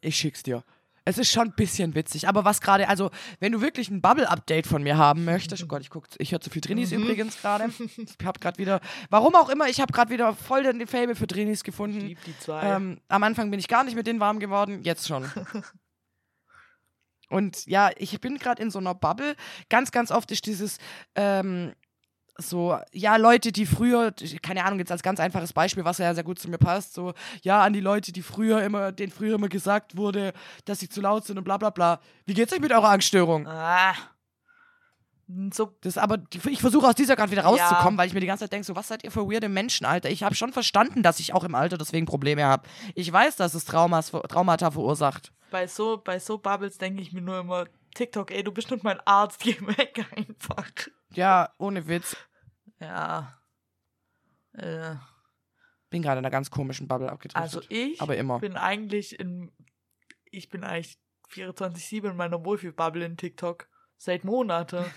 Ich 0.00 0.16
schick's 0.16 0.42
dir. 0.42 0.64
Es 1.08 1.16
ist 1.16 1.32
schon 1.32 1.48
ein 1.48 1.54
bisschen 1.54 1.94
witzig, 1.94 2.28
aber 2.28 2.44
was 2.44 2.60
gerade, 2.60 2.86
also, 2.88 3.10
wenn 3.40 3.52
du 3.52 3.62
wirklich 3.62 3.88
ein 3.88 4.02
Bubble-Update 4.02 4.66
von 4.66 4.82
mir 4.82 4.98
haben 4.98 5.24
möchtest, 5.24 5.62
oh 5.62 5.66
Gott, 5.66 5.80
ich 5.80 5.88
guck, 5.88 6.04
ich 6.18 6.32
höre 6.32 6.40
zu 6.40 6.50
viel 6.50 6.60
Drinis 6.60 6.90
Mhm. 6.90 7.02
übrigens 7.02 7.40
gerade. 7.40 7.64
Ich 8.20 8.26
hab 8.26 8.40
gerade 8.40 8.58
wieder, 8.58 8.80
warum 9.08 9.34
auch 9.34 9.48
immer, 9.48 9.68
ich 9.68 9.80
habe 9.80 9.92
gerade 9.92 10.10
wieder 10.10 10.34
voll 10.34 10.64
den 10.64 10.86
Fable 10.86 11.14
für 11.14 11.26
Drinis 11.26 11.60
Ich 11.60 11.64
gefunden. 11.64 12.00
lieb 12.00 12.18
die 12.24 12.38
zwei. 12.38 12.62
Ähm, 12.62 13.00
am 13.08 13.22
Anfang 13.22 13.50
bin 13.50 13.58
ich 13.58 13.68
gar 13.68 13.84
nicht 13.84 13.94
mit 13.94 14.06
denen 14.06 14.20
warm 14.20 14.38
geworden, 14.38 14.82
jetzt 14.82 15.06
schon. 15.08 15.24
Und 17.30 17.66
ja, 17.66 17.90
ich 17.96 18.18
bin 18.20 18.38
gerade 18.38 18.62
in 18.62 18.70
so 18.70 18.78
einer 18.78 18.94
Bubble. 18.94 19.34
Ganz, 19.68 19.90
ganz 19.90 20.10
oft 20.10 20.30
ist 20.30 20.46
dieses 20.46 20.78
ähm, 21.14 21.74
so, 22.40 22.78
ja, 22.92 23.16
Leute, 23.16 23.50
die 23.52 23.66
früher, 23.66 24.12
keine 24.42 24.64
Ahnung, 24.64 24.78
jetzt 24.78 24.92
als 24.92 25.02
ganz 25.02 25.18
einfaches 25.20 25.52
Beispiel, 25.52 25.84
was 25.84 25.98
ja 25.98 26.14
sehr 26.14 26.22
gut 26.24 26.38
zu 26.38 26.48
mir 26.48 26.58
passt, 26.58 26.94
so, 26.94 27.12
ja, 27.42 27.62
an 27.62 27.72
die 27.72 27.80
Leute, 27.80 28.12
die 28.12 28.22
früher 28.22 28.62
immer, 28.62 28.92
denen 28.92 29.10
früher 29.12 29.34
immer 29.34 29.48
gesagt 29.48 29.96
wurde, 29.96 30.32
dass 30.64 30.78
sie 30.78 30.88
zu 30.88 31.00
laut 31.00 31.24
sind 31.24 31.36
und 31.38 31.44
bla 31.44 31.56
bla 31.56 31.70
bla. 31.70 32.00
Wie 32.26 32.34
geht's 32.34 32.52
euch 32.52 32.60
mit 32.60 32.72
eurer 32.72 32.90
Angststörung? 32.90 33.46
ah. 33.48 33.94
So, 35.52 35.74
Das 35.82 35.98
aber, 35.98 36.16
ich 36.46 36.58
versuche 36.60 36.86
aus 36.88 36.94
dieser 36.94 37.14
gerade 37.14 37.30
wieder 37.30 37.42
rauszukommen, 37.42 37.94
Ja. 37.94 37.98
weil 37.98 38.06
ich 38.08 38.14
mir 38.14 38.20
die 38.20 38.26
ganze 38.26 38.44
Zeit 38.44 38.52
denke, 38.52 38.64
so, 38.64 38.74
was 38.74 38.88
seid 38.88 39.04
ihr 39.04 39.10
für 39.10 39.30
weirde 39.30 39.50
Menschen, 39.50 39.84
Alter? 39.84 40.08
Ich 40.08 40.22
habe 40.22 40.34
schon 40.34 40.54
verstanden, 40.54 41.02
dass 41.02 41.20
ich 41.20 41.34
auch 41.34 41.44
im 41.44 41.54
Alter 41.54 41.76
deswegen 41.76 42.06
Probleme 42.06 42.44
habe. 42.46 42.66
Ich 42.94 43.12
weiß, 43.12 43.36
dass 43.36 43.52
es 43.52 43.66
Traumas, 43.66 44.10
Traumata 44.10 44.70
verursacht. 44.70 45.30
bei 45.50 45.66
so, 45.66 45.98
bei 46.02 46.18
so 46.18 46.38
Bubbles 46.38 46.78
denke 46.78 47.02
ich 47.02 47.12
mir 47.12 47.20
nur 47.20 47.40
immer, 47.40 47.66
TikTok, 47.94 48.30
ey, 48.30 48.42
du 48.42 48.52
bist 48.52 48.70
nicht 48.70 48.84
mein 48.84 49.00
Arzt, 49.04 49.40
geh 49.42 49.56
weg 49.60 50.06
einfach. 50.16 50.64
Ja, 51.14 51.52
ohne 51.58 51.86
Witz. 51.88 52.16
Ja. 52.80 53.40
Äh, 54.52 54.94
Bin 55.90 56.02
gerade 56.02 56.18
in 56.18 56.24
einer 56.24 56.30
ganz 56.30 56.50
komischen 56.50 56.88
Bubble 56.88 57.10
abgedriftet. 57.10 57.42
also 57.42 57.60
ich 57.68 58.00
aber 58.00 58.16
immer. 58.16 58.38
bin 58.40 58.56
eigentlich 58.56 59.18
in, 59.18 59.52
ich 60.30 60.48
bin 60.48 60.64
eigentlich 60.64 60.98
24-7 61.30 62.10
in 62.10 62.16
meiner 62.16 62.44
Wohlfühlbubble 62.44 63.04
in 63.04 63.16
TikTok. 63.16 63.68
Seit 63.96 64.24
Monaten. 64.24 64.84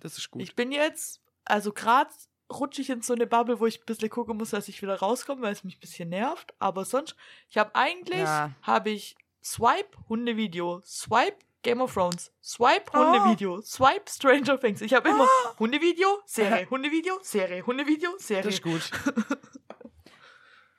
Das 0.00 0.16
ist 0.16 0.30
gut. 0.30 0.40
Ich 0.42 0.54
bin 0.54 0.70
jetzt, 0.70 1.20
also 1.44 1.72
gerade 1.72 2.10
rutsche 2.52 2.82
ich 2.82 2.88
in 2.88 3.02
so 3.02 3.14
eine 3.14 3.26
Bubble, 3.26 3.58
wo 3.58 3.66
ich 3.66 3.80
ein 3.80 3.84
bisschen 3.84 4.08
gucken 4.10 4.36
muss, 4.36 4.50
dass 4.50 4.68
ich 4.68 4.80
wieder 4.80 4.94
rauskomme, 4.94 5.42
weil 5.42 5.52
es 5.52 5.64
mich 5.64 5.76
ein 5.76 5.80
bisschen 5.80 6.08
nervt. 6.10 6.54
Aber 6.60 6.84
sonst, 6.84 7.16
ich 7.48 7.58
habe 7.58 7.74
eigentlich, 7.74 8.20
Ja. 8.20 8.52
habe 8.62 8.90
ich 8.90 9.16
Swipe 9.42 9.98
Hundevideo, 10.08 10.80
Swipe 10.84 11.38
Game 11.68 11.80
of 11.82 11.92
Thrones, 11.92 12.32
Swipe 12.42 12.90
Oh. 12.94 12.98
Hundevideo, 12.98 13.60
Swipe 13.60 14.10
Stranger 14.10 14.58
Things. 14.58 14.80
Ich 14.80 14.94
habe 14.94 15.08
immer 15.10 15.26
Hundevideo, 15.58 16.20
Serie, 16.24 16.68
Hundevideo, 16.70 17.18
Serie, 17.22 17.64
Hundevideo, 17.66 18.12
das 18.16 18.26
Serie. 18.26 18.48
ist 18.50 18.62
gut. 18.62 18.90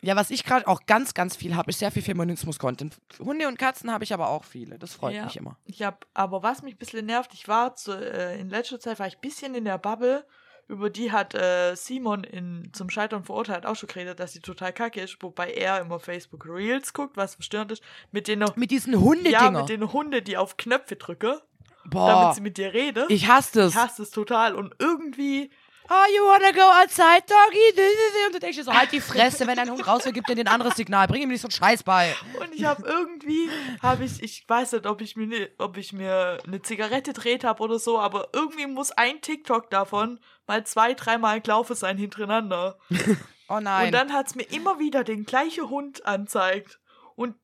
ja, 0.01 0.15
was 0.15 0.31
ich 0.31 0.43
gerade 0.45 0.65
auch 0.67 0.81
ganz, 0.87 1.13
ganz 1.13 1.35
viel 1.35 1.55
habe, 1.55 1.69
ist 1.69 1.79
sehr 1.79 1.91
viel 1.91 2.01
Feminismus-Content. 2.01 2.97
Hunde 3.19 3.47
und 3.47 3.59
Katzen 3.59 3.91
habe 3.91 4.03
ich 4.03 4.13
aber 4.13 4.29
auch 4.29 4.45
viele. 4.45 4.79
Das 4.79 4.93
freut 4.93 5.13
Ja. 5.15 5.25
mich 5.25 5.35
immer. 5.37 5.57
Ich 5.65 5.81
habe, 5.83 5.97
aber 6.13 6.41
was 6.41 6.61
mich 6.63 6.75
ein 6.75 6.77
bisschen 6.77 7.05
nervt, 7.05 7.33
ich 7.33 7.47
war 7.47 7.75
zu, 7.75 7.91
äh, 7.91 8.39
in 8.39 8.49
letzter 8.49 8.79
Zeit 8.79 8.97
war 8.99 9.07
ich 9.07 9.15
ein 9.17 9.21
bisschen 9.21 9.53
in 9.55 9.65
der 9.65 9.77
Bubble, 9.77 10.25
über 10.69 10.89
die 10.89 11.11
hat 11.11 11.33
äh, 11.35 11.75
Simon 11.75 12.23
in 12.23 12.69
zum 12.73 12.89
Scheitern 12.89 13.23
verurteilt 13.23 13.65
auch 13.65 13.75
schon 13.75 13.89
geredet, 13.89 14.19
dass 14.19 14.33
sie 14.33 14.39
total 14.39 14.71
kacke 14.71 15.01
ist, 15.01 15.17
wobei 15.21 15.51
er 15.51 15.81
immer 15.81 15.99
Facebook 15.99 16.45
Reels 16.47 16.93
guckt, 16.93 17.17
was 17.17 17.35
verstörend 17.35 17.71
ist, 17.71 17.83
mit 18.11 18.27
den 18.27 18.45
Mit 18.55 18.71
diesen 18.71 18.99
Hundedinger. 18.99 19.31
ja, 19.41 19.51
mit 19.51 19.67
den 19.69 19.91
Hunde, 19.91 20.21
die 20.21 20.37
auf 20.37 20.57
Knöpfe 20.57 20.95
drücken, 20.95 21.37
Boah, 21.85 22.07
damit 22.09 22.35
sie 22.35 22.41
mit 22.41 22.57
dir 22.57 22.71
reden. 22.73 23.05
ich 23.09 23.27
hasse 23.27 23.59
das. 23.59 23.71
Ich 23.73 23.77
hasse 23.77 24.03
es 24.03 24.11
total 24.11 24.55
und 24.55 24.73
irgendwie 24.79 25.49
Oh, 25.91 26.05
you 26.15 26.21
wanna 26.23 26.51
go 26.51 26.61
outside, 26.83 27.23
doggy? 27.25 28.27
Und 28.27 28.35
du 28.35 28.39
denkst 28.39 28.57
dir 28.57 28.63
so, 28.63 28.71
halt 28.71 28.91
die 28.91 29.01
Fresse, 29.01 29.47
wenn 29.47 29.55
dein 29.55 29.71
Hund 29.71 29.87
raus 29.87 30.05
will, 30.05 30.11
gib 30.11 30.23
dir 30.27 30.37
ein 30.37 30.47
anderes 30.47 30.75
Signal. 30.75 31.07
Bring 31.07 31.23
ihm 31.23 31.29
nicht 31.29 31.41
so 31.41 31.47
einen 31.47 31.51
Scheiß 31.51 31.81
bei. 31.81 32.15
und 32.39 32.53
ich 32.53 32.63
habe 32.63 32.83
irgendwie 32.85 33.49
habe 33.81 34.03
ich 34.05 34.21
ich 34.21 34.47
weiß 34.47 34.73
nicht, 34.73 34.85
ob 34.85 35.01
ich 35.01 35.15
mir 35.15 35.25
ne, 35.25 35.49
ob 35.57 35.77
ich 35.77 35.91
mir 35.91 36.37
eine 36.45 36.61
Zigarette 36.61 37.11
dreht 37.13 37.43
habe 37.43 37.63
oder 37.63 37.79
so, 37.79 37.97
aber 37.97 38.29
irgendwie 38.33 38.67
muss 38.67 38.91
ein 38.91 39.19
TikTok 39.21 39.71
davon 39.71 40.19
mal 40.49 40.65
zwei, 40.65 40.93
dreimal 40.93 41.39
gelaufen 41.39 41.75
sein 41.75 41.97
hintereinander. 41.97 42.77
Oh 43.51 43.59
nein. 43.59 43.87
Und 43.87 43.93
dann 43.93 44.13
hat's 44.13 44.35
mir 44.35 44.43
immer 44.51 44.77
wieder 44.77 45.03
den 45.03 45.25
gleichen 45.25 45.71
Hund 45.71 46.05
anzeigt. 46.05 46.79
Und 47.15 47.35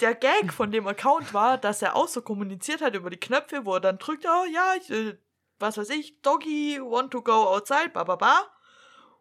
der 0.00 0.14
Gag 0.14 0.50
von 0.50 0.70
dem 0.70 0.86
Account 0.86 1.34
war, 1.34 1.58
dass 1.58 1.82
er 1.82 1.94
auch 1.94 2.08
so 2.08 2.22
kommuniziert 2.22 2.80
hat 2.80 2.94
über 2.94 3.10
die 3.10 3.20
Knöpfe, 3.20 3.66
wo 3.66 3.74
er 3.74 3.80
dann 3.80 3.98
drückt, 3.98 4.24
oh 4.24 4.44
ja, 4.50 4.72
ich, 4.80 4.88
äh, 4.90 5.18
was 5.58 5.76
weiß 5.76 5.90
ich, 5.90 6.22
Doggy, 6.22 6.80
want 6.80 7.10
to 7.10 7.20
go 7.20 7.32
outside, 7.50 7.90
ba 7.92 8.02
ba 8.04 8.16
ba. 8.16 8.46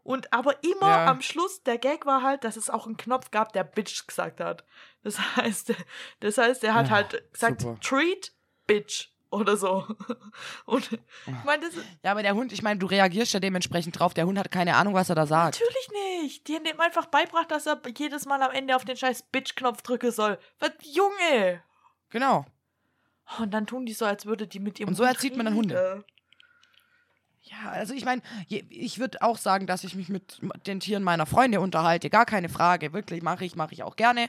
Und 0.03 0.31
aber 0.31 0.63
immer 0.63 0.87
Ja. 0.87 1.05
am 1.07 1.21
Schluss, 1.21 1.63
der 1.63 1.77
Gag 1.77 2.05
war 2.05 2.21
halt, 2.23 2.45
dass 2.45 2.55
es 2.55 2.69
auch 2.69 2.85
einen 2.85 2.95
Knopf 2.95 3.29
gab, 3.31 3.51
der 3.51 3.65
Bitch 3.65 4.07
gesagt 4.07 4.39
hat. 4.39 4.63
Das 5.03 5.19
heißt, 5.35 5.73
das 6.21 6.37
heißt, 6.37 6.63
er 6.63 6.75
hat 6.75 6.87
Ja, 6.87 6.93
halt 6.95 7.33
gesagt, 7.33 7.59
super. 7.63 7.77
treat 7.81 8.31
Bitch 8.67 9.10
oder 9.31 9.57
so. 9.57 9.87
Und 10.65 10.91
ich 10.91 11.43
meine, 11.45 11.65
das 11.65 11.75
ja, 12.03 12.11
aber 12.11 12.21
der 12.21 12.35
Hund, 12.35 12.51
ich 12.53 12.61
meine, 12.61 12.79
du 12.79 12.85
reagierst 12.85 13.33
ja 13.33 13.39
dementsprechend 13.39 13.97
drauf. 13.97 14.13
Der 14.13 14.25
Hund 14.25 14.37
hat 14.37 14.51
keine 14.51 14.75
Ahnung, 14.75 14.93
was 14.93 15.09
er 15.09 15.15
da 15.15 15.25
sagt. 15.25 15.59
Natürlich 15.59 16.21
nicht. 16.21 16.47
Die 16.47 16.55
haben 16.55 16.63
dem 16.63 16.79
einfach 16.79 17.07
beibracht, 17.07 17.49
dass 17.49 17.65
er 17.65 17.81
jedes 17.97 18.25
Mal 18.25 18.41
am 18.43 18.51
Ende 18.51 18.75
auf 18.75 18.85
den 18.85 18.97
scheiß 18.97 19.23
Bitch-Knopf 19.31 19.81
drücken 19.81 20.11
soll. 20.11 20.37
Was, 20.59 20.71
Junge! 20.83 21.63
Genau. 22.09 22.45
Und 23.39 23.51
dann 23.53 23.65
tun 23.65 23.85
die 23.85 23.93
so, 23.93 24.05
als 24.05 24.25
würde 24.25 24.45
die 24.47 24.59
mit 24.59 24.79
ihrem 24.79 24.89
Und 24.89 24.95
so 24.95 25.03
Hund 25.03 25.13
erzieht 25.15 25.37
man 25.37 25.45
dann. 25.45 25.55
Hunde. 25.55 26.03
Ja, 27.43 27.71
also 27.71 27.93
ich 27.95 28.05
meine, 28.05 28.21
ich 28.47 28.99
würde 28.99 29.21
auch 29.23 29.37
sagen, 29.37 29.65
dass 29.65 29.83
ich 29.83 29.95
mich 29.95 30.09
mit 30.09 30.39
den 30.67 30.79
Tieren 30.79 31.01
meiner 31.01 31.25
Freunde 31.25 31.59
unterhalte. 31.59 32.09
Gar 32.11 32.25
keine 32.25 32.49
Frage. 32.49 32.93
Wirklich, 32.93 33.23
mache 33.23 33.45
ich, 33.45 33.55
mache 33.55 33.73
ich 33.73 33.81
auch 33.81 33.95
gerne. 33.95 34.27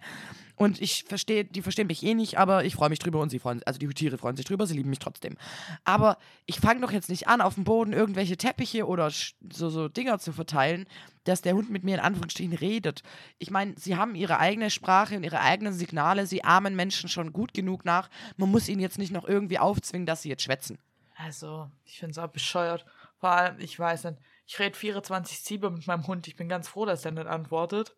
Und 0.57 0.81
ich 0.81 1.05
verstehe, 1.05 1.45
die 1.45 1.61
verstehen 1.61 1.89
mich 1.89 2.03
eh 2.03 2.15
nicht, 2.15 2.39
aber 2.39 2.65
ich 2.65 2.75
freue 2.75 2.89
mich 2.89 3.01
drüber 3.01 3.21
und 3.21 3.31
sie 3.31 3.39
freuen 3.39 3.63
also 3.65 3.79
die 3.79 3.89
Tiere 3.89 4.17
freuen 4.17 4.37
sich 4.37 4.47
drüber, 4.47 4.67
sie 4.67 4.77
lieben 4.77 4.91
mich 4.91 4.99
trotzdem. 4.99 5.37
Aber 5.85 6.19
ich 6.47 6.61
fange 6.61 6.81
doch 6.81 6.93
jetzt 6.93 7.09
nicht 7.09 7.29
an, 7.29 7.41
auf 7.41 7.55
dem 7.55 7.65
Boden 7.65 7.93
irgendwelche 7.93 8.37
Teppiche 8.37 8.87
oder 8.87 9.11
so, 9.11 9.71
so 9.71 9.89
Dinger 9.89 10.19
zu 10.19 10.33
verteilen, 10.33 10.87
dass 11.25 11.43
der 11.43 11.55
Hund 11.55 11.71
mit 11.71 11.85
mir 11.85 11.97
in 11.97 12.01
Anführungsstrichen 12.01 12.55
redet. 12.55 13.03
Ich 13.39 13.51
meine, 13.51 13.75
sie 13.77 13.97
haben 13.97 14.15
ihre 14.15 14.39
eigene 14.39 14.71
Sprache 14.71 15.17
und 15.17 15.25
ihre 15.25 15.41
eigenen 15.41 15.73
Signale, 15.73 16.27
sie 16.27 16.45
ahmen 16.45 16.77
Menschen 16.77 17.09
schon 17.09 17.33
gut 17.33 17.55
genug 17.55 17.85
nach. 17.85 18.09
Man 18.37 18.51
muss 18.51 18.69
ihnen 18.69 18.81
jetzt 18.81 18.99
nicht 18.99 19.13
noch 19.13 19.27
irgendwie 19.27 19.59
aufzwingen, 19.59 20.07
dass 20.07 20.23
sie 20.23 20.29
jetzt 20.29 20.43
schwätzen. 20.43 20.79
Also, 21.17 21.71
ich 21.85 21.99
finde 21.99 22.13
es 22.13 22.19
auch 22.19 22.29
bescheuert. 22.29 22.85
Vor 23.23 23.31
allem, 23.31 23.61
ich 23.61 23.79
weiß 23.79 24.03
nicht, 24.03 24.19
ich 24.49 24.59
rede 24.59 24.77
24-7 24.77 25.71
mit 25.71 25.87
meinem 25.87 26.09
Hund. 26.09 26.27
Ich 26.27 26.35
bin 26.35 26.49
ganz 26.49 26.67
froh, 26.67 26.87
dass 26.87 27.03
der 27.03 27.13
nicht 27.13 27.29
antwortet. 27.29 27.97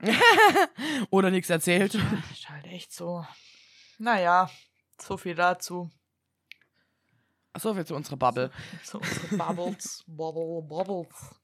Oder 1.10 1.30
nichts 1.30 1.48
erzählt. 1.48 1.94
Ist 2.32 2.50
halt 2.50 2.66
echt 2.66 2.92
so. 2.92 3.24
Naja, 3.98 4.50
so 5.00 5.16
viel 5.16 5.36
dazu. 5.36 5.92
So 7.56 7.72
viel 7.72 7.86
zu 7.86 7.94
unserer 7.94 8.16
Bubble. 8.16 8.50
So 8.82 8.98
unsere 9.28 9.36
Bubbles. 9.36 10.02
Bubble, 10.08 10.62
Bubbles. 10.62 11.36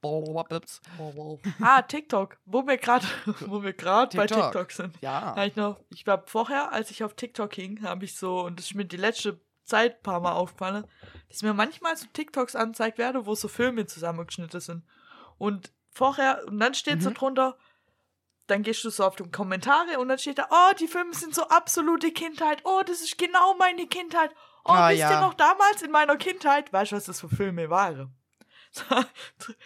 Bubbles. 0.00 0.80
Bubble. 0.96 1.38
Ah, 1.60 1.82
TikTok. 1.82 2.38
Wo 2.46 2.66
wir 2.66 2.78
gerade 2.78 3.06
wo 3.40 3.62
wir 3.62 3.74
gerade 3.74 4.16
bei 4.16 4.26
TikTok. 4.26 4.44
TikTok 4.52 4.72
sind. 4.72 5.02
Ja. 5.02 5.36
Hab 5.36 5.46
ich 5.46 5.56
noch, 5.56 5.78
ich 5.90 6.06
war 6.06 6.24
vorher, 6.26 6.72
als 6.72 6.90
ich 6.90 7.04
auf 7.04 7.12
TikTok 7.12 7.54
hing, 7.54 7.82
habe 7.82 8.06
ich 8.06 8.16
so, 8.16 8.46
und 8.46 8.58
das 8.58 8.68
ist 8.68 8.74
mir 8.74 8.86
die 8.86 8.96
letzte 8.96 9.44
Zeit 9.66 9.96
ein 9.98 10.02
paar 10.02 10.20
Mal 10.20 10.32
aufgefallen, 10.32 10.86
dass 11.28 11.42
mir 11.42 11.52
manchmal 11.54 11.96
so 11.96 12.06
TikToks 12.12 12.56
angezeigt 12.56 12.98
werden, 12.98 13.26
wo 13.26 13.34
so 13.34 13.48
Filme 13.48 13.86
zusammengeschnitten 13.86 14.60
sind. 14.60 14.84
Und 15.38 15.72
vorher, 15.90 16.42
und 16.46 16.58
dann 16.60 16.74
steht 16.74 17.02
so 17.02 17.10
Mhm. 17.10 17.14
drunter, 17.14 17.58
dann 18.46 18.62
gehst 18.62 18.84
du 18.84 18.90
so 18.90 19.04
auf 19.04 19.16
die 19.16 19.28
Kommentare 19.30 19.98
und 19.98 20.08
dann 20.08 20.18
steht 20.18 20.38
da, 20.38 20.46
oh, 20.50 20.74
die 20.78 20.86
Filme 20.86 21.12
sind 21.14 21.34
so 21.34 21.42
absolute 21.48 22.12
Kindheit, 22.12 22.60
oh, 22.64 22.82
das 22.86 23.00
ist 23.00 23.18
genau 23.18 23.54
meine 23.58 23.86
Kindheit. 23.88 24.30
Oh, 24.64 24.72
Ah, 24.72 24.88
wisst 24.90 25.00
ihr 25.00 25.10
ja. 25.10 25.20
noch 25.20 25.34
damals 25.34 25.82
in 25.82 25.90
meiner 25.90 26.16
Kindheit? 26.16 26.72
Weißt 26.72 26.92
du, 26.92 26.96
was 26.96 27.04
das 27.04 27.20
für 27.20 27.28
Filme 27.28 27.70
waren? 27.70 28.14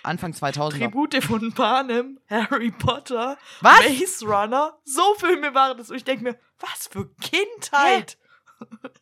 Anfang 0.03 0.33
2000er. 0.33 0.79
Tribute 0.79 1.23
von 1.25 1.53
Panem, 1.53 2.21
Harry 2.29 2.71
Potter, 2.71 3.37
Was? 3.61 3.81
Maze 3.81 4.25
Runner. 4.27 4.79
So 4.85 5.15
Filme 5.15 5.53
waren 5.55 5.77
das. 5.79 5.91
Und 5.91 5.97
ich 5.97 6.05
denke 6.05 6.23
mir, 6.25 6.39
was 6.61 6.87
für 6.87 7.09
Kindheit. 7.17 8.19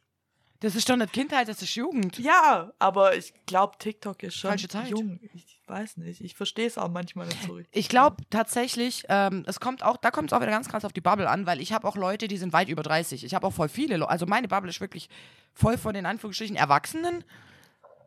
Das 0.61 0.74
ist 0.74 0.90
doch 0.90 0.96
nicht 0.96 1.12
Kindheit, 1.12 1.48
das 1.48 1.62
ist 1.62 1.74
Jugend. 1.76 2.18
Ja, 2.18 2.72
aber 2.80 3.16
ich 3.16 3.32
glaube, 3.46 3.76
TikTok 3.78 4.22
ist 4.24 4.34
schon 4.34 4.50
Falsche 4.50 4.68
Zeit. 4.68 4.88
jung. 4.88 5.20
Ich 5.32 5.61
weiß 5.68 5.98
nicht. 5.98 6.20
Ich 6.20 6.34
verstehe 6.34 6.66
es 6.66 6.78
auch 6.78 6.88
manchmal 6.88 7.26
nicht 7.26 7.44
so 7.44 7.52
richtig. 7.52 7.76
Ich 7.76 7.88
glaube 7.88 8.16
tatsächlich, 8.30 9.04
ähm, 9.09 9.44
es 9.46 9.61
kommt 9.61 9.84
auch, 9.84 9.96
da 9.96 10.11
kommt 10.11 10.32
es 10.32 10.36
auch 10.36 10.40
wieder 10.40 10.50
ganz 10.50 10.68
krass 10.68 10.84
auf 10.84 10.92
die 10.92 11.00
Bubble 11.00 11.28
an, 11.28 11.46
weil 11.46 11.61
ich 11.61 11.72
habe 11.72 11.86
auch 11.86 11.94
Leute, 11.94 12.26
die 12.26 12.38
sind 12.38 12.52
weit 12.52 12.68
über 12.68 12.82
30. 12.82 13.22
Ich 13.22 13.34
habe 13.34 13.46
auch 13.46 13.52
voll 13.52 13.68
viele 13.68 13.98
Leute, 13.98 14.11
also 14.11 14.26
meine 14.26 14.48
Bubble 14.48 14.70
ist 14.70 14.80
wirklich 14.80 15.09
voll 15.54 15.78
von 15.78 15.94
den 15.94 16.06
Anführungsstrichen 16.06 16.56
Erwachsenen, 16.56 17.22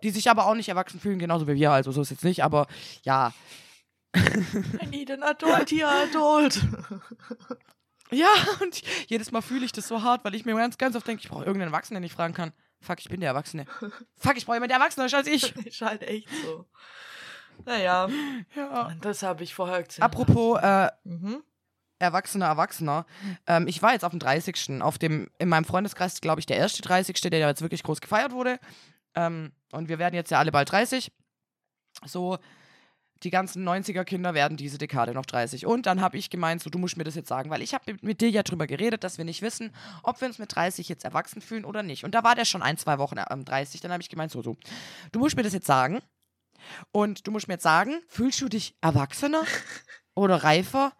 die 0.03 0.09
sich 0.09 0.29
aber 0.29 0.45
auch 0.47 0.55
nicht 0.55 0.67
erwachsen 0.67 0.99
fühlen, 0.99 1.19
genauso 1.19 1.47
wie 1.47 1.55
wir, 1.55 1.71
also 1.71 1.91
so 1.91 2.01
ist 2.01 2.11
jetzt 2.11 2.25
nicht, 2.25 2.43
aber 2.43 2.67
ja. 3.03 3.33
I 4.13 4.87
need 4.87 5.09
an 5.09 5.23
adult, 5.23 5.71
here 5.71 5.87
adult. 5.87 6.59
Ja, 8.11 8.27
und 8.61 8.81
jedes 9.09 9.31
Mal 9.31 9.41
fühle 9.41 9.65
ich 9.65 9.71
das 9.71 9.87
so 9.87 10.03
hart, 10.03 10.23
weil 10.25 10.35
ich 10.35 10.45
mir 10.45 10.55
ganz, 10.55 10.77
ganz 10.77 10.95
oft 10.95 11.07
denke, 11.07 11.23
ich 11.23 11.29
brauche 11.29 11.45
irgendeinen 11.45 11.71
Erwachsenen, 11.73 12.01
den 12.01 12.07
ich 12.07 12.13
fragen 12.13 12.33
kann. 12.33 12.53
Fuck, 12.81 12.99
ich 12.99 13.09
bin 13.09 13.19
der 13.21 13.29
Erwachsene. 13.29 13.65
Fuck, 14.17 14.37
ich 14.37 14.45
brauche 14.45 14.55
jemanden, 14.55 14.69
der 14.73 14.79
erwachsener 14.79 15.05
ist 15.05 15.13
als 15.15 15.27
ich. 15.27 15.55
ist 15.65 15.81
halt 15.81 16.03
echt 16.03 16.27
so. 16.43 16.65
Naja, 17.65 18.09
Ja. 18.55 18.87
und 18.87 19.05
das 19.05 19.21
habe 19.23 19.43
ich 19.43 19.53
vorher 19.53 19.83
gesehen. 19.83 20.03
Apropos 20.03 20.59
äh, 20.61 20.89
Mhm. 21.03 21.43
Erwachsener, 21.99 22.47
Erwachsener. 22.47 23.05
Ähm, 23.45 23.67
ich 23.67 23.83
war 23.83 23.93
jetzt 23.93 24.03
auf 24.03 24.09
dem 24.09 24.17
30. 24.19 24.81
Auf 24.81 24.97
dem, 24.97 25.29
in 25.37 25.47
meinem 25.49 25.65
Freundeskreis, 25.65 26.19
glaube 26.19 26.39
ich, 26.39 26.47
der 26.47 26.57
erste 26.57 26.81
30. 26.81 27.21
der 27.21 27.37
jetzt 27.39 27.61
wirklich 27.61 27.83
groß 27.83 28.01
gefeiert 28.01 28.31
wurde. 28.31 28.59
Ähm, 29.13 29.51
und 29.71 29.87
wir 29.87 29.99
werden 29.99 30.15
jetzt 30.15 30.31
ja 30.31 30.39
alle 30.39 30.51
bald 30.51 30.71
30. 30.71 31.11
So, 32.05 32.39
die 33.23 33.29
ganzen 33.29 33.67
90er-Kinder 33.67 34.33
werden 34.33 34.57
diese 34.57 34.77
Dekade 34.77 35.13
noch 35.13 35.25
30. 35.25 35.65
Und 35.65 35.85
dann 35.85 36.01
habe 36.01 36.17
ich 36.17 36.29
gemeint, 36.29 36.61
so, 36.61 36.69
du 36.69 36.79
musst 36.79 36.97
mir 36.97 37.03
das 37.03 37.15
jetzt 37.15 37.29
sagen, 37.29 37.49
weil 37.49 37.61
ich 37.61 37.73
habe 37.73 37.95
mit, 38.01 38.21
dir 38.21 38.29
ja 38.29 38.43
drüber 38.43 38.67
geredet, 38.67 39.03
dass 39.03 39.17
wir 39.17 39.25
nicht 39.25 39.41
wissen, 39.41 39.73
ob 40.03 40.21
wir 40.21 40.27
uns 40.27 40.39
mit 40.39 40.55
30 40.55 40.89
jetzt 40.89 41.05
erwachsen 41.05 41.41
fühlen 41.41 41.65
oder 41.65 41.83
nicht. 41.83 42.03
Und 42.03 42.15
da 42.15 42.23
war 42.23 42.35
der 42.35 42.45
schon 42.45 42.61
ein, 42.61 42.77
zwei 42.77 42.97
Wochen 42.97 43.17
ähm, 43.29 43.45
30. 43.45 43.81
Dann 43.81 43.91
habe 43.91 44.01
ich 44.01 44.09
gemeint, 44.09 44.31
so, 44.31 44.41
so, 44.41 44.57
du 45.11 45.19
musst 45.19 45.35
mir 45.35 45.43
das 45.43 45.53
jetzt 45.53 45.67
sagen. 45.67 45.99
Und 46.91 47.27
du 47.27 47.31
musst 47.31 47.47
mir 47.47 47.55
jetzt 47.55 47.63
sagen, 47.63 48.01
fühlst 48.07 48.41
du 48.41 48.47
dich 48.47 48.75
erwachsener 48.81 49.43
oder 50.15 50.43
reifer 50.43 50.93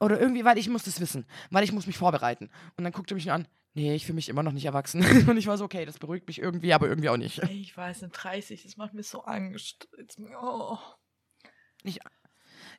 oder 0.00 0.20
irgendwie, 0.20 0.44
weil 0.44 0.58
ich 0.58 0.68
muss 0.68 0.84
das 0.84 1.00
wissen, 1.00 1.26
weil 1.50 1.64
ich 1.64 1.72
muss 1.72 1.86
mich 1.86 1.98
vorbereiten. 1.98 2.50
Und 2.76 2.84
dann 2.84 2.92
guckte 2.92 3.14
er 3.14 3.16
mich 3.16 3.26
nur 3.26 3.34
an, 3.34 3.46
nee, 3.74 3.94
ich 3.94 4.06
fühle 4.06 4.16
mich 4.16 4.28
immer 4.28 4.42
noch 4.42 4.52
nicht 4.52 4.64
erwachsen. 4.64 5.02
Und 5.28 5.36
ich 5.36 5.46
war 5.46 5.58
so, 5.58 5.64
okay, 5.64 5.84
das 5.84 5.98
beruhigt 5.98 6.26
mich 6.26 6.40
irgendwie, 6.40 6.72
aber 6.72 6.88
irgendwie 6.88 7.08
auch 7.08 7.16
nicht. 7.16 7.42
Ich 7.44 7.76
weiß 7.76 8.02
nicht, 8.02 8.12
30, 8.12 8.62
das 8.62 8.76
macht 8.76 8.94
mir 8.94 9.02
so 9.02 9.24
Angst. 9.24 9.88
Jetzt, 9.98 10.18
oh. 10.40 10.78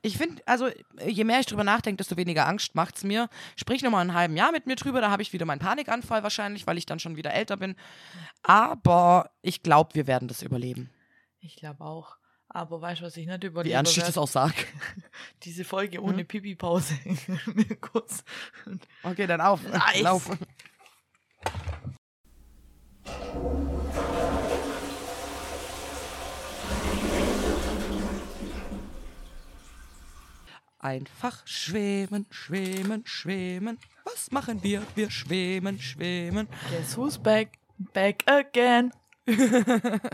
Ich 0.06 0.20
finde, 0.20 0.44
also 0.46 0.70
je 1.04 1.24
mehr 1.24 1.40
ich 1.40 1.48
drüber 1.48 1.64
nachdenke, 1.64 1.98
desto 1.98 2.16
weniger 2.16 2.48
Angst 2.48 2.76
macht's 2.76 3.04
mir. 3.04 3.28
Sprich 3.56 3.82
nochmal 3.82 4.02
einen 4.02 4.14
halben 4.14 4.38
Jahr 4.38 4.52
mit 4.52 4.68
mir 4.68 4.76
drüber, 4.76 5.02
da 5.02 5.10
habe 5.10 5.24
ich 5.24 5.34
wieder 5.34 5.46
meinen 5.46 5.58
Panikanfall 5.58 6.22
wahrscheinlich, 6.22 6.68
weil 6.68 6.78
ich 6.78 6.86
dann 6.86 7.00
schon 7.00 7.16
wieder 7.16 7.34
älter 7.34 7.58
bin. 7.58 7.76
Aber 8.44 9.32
ich 9.42 9.64
glaube, 9.64 9.96
wir 9.96 10.06
werden 10.06 10.28
das 10.28 10.44
überleben. 10.44 10.92
Ich 11.40 11.56
glaube 11.56 11.84
auch. 11.84 12.18
Aber 12.50 12.82
weißt 12.82 13.02
du, 13.02 13.06
was 13.06 13.18
ich 13.18 13.26
nicht 13.26 13.44
überlebe? 13.44 13.72
Wie 13.72 13.76
ernst 13.76 13.98
ich 13.98 14.04
das 14.04 14.18
auch 14.20 14.28
sage. 14.28 14.54
Diese 15.44 15.64
Folge 15.64 16.00
ohne 16.00 16.24
Pipi-Pause. 16.24 16.94
Mir 17.54 17.76
kurz. 17.78 18.24
Okay, 19.02 19.26
dann 19.26 19.42
auf. 19.42 19.64
Nice. 19.64 20.02
Lauf. 20.02 20.30
Einfach 30.86 31.42
schweben, 31.48 32.28
schweben, 32.30 33.02
schweben. 33.08 33.80
Was 34.04 34.30
machen 34.30 34.62
wir? 34.62 34.84
Wir 34.94 35.10
schweben, 35.10 35.80
schweben. 35.80 36.48
Guess 36.70 36.96
who's 36.96 37.18
back? 37.18 37.54
Back 37.94 38.24
again. 38.28 38.92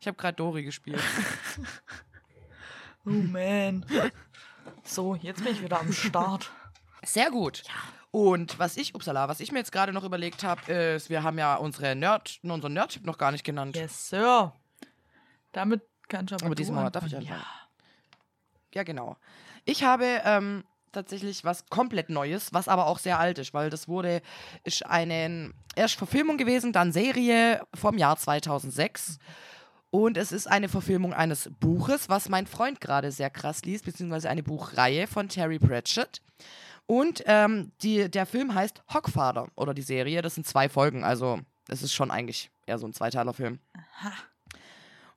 Ich 0.00 0.06
habe 0.06 0.16
gerade 0.16 0.34
Dori 0.34 0.64
gespielt. 0.64 1.02
Oh 3.04 3.10
man. 3.10 3.84
So, 4.82 5.14
jetzt 5.16 5.44
bin 5.44 5.52
ich 5.52 5.62
wieder 5.62 5.78
am 5.80 5.92
Start. 5.92 6.50
Sehr 7.04 7.30
gut. 7.30 7.62
Und 8.10 8.58
was 8.58 8.78
ich, 8.78 8.94
upsala, 8.94 9.28
was 9.28 9.40
ich 9.40 9.52
mir 9.52 9.58
jetzt 9.58 9.72
gerade 9.72 9.92
noch 9.92 10.04
überlegt 10.04 10.42
habe, 10.42 10.72
ist, 10.72 11.10
wir 11.10 11.22
haben 11.22 11.38
ja 11.38 11.56
unsere 11.56 11.94
Nerd, 11.94 12.38
unseren 12.42 12.72
Nerd-Typ 12.72 13.04
noch 13.04 13.18
gar 13.18 13.30
nicht 13.32 13.44
genannt. 13.44 13.76
Yes, 13.76 14.08
Sir. 14.08 14.54
Damit 15.52 15.82
kannst 16.08 16.30
du 16.32 16.36
aber, 16.36 16.46
Aber 16.46 16.54
diesmal 16.54 16.90
darf 16.90 17.06
ich 17.06 17.14
anfangen. 17.16 17.40
anfangen. 17.40 17.60
Ja, 18.74 18.82
genau. 18.84 19.16
Ich 19.64 19.84
habe 19.84 20.20
ähm, 20.24 20.64
tatsächlich 20.92 21.44
was 21.44 21.66
komplett 21.66 22.10
Neues, 22.10 22.52
was 22.52 22.68
aber 22.68 22.86
auch 22.86 22.98
sehr 22.98 23.18
alt 23.18 23.38
ist, 23.38 23.54
weil 23.54 23.70
das 23.70 23.88
wurde, 23.88 24.22
ist 24.64 24.84
eine 24.86 25.52
erst 25.76 25.94
Verfilmung 25.96 26.36
gewesen, 26.36 26.72
dann 26.72 26.92
Serie 26.92 27.62
vom 27.74 27.98
Jahr 27.98 28.16
2006. 28.16 29.18
Und 29.90 30.16
es 30.16 30.30
ist 30.30 30.46
eine 30.46 30.68
Verfilmung 30.68 31.12
eines 31.14 31.50
Buches, 31.58 32.08
was 32.08 32.28
mein 32.28 32.46
Freund 32.46 32.80
gerade 32.80 33.10
sehr 33.10 33.30
krass 33.30 33.64
liest, 33.64 33.84
beziehungsweise 33.84 34.30
eine 34.30 34.42
Buchreihe 34.42 35.06
von 35.06 35.28
Terry 35.28 35.58
Pratchett. 35.58 36.22
Und 36.86 37.22
ähm, 37.26 37.72
die, 37.82 38.10
der 38.10 38.26
Film 38.26 38.54
heißt 38.54 38.82
Hockfather 38.92 39.48
oder 39.56 39.74
die 39.74 39.82
Serie. 39.82 40.22
Das 40.22 40.34
sind 40.34 40.46
zwei 40.46 40.68
Folgen, 40.68 41.04
also 41.04 41.40
es 41.68 41.82
ist 41.82 41.92
schon 41.92 42.10
eigentlich 42.10 42.50
eher 42.66 42.78
so 42.78 42.86
ein 42.86 42.92
Zweiteiler-Film. 42.92 43.60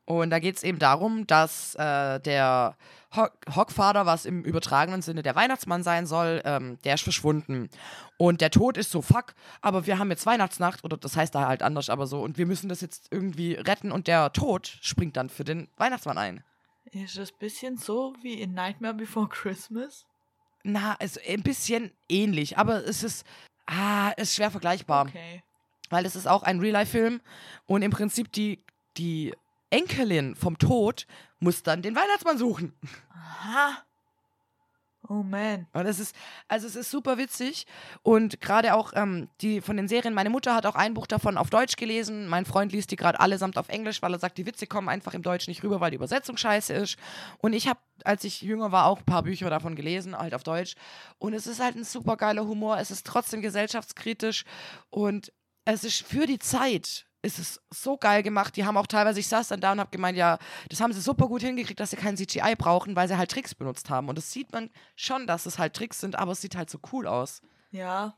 Und 0.06 0.32
da 0.32 0.40
geht 0.40 0.58
es 0.58 0.64
eben 0.64 0.80
darum, 0.80 1.26
dass 1.28 1.76
äh, 1.76 2.20
der 2.20 2.76
Ho 3.16 3.28
Hockvater, 3.56 4.06
was 4.06 4.26
im 4.26 4.44
übertragenen 4.44 5.02
Sinne 5.02 5.24
der 5.24 5.36
Weihnachtsmann 5.36 5.84
sein 5.84 6.06
soll, 6.06 6.42
ähm, 6.44 6.78
der 6.84 6.96
ist 6.96 7.04
verschwunden. 7.04 7.70
Und 8.18 8.42
der 8.42 8.52
Tod 8.52 8.78
ist 8.78 8.92
so, 8.92 9.02
fuck, 9.02 9.34
aber 9.62 9.86
wir 9.86 10.00
haben 10.00 10.10
jetzt 10.10 10.26
Weihnachtsnacht, 10.26 10.84
oder 10.84 10.98
das 10.98 11.16
heißt 11.16 11.34
da 11.34 11.48
halt 11.48 11.64
anders, 11.64 11.90
aber 11.90 12.06
so, 12.06 12.22
und 12.22 12.38
wir 12.38 12.46
müssen 12.46 12.68
das 12.68 12.82
jetzt 12.82 13.08
irgendwie 13.12 13.54
retten 13.54 13.92
und 13.92 14.08
der 14.08 14.34
Tod 14.34 14.78
springt 14.82 15.16
dann 15.16 15.30
für 15.30 15.46
den 15.46 15.70
Weihnachtsmann 15.78 16.18
ein. 16.18 16.44
Ist 16.92 17.18
das 17.18 17.32
ein 17.32 17.38
bisschen 17.40 17.78
so 17.78 18.14
wie 18.22 18.42
in 18.42 18.54
Nightmare 18.54 18.94
Before 18.94 19.30
Christmas? 19.30 20.06
Na, 20.64 20.94
ist 20.96 21.20
ein 21.28 21.44
bisschen 21.44 21.92
ähnlich, 22.10 22.58
aber 22.58 22.86
es 22.86 23.04
ist, 23.04 23.26
ah, 23.68 24.10
ist 24.18 24.36
schwer 24.36 24.52
vergleichbar. 24.52 25.08
Okay. 25.08 25.44
weil 25.90 26.06
es 26.06 26.16
ist 26.16 26.28
auch 26.28 26.44
ein 26.44 26.60
Real-Life-Film 26.60 27.22
und 27.68 27.82
im 27.84 27.92
Prinzip 27.92 28.32
die, 28.32 28.64
die 28.98 29.34
Enkelin 29.74 30.36
vom 30.36 30.60
Tod 30.60 31.08
muss 31.40 31.64
dann 31.64 31.82
den 31.82 31.96
Weihnachtsmann 31.96 32.38
suchen. 32.38 32.74
Aha. 33.10 33.84
Oh 35.10 35.24
man. 35.24 35.68
Und 35.74 35.86
es 35.86 36.00
ist, 36.00 36.16
also 36.48 36.66
es 36.66 36.78
ist 36.78 36.92
super 36.92 37.18
witzig 37.18 37.66
und 38.04 38.40
gerade 38.40 38.74
auch 38.74 38.94
ähm, 38.96 39.30
die 39.42 39.60
von 39.60 39.76
den 39.76 39.90
Serien, 39.90 40.14
meine 40.14 40.30
Mutter 40.30 40.56
hat 40.56 40.66
auch 40.66 40.76
ein 40.76 40.94
Buch 40.94 41.08
davon 41.08 41.38
auf 41.38 41.50
Deutsch 41.50 41.76
gelesen, 41.76 42.28
mein 42.28 42.46
Freund 42.46 42.72
liest 42.72 42.92
die 42.92 42.96
gerade 42.96 43.20
allesamt 43.20 43.58
auf 43.58 43.68
Englisch, 43.68 44.02
weil 44.02 44.14
er 44.14 44.20
sagt, 44.20 44.38
die 44.38 44.46
Witze 44.46 44.66
kommen 44.66 44.88
einfach 44.88 45.14
im 45.14 45.24
Deutsch 45.24 45.48
nicht 45.48 45.64
rüber, 45.64 45.82
weil 45.82 45.92
die 45.92 45.98
Übersetzung 45.98 46.38
scheiße 46.38 46.74
ist. 46.74 46.98
Und 47.40 47.52
ich 47.52 47.68
habe, 47.68 47.80
als 48.06 48.24
ich 48.24 48.44
jünger 48.44 48.72
war, 48.72 48.86
auch 48.86 49.00
ein 49.00 49.06
paar 49.06 49.24
Bücher 49.24 49.50
davon 49.50 49.76
gelesen, 49.76 50.18
halt 50.18 50.36
auf 50.36 50.44
Deutsch. 50.44 50.76
Und 51.18 51.34
es 51.34 51.48
ist 51.48 51.60
halt 51.60 51.76
ein 51.76 51.84
super 51.84 52.16
geiler 52.16 52.46
Humor, 52.46 52.78
es 52.78 52.92
ist 52.92 53.06
trotzdem 53.06 53.42
gesellschaftskritisch 53.42 54.46
und 54.90 55.34
es 55.66 55.84
ist 55.84 56.04
für 56.04 56.28
die 56.28 56.40
Zeit 56.40 57.08
ist 57.24 57.40
es 57.40 57.62
so 57.72 57.98
geil 57.98 58.22
gemacht. 58.22 58.56
Die 58.56 58.66
haben 58.66 58.78
auch 58.78 58.86
teilweise, 58.86 59.20
ich 59.20 59.28
saß 59.28 59.48
dann 59.48 59.62
da 59.62 59.72
und 59.72 59.80
habe 59.80 59.90
gemeint, 59.90 60.18
ja, 60.18 60.38
das 60.70 60.82
haben 60.82 60.94
sie 60.94 61.02
super 61.02 61.28
gut 61.28 61.42
hingekriegt, 61.42 61.80
dass 61.80 61.90
sie 61.92 61.96
kein 61.98 62.18
CGI 62.18 62.56
brauchen, 62.58 62.96
weil 62.96 63.08
sie 63.08 63.18
halt 63.18 63.32
Tricks 63.32 63.56
benutzt 63.56 63.90
haben. 63.90 64.10
Und 64.10 64.18
das 64.18 64.32
sieht 64.32 64.52
man 64.52 64.70
schon, 64.96 65.26
dass 65.26 65.46
es 65.46 65.58
halt 65.58 65.74
Tricks 65.74 66.00
sind, 66.00 66.16
aber 66.20 66.34
es 66.34 66.42
sieht 66.42 66.56
halt 66.56 66.70
so 66.70 66.80
cool 66.92 67.08
aus. 67.08 67.42
Ja. 67.72 68.18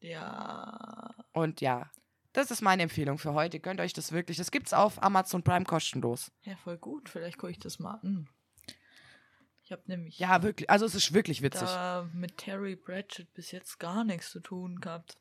Ja. 0.00 1.14
Und 1.32 1.60
ja, 1.60 1.90
Das 2.32 2.50
ist 2.50 2.62
meine 2.62 2.82
Empfehlung 2.82 3.18
für 3.18 3.34
heute. 3.34 3.60
Gönnt 3.60 3.80
euch 3.80 3.92
das 3.92 4.10
wirklich. 4.12 4.38
Das 4.38 4.50
gibt's 4.50 4.72
auf 4.72 5.02
Amazon 5.02 5.42
Prime 5.42 5.66
kostenlos. 5.66 6.32
Ja, 6.42 6.56
voll 6.56 6.78
gut. 6.78 7.08
Vielleicht 7.10 7.36
gucke 7.38 7.52
ich 7.52 7.58
das 7.58 7.78
mal 7.78 8.00
an. 8.02 8.28
Ich 9.62 9.70
habe 9.70 9.82
nämlich 9.86 10.18
Ja, 10.18 10.42
wirklich. 10.42 10.68
Also 10.70 10.86
es 10.86 10.94
ist 10.94 11.12
wirklich 11.12 11.42
witzig. 11.42 11.68
mit 12.14 12.38
Terry 12.38 12.74
Pratchett 12.76 13.32
bis 13.34 13.52
jetzt 13.52 13.78
gar 13.78 14.02
nichts 14.04 14.30
zu 14.30 14.40
tun 14.40 14.80
gehabt. 14.80 15.16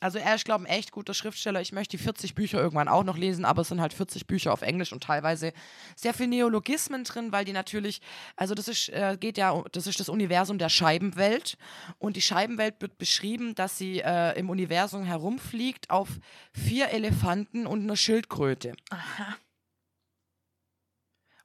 Also 0.00 0.18
er 0.18 0.34
ist, 0.34 0.44
glaube 0.44 0.64
ich, 0.64 0.70
ein 0.70 0.78
echt 0.78 0.92
guter 0.92 1.14
Schriftsteller. 1.14 1.60
Ich 1.60 1.72
möchte 1.72 1.96
die 1.96 2.02
40 2.02 2.34
Bücher 2.34 2.58
irgendwann 2.58 2.88
auch 2.88 3.04
noch 3.04 3.16
lesen, 3.16 3.44
aber 3.44 3.62
es 3.62 3.68
sind 3.68 3.80
halt 3.80 3.92
40 3.92 4.26
Bücher 4.26 4.52
auf 4.52 4.62
Englisch 4.62 4.92
und 4.92 5.02
teilweise 5.02 5.52
sehr 5.94 6.14
viel 6.14 6.26
Neologismen 6.26 7.04
drin, 7.04 7.32
weil 7.32 7.44
die 7.44 7.52
natürlich, 7.52 8.00
also 8.36 8.54
das 8.54 8.68
ist, 8.68 8.88
äh, 8.88 9.16
geht 9.20 9.38
ja, 9.38 9.62
das 9.72 9.86
ist 9.86 10.00
das 10.00 10.08
Universum 10.08 10.58
der 10.58 10.70
Scheibenwelt 10.70 11.58
und 11.98 12.16
die 12.16 12.22
Scheibenwelt 12.22 12.80
wird 12.80 12.98
beschrieben, 12.98 13.54
dass 13.54 13.78
sie 13.78 14.00
äh, 14.00 14.38
im 14.38 14.50
Universum 14.50 15.04
herumfliegt 15.04 15.90
auf 15.90 16.08
vier 16.52 16.88
Elefanten 16.88 17.66
und 17.66 17.82
einer 17.82 17.96
Schildkröte. 17.96 18.74
Aha. 18.90 19.36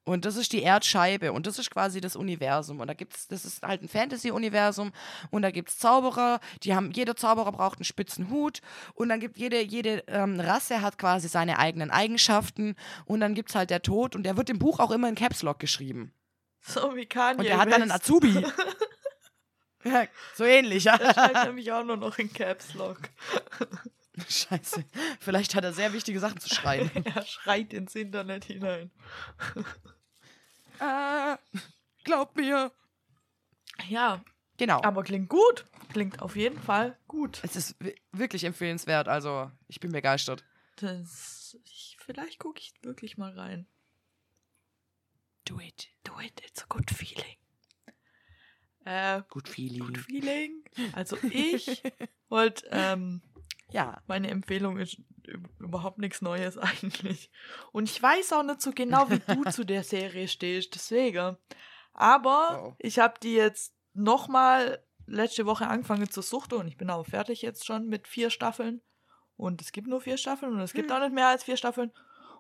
Und 0.05 0.25
das 0.25 0.35
ist 0.35 0.53
die 0.53 0.61
Erdscheibe 0.61 1.33
und 1.33 1.47
das 1.47 1.57
ist 1.57 1.71
quasi 1.71 1.99
das 1.99 2.15
Universum. 2.15 2.79
Und 2.79 2.87
da 2.87 2.93
gibt's, 2.93 3.27
das 3.27 3.43
ist 3.43 3.63
halt 3.63 3.81
ein 3.81 3.89
Fantasy-Universum 3.89 4.91
und 5.31 5.41
da 5.41 5.51
gibt 5.51 5.69
es 5.69 5.79
Zauberer, 5.79 6.39
die 6.63 6.75
haben, 6.75 6.91
jeder 6.91 7.15
Zauberer 7.15 7.51
braucht 7.51 7.79
einen 7.79 7.85
spitzen 7.85 8.29
Hut 8.29 8.61
und 8.93 9.09
dann 9.09 9.19
gibt 9.19 9.37
jede, 9.37 9.61
jede 9.61 10.03
ähm, 10.07 10.39
Rasse 10.39 10.81
hat 10.81 10.99
quasi 10.99 11.27
seine 11.27 11.57
eigenen 11.57 11.89
Eigenschaften 11.89 12.75
und 13.05 13.19
dann 13.19 13.33
gibt 13.33 13.49
es 13.49 13.55
halt 13.55 13.71
der 13.71 13.81
Tod 13.81 14.15
und 14.15 14.23
der 14.23 14.37
wird 14.37 14.49
im 14.51 14.59
Buch 14.59 14.79
auch 14.79 14.91
immer 14.91 15.09
in 15.09 15.15
Caps 15.15 15.41
Lock 15.41 15.59
geschrieben. 15.59 16.13
So 16.61 16.95
wie 16.95 17.05
Kanye. 17.05 17.39
Und 17.39 17.45
der 17.45 17.57
hat 17.57 17.71
dann 17.71 17.81
einen. 17.81 17.91
Azubi. 17.91 18.33
ja, 19.83 20.05
so 20.33 20.43
ähnlich, 20.43 20.85
ja. 20.85 20.97
Der 20.97 21.13
schreibt 21.13 21.45
nämlich 21.45 21.71
auch 21.71 21.83
nur 21.83 21.97
noch 21.97 22.17
in 22.17 22.31
Caps 22.31 22.73
Lock. 22.73 22.99
Scheiße. 24.29 24.85
Vielleicht 25.19 25.55
hat 25.55 25.63
er 25.63 25.73
sehr 25.73 25.93
wichtige 25.93 26.19
Sachen 26.19 26.39
zu 26.39 26.53
schreien. 26.53 26.89
er 27.05 27.25
schreit 27.25 27.73
ins 27.73 27.95
Internet 27.95 28.45
hinein. 28.45 28.91
Ah, 30.79 31.37
glaub 32.03 32.35
mir. 32.35 32.71
Ja, 33.89 34.23
Genau. 34.57 34.81
aber 34.83 35.03
klingt 35.03 35.29
gut. 35.29 35.65
Klingt 35.91 36.21
auf 36.21 36.35
jeden 36.35 36.59
Fall 36.59 36.97
gut. 37.07 37.41
Es 37.43 37.55
ist 37.55 37.75
wi- 37.83 37.95
wirklich 38.11 38.43
empfehlenswert. 38.45 39.07
Also, 39.07 39.51
ich 39.67 39.79
bin 39.79 39.91
begeistert. 39.91 40.43
Das, 40.77 41.57
ich, 41.65 41.97
vielleicht 41.99 42.39
gucke 42.39 42.59
ich 42.59 42.73
wirklich 42.81 43.17
mal 43.17 43.31
rein. 43.37 43.67
Do 45.45 45.59
it. 45.59 45.89
Do 46.03 46.13
it, 46.19 46.41
it's 46.45 46.63
a 46.63 46.65
good 46.69 46.89
feeling. 46.89 47.37
Äh, 48.85 49.21
Good 49.29 49.47
feeling. 49.49 49.79
good 49.79 49.97
feeling. 49.97 50.63
Also 50.93 51.17
ich 51.31 51.81
wollte, 52.29 52.67
ähm, 52.71 53.21
Ja. 53.71 54.01
meine 54.07 54.29
Empfehlung 54.29 54.77
ist 54.77 54.97
überhaupt 55.59 55.97
nichts 55.97 56.21
Neues 56.21 56.57
eigentlich. 56.57 57.31
Und 57.71 57.89
ich 57.89 58.01
weiß 58.01 58.33
auch 58.33 58.43
nicht 58.43 58.61
so 58.61 58.71
genau, 58.71 59.09
wie 59.09 59.19
du 59.19 59.43
zu 59.51 59.65
der 59.65 59.83
Serie 59.83 60.27
stehst, 60.27 60.75
deswegen. 60.75 61.37
Aber 61.93 62.63
Oh. 62.63 62.75
ich 62.79 62.99
habe 62.99 63.19
die 63.21 63.33
jetzt 63.33 63.73
nochmal 63.93 64.83
letzte 65.07 65.45
Woche 65.45 65.67
angefangen 65.67 66.09
zu 66.09 66.21
suchten 66.21 66.55
und 66.55 66.67
ich 66.67 66.77
bin 66.77 66.89
aber 66.89 67.05
fertig 67.05 67.41
jetzt 67.41 67.65
schon 67.65 67.87
mit 67.87 68.07
vier 68.07 68.29
Staffeln. 68.29 68.81
Und 69.37 69.61
es 69.61 69.71
gibt 69.71 69.87
nur 69.87 69.99
vier 70.01 70.17
Staffeln 70.17 70.53
und 70.53 70.59
es 70.61 70.73
gibt 70.73 70.89
Hm. 70.89 70.97
auch 70.97 71.01
nicht 71.01 71.13
mehr 71.13 71.27
als 71.27 71.43
vier 71.43 71.57
Staffeln. 71.57 71.91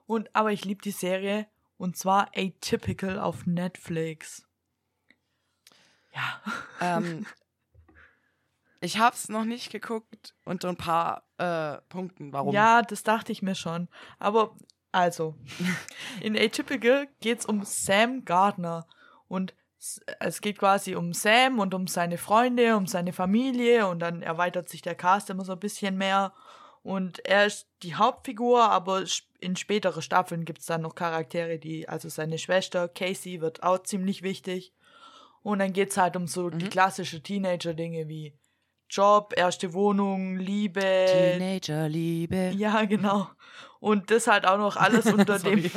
Und 0.07 0.33
aber 0.35 0.51
ich 0.51 0.63
liebe 0.65 0.81
die 0.81 0.91
Serie 0.91 1.47
und 1.77 1.97
zwar 1.97 2.29
Atypical 2.35 3.19
auf 3.19 3.45
Netflix. 3.45 4.47
Ja. 6.13 6.41
ähm, 6.81 7.25
ich 8.85 8.99
hab's 8.99 9.29
noch 9.29 9.43
nicht 9.45 9.71
geguckt 9.71 10.33
unter 10.45 10.69
ein 10.69 10.77
paar 10.77 11.23
äh, 11.37 11.77
Punkten. 11.89 12.31
Warum? 12.31 12.53
Ja, 12.53 12.81
das 12.81 13.03
dachte 13.03 13.31
ich 13.31 13.41
mir 13.41 13.55
schon. 13.55 13.89
Aber 14.19 14.55
also, 14.91 15.35
in 16.21 16.37
Atypical 16.37 17.07
geht 17.19 17.39
es 17.39 17.45
um 17.45 17.63
Sam 17.65 18.23
Gardner. 18.25 18.87
Und 19.27 19.53
es 20.19 20.41
geht 20.41 20.57
quasi 20.59 20.95
um 20.95 21.13
Sam 21.13 21.59
und 21.59 21.73
um 21.73 21.87
seine 21.87 22.17
Freunde, 22.17 22.77
um 22.77 22.87
seine 22.87 23.11
Familie. 23.13 23.87
Und 23.87 23.99
dann 23.99 24.21
erweitert 24.21 24.69
sich 24.69 24.81
der 24.81 24.95
Cast 24.95 25.29
immer 25.29 25.43
so 25.45 25.51
ein 25.53 25.59
bisschen 25.59 25.97
mehr. 25.97 26.33
Und 26.81 27.25
er 27.25 27.47
ist 27.47 27.67
die 27.81 27.95
Hauptfigur, 27.95 28.69
aber 28.69 29.03
in 29.39 29.55
späteren 29.55 30.01
Staffeln 30.03 30.45
gibt 30.45 30.59
es 30.59 30.67
dann 30.67 30.81
noch 30.81 30.93
Charaktere, 30.95 31.57
die, 31.57 31.89
also 31.89 32.09
seine 32.09 32.37
Schwester 32.37 32.87
Casey 32.87 33.41
wird 33.41 33.63
auch 33.63 33.79
ziemlich 33.83 34.21
wichtig. 34.21 34.71
Und 35.41 35.59
dann 35.59 35.73
geht 35.73 35.89
es 35.91 35.97
halt 35.97 36.15
um 36.15 36.27
so 36.27 36.49
die 36.49 36.65
Mhm. 36.65 36.69
klassische 36.69 37.21
Teenager-Dinge 37.21 38.07
wie 38.07 38.33
Job, 38.89 39.33
erste 39.35 39.73
Wohnung, 39.73 40.37
Liebe, 40.37 40.81
Teenagerliebe. 40.81 42.51
ja, 42.55 42.85
genau. 42.85 43.29
Und 43.79 44.09
das 44.11 44.27
halt 44.27 44.45
auch 44.47 44.57
noch 44.57 44.77
alles 44.77 45.05
unter 45.13 45.39
dem, 45.39 45.69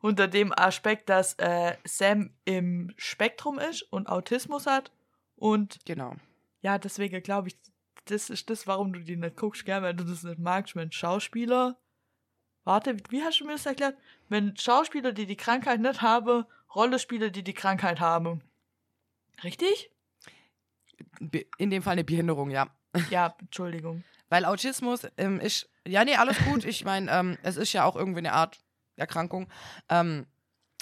unter 0.00 0.28
dem 0.28 0.52
Aspekt, 0.56 1.08
dass 1.08 1.34
äh, 1.34 1.76
Sam 1.84 2.30
im 2.44 2.92
Spektrum 2.96 3.58
ist 3.58 3.82
und 3.82 4.08
Autismus 4.08 4.66
hat. 4.66 4.92
Und 5.36 5.78
Genau. 5.84 6.14
ja, 6.62 6.78
deswegen 6.78 7.22
glaube 7.22 7.48
ich, 7.48 7.56
das 8.06 8.30
ist 8.30 8.50
das, 8.50 8.66
warum 8.66 8.92
du 8.92 9.00
die 9.00 9.16
nicht 9.16 9.36
guckst, 9.36 9.64
gell, 9.64 9.82
weil 9.82 9.94
du 9.94 10.04
das 10.04 10.22
nicht 10.22 10.38
magst, 10.38 10.76
wenn 10.76 10.92
Schauspieler. 10.92 11.76
Warte, 12.64 12.96
wie 13.10 13.22
hast 13.22 13.40
du 13.40 13.44
mir 13.46 13.52
das 13.52 13.66
erklärt? 13.66 13.96
Wenn 14.28 14.56
Schauspieler, 14.56 15.12
die 15.12 15.26
die 15.26 15.36
Krankheit 15.36 15.80
nicht 15.80 16.02
haben, 16.02 16.44
Rolle 16.74 16.98
spielen, 16.98 17.32
die 17.32 17.42
die 17.44 17.54
Krankheit 17.54 18.00
haben. 18.00 18.42
Richtig? 19.42 19.90
In 21.58 21.70
dem 21.70 21.82
Fall 21.82 21.92
eine 21.92 22.04
Behinderung, 22.04 22.50
ja. 22.50 22.68
Ja, 23.10 23.34
Entschuldigung. 23.40 24.04
Weil 24.28 24.44
Autismus 24.44 25.06
ähm, 25.16 25.40
ist. 25.40 25.68
Ja, 25.86 26.04
nee, 26.04 26.16
alles 26.16 26.38
gut. 26.44 26.64
Ich 26.64 26.84
meine, 26.84 27.10
ähm, 27.10 27.38
es 27.42 27.56
ist 27.56 27.72
ja 27.72 27.84
auch 27.84 27.96
irgendwie 27.96 28.18
eine 28.18 28.32
Art 28.32 28.58
Erkrankung. 28.96 29.48
Ähm, 29.88 30.26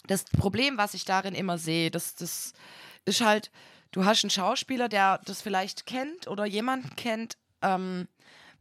das 0.07 0.25
Problem, 0.25 0.79
was 0.79 0.95
ich 0.95 1.05
darin 1.05 1.35
immer 1.35 1.59
sehe, 1.59 1.91
das, 1.91 2.15
das 2.15 2.53
ist 3.05 3.21
halt, 3.21 3.51
du 3.91 4.05
hast 4.05 4.25
einen 4.25 4.31
Schauspieler, 4.31 4.89
der 4.89 5.21
das 5.25 5.43
vielleicht 5.43 5.87
kennt 5.87 6.29
oder 6.29 6.45
jemanden 6.45 6.95
kennt. 6.97 7.37
Ähm, 7.63 8.09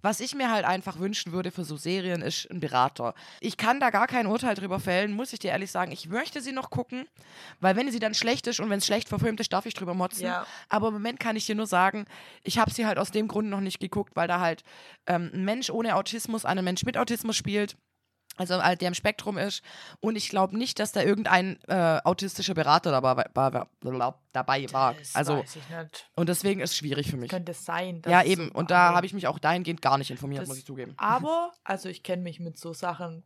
was 0.02 0.20
ich 0.20 0.36
mir 0.36 0.52
halt 0.52 0.66
einfach 0.66 0.99
wünschen 0.99 1.32
würde 1.32 1.52
für 1.52 1.64
so 1.64 1.78
Serien, 1.78 2.22
ist 2.22 2.49
ein 2.49 2.60
Berater. 2.60 3.14
Ich 3.39 3.58
kann 3.58 3.80
da 3.80 3.89
gar 3.89 4.08
kein 4.08 4.28
Urteil 4.28 4.56
drüber 4.56 4.80
fällen, 4.80 5.14
muss 5.14 5.34
ich 5.34 5.39
dir 5.39 5.52
ehrlich 5.52 5.72
sagen. 5.72 5.91
Ich 5.91 6.08
möchte 6.10 6.41
sie 6.41 6.52
noch 6.52 6.70
gucken, 6.70 7.08
weil 7.60 7.76
wenn 7.76 7.91
sie 7.91 7.99
dann 7.99 8.14
schlecht 8.14 8.47
ist 8.47 8.60
und 8.60 8.70
wenn 8.70 8.80
es 8.80 8.86
schlecht 8.86 9.10
verfilmt 9.10 9.39
ist, 9.39 9.54
darf 9.54 9.66
ich 9.66 9.74
drüber 9.74 9.93
motzen. 9.93 10.26
Ja. 10.26 10.45
Aber 10.70 10.89
im 10.89 10.93
Moment 10.93 11.20
kann 11.20 11.36
ich 11.36 11.45
dir 11.45 11.56
nur 11.56 11.68
sagen, 11.68 12.06
ich 12.43 12.58
habe 12.58 12.72
sie 12.72 12.86
halt 12.86 12.97
aus 12.97 13.12
dem 13.12 13.28
Grund 13.28 13.49
noch 13.49 13.62
nicht 13.62 13.80
geguckt, 13.80 14.16
weil 14.16 14.28
da 14.28 14.39
halt 14.39 14.64
ähm, 15.08 15.30
ein 15.34 15.45
Mensch 15.45 15.70
ohne 15.70 15.95
Autismus 15.95 16.45
einen 16.45 16.64
Mensch 16.64 16.84
mit 16.84 16.97
Autismus 16.97 17.36
spielt. 17.36 17.78
Also 18.38 18.62
halt, 18.64 18.82
der 18.82 18.88
im 18.88 18.94
Spektrum 18.94 19.38
ist. 19.38 19.62
Und 20.00 20.16
ich 20.16 20.30
glaube 20.30 20.58
nicht, 20.58 20.80
dass 20.80 20.92
da 20.94 21.02
irgendein 21.04 21.60
äh, 21.68 22.00
autistischer 22.04 22.54
Berater 22.54 22.90
dabei, 22.92 23.26
war- 23.34 23.68
dabei 24.32 24.72
war. 24.72 24.94
Das 24.96 25.16
Also, 25.16 25.40
weiß 25.40 25.58
ich 25.58 25.70
nicht. 25.70 26.10
und 26.16 26.30
deswegen 26.30 26.62
ist 26.62 26.72
es 26.72 26.78
schwierig 26.78 27.10
für 27.12 27.18
mich. 27.18 27.30
Könnte 27.30 27.52
es 27.52 27.66
sein. 27.66 28.02
Ja, 28.08 28.24
eben. 28.24 28.48
so 28.48 28.54
Und 28.54 28.72
da 28.72 28.94
habe 28.96 29.06
ich 29.06 29.14
mich 29.14 29.28
auch 29.28 29.38
dahingehend 29.38 29.82
gar 29.82 29.98
nicht 29.98 30.10
informiert, 30.12 30.42
Das- 30.44 30.48
muss 30.50 30.58
ich 30.58 30.66
zugeben. 30.66 30.94
Aber, 30.98 31.54
also 31.64 31.90
ich 31.90 32.04
kenne 32.04 32.24
mich 32.24 32.40
mit 32.40 32.58
so 32.58 32.74
Sachen 32.74 33.24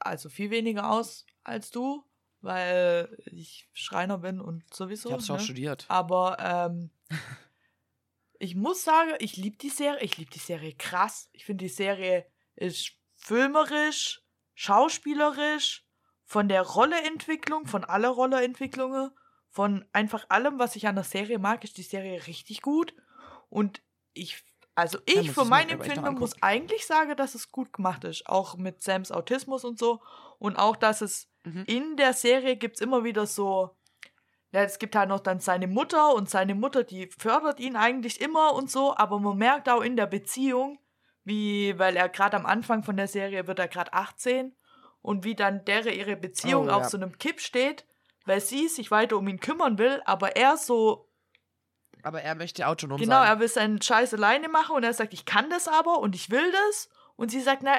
also 0.00 0.28
viel 0.28 0.50
weniger 0.50 0.90
aus 0.90 1.26
als 1.42 1.70
du, 1.70 2.04
weil 2.40 3.16
ich 3.26 3.68
Schreiner 3.72 4.18
bin 4.18 4.40
und 4.40 4.62
sowieso. 4.72 5.08
Ich 5.08 5.12
habe 5.14 5.22
es 5.22 5.28
ne? 5.28 5.34
auch 5.36 5.40
studiert. 5.40 5.84
Aber 5.88 6.36
ähm, 6.40 6.90
ich 8.38 8.54
muss 8.54 8.84
sagen, 8.84 9.10
ich 9.18 9.36
liebe 9.36 9.56
die 9.56 9.70
Serie. 9.70 10.00
Ich 10.02 10.16
liebe 10.16 10.30
die 10.30 10.38
Serie 10.38 10.74
krass. 10.74 11.28
Ich 11.32 11.44
finde, 11.44 11.64
die 11.64 11.70
Serie 11.70 12.26
ist 12.56 12.92
filmerisch, 13.16 14.22
schauspielerisch, 14.54 15.86
von 16.24 16.48
der 16.48 16.62
Rolleentwicklung, 16.62 17.66
von 17.66 17.84
aller 17.84 18.08
Rolleentwicklungen, 18.08 19.10
von 19.50 19.84
einfach 19.92 20.26
allem, 20.30 20.58
was 20.58 20.74
ich 20.74 20.88
an 20.88 20.94
der 20.94 21.04
Serie 21.04 21.38
mag, 21.38 21.62
ist 21.64 21.76
die 21.76 21.82
Serie 21.82 22.26
richtig 22.26 22.62
gut. 22.62 22.94
Und 23.50 23.82
ich, 24.14 24.42
also 24.74 24.98
ich 25.04 25.30
für 25.30 25.42
ich 25.42 25.44
mir 25.44 25.44
mein 25.44 25.70
aber 25.70 25.84
echt 25.84 25.96
noch 25.96 26.06
Empfinden 26.06 26.18
muss 26.18 26.42
eigentlich 26.42 26.86
sagen, 26.86 27.14
dass 27.16 27.34
es 27.34 27.52
gut 27.52 27.72
gemacht 27.72 28.04
ist. 28.04 28.26
Auch 28.26 28.56
mit 28.56 28.82
Sams 28.82 29.12
Autismus 29.12 29.64
und 29.64 29.78
so. 29.78 30.02
Und 30.38 30.56
auch, 30.56 30.76
dass 30.76 31.02
es 31.02 31.28
Mhm. 31.44 31.64
in 31.66 31.96
der 31.96 32.12
Serie 32.12 32.56
gibt 32.56 32.76
es 32.76 32.80
immer 32.80 33.04
wieder 33.04 33.26
so, 33.26 33.76
ja, 34.52 34.62
es 34.62 34.78
gibt 34.78 34.96
halt 34.96 35.08
noch 35.08 35.20
dann 35.20 35.40
seine 35.40 35.66
Mutter 35.66 36.14
und 36.14 36.30
seine 36.30 36.54
Mutter, 36.54 36.84
die 36.84 37.08
fördert 37.18 37.60
ihn 37.60 37.76
eigentlich 37.76 38.20
immer 38.20 38.54
und 38.54 38.70
so, 38.70 38.96
aber 38.96 39.20
man 39.20 39.36
merkt 39.36 39.68
auch 39.68 39.82
in 39.82 39.96
der 39.96 40.06
Beziehung, 40.06 40.78
wie, 41.24 41.78
weil 41.78 41.96
er 41.96 42.08
gerade 42.08 42.36
am 42.36 42.46
Anfang 42.46 42.82
von 42.82 42.96
der 42.96 43.08
Serie 43.08 43.46
wird 43.46 43.58
er 43.58 43.68
gerade 43.68 43.92
18 43.92 44.54
und 45.02 45.24
wie 45.24 45.34
dann 45.34 45.64
der 45.64 45.86
ihre 45.94 46.16
Beziehung 46.16 46.68
Oh, 46.68 46.72
auf 46.72 46.82
ja. 46.84 46.88
so 46.90 46.96
einem 46.96 47.18
Kipp 47.18 47.40
steht, 47.40 47.86
weil 48.26 48.40
sie 48.40 48.68
sich 48.68 48.90
weiter 48.90 49.16
um 49.16 49.28
ihn 49.28 49.40
kümmern 49.40 49.78
will, 49.78 50.02
aber 50.06 50.36
er 50.36 50.56
so, 50.56 51.08
Aber 52.02 52.22
er 52.22 52.34
möchte 52.34 52.66
autonom 52.66 52.98
genau, 52.98 53.16
sein. 53.20 53.28
er 53.28 53.40
will 53.40 53.48
seinen 53.48 53.80
Scheiß 53.82 54.14
alleine 54.14 54.48
machen 54.48 54.76
und 54.76 54.84
er 54.84 54.94
sagt, 54.94 55.12
ich 55.14 55.24
kann 55.24 55.50
das 55.50 55.68
aber 55.68 55.98
und 55.98 56.14
ich 56.14 56.30
will 56.30 56.52
das 56.52 56.88
und 57.16 57.30
sie 57.30 57.40
sagt, 57.40 57.62
na, 57.62 57.78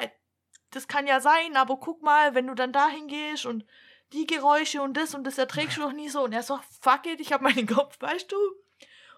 das 0.70 0.88
kann 0.88 1.06
ja 1.06 1.20
sein, 1.20 1.56
aber 1.56 1.76
guck 1.78 2.02
mal, 2.02 2.34
wenn 2.34 2.46
du 2.48 2.54
dann 2.54 2.72
dahin 2.72 3.06
gehst 3.06 3.46
und 3.46 3.64
die 4.12 4.26
Geräusche 4.26 4.82
und 4.82 4.94
das 4.96 5.14
und 5.14 5.24
das 5.24 5.38
erträgst 5.38 5.76
du 5.76 5.80
doch 5.86 5.92
nie 5.92 6.08
so. 6.08 6.22
Und 6.24 6.32
er 6.32 6.42
sagt, 6.42 6.64
fuck 6.80 7.06
it, 7.06 7.20
ich 7.20 7.32
hab 7.32 7.40
meinen 7.40 7.66
Kopf, 7.66 7.96
weißt 8.00 8.30
du? 8.30 8.36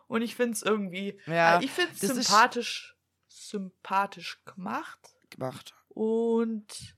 Und 0.07 0.23
ich 0.23 0.35
find's 0.35 0.63
irgendwie, 0.63 1.19
Ja, 1.27 1.61
ich 1.61 1.71
find's 1.71 2.01
sympathisch. 2.01 2.97
Sympathisch 3.49 4.41
gemacht. 4.45 4.99
gemacht. 5.31 5.75
Und 5.89 6.95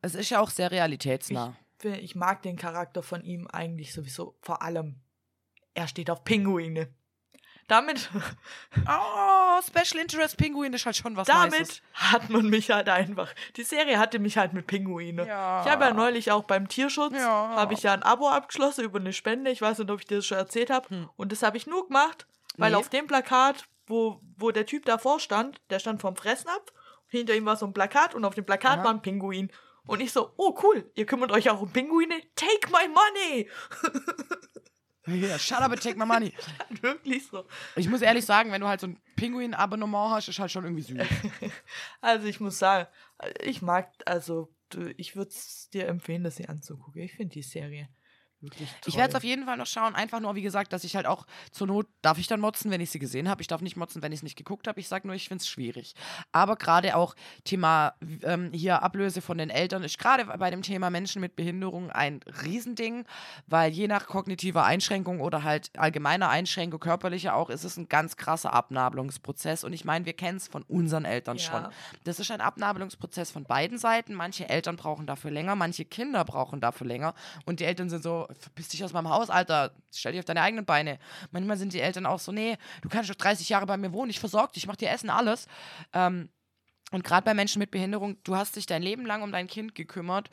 Es 0.00 0.14
ist 0.14 0.30
ja 0.30 0.40
auch 0.40 0.50
sehr 0.50 0.70
realitätsnah. 0.70 1.56
fi- 1.78 1.88
ich 2.00 2.14
mag 2.14 2.42
den 2.42 2.56
Charakter 2.56 3.02
von 3.02 3.22
ihm 3.24 3.46
eigentlich 3.48 3.92
sowieso 3.92 4.36
vor 4.42 4.62
allem. 4.62 5.00
Er 5.74 5.88
steht 5.88 6.10
auf 6.10 6.24
Pinguine. 6.24 6.92
Damit, 7.68 8.10
Oh, 8.88 9.60
Special 9.62 10.02
Interest 10.02 10.36
Pinguin 10.36 10.72
ist 10.72 10.84
halt 10.84 10.96
schon 10.96 11.16
was 11.16 11.26
damit 11.28 11.60
Nices. 11.60 11.82
hat 11.94 12.28
man 12.28 12.48
mich 12.48 12.70
halt 12.70 12.88
einfach. 12.88 13.32
Die 13.56 13.62
Serie 13.62 13.98
hatte 13.98 14.18
mich 14.18 14.36
halt 14.36 14.52
mit 14.52 14.66
Pinguine. 14.66 15.26
Ja. 15.26 15.62
Ich 15.64 15.70
habe 15.70 15.84
ja 15.84 15.94
neulich 15.94 16.30
auch 16.32 16.44
beim 16.44 16.68
Tierschutz, 16.68 17.14
Ja. 17.14 17.54
habe 17.54 17.74
ich 17.74 17.82
ja 17.84 17.92
ein 17.94 18.02
Abo 18.02 18.28
abgeschlossen 18.28 18.84
über 18.84 18.98
eine 18.98 19.12
Spende. 19.12 19.50
Ich 19.50 19.62
weiß 19.62 19.78
nicht, 19.78 19.90
ob 19.90 20.00
ich 20.00 20.06
dir 20.06 20.16
das 20.16 20.26
schon 20.26 20.38
erzählt 20.38 20.70
habe. 20.70 20.88
Hm. 20.90 21.10
Und 21.16 21.32
das 21.32 21.42
habe 21.42 21.56
ich 21.56 21.66
nur 21.66 21.86
gemacht, 21.86 22.26
weil 22.56 22.72
Nee. 22.72 22.76
auf 22.76 22.88
dem 22.88 23.06
Plakat, 23.06 23.64
wo, 23.86 24.20
wo 24.36 24.50
der 24.50 24.66
Typ 24.66 24.84
davor 24.84 25.20
stand, 25.20 25.60
der 25.70 25.78
stand 25.78 26.00
vom 26.00 26.16
Fressen 26.16 26.48
ab. 26.48 26.72
Hinter 27.06 27.34
ihm 27.34 27.44
war 27.44 27.56
so 27.56 27.66
ein 27.66 27.74
Plakat 27.74 28.14
und 28.14 28.24
auf 28.24 28.34
dem 28.34 28.46
Plakat 28.46 28.78
Aha. 28.78 28.84
war 28.84 28.90
ein 28.92 29.02
Pinguin. 29.02 29.50
Und 29.86 30.00
ich 30.00 30.12
so, 30.12 30.32
oh 30.36 30.56
cool, 30.62 30.90
ihr 30.94 31.06
kümmert 31.06 31.32
euch 31.32 31.50
auch 31.50 31.60
um 31.60 31.72
Pinguine? 31.72 32.20
Take 32.36 32.68
my 32.70 32.88
money! 32.88 33.48
Ja, 35.06 35.36
shut 35.36 35.58
up 35.58 35.72
and 35.72 35.82
take 35.82 35.98
my 35.98 36.06
money. 36.06 36.32
Wirklich 36.80 37.26
so. 37.26 37.44
Ich 37.74 37.88
muss 37.88 38.02
ehrlich 38.02 38.24
sagen, 38.24 38.52
wenn 38.52 38.60
du 38.60 38.68
halt 38.68 38.80
so 38.80 38.86
ein 38.86 39.00
Pinguin-Abonnement 39.16 40.12
hast, 40.12 40.28
ist 40.28 40.38
halt 40.38 40.52
schon 40.52 40.64
irgendwie 40.64 40.82
süß. 40.82 40.98
Also 42.00 42.28
ich 42.28 42.38
muss 42.38 42.58
sagen, 42.58 42.88
ich 43.40 43.62
mag, 43.62 43.92
also 44.06 44.54
ich 44.96 45.16
würde 45.16 45.30
es 45.30 45.68
dir 45.70 45.88
empfehlen, 45.88 46.22
das 46.22 46.36
sie 46.36 46.48
anzugucken. 46.48 47.02
Ich 47.02 47.14
finde 47.14 47.34
die 47.34 47.42
Serie. 47.42 47.88
Ich 48.86 48.96
werde 48.96 49.10
es 49.10 49.14
auf 49.14 49.24
jeden 49.24 49.44
Fall 49.44 49.56
noch 49.56 49.66
schauen. 49.66 49.94
Einfach 49.94 50.20
nur, 50.20 50.34
wie 50.34 50.42
gesagt, 50.42 50.72
dass 50.72 50.84
ich 50.84 50.96
halt 50.96 51.06
auch 51.06 51.26
zur 51.50 51.66
Not, 51.66 51.86
darf 52.02 52.18
ich 52.18 52.26
dann 52.26 52.40
motzen, 52.40 52.70
wenn 52.70 52.80
ich 52.80 52.90
sie 52.90 52.98
gesehen 52.98 53.28
habe. 53.28 53.40
Ich 53.40 53.48
darf 53.48 53.60
nicht 53.60 53.76
motzen, 53.76 54.02
wenn 54.02 54.12
ich 54.12 54.18
es 54.18 54.22
nicht 54.22 54.36
geguckt 54.36 54.66
habe. 54.68 54.80
Ich 54.80 54.88
sage 54.88 55.06
nur, 55.06 55.14
ich 55.14 55.28
finde 55.28 55.42
es 55.42 55.48
schwierig. 55.48 55.94
Aber 56.32 56.56
gerade 56.56 56.96
auch 56.96 57.14
Thema 57.44 57.94
ähm, 58.22 58.50
hier 58.52 58.82
Ablöse 58.82 59.20
von 59.22 59.38
den 59.38 59.50
Eltern 59.50 59.82
ist 59.84 59.98
gerade 59.98 60.24
bei 60.24 60.50
dem 60.50 60.62
Thema 60.62 60.90
Menschen 60.90 61.20
mit 61.20 61.36
Behinderung 61.36 61.90
ein 61.90 62.20
Riesending, 62.42 63.04
weil 63.46 63.72
je 63.72 63.86
nach 63.88 64.06
kognitiver 64.06 64.64
Einschränkung 64.64 65.20
oder 65.20 65.42
halt 65.44 65.70
allgemeiner 65.78 66.28
Einschränkung, 66.28 66.80
körperlicher 66.80 67.34
auch, 67.34 67.50
ist 67.50 67.64
es 67.64 67.76
ein 67.76 67.88
ganz 67.88 68.16
krasser 68.16 68.52
Abnabelungsprozess. 68.52 69.64
Und 69.64 69.72
ich 69.72 69.84
meine, 69.84 70.04
wir 70.04 70.14
kennen 70.14 70.38
es 70.38 70.48
von 70.48 70.62
unseren 70.64 71.04
Eltern 71.04 71.36
Ja. 71.36 71.42
schon. 71.42 71.68
Das 72.04 72.18
ist 72.20 72.30
ein 72.30 72.40
Abnabelungsprozess 72.40 73.30
von 73.30 73.44
beiden 73.44 73.78
Seiten. 73.78 74.14
Manche 74.14 74.48
Eltern 74.48 74.76
brauchen 74.76 75.06
dafür 75.06 75.30
länger, 75.30 75.54
manche 75.54 75.84
Kinder 75.84 76.24
brauchen 76.24 76.60
dafür 76.60 76.86
länger. 76.86 77.14
Und 77.44 77.60
die 77.60 77.64
Eltern 77.64 77.88
sind 77.90 78.02
so, 78.02 78.28
verpiss 78.34 78.68
dich 78.68 78.84
aus 78.84 78.92
meinem 78.92 79.08
Haus, 79.08 79.30
Alter, 79.30 79.74
stell 79.92 80.12
dich 80.12 80.20
auf 80.20 80.24
deine 80.24 80.42
eigenen 80.42 80.64
Beine. 80.64 80.98
Manchmal 81.30 81.56
sind 81.56 81.72
die 81.72 81.80
Eltern 81.80 82.06
auch 82.06 82.18
so, 82.18 82.32
nee, 82.32 82.56
du 82.82 82.88
kannst 82.88 83.10
doch 83.10 83.14
30 83.14 83.48
Jahre 83.48 83.66
bei 83.66 83.76
mir 83.76 83.92
wohnen, 83.92 84.10
ich 84.10 84.20
versorge 84.20 84.52
dich, 84.52 84.64
ich 84.64 84.66
mach 84.66 84.76
dir 84.76 84.90
Essen, 84.90 85.10
alles. 85.10 85.46
Ähm, 85.92 86.28
und 86.90 87.04
gerade 87.04 87.24
bei 87.24 87.34
Menschen 87.34 87.58
mit 87.58 87.70
Behinderung, 87.70 88.22
du 88.22 88.36
hast 88.36 88.56
dich 88.56 88.66
dein 88.66 88.82
Leben 88.82 89.06
lang 89.06 89.22
um 89.22 89.32
dein 89.32 89.46
Kind 89.46 89.74
gekümmert, 89.74 90.30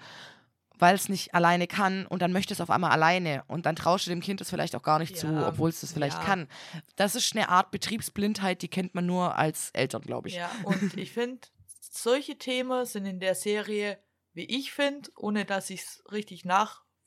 weil 0.77 0.95
es 0.95 1.09
nicht 1.09 1.35
alleine 1.35 1.67
kann 1.67 2.05
und 2.05 2.21
dann 2.21 2.31
möchtest 2.31 2.59
du 2.59 2.63
auf 2.63 2.69
einmal 2.69 2.91
alleine 2.91 3.43
und 3.47 3.65
dann 3.65 3.75
traust 3.75 4.05
du 4.05 4.09
dem 4.09 4.21
Kind 4.21 4.41
das 4.41 4.49
vielleicht 4.49 4.75
auch 4.75 4.83
gar 4.83 4.99
nicht 4.99 5.17
zu, 5.17 5.27
Ja, 5.27 5.47
obwohl 5.47 5.69
es 5.69 5.81
das 5.81 5.91
vielleicht 5.93 6.17
ja. 6.17 6.23
kann. 6.23 6.47
Das 6.95 7.15
ist 7.15 7.35
eine 7.35 7.49
Art 7.49 7.71
Betriebsblindheit, 7.71 8.61
die 8.61 8.69
kennt 8.69 8.95
man 8.95 9.05
nur 9.05 9.37
als 9.37 9.71
Eltern, 9.71 10.01
glaube 10.01 10.29
ich. 10.29 10.35
Ja, 10.35 10.49
und 10.63 10.97
ich 10.97 11.11
finde, 11.11 11.47
solche 11.81 12.37
Themen 12.37 12.85
sind 12.85 13.05
in 13.05 13.19
der 13.19 13.35
Serie, 13.35 13.99
wie 14.33 14.45
ich 14.45 14.71
finde, 14.71 15.09
ohne 15.17 15.43
dass 15.43 15.69
ich 15.69 15.81
es 15.81 16.03
richtig 16.11 16.45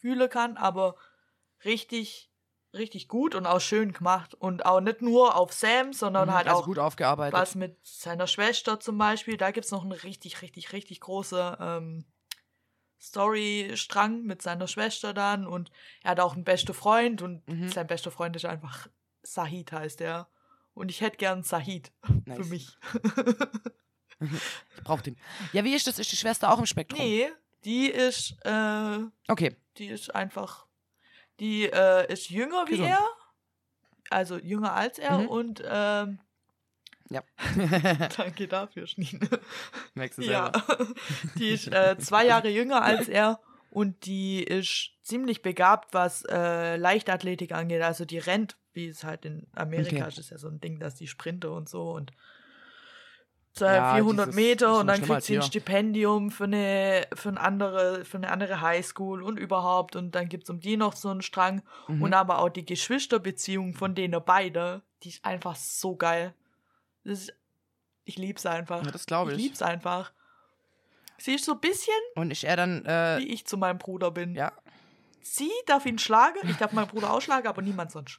nachfühlen 0.03 0.29
kann, 0.31 0.57
aber 0.57 0.97
richtig, 1.65 2.31
richtig 2.75 3.09
gut 3.09 3.35
und 3.35 3.47
auch 3.47 3.61
schön 3.61 3.93
gemacht. 3.93 4.35
Und 4.35 4.65
auch 4.67 4.81
nicht 4.81 5.03
nur 5.03 5.37
auf 5.37 5.53
Sam, 5.53 5.93
sondern 5.93 6.29
Mhm, 6.29 6.35
halt 6.35 6.49
also 6.49 6.63
auch 6.63 6.67
gut 6.67 6.79
aufgearbeitet. 6.79 7.35
was 7.39 7.55
mit 7.55 7.79
seiner 7.83 8.27
Schwester 8.27 8.81
zum 8.81 8.99
Beispiel. 8.99 9.37
Da 9.37 9.51
gibt 9.51 9.65
es 9.67 9.71
noch 9.71 9.83
einen 9.83 9.93
richtig, 9.93 10.43
richtig, 10.43 10.73
richtig 10.73 11.01
großen 11.01 11.57
ähm, 11.61 12.05
Storystrang 13.01 14.23
mit 14.23 14.43
seiner 14.43 14.69
Schwester 14.69 15.13
dann. 15.15 15.47
Und 15.47 15.71
er 16.03 16.13
hat 16.13 16.21
auch 16.21 16.35
einen 16.35 16.45
besten 16.45 16.75
Freund 16.75 17.23
und 17.23 17.47
Mhm. 17.49 17.69
sein 17.69 17.87
bester 17.87 18.11
Freund 18.11 18.37
ist 18.37 18.45
einfach 18.45 18.89
Sahid 19.23 19.73
heißt 19.73 20.01
er. 20.01 20.29
Und 20.75 20.91
ich 20.91 21.01
hätte 21.03 21.19
gern 21.19 21.43
Sahid 21.43 21.93
Nice. 22.27 22.37
für 22.37 22.45
mich. 22.47 22.77
Ich 24.77 24.85
brauch 24.85 25.01
den. 25.01 25.17
Ja, 25.53 25.65
wie 25.65 25.75
ist 25.75 25.89
das? 25.89 25.99
Ist 25.99 26.13
die 26.13 26.17
Schwester 26.17 26.53
auch 26.53 26.59
im 26.61 26.67
Spektrum? 26.67 27.01
Nee, 27.01 27.29
die 27.65 27.87
ist, 27.91 28.35
äh, 28.45 28.99
Okay. 29.29 29.57
die 29.79 29.87
ist 29.89 30.15
einfach, 30.15 30.67
die 31.41 31.65
äh, 31.65 32.13
ist 32.13 32.29
jünger 32.31 32.67
wie 32.67 32.71
Gesund. 32.73 32.89
er, 32.91 33.07
also 34.11 34.39
jünger 34.39 34.75
als 34.75 34.99
er 34.99 35.19
Mhm. 35.21 35.29
und 35.29 35.63
ähm, 35.65 36.19
Ja. 37.11 37.23
danke 38.17 38.49
dafür, 38.49 38.87
Schneen. 38.87 39.21
Merkst 39.95 40.19
du 40.19 40.23
Ja, 40.23 40.53
selber. 40.53 40.95
die 41.39 41.49
ist 41.51 41.69
äh, 41.69 41.97
zwei 41.99 42.27
Jahre 42.27 42.49
jünger 42.49 42.83
als 42.83 43.09
er 43.09 43.41
und 43.71 44.05
die 44.07 44.43
ist 44.43 44.93
ziemlich 45.03 45.43
begabt, 45.43 45.95
was 45.95 46.25
äh, 46.29 46.77
Leichtathletik 46.77 47.53
angeht. 47.53 47.83
Also 47.83 48.05
die 48.05 48.19
rennt, 48.19 48.57
wie 48.73 48.89
es 48.89 49.05
halt 49.05 49.25
in 49.25 49.47
Amerika 49.55 49.97
Okay. 50.05 50.09
ist, 50.09 50.19
ist 50.19 50.31
ja 50.31 50.39
so 50.39 50.49
ein 50.49 50.61
Ding, 50.61 50.79
dass 50.79 50.95
die 50.95 51.07
sprinte 51.07 51.51
und 51.51 51.69
so 51.69 51.93
und 51.93 52.13
Ja, 53.61 53.95
400 53.95 54.29
dieses- 54.29 54.35
Meter 54.37 54.79
und 54.79 54.87
dann 54.87 55.03
kriegt 55.03 55.23
sie 55.25 55.37
ein. 55.37 55.43
Stipendium 55.43 56.31
für 56.31 56.45
eine, 56.45 57.07
für 57.15 57.29
eine 57.29 57.41
andere, 57.41 58.05
für 58.05 58.17
eine 58.17 58.31
andere 58.31 58.61
Highschool 58.61 59.23
und 59.23 59.39
überhaupt 59.39 59.95
und 59.97 60.15
dann 60.15 60.29
gibt 60.29 60.45
es 60.45 60.51
um 60.51 60.61
die 60.61 60.77
noch 60.77 60.97
so 60.97 61.11
einen 61.11 61.23
Strang 61.23 61.63
Mhm. 61.89 62.03
und 62.03 62.15
aber 62.15 62.39
auch 62.39 62.49
die 62.49 62.65
Geschwisterbeziehung 62.65 63.75
von 63.75 63.95
denen 63.95 64.21
beide, 64.25 64.83
die 65.03 65.11
ist 65.11 65.25
einfach 65.25 65.55
so 65.57 65.97
geil. 65.97 66.35
Das 67.05 67.21
ist, 67.25 67.35
ich 68.05 68.17
lieb's 68.17 68.47
einfach. 68.47 68.85
Ja, 68.85 68.91
das 68.91 69.07
glaube 69.07 69.33
Ich 69.33 69.39
ich. 69.39 69.45
lieb's 69.45 69.63
einfach. 69.63 70.13
Sie 71.19 71.35
ist 71.35 71.45
so 71.45 71.53
ein 71.53 71.61
bisschen, 71.61 71.93
Und 72.17 72.31
ist 72.31 72.43
er 72.45 72.57
dann, 72.57 72.85
äh, 72.87 73.19
wie 73.19 73.29
ich 73.29 73.45
zu 73.47 73.57
meinem 73.57 73.79
Bruder 73.79 74.11
bin. 74.11 74.35
ja, 74.35 74.53
Sie 75.25 75.51
darf 75.67 75.87
ihn 75.87 76.01
schlagen, 76.01 76.39
ich 76.49 76.57
darf 76.57 76.73
meinen 76.73 76.89
Bruder 76.89 77.13
ausschlagen, 77.13 77.47
aber 77.47 77.63
niemand 77.63 77.93
sonst. 77.93 78.19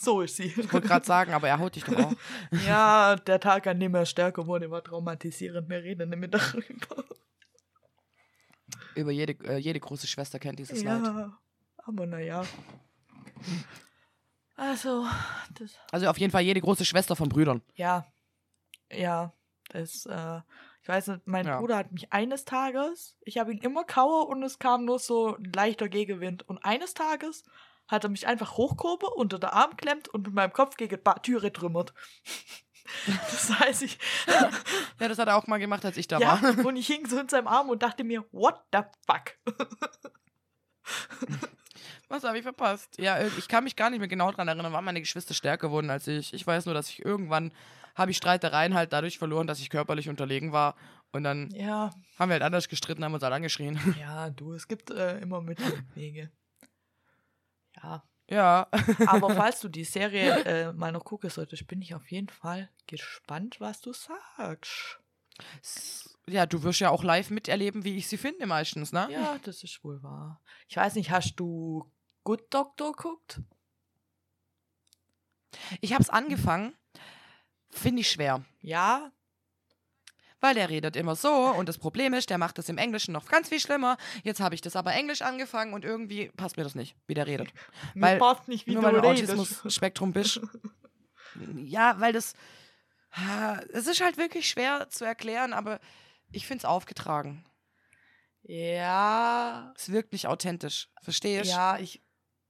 So 0.00 0.20
ist 0.22 0.36
sie. 0.36 0.44
ich 0.44 0.72
wollte 0.72 0.86
gerade 0.86 1.04
sagen, 1.04 1.32
aber 1.32 1.48
er 1.48 1.58
haut 1.58 1.74
dich 1.74 1.82
doch 1.84 1.96
auch. 1.96 2.12
Ja, 2.66 3.16
der 3.16 3.40
Tag, 3.40 3.66
an 3.66 3.80
dem 3.80 3.94
er 3.96 4.06
stärker 4.06 4.46
wurde, 4.46 4.70
war 4.70 4.82
traumatisierend. 4.84 5.68
Wir 5.68 5.82
reden 5.82 6.10
nicht 6.10 6.18
mehr 6.20 6.28
darüber. 6.28 7.04
Über 8.94 9.10
jede, 9.10 9.32
äh, 9.44 9.56
jede 9.58 9.80
große 9.80 10.06
Schwester 10.06 10.38
kennt 10.38 10.58
dieses 10.60 10.84
Leid. 10.84 11.02
Ja, 11.04 11.38
aber 11.78 12.06
naja. 12.06 12.44
Also, 14.56 15.06
das, 15.54 15.72
Also 15.92 16.08
auf 16.08 16.18
jeden 16.18 16.32
Fall 16.32 16.42
jede 16.42 16.60
große 16.60 16.84
Schwester 16.84 17.14
von 17.16 17.28
Brüdern. 17.28 17.62
ja, 17.74 18.06
ja, 18.90 19.34
das, 19.68 20.06
äh, 20.06 20.40
ich 20.82 20.88
weiß 20.88 21.08
nicht, 21.08 21.26
mein 21.26 21.44
Ja. 21.46 21.58
Bruder 21.58 21.76
hat 21.76 21.92
mich 21.92 22.10
eines 22.12 22.44
Tages, 22.46 23.16
ich 23.20 23.36
habe 23.36 23.52
ihn 23.52 23.58
immer 23.58 23.84
kauer 23.84 24.28
und 24.28 24.42
es 24.42 24.58
kam 24.58 24.84
nur 24.86 24.98
so 24.98 25.36
ein 25.36 25.52
leichter 25.54 25.88
Gegenwind. 25.90 26.48
Und 26.48 26.58
eines 26.64 26.94
Tages 26.94 27.44
hat 27.88 28.04
er 28.04 28.10
mich 28.10 28.26
einfach 28.26 28.56
hochgehoben, 28.56 29.08
unter 29.16 29.38
der 29.38 29.52
Arm 29.54 29.76
klemmt 29.76 30.08
und 30.08 30.26
mit 30.26 30.34
meinem 30.34 30.52
Kopf 30.52 30.76
gegen 30.76 30.90
die 30.90 30.96
Ba- 31.02 31.18
Türe 31.18 31.52
trümmert. 31.52 31.92
Das 33.06 33.50
heißt, 33.60 33.82
ich, 33.82 33.98
Ja, 34.98 35.08
das 35.08 35.18
hat 35.18 35.28
er 35.28 35.36
auch 35.36 35.46
mal 35.46 35.58
gemacht, 35.58 35.84
als 35.84 35.98
ich 35.98 36.08
da 36.08 36.18
ja, 36.18 36.40
war. 36.42 36.64
und 36.66 36.74
ich 36.76 36.86
hing 36.86 37.06
so 37.06 37.18
in 37.18 37.28
seinem 37.28 37.46
Arm 37.46 37.68
und 37.68 37.82
dachte 37.82 38.02
mir, 38.02 38.24
what 38.32 38.62
the 38.72 38.78
fuck? 39.06 39.34
Was 42.08 42.24
habe 42.24 42.38
ich 42.38 42.42
verpasst? 42.42 42.96
Ja, 42.98 43.18
äh, 43.18 43.28
ich 43.36 43.46
kann 43.48 43.64
mich 43.64 43.76
gar 43.76 43.90
nicht 43.90 43.98
mehr 43.98 44.08
genau 44.08 44.32
dran 44.32 44.48
erinnern, 44.48 44.72
wann 44.72 44.84
meine 44.84 45.00
Geschwister 45.00 45.34
stärker 45.34 45.70
wurden 45.70 45.90
als 45.90 46.06
ich. 46.06 46.32
Ich 46.32 46.46
weiß 46.46 46.64
nur, 46.64 46.74
dass 46.74 46.88
ich 46.88 47.04
irgendwann 47.04 47.52
habe 47.94 48.10
ich 48.10 48.16
Streitereien 48.16 48.72
halt 48.74 48.92
dadurch 48.94 49.18
verloren, 49.18 49.46
dass 49.46 49.60
ich 49.60 49.68
körperlich 49.68 50.08
unterlegen 50.08 50.52
war. 50.52 50.74
Und 51.12 51.24
dann 51.24 51.50
Ja, 51.50 51.90
haben 52.18 52.28
wir 52.30 52.34
halt 52.34 52.42
anders 52.42 52.68
gestritten, 52.68 53.04
haben 53.04 53.12
uns 53.12 53.22
halt 53.22 53.34
angeschrien. 53.34 53.78
ja, 54.00 54.30
du, 54.30 54.54
es 54.54 54.66
gibt 54.66 54.90
äh, 54.90 55.18
immer 55.18 55.42
Mittel 55.42 55.70
und 55.70 55.94
Wege. 55.96 56.30
Ja, 57.82 58.02
ja. 58.30 58.68
aber 59.06 59.30
falls 59.30 59.60
du 59.60 59.68
die 59.68 59.84
Serie 59.84 60.44
äh, 60.44 60.72
mal 60.72 60.92
noch 60.92 61.04
gucken 61.04 61.30
solltest, 61.30 61.66
bin 61.66 61.80
ich 61.80 61.94
auf 61.94 62.10
jeden 62.10 62.28
Fall 62.28 62.68
gespannt, 62.86 63.60
was 63.60 63.80
du 63.80 63.92
sagst. 63.92 65.00
Ja, 66.26 66.44
du 66.44 66.62
wirst 66.62 66.80
ja 66.80 66.90
auch 66.90 67.04
live 67.04 67.30
miterleben, 67.30 67.84
wie 67.84 67.96
ich 67.96 68.08
sie 68.08 68.18
finde 68.18 68.46
meistens, 68.46 68.92
ne? 68.92 69.08
Ja, 69.10 69.38
das 69.44 69.62
ist 69.62 69.82
wohl 69.82 70.02
wahr. 70.02 70.42
Ich 70.68 70.76
weiß 70.76 70.94
nicht, 70.96 71.10
hast 71.10 71.36
du 71.36 71.90
Good 72.24 72.52
Doctor 72.52 72.92
guckt? 72.92 73.40
Ich 75.80 75.94
habe 75.94 76.02
es 76.02 76.10
angefangen, 76.10 76.76
finde 77.70 78.00
ich 78.00 78.10
schwer. 78.10 78.44
Ja, 78.60 79.12
Weil 80.40 80.54
der 80.54 80.68
redet 80.70 80.94
immer 80.94 81.16
so 81.16 81.32
und 81.32 81.68
das 81.68 81.78
Problem 81.78 82.14
ist, 82.14 82.30
der 82.30 82.38
macht 82.38 82.58
das 82.58 82.68
im 82.68 82.78
Englischen 82.78 83.12
noch 83.12 83.26
ganz 83.26 83.48
viel 83.48 83.58
schlimmer. 83.58 83.96
Jetzt 84.22 84.38
habe 84.40 84.54
ich 84.54 84.60
das 84.60 84.76
aber 84.76 84.92
Englisch 84.94 85.22
angefangen 85.22 85.72
und 85.74 85.84
irgendwie 85.84 86.28
passt 86.36 86.56
mir 86.56 86.62
das 86.64 86.74
nicht, 86.76 86.94
wie 87.08 87.14
der 87.14 87.26
redet. 87.26 87.48
mir 87.94 88.02
Weil- 88.02 88.18
passt 88.18 88.46
nicht, 88.46 88.66
wie 88.66 88.74
Nur 88.74 88.82
du 88.82 88.92
weil 88.96 89.02
du. 89.02 89.08
Autismus-Spektrum 89.08 90.12
bist. 90.12 90.40
Ja, 91.56 91.98
weil 92.00 92.12
das. 92.12 92.34
Es 93.72 93.86
ist 93.86 94.00
halt 94.00 94.16
wirklich 94.16 94.48
schwer 94.48 94.88
zu 94.90 95.04
erklären, 95.04 95.52
aber 95.52 95.80
ich 96.30 96.46
finde 96.46 96.58
es 96.62 96.64
aufgetragen. 96.66 97.44
Ja, 98.42 99.72
Es 99.76 99.88
ist 99.88 99.92
wirklich 99.92 100.26
authentisch. 100.26 100.88
Verstehst 101.02 101.46
du? 101.50 101.54
ja, 101.54 101.78
ich, 101.78 102.02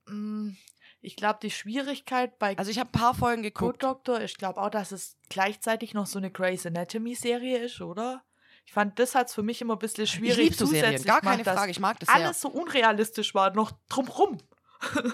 mm, 0.07 0.51
Ich 1.01 1.15
glaube, 1.15 1.39
die 1.41 1.51
Schwierigkeit 1.51 2.37
bei 2.39 2.57
Also 2.57 2.71
ich 2.71 2.77
habe 2.79 2.89
ein 2.89 2.99
paar 2.99 3.13
Folgen 3.13 3.41
Good 3.43 3.53
geguckt. 3.53 3.83
Doctor, 3.83 4.21
ich 4.21 4.35
glaube 4.37 4.59
auch, 4.61 4.69
dass 4.69 4.91
es 4.91 5.15
gleichzeitig 5.29 5.93
noch 5.93 6.05
so 6.07 6.19
eine 6.19 6.29
Grey's 6.31 6.65
Anatomy-Serie 6.65 7.57
ist, 7.59 7.79
oder? 7.81 8.21
Ich 8.65 8.73
fand, 8.73 8.99
das 8.99 9.15
hat 9.15 9.27
es 9.29 9.33
für 9.33 9.41
mich 9.41 9.61
immer 9.61 9.75
ein 9.75 9.79
bisschen 9.79 10.03
Ich 10.03 10.11
schwierig 10.11 10.37
liebe 10.37 10.55
so 10.55 10.65
Serien, 10.65 10.97
zusätzlich 10.97 11.07
gar 11.07 11.21
keine 11.21 11.43
dass 11.43 11.57
Frage. 11.57 11.71
Ich 11.71 11.79
mag 11.79 11.99
das 11.99 12.07
sehr. 12.09 12.15
alles 12.25 12.41
so 12.41 12.49
unrealistisch 12.49 13.33
war, 13.33 13.51
noch 13.55 13.71
drumrum. 13.89 14.37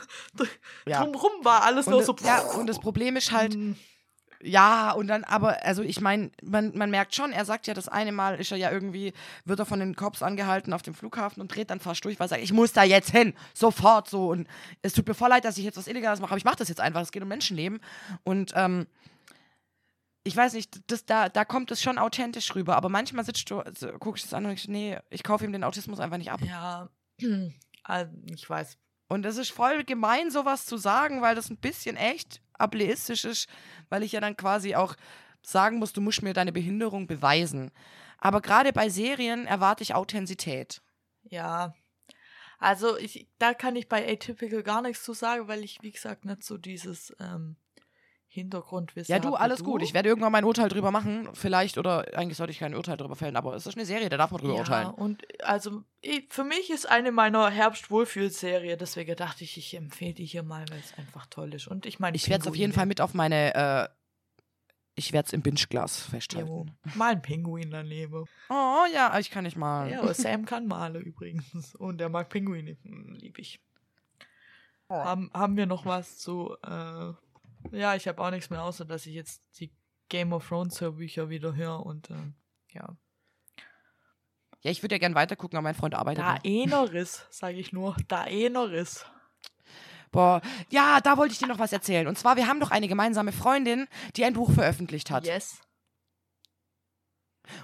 Ja. 0.87 1.03
Drumrum 1.03 1.31
war 1.43 1.63
alles 1.63 1.87
Und, 1.87 1.91
noch 1.93 1.97
das- 1.99 2.05
so. 2.07 2.15
ja, 2.23 2.41
und 2.59 2.67
das 2.67 2.79
Problem 2.79 3.15
ist 3.15 3.31
halt, 3.31 3.55
Mm, 3.55 3.73
Ja, 4.45 4.91
und 4.91 5.07
dann, 5.07 5.23
aber, 5.23 5.65
also 5.65 5.81
ich 5.81 6.01
meine, 6.01 6.29
man, 6.43 6.77
man 6.77 6.91
merkt 6.91 7.15
schon, 7.15 7.31
er 7.31 7.45
sagt 7.45 7.65
ja, 7.65 7.73
das 7.73 7.87
eine 7.87 8.11
Mal 8.11 8.39
ist 8.39 8.51
er 8.51 8.57
ja 8.59 8.71
irgendwie, 8.71 9.13
wird 9.43 9.57
er 9.57 9.65
von 9.65 9.79
den 9.79 9.95
Cops 9.95 10.21
angehalten 10.21 10.71
auf 10.71 10.83
dem 10.83 10.93
Flughafen 10.93 11.41
und 11.41 11.47
dreht 11.47 11.71
dann 11.71 11.79
fast 11.79 12.05
durch, 12.05 12.19
weil 12.19 12.25
er 12.25 12.29
sagt, 12.29 12.43
ich 12.43 12.53
muss 12.53 12.71
da 12.71 12.83
jetzt 12.83 13.09
hin, 13.09 13.33
sofort 13.55 14.07
so. 14.07 14.29
Und 14.29 14.47
es 14.83 14.93
tut 14.93 15.07
mir 15.07 15.15
voll 15.15 15.29
leid, 15.29 15.45
dass 15.45 15.57
ich 15.57 15.63
jetzt 15.63 15.77
was 15.77 15.87
Illegales 15.87 16.19
mache, 16.19 16.29
aber 16.29 16.37
ich 16.37 16.45
mache 16.45 16.57
das 16.57 16.69
jetzt 16.69 16.79
einfach, 16.79 17.01
es 17.01 17.11
geht 17.11 17.23
um 17.23 17.27
Menschenleben. 17.27 17.79
Und 18.23 18.51
ähm, 18.55 18.85
ich 20.23 20.37
weiß 20.37 20.53
nicht, 20.53 20.79
das, 20.91 21.05
da, 21.05 21.27
da 21.27 21.43
kommt 21.43 21.71
es 21.71 21.81
schon 21.81 21.97
authentisch 21.97 22.53
rüber, 22.53 22.75
aber 22.75 22.89
manchmal 22.89 23.25
sitzt 23.25 23.49
du, 23.49 23.61
also, 23.61 23.93
guck 23.99 24.17
ich 24.17 24.23
das 24.23 24.33
an 24.35 24.45
und 24.45 24.51
ich, 24.51 24.67
nee, 24.67 24.99
ich 25.09 25.23
kaufe 25.23 25.43
ihm 25.43 25.53
den 25.53 25.63
Autismus 25.63 25.99
einfach 25.99 26.17
nicht 26.17 26.31
ab. 26.31 26.41
Ja, 26.43 26.89
also, 27.83 28.11
ich 28.31 28.47
weiß. 28.47 28.77
Und 29.07 29.25
es 29.25 29.37
ist 29.37 29.51
voll 29.51 29.83
gemein, 29.83 30.29
sowas 30.29 30.65
zu 30.65 30.77
sagen, 30.77 31.23
weil 31.23 31.33
das 31.33 31.49
ein 31.49 31.57
bisschen 31.57 31.97
echt 31.97 32.41
ableistisch 32.57 33.25
ist, 33.25 33.49
weil 33.89 34.03
ich 34.03 34.11
ja 34.11 34.19
dann 34.19 34.37
quasi 34.37 34.75
auch 34.75 34.95
sagen 35.41 35.77
muss, 35.77 35.93
du 35.93 36.01
musst 36.01 36.21
mir 36.21 36.33
deine 36.33 36.51
Behinderung 36.51 37.07
beweisen. 37.07 37.71
Aber 38.17 38.41
gerade 38.41 38.73
bei 38.73 38.89
Serien 38.89 39.45
erwarte 39.45 39.83
ich 39.83 39.93
Authentizität. 39.93 40.81
Ja. 41.23 41.73
Also 42.57 42.97
ich, 42.97 43.27
da 43.37 43.53
kann 43.53 43.75
ich 43.75 43.89
bei 43.89 44.11
Atypical 44.11 44.63
gar 44.63 44.81
nichts 44.81 45.03
zu 45.03 45.13
sagen, 45.13 45.47
weil 45.47 45.63
ich, 45.63 45.81
wie 45.81 45.91
gesagt, 45.91 46.25
nicht 46.25 46.43
so 46.43 46.57
dieses 46.57 47.13
ähm, 47.19 47.57
Hintergrundwissen 48.35 49.11
Ja, 49.11 49.19
du, 49.19 49.33
alles 49.33 49.59
du. 49.59 49.65
gut. 49.65 49.81
Ich 49.81 49.93
werde 49.93 50.09
irgendwann 50.09 50.31
mein 50.31 50.43
Urteil 50.43 50.69
drüber 50.69 50.91
machen, 50.91 51.29
vielleicht, 51.33 51.77
oder 51.77 52.05
eigentlich 52.15 52.37
sollte 52.37 52.51
ich 52.51 52.59
kein 52.59 52.75
Urteil 52.75 52.97
drüber 52.97 53.15
fällen, 53.15 53.35
aber 53.35 53.55
es 53.55 53.65
ist 53.65 53.75
eine 53.75 53.85
Serie, 53.85 54.09
da 54.09 54.17
darf 54.17 54.31
man 54.31 54.41
drüber 54.41 54.53
ja, 54.53 54.59
urteilen. 54.59 54.89
und 54.91 55.23
also 55.43 55.81
ich, 56.01 56.27
für 56.29 56.43
mich 56.43 56.69
ist 56.69 56.87
eine 56.89 57.11
meiner 57.11 57.49
Herbst-Wohlfühl-Serie, 57.49 58.77
deswegen 58.77 59.15
dachte 59.15 59.43
ich, 59.43 59.57
ich 59.57 59.73
empfehle 59.75 60.13
die 60.13 60.25
hier 60.25 60.43
mal, 60.43 60.65
weil 60.69 60.79
es 60.79 60.95
einfach 60.97 61.25
toll 61.27 61.53
ist. 61.53 61.67
Und 61.67 61.85
ich 61.85 61.99
meine, 61.99 62.15
Ich 62.15 62.29
werde 62.29 62.43
es 62.43 62.47
auf 62.47 62.55
jeden 62.55 62.73
Fall 62.73 62.85
mit 62.85 63.01
auf 63.01 63.13
meine, 63.13 63.55
äh, 63.55 63.87
ich 64.97 65.11
werde 65.11 65.27
es 65.27 65.33
im 65.33 65.41
Binge-Glas 65.41 66.03
festhalten. 66.03 66.47
Jo, 66.47 66.65
mal 66.95 67.11
ein 67.13 67.21
Pinguin 67.21 67.71
daneben. 67.71 68.25
Oh 68.49 68.85
ja, 68.93 69.17
ich 69.19 69.29
kann 69.31 69.43
nicht 69.43 69.57
mal. 69.57 69.89
Ja, 69.91 70.13
Sam 70.13 70.45
kann 70.45 70.67
male 70.67 70.99
übrigens. 70.99 71.75
Und 71.75 71.99
er 71.99 72.09
mag 72.09 72.29
Pinguine. 72.29 72.77
Hm, 72.83 73.13
lieb 73.19 73.37
ich. 73.39 73.59
Oh. 74.87 74.95
Haben, 74.95 75.31
haben 75.33 75.57
wir 75.57 75.65
noch 75.65 75.85
was 75.85 76.17
zu. 76.19 76.55
Äh, 76.63 77.13
ja, 77.71 77.95
ich 77.95 78.07
habe 78.07 78.21
auch 78.21 78.31
nichts 78.31 78.49
mehr, 78.49 78.63
außer 78.63 78.85
dass 78.85 79.05
ich 79.05 79.13
jetzt 79.13 79.41
die 79.59 79.71
Game 80.09 80.33
of 80.33 80.47
Thrones 80.47 80.79
Hörbücher 80.81 81.29
wieder 81.29 81.55
höre 81.55 81.85
und 81.85 82.09
äh, 82.09 82.33
ja. 82.73 82.95
Ja, 84.61 84.71
ich 84.71 84.81
würde 84.81 84.95
ja 84.95 84.99
gern 84.99 85.13
weitergucken, 85.13 85.57
aber 85.57 85.63
mein 85.63 85.75
Freund 85.75 85.93
arbeitet. 85.93 86.23
Da 86.23 86.35
noch. 86.35 86.43
Eneris, 86.43 87.27
sage 87.29 87.57
ich 87.57 87.71
nur. 87.71 87.95
Da 88.07 88.25
Eneris. 88.25 89.05
Boah, 90.11 90.41
ja, 90.69 91.01
da 91.01 91.17
wollte 91.17 91.33
ich 91.33 91.39
dir 91.39 91.47
noch 91.47 91.59
was 91.59 91.73
erzählen. 91.73 92.07
Und 92.07 92.17
zwar, 92.17 92.35
wir 92.35 92.47
haben 92.47 92.59
doch 92.59 92.71
eine 92.71 92.87
gemeinsame 92.87 93.31
Freundin, 93.31 93.87
die 94.15 94.23
ein 94.25 94.33
Buch 94.33 94.51
veröffentlicht 94.51 95.11
hat. 95.11 95.25
Yes. 95.25 95.61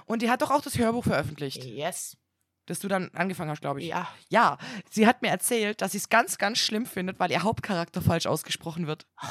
Und 0.06 0.22
die 0.22 0.30
hat 0.30 0.42
doch 0.42 0.50
auch 0.50 0.60
das 0.60 0.78
Hörbuch 0.78 1.04
veröffentlicht, 1.04 1.64
Yes. 1.64 2.16
Das 2.66 2.78
du 2.78 2.88
dann 2.88 3.10
angefangen 3.14 3.50
hast, 3.50 3.60
glaube 3.60 3.80
ich. 3.80 3.86
Ja. 3.88 4.08
Ja, 4.28 4.58
sie 4.90 5.06
hat 5.06 5.22
mir 5.22 5.28
erzählt, 5.28 5.82
dass 5.82 5.92
sie 5.92 5.98
es 5.98 6.08
ganz, 6.08 6.38
ganz 6.38 6.58
schlimm 6.58 6.86
findet, 6.86 7.18
weil 7.20 7.30
ihr 7.30 7.42
Hauptcharakter 7.42 8.00
falsch 8.02 8.26
ausgesprochen 8.26 8.86
wird. 8.86 9.06
Oh, 9.22 9.26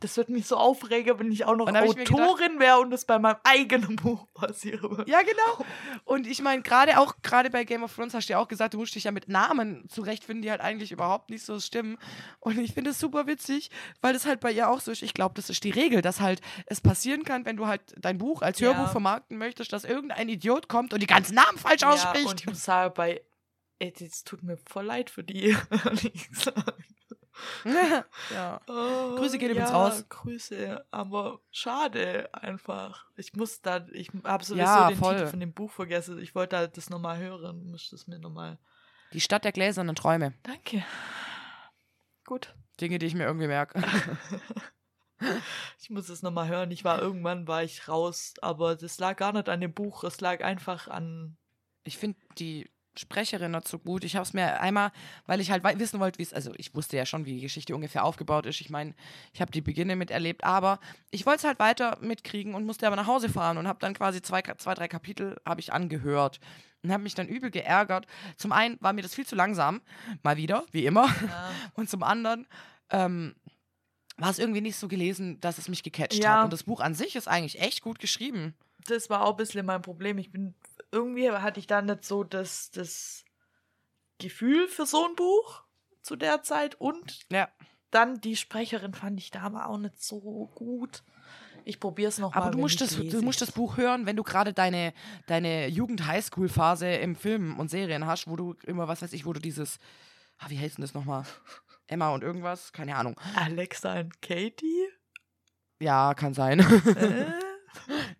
das 0.00 0.16
wird 0.16 0.28
mich 0.28 0.46
so 0.46 0.56
aufregen, 0.56 1.18
wenn 1.18 1.32
ich 1.32 1.44
auch 1.44 1.56
noch 1.56 1.66
Und 1.66 1.76
Autorin 1.76 2.60
wäre 2.60 2.78
und 2.78 2.92
es 2.92 3.04
bei 3.04 3.18
meinem 3.18 3.36
eigenen 3.44 3.96
Buch 3.96 4.26
passiere. 4.34 5.04
Ja, 5.08 5.20
genau. 5.22 5.66
Und 6.04 6.26
ich 6.26 6.42
meine, 6.42 6.62
gerade 6.62 6.98
auch, 7.00 7.14
gerade 7.22 7.50
bei 7.50 7.64
Game 7.64 7.82
of 7.82 7.94
Thrones 7.94 8.14
hast 8.14 8.28
du 8.28 8.34
ja 8.34 8.38
auch 8.38 8.48
gesagt, 8.48 8.74
du 8.74 8.78
musst 8.78 8.94
dich 8.94 9.04
ja 9.04 9.12
mit 9.12 9.28
Namen 9.28 9.88
zurechtfinden, 9.88 10.42
die 10.42 10.50
halt 10.50 10.60
eigentlich 10.60 10.92
überhaupt 10.92 11.30
nicht 11.30 11.44
so 11.44 11.58
stimmen. 11.60 11.96
Und 12.40 12.58
ich 12.58 12.74
finde 12.74 12.90
es 12.90 13.00
super 13.00 13.26
witzig, 13.26 13.70
weil 14.00 14.12
das 14.12 14.26
halt 14.26 14.40
bei 14.40 14.52
ihr 14.52 14.68
auch 14.68 14.80
so 14.80 14.90
ist. 14.92 15.02
Ich 15.02 15.14
glaube, 15.14 15.34
das 15.34 15.50
ist 15.50 15.64
die 15.64 15.70
Regel, 15.70 16.02
dass 16.02 16.20
halt 16.20 16.40
es 16.66 16.80
passieren 16.80 17.24
kann, 17.24 17.44
wenn 17.44 17.56
du 17.56 17.66
halt 17.66 17.80
dein 17.96 18.18
Buch 18.18 18.42
als 18.42 18.60
Ja. 18.60 18.74
Hörbuch 18.74 18.90
vermarkten 18.92 19.38
möchtest, 19.38 19.72
dass 19.72 19.84
irgendein 19.84 20.28
Idiot 20.28 20.68
kommt 20.68 20.92
und 20.92 21.00
die 21.02 21.06
ganzen 21.06 21.34
Namen 21.34 21.58
falsch 21.58 21.82
Ja, 21.82 21.90
ausspricht. 21.92 22.44
ich 22.46 22.57
sagen, 22.58 22.94
bei. 22.94 23.22
Ey, 23.80 23.92
Es 24.00 24.24
tut 24.24 24.42
mir 24.42 24.56
voll 24.56 24.86
leid 24.86 25.08
für 25.08 25.22
die, 25.22 25.56
ja. 28.34 28.60
Oh, 28.66 29.16
Grüße 29.16 29.38
gehen 29.38 29.50
übrigens 29.50 29.70
ja, 29.70 29.76
raus. 29.76 30.04
Grüße, 30.08 30.84
aber 30.90 31.40
schade 31.50 32.28
einfach. 32.34 33.06
Ich 33.16 33.34
muss 33.34 33.60
da, 33.60 33.86
ich 33.92 34.10
habe 34.24 34.44
sowieso 34.44 34.64
Ja, 34.64 34.88
den 34.88 34.98
voll. 34.98 35.16
Titel 35.16 35.28
von 35.28 35.40
dem 35.40 35.52
Buch 35.52 35.70
vergessen. 35.70 36.18
Ich 36.18 36.34
wollte 36.34 36.56
halt 36.56 36.76
das 36.76 36.90
nochmal 36.90 37.18
hören, 37.18 37.70
muss 37.70 37.90
das 37.90 38.06
mir 38.06 38.18
nochmal. 38.18 38.58
Die 39.12 39.20
Stadt 39.20 39.44
der 39.44 39.52
gläsernen 39.52 39.94
Träume. 39.94 40.34
Danke. 40.42 40.84
Gut. 42.26 42.54
Dinge, 42.80 42.98
die 42.98 43.06
ich 43.06 43.14
mir 43.14 43.24
irgendwie 43.24 43.48
merke. 43.48 43.82
Ich 45.80 45.90
muss 45.90 46.08
es 46.08 46.22
nochmal 46.22 46.46
hören. 46.46 46.70
Ich 46.70 46.84
war 46.84 47.02
irgendwann 47.02 47.48
war 47.48 47.64
ich 47.64 47.88
raus, 47.88 48.34
aber 48.40 48.76
das 48.76 49.00
lag 49.00 49.16
gar 49.16 49.32
nicht 49.32 49.48
an 49.48 49.60
dem 49.60 49.72
Buch. 49.72 50.04
Es 50.04 50.20
lag 50.20 50.44
einfach 50.44 50.86
an. 50.86 51.36
Ich 51.88 51.98
finde 51.98 52.18
die 52.38 52.66
Sprecherin 52.98 53.52
nicht 53.52 53.68
so 53.68 53.78
gut. 53.78 54.04
Ich 54.04 54.16
habe 54.16 54.24
es 54.24 54.32
mir 54.32 54.60
einmal, 54.60 54.90
weil 55.26 55.40
ich 55.40 55.50
halt 55.50 55.62
wissen 55.78 56.00
wollte, 56.00 56.18
wie 56.18 56.24
es, 56.24 56.32
also 56.32 56.52
ich 56.56 56.74
wusste 56.74 56.96
ja 56.96 57.06
schon, 57.06 57.24
wie 57.26 57.34
die 57.34 57.40
Geschichte 57.40 57.74
ungefähr 57.74 58.04
aufgebaut 58.04 58.46
ist. 58.46 58.60
Ich 58.60 58.70
meine, 58.70 58.94
ich 59.32 59.40
habe 59.40 59.50
die 59.50 59.60
Beginne 59.60 59.96
miterlebt, 59.96 60.44
aber 60.44 60.80
ich 61.10 61.24
wollte 61.24 61.38
es 61.38 61.44
halt 61.44 61.58
weiter 61.58 61.98
mitkriegen 62.00 62.54
und 62.54 62.66
musste 62.66 62.86
aber 62.86 62.96
nach 62.96 63.06
Hause 63.06 63.28
fahren 63.28 63.56
und 63.58 63.68
habe 63.68 63.78
dann 63.78 63.94
quasi 63.94 64.20
zwei, 64.20 64.42
zwei 64.42 64.74
drei 64.74 64.88
Kapitel 64.88 65.36
habe 65.46 65.60
ich 65.60 65.72
angehört 65.72 66.40
und 66.82 66.92
habe 66.92 67.02
mich 67.02 67.14
dann 67.14 67.28
übel 67.28 67.50
geärgert. 67.50 68.06
Zum 68.36 68.52
einen 68.52 68.76
war 68.80 68.92
mir 68.92 69.02
das 69.02 69.14
viel 69.14 69.26
zu 69.26 69.36
langsam, 69.36 69.80
mal 70.22 70.36
wieder, 70.36 70.64
wie 70.72 70.84
immer, 70.86 71.06
Ja, 71.06 71.50
und 71.74 71.88
zum 71.88 72.02
anderen 72.02 72.46
ähm, 72.90 73.34
war 74.16 74.30
es 74.30 74.38
irgendwie 74.38 74.60
nicht 74.60 74.76
so 74.76 74.88
gelesen, 74.88 75.40
dass 75.40 75.58
es 75.58 75.68
mich 75.68 75.82
gecatcht 75.82 76.22
Ja. 76.22 76.38
hat. 76.38 76.44
Und 76.44 76.52
das 76.52 76.64
Buch 76.64 76.80
an 76.80 76.94
sich 76.94 77.14
ist 77.16 77.28
eigentlich 77.28 77.60
echt 77.60 77.82
gut 77.82 78.00
geschrieben. 78.00 78.54
Das 78.90 79.10
war 79.10 79.22
auch 79.24 79.32
ein 79.32 79.36
bisschen 79.36 79.66
mein 79.66 79.82
Problem. 79.82 80.18
Ich 80.18 80.30
bin. 80.32 80.54
Irgendwie 80.90 81.30
hatte 81.30 81.60
ich 81.60 81.66
da 81.66 81.82
nicht 81.82 82.04
so 82.04 82.24
das, 82.24 82.70
das 82.70 83.24
Gefühl 84.18 84.68
für 84.68 84.86
so 84.86 85.06
ein 85.06 85.14
Buch 85.16 85.62
zu 86.02 86.16
der 86.16 86.42
Zeit 86.42 86.74
und 86.80 87.26
Ja. 87.30 87.48
dann 87.90 88.20
die 88.20 88.36
Sprecherin 88.36 88.94
fand 88.94 89.20
ich 89.20 89.30
da 89.30 89.42
aber 89.42 89.68
auch 89.68 89.78
nicht 89.78 90.02
so 90.02 90.50
gut. 90.54 91.02
Ich 91.64 91.80
probiere 91.80 92.08
es 92.08 92.18
noch 92.18 92.34
mal. 92.34 92.40
Aber 92.40 92.50
du 92.50 92.56
wenn 92.56 92.62
musst, 92.62 92.80
das, 92.80 92.96
du 92.96 93.20
musst 93.22 93.42
das 93.42 93.52
Buch 93.52 93.76
hören, 93.76 94.06
wenn 94.06 94.16
du 94.16 94.22
gerade 94.22 94.54
deine, 94.54 94.94
deine 95.26 95.68
Jugend-Highschool-Phase 95.68 96.88
im 96.88 97.14
Film 97.14 97.58
und 97.60 97.68
Serien 97.70 98.06
hast, 98.06 98.26
wo 98.26 98.36
du 98.36 98.54
immer, 98.64 98.88
was 98.88 99.02
weiß 99.02 99.12
ich, 99.12 99.26
wo 99.26 99.34
du 99.34 99.40
dieses, 99.40 99.78
ah, 100.38 100.46
wie 100.48 100.58
heißt 100.58 100.78
denn 100.78 100.82
das 100.82 100.94
nochmal? 100.94 101.24
Emma 101.86 102.08
und 102.14 102.22
irgendwas? 102.22 102.72
Keine 102.72 102.96
Ahnung. 102.96 103.20
Alexa 103.36 104.00
und 104.00 104.22
Katie? 104.22 104.88
Ja, 105.80 106.14
kann 106.14 106.32
sein. 106.32 106.60
Äh? 106.60 107.32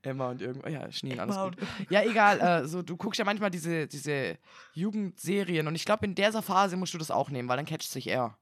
Emma 0.03 0.31
und 0.31 0.43
irgendwas. 0.43 0.73
Ja, 0.73 0.91
Schneen, 0.93 1.21
alles 1.21 1.37
gut. 1.37 1.57
Ja, 1.91 2.03
egal. 2.03 2.41
Äh, 2.41 2.69
so, 2.69 2.83
du 2.83 2.97
guckst 2.97 3.19
ja 3.19 3.25
manchmal 3.25 3.51
diese, 3.51 3.87
diese 3.87 4.39
Jugendserien 4.75 5.67
und 5.67 5.75
ich 5.75 5.85
glaube, 5.85 6.07
in 6.07 6.15
dieser 6.15 6.43
Phase 6.43 6.77
musst 6.77 6.95
du 6.95 6.99
das 6.99 7.11
auch 7.11 7.31
nehmen, 7.31 7.49
weil 7.49 7.57
dann 7.57 7.67
catcht 7.67 7.91
sich 7.91 8.09
er. 8.09 8.37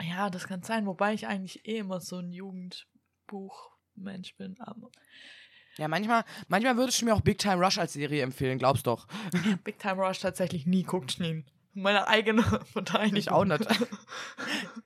Ja, 0.00 0.30
das 0.30 0.48
kann 0.48 0.62
sein, 0.62 0.86
wobei 0.86 1.14
ich 1.14 1.26
eigentlich 1.26 1.66
eh 1.66 1.78
immer 1.78 2.00
so 2.00 2.18
ein 2.18 2.32
Jugendbuchmensch 2.32 4.34
bin. 4.36 4.58
Aber 4.60 4.90
Ja, 5.76 5.88
manchmal, 5.88 6.24
manchmal 6.48 6.76
würdest 6.76 7.00
du 7.00 7.04
mir 7.04 7.14
auch 7.14 7.20
Big 7.20 7.38
Time 7.38 7.64
Rush 7.64 7.78
als 7.78 7.92
Serie 7.92 8.22
empfehlen, 8.22 8.58
glaubst 8.58 8.86
doch. 8.86 9.06
Big 9.64 9.78
Time 9.78 10.02
Rush 10.02 10.20
tatsächlich 10.20 10.66
nie 10.66 10.84
guckt, 10.84 11.20
nie. 11.20 11.44
Meine 11.72 12.08
eigene 12.08 12.42
Verteidigung. 12.72 13.18
Ich 13.18 13.30
auch 13.30 13.44
nicht. 13.44 13.64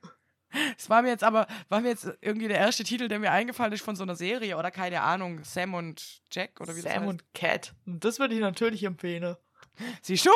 Es 0.77 0.89
war 0.89 1.01
mir 1.01 1.09
jetzt 1.09 1.23
aber, 1.23 1.47
war 1.69 1.81
mir 1.81 1.89
jetzt 1.89 2.07
irgendwie 2.21 2.47
der 2.47 2.57
erste 2.59 2.83
Titel, 2.83 3.07
der 3.07 3.19
mir 3.19 3.31
eingefallen 3.31 3.73
ist 3.73 3.83
von 3.83 3.95
so 3.95 4.03
einer 4.03 4.15
Serie 4.15 4.57
oder 4.57 4.71
keine 4.71 5.01
Ahnung, 5.01 5.43
Sam 5.43 5.73
und 5.73 6.21
Jack 6.31 6.59
oder 6.61 6.75
wie 6.75 6.81
das 6.81 6.91
Sam 6.91 7.01
heißt. 7.03 7.09
und 7.09 7.33
Cat. 7.33 7.73
Und 7.85 8.03
das 8.03 8.19
würde 8.19 8.33
ich 8.35 8.41
natürlich 8.41 8.83
empfehlen. 8.83 9.35
Siehst 10.01 10.25
du? 10.27 10.31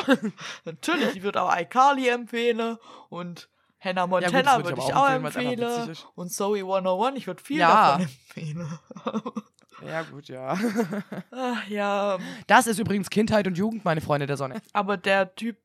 Natürlich, 0.66 1.16
ich 1.18 1.24
würde 1.24 1.42
auch 1.42 1.56
iCarly 1.56 2.08
empfehlen 2.10 2.78
und 3.10 3.50
Hannah 3.82 4.02
das 4.08 4.10
Montana 4.10 4.58
würde 4.66 4.82
ich 4.82 4.84
aber 4.84 4.90
ich 4.90 4.94
auch 4.94 5.10
empfehlen, 5.10 5.62
empfehlen. 5.62 5.98
Und 6.16 6.34
Zoe 6.34 6.60
101, 6.60 7.18
ich 7.18 7.28
würde 7.28 7.42
viel 7.42 7.60
Ja. 7.60 7.98
davon 7.98 8.02
empfehlen. 8.04 8.80
Ja, 9.82 10.02
gut, 10.02 10.28
ja. 10.28 10.58
Ach, 11.32 11.68
ja, 11.70 12.18
Das 12.48 12.68
ist 12.68 12.80
übrigens 12.80 13.10
Kindheit 13.10 13.48
und 13.48 13.58
Jugend, 13.58 13.86
meine 13.86 14.02
Freunde 14.02 14.26
der 14.28 14.36
Sonne. 14.36 14.62
aber 14.74 14.98
der 14.98 15.34
Typ, 15.36 15.56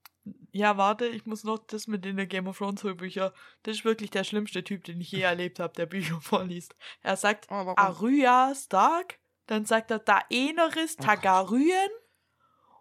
ja, 0.52 0.76
warte, 0.76 1.06
ich 1.06 1.26
muss 1.26 1.44
noch 1.44 1.58
das 1.58 1.86
mit 1.86 2.04
den 2.04 2.16
Game 2.28 2.46
of 2.46 2.58
Thrones 2.58 2.82
Hörbücher. 2.82 3.34
Das 3.62 3.76
ist 3.76 3.84
wirklich 3.84 4.10
der 4.10 4.24
schlimmste 4.24 4.64
Typ, 4.64 4.84
den 4.84 5.00
ich 5.00 5.10
je 5.12 5.20
erlebt 5.22 5.58
habe, 5.60 5.74
der 5.74 5.86
Bücher 5.86 6.20
vorliest. 6.20 6.74
Er 7.02 7.16
sagt 7.16 7.46
Oh? 7.50 7.74
Arya 7.76 8.54
Stark, 8.54 9.18
dann 9.46 9.66
sagt 9.66 9.90
er 9.90 9.98
Daenerys 9.98 10.96
Targaryen 10.96 11.90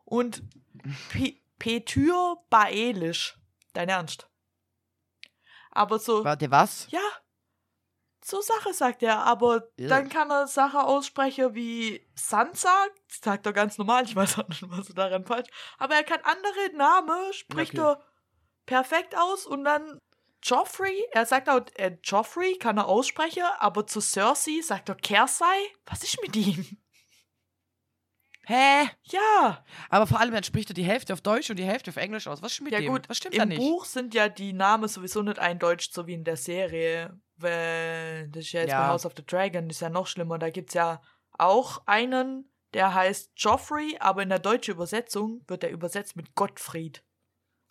und 0.06 0.44
Pe 1.10 1.34
Petyr 1.60 2.36
Baelish. 2.50 3.38
Dein 3.74 3.90
Ernst? 3.90 4.30
Aber 5.72 5.98
so, 5.98 6.24
Warte, 6.24 6.52
was? 6.52 6.88
ja, 6.92 7.00
so 8.24 8.42
Sache 8.42 8.74
sagt 8.74 9.04
er. 9.04 9.20
Aber 9.26 9.68
Ja. 9.78 9.90
dann 9.90 10.10
kann 10.10 10.30
er 10.32 10.48
Sachen 10.48 10.80
aussprechen 10.82 11.54
wie 11.56 12.06
Sansa, 12.16 12.86
sagt 13.08 13.46
er 13.46 13.54
ganz 13.54 13.78
normal. 13.78 14.04
Ich 14.06 14.16
weiß 14.16 14.40
auch 14.40 14.48
nicht, 14.48 14.64
was 14.70 14.90
er 14.90 14.96
daran 14.96 15.26
falsch. 15.26 15.50
Aber 15.78 15.96
er 15.96 16.04
kann 16.04 16.20
andere 16.24 16.76
Namen, 16.78 17.34
spricht 17.34 17.74
Okay. 17.78 17.82
er 17.82 18.04
perfekt 18.66 19.18
aus 19.18 19.46
und 19.46 19.64
dann 19.66 20.00
Joffrey, 20.46 21.02
er 21.12 21.26
sagt 21.26 21.48
auch, 21.48 21.62
äh, 21.76 21.98
Joffrey 22.04 22.58
kann 22.58 22.78
er 22.78 22.88
aussprechen, 22.88 23.44
aber 23.60 23.88
zu 23.88 24.02
Cersei 24.02 24.60
sagt 24.62 24.90
er 24.90 24.96
Kersei. 24.96 25.46
Was 25.86 26.04
ist 26.04 26.22
mit 26.22 26.36
ihm? 26.36 26.66
Hä? 28.46 28.90
Ja, 29.04 29.64
Aber 29.90 30.06
vor 30.06 30.20
allem, 30.20 30.34
dann 30.34 30.44
spricht 30.44 30.70
er 30.70 30.74
die 30.74 30.84
Hälfte 30.84 31.14
auf 31.14 31.22
Deutsch 31.22 31.50
und 31.50 31.56
die 31.58 31.64
Hälfte 31.64 31.92
auf 31.92 31.96
Englisch 31.96 32.28
aus. 32.28 32.42
Was 32.42 32.52
stimmt 32.54 32.66
mit 32.72 32.74
ja 32.74 32.82
dem? 32.82 32.92
gut. 32.92 33.08
Was 33.08 33.18
stimmt 33.18 33.38
da 33.38 33.44
Im 33.44 33.50
nicht? 33.50 33.60
Buch 33.60 33.86
sind 33.86 34.14
ja 34.14 34.28
die 34.28 34.52
Namen 34.52 34.90
sowieso 34.90 35.22
nicht 35.22 35.40
eindeutscht, 35.40 35.94
so 35.94 36.08
wie 36.08 36.14
in 36.14 36.26
der 36.26 36.36
Serie. 36.36 37.18
Weil 37.44 38.30
das 38.30 38.46
ist 38.46 38.52
ja 38.54 38.62
jetzt 38.62 38.72
Ja. 38.72 38.82
bei 38.82 38.88
House 38.88 39.06
of 39.06 39.14
the 39.16 39.26
Dragon, 39.26 39.70
ist 39.70 39.82
ja 39.82 39.90
noch 39.90 40.08
schlimmer. 40.08 40.40
Da 40.40 40.50
gibt 40.50 40.70
es 40.70 40.74
ja 40.74 41.02
auch 41.38 41.84
einen, 41.86 42.50
der 42.74 42.94
heißt 42.94 43.32
Joffrey, 43.36 43.98
aber 44.00 44.24
in 44.24 44.30
der 44.30 44.40
deutschen 44.40 44.74
Übersetzung 44.74 45.44
wird 45.48 45.64
er 45.64 45.70
übersetzt 45.70 46.16
mit 46.16 46.34
Gottfried. 46.36 47.04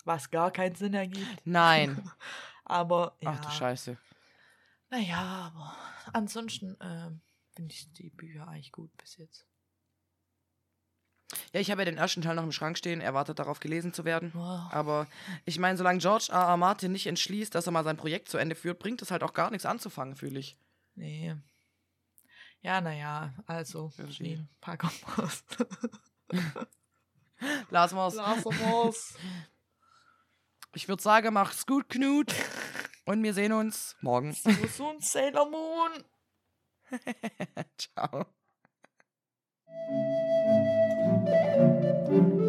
Was 0.05 0.31
gar 0.31 0.51
keinen 0.51 0.75
Sinn 0.75 0.93
ergibt. 0.93 1.41
Nein. 1.45 2.09
Aber 2.65 3.17
ja. 3.21 3.31
Ach 3.37 3.45
du 3.45 3.49
Scheiße. 3.51 3.97
Naja, 4.89 5.51
aber 5.53 5.75
ansonsten 6.13 6.77
ähm, 6.79 7.21
finde 7.55 7.73
ich 7.73 7.91
die 7.93 8.09
Bücher 8.09 8.47
eigentlich 8.47 8.71
gut 8.71 8.95
bis 8.95 9.17
jetzt. 9.17 9.45
Ja, 11.53 11.59
ich 11.59 11.71
habe 11.71 11.81
ja 11.81 11.85
den 11.85 11.97
ersten 11.97 12.21
Teil 12.21 12.35
noch 12.35 12.43
im 12.43 12.51
Schrank 12.51 12.77
stehen. 12.77 13.01
Er 13.01 13.13
wartet 13.13 13.39
darauf, 13.39 13.59
gelesen 13.59 13.93
zu 13.93 14.05
werden. 14.05 14.31
Wow. 14.33 14.71
Aber 14.71 15.07
ich 15.45 15.59
meine, 15.59 15.77
solange 15.77 15.99
George 15.99 16.27
R. 16.29 16.39
R. 16.39 16.57
Martin 16.57 16.91
nicht 16.91 17.07
entschließt, 17.07 17.53
dass 17.53 17.67
er 17.67 17.71
mal 17.71 17.83
sein 17.83 17.97
Projekt 17.97 18.29
zu 18.29 18.37
Ende 18.37 18.55
führt, 18.55 18.79
bringt 18.79 19.01
es 19.01 19.11
halt 19.11 19.23
auch 19.23 19.33
gar 19.33 19.51
nichts 19.51 19.65
anzufangen, 19.65 20.15
fühle 20.15 20.39
ich. 20.39 20.57
Nee. 20.95 21.35
Ja, 22.61 22.79
naja, 22.79 23.33
also, 23.45 23.91
Irgendwie. 23.97 24.15
Schnee, 24.15 24.39
pack 24.61 24.85
raus. 24.85 25.43
Lassen 27.69 27.97
wir's. 27.97 28.15
Lass 28.17 28.45
uns. 28.45 29.17
Ich 30.75 30.87
würde 30.87 31.03
sagen, 31.03 31.33
mach's 31.33 31.65
gut, 31.65 31.89
Knut. 31.89 32.33
Und 33.05 33.21
wir 33.21 33.33
sehen 33.33 33.51
uns 33.51 33.95
morgen. 34.01 34.33
So 34.77 34.89
ein 34.89 35.01
Sailor 35.01 35.49
Moon. 35.49 35.91
Ciao. 37.77 38.25
Thank 41.55 42.09
you. 42.09 42.42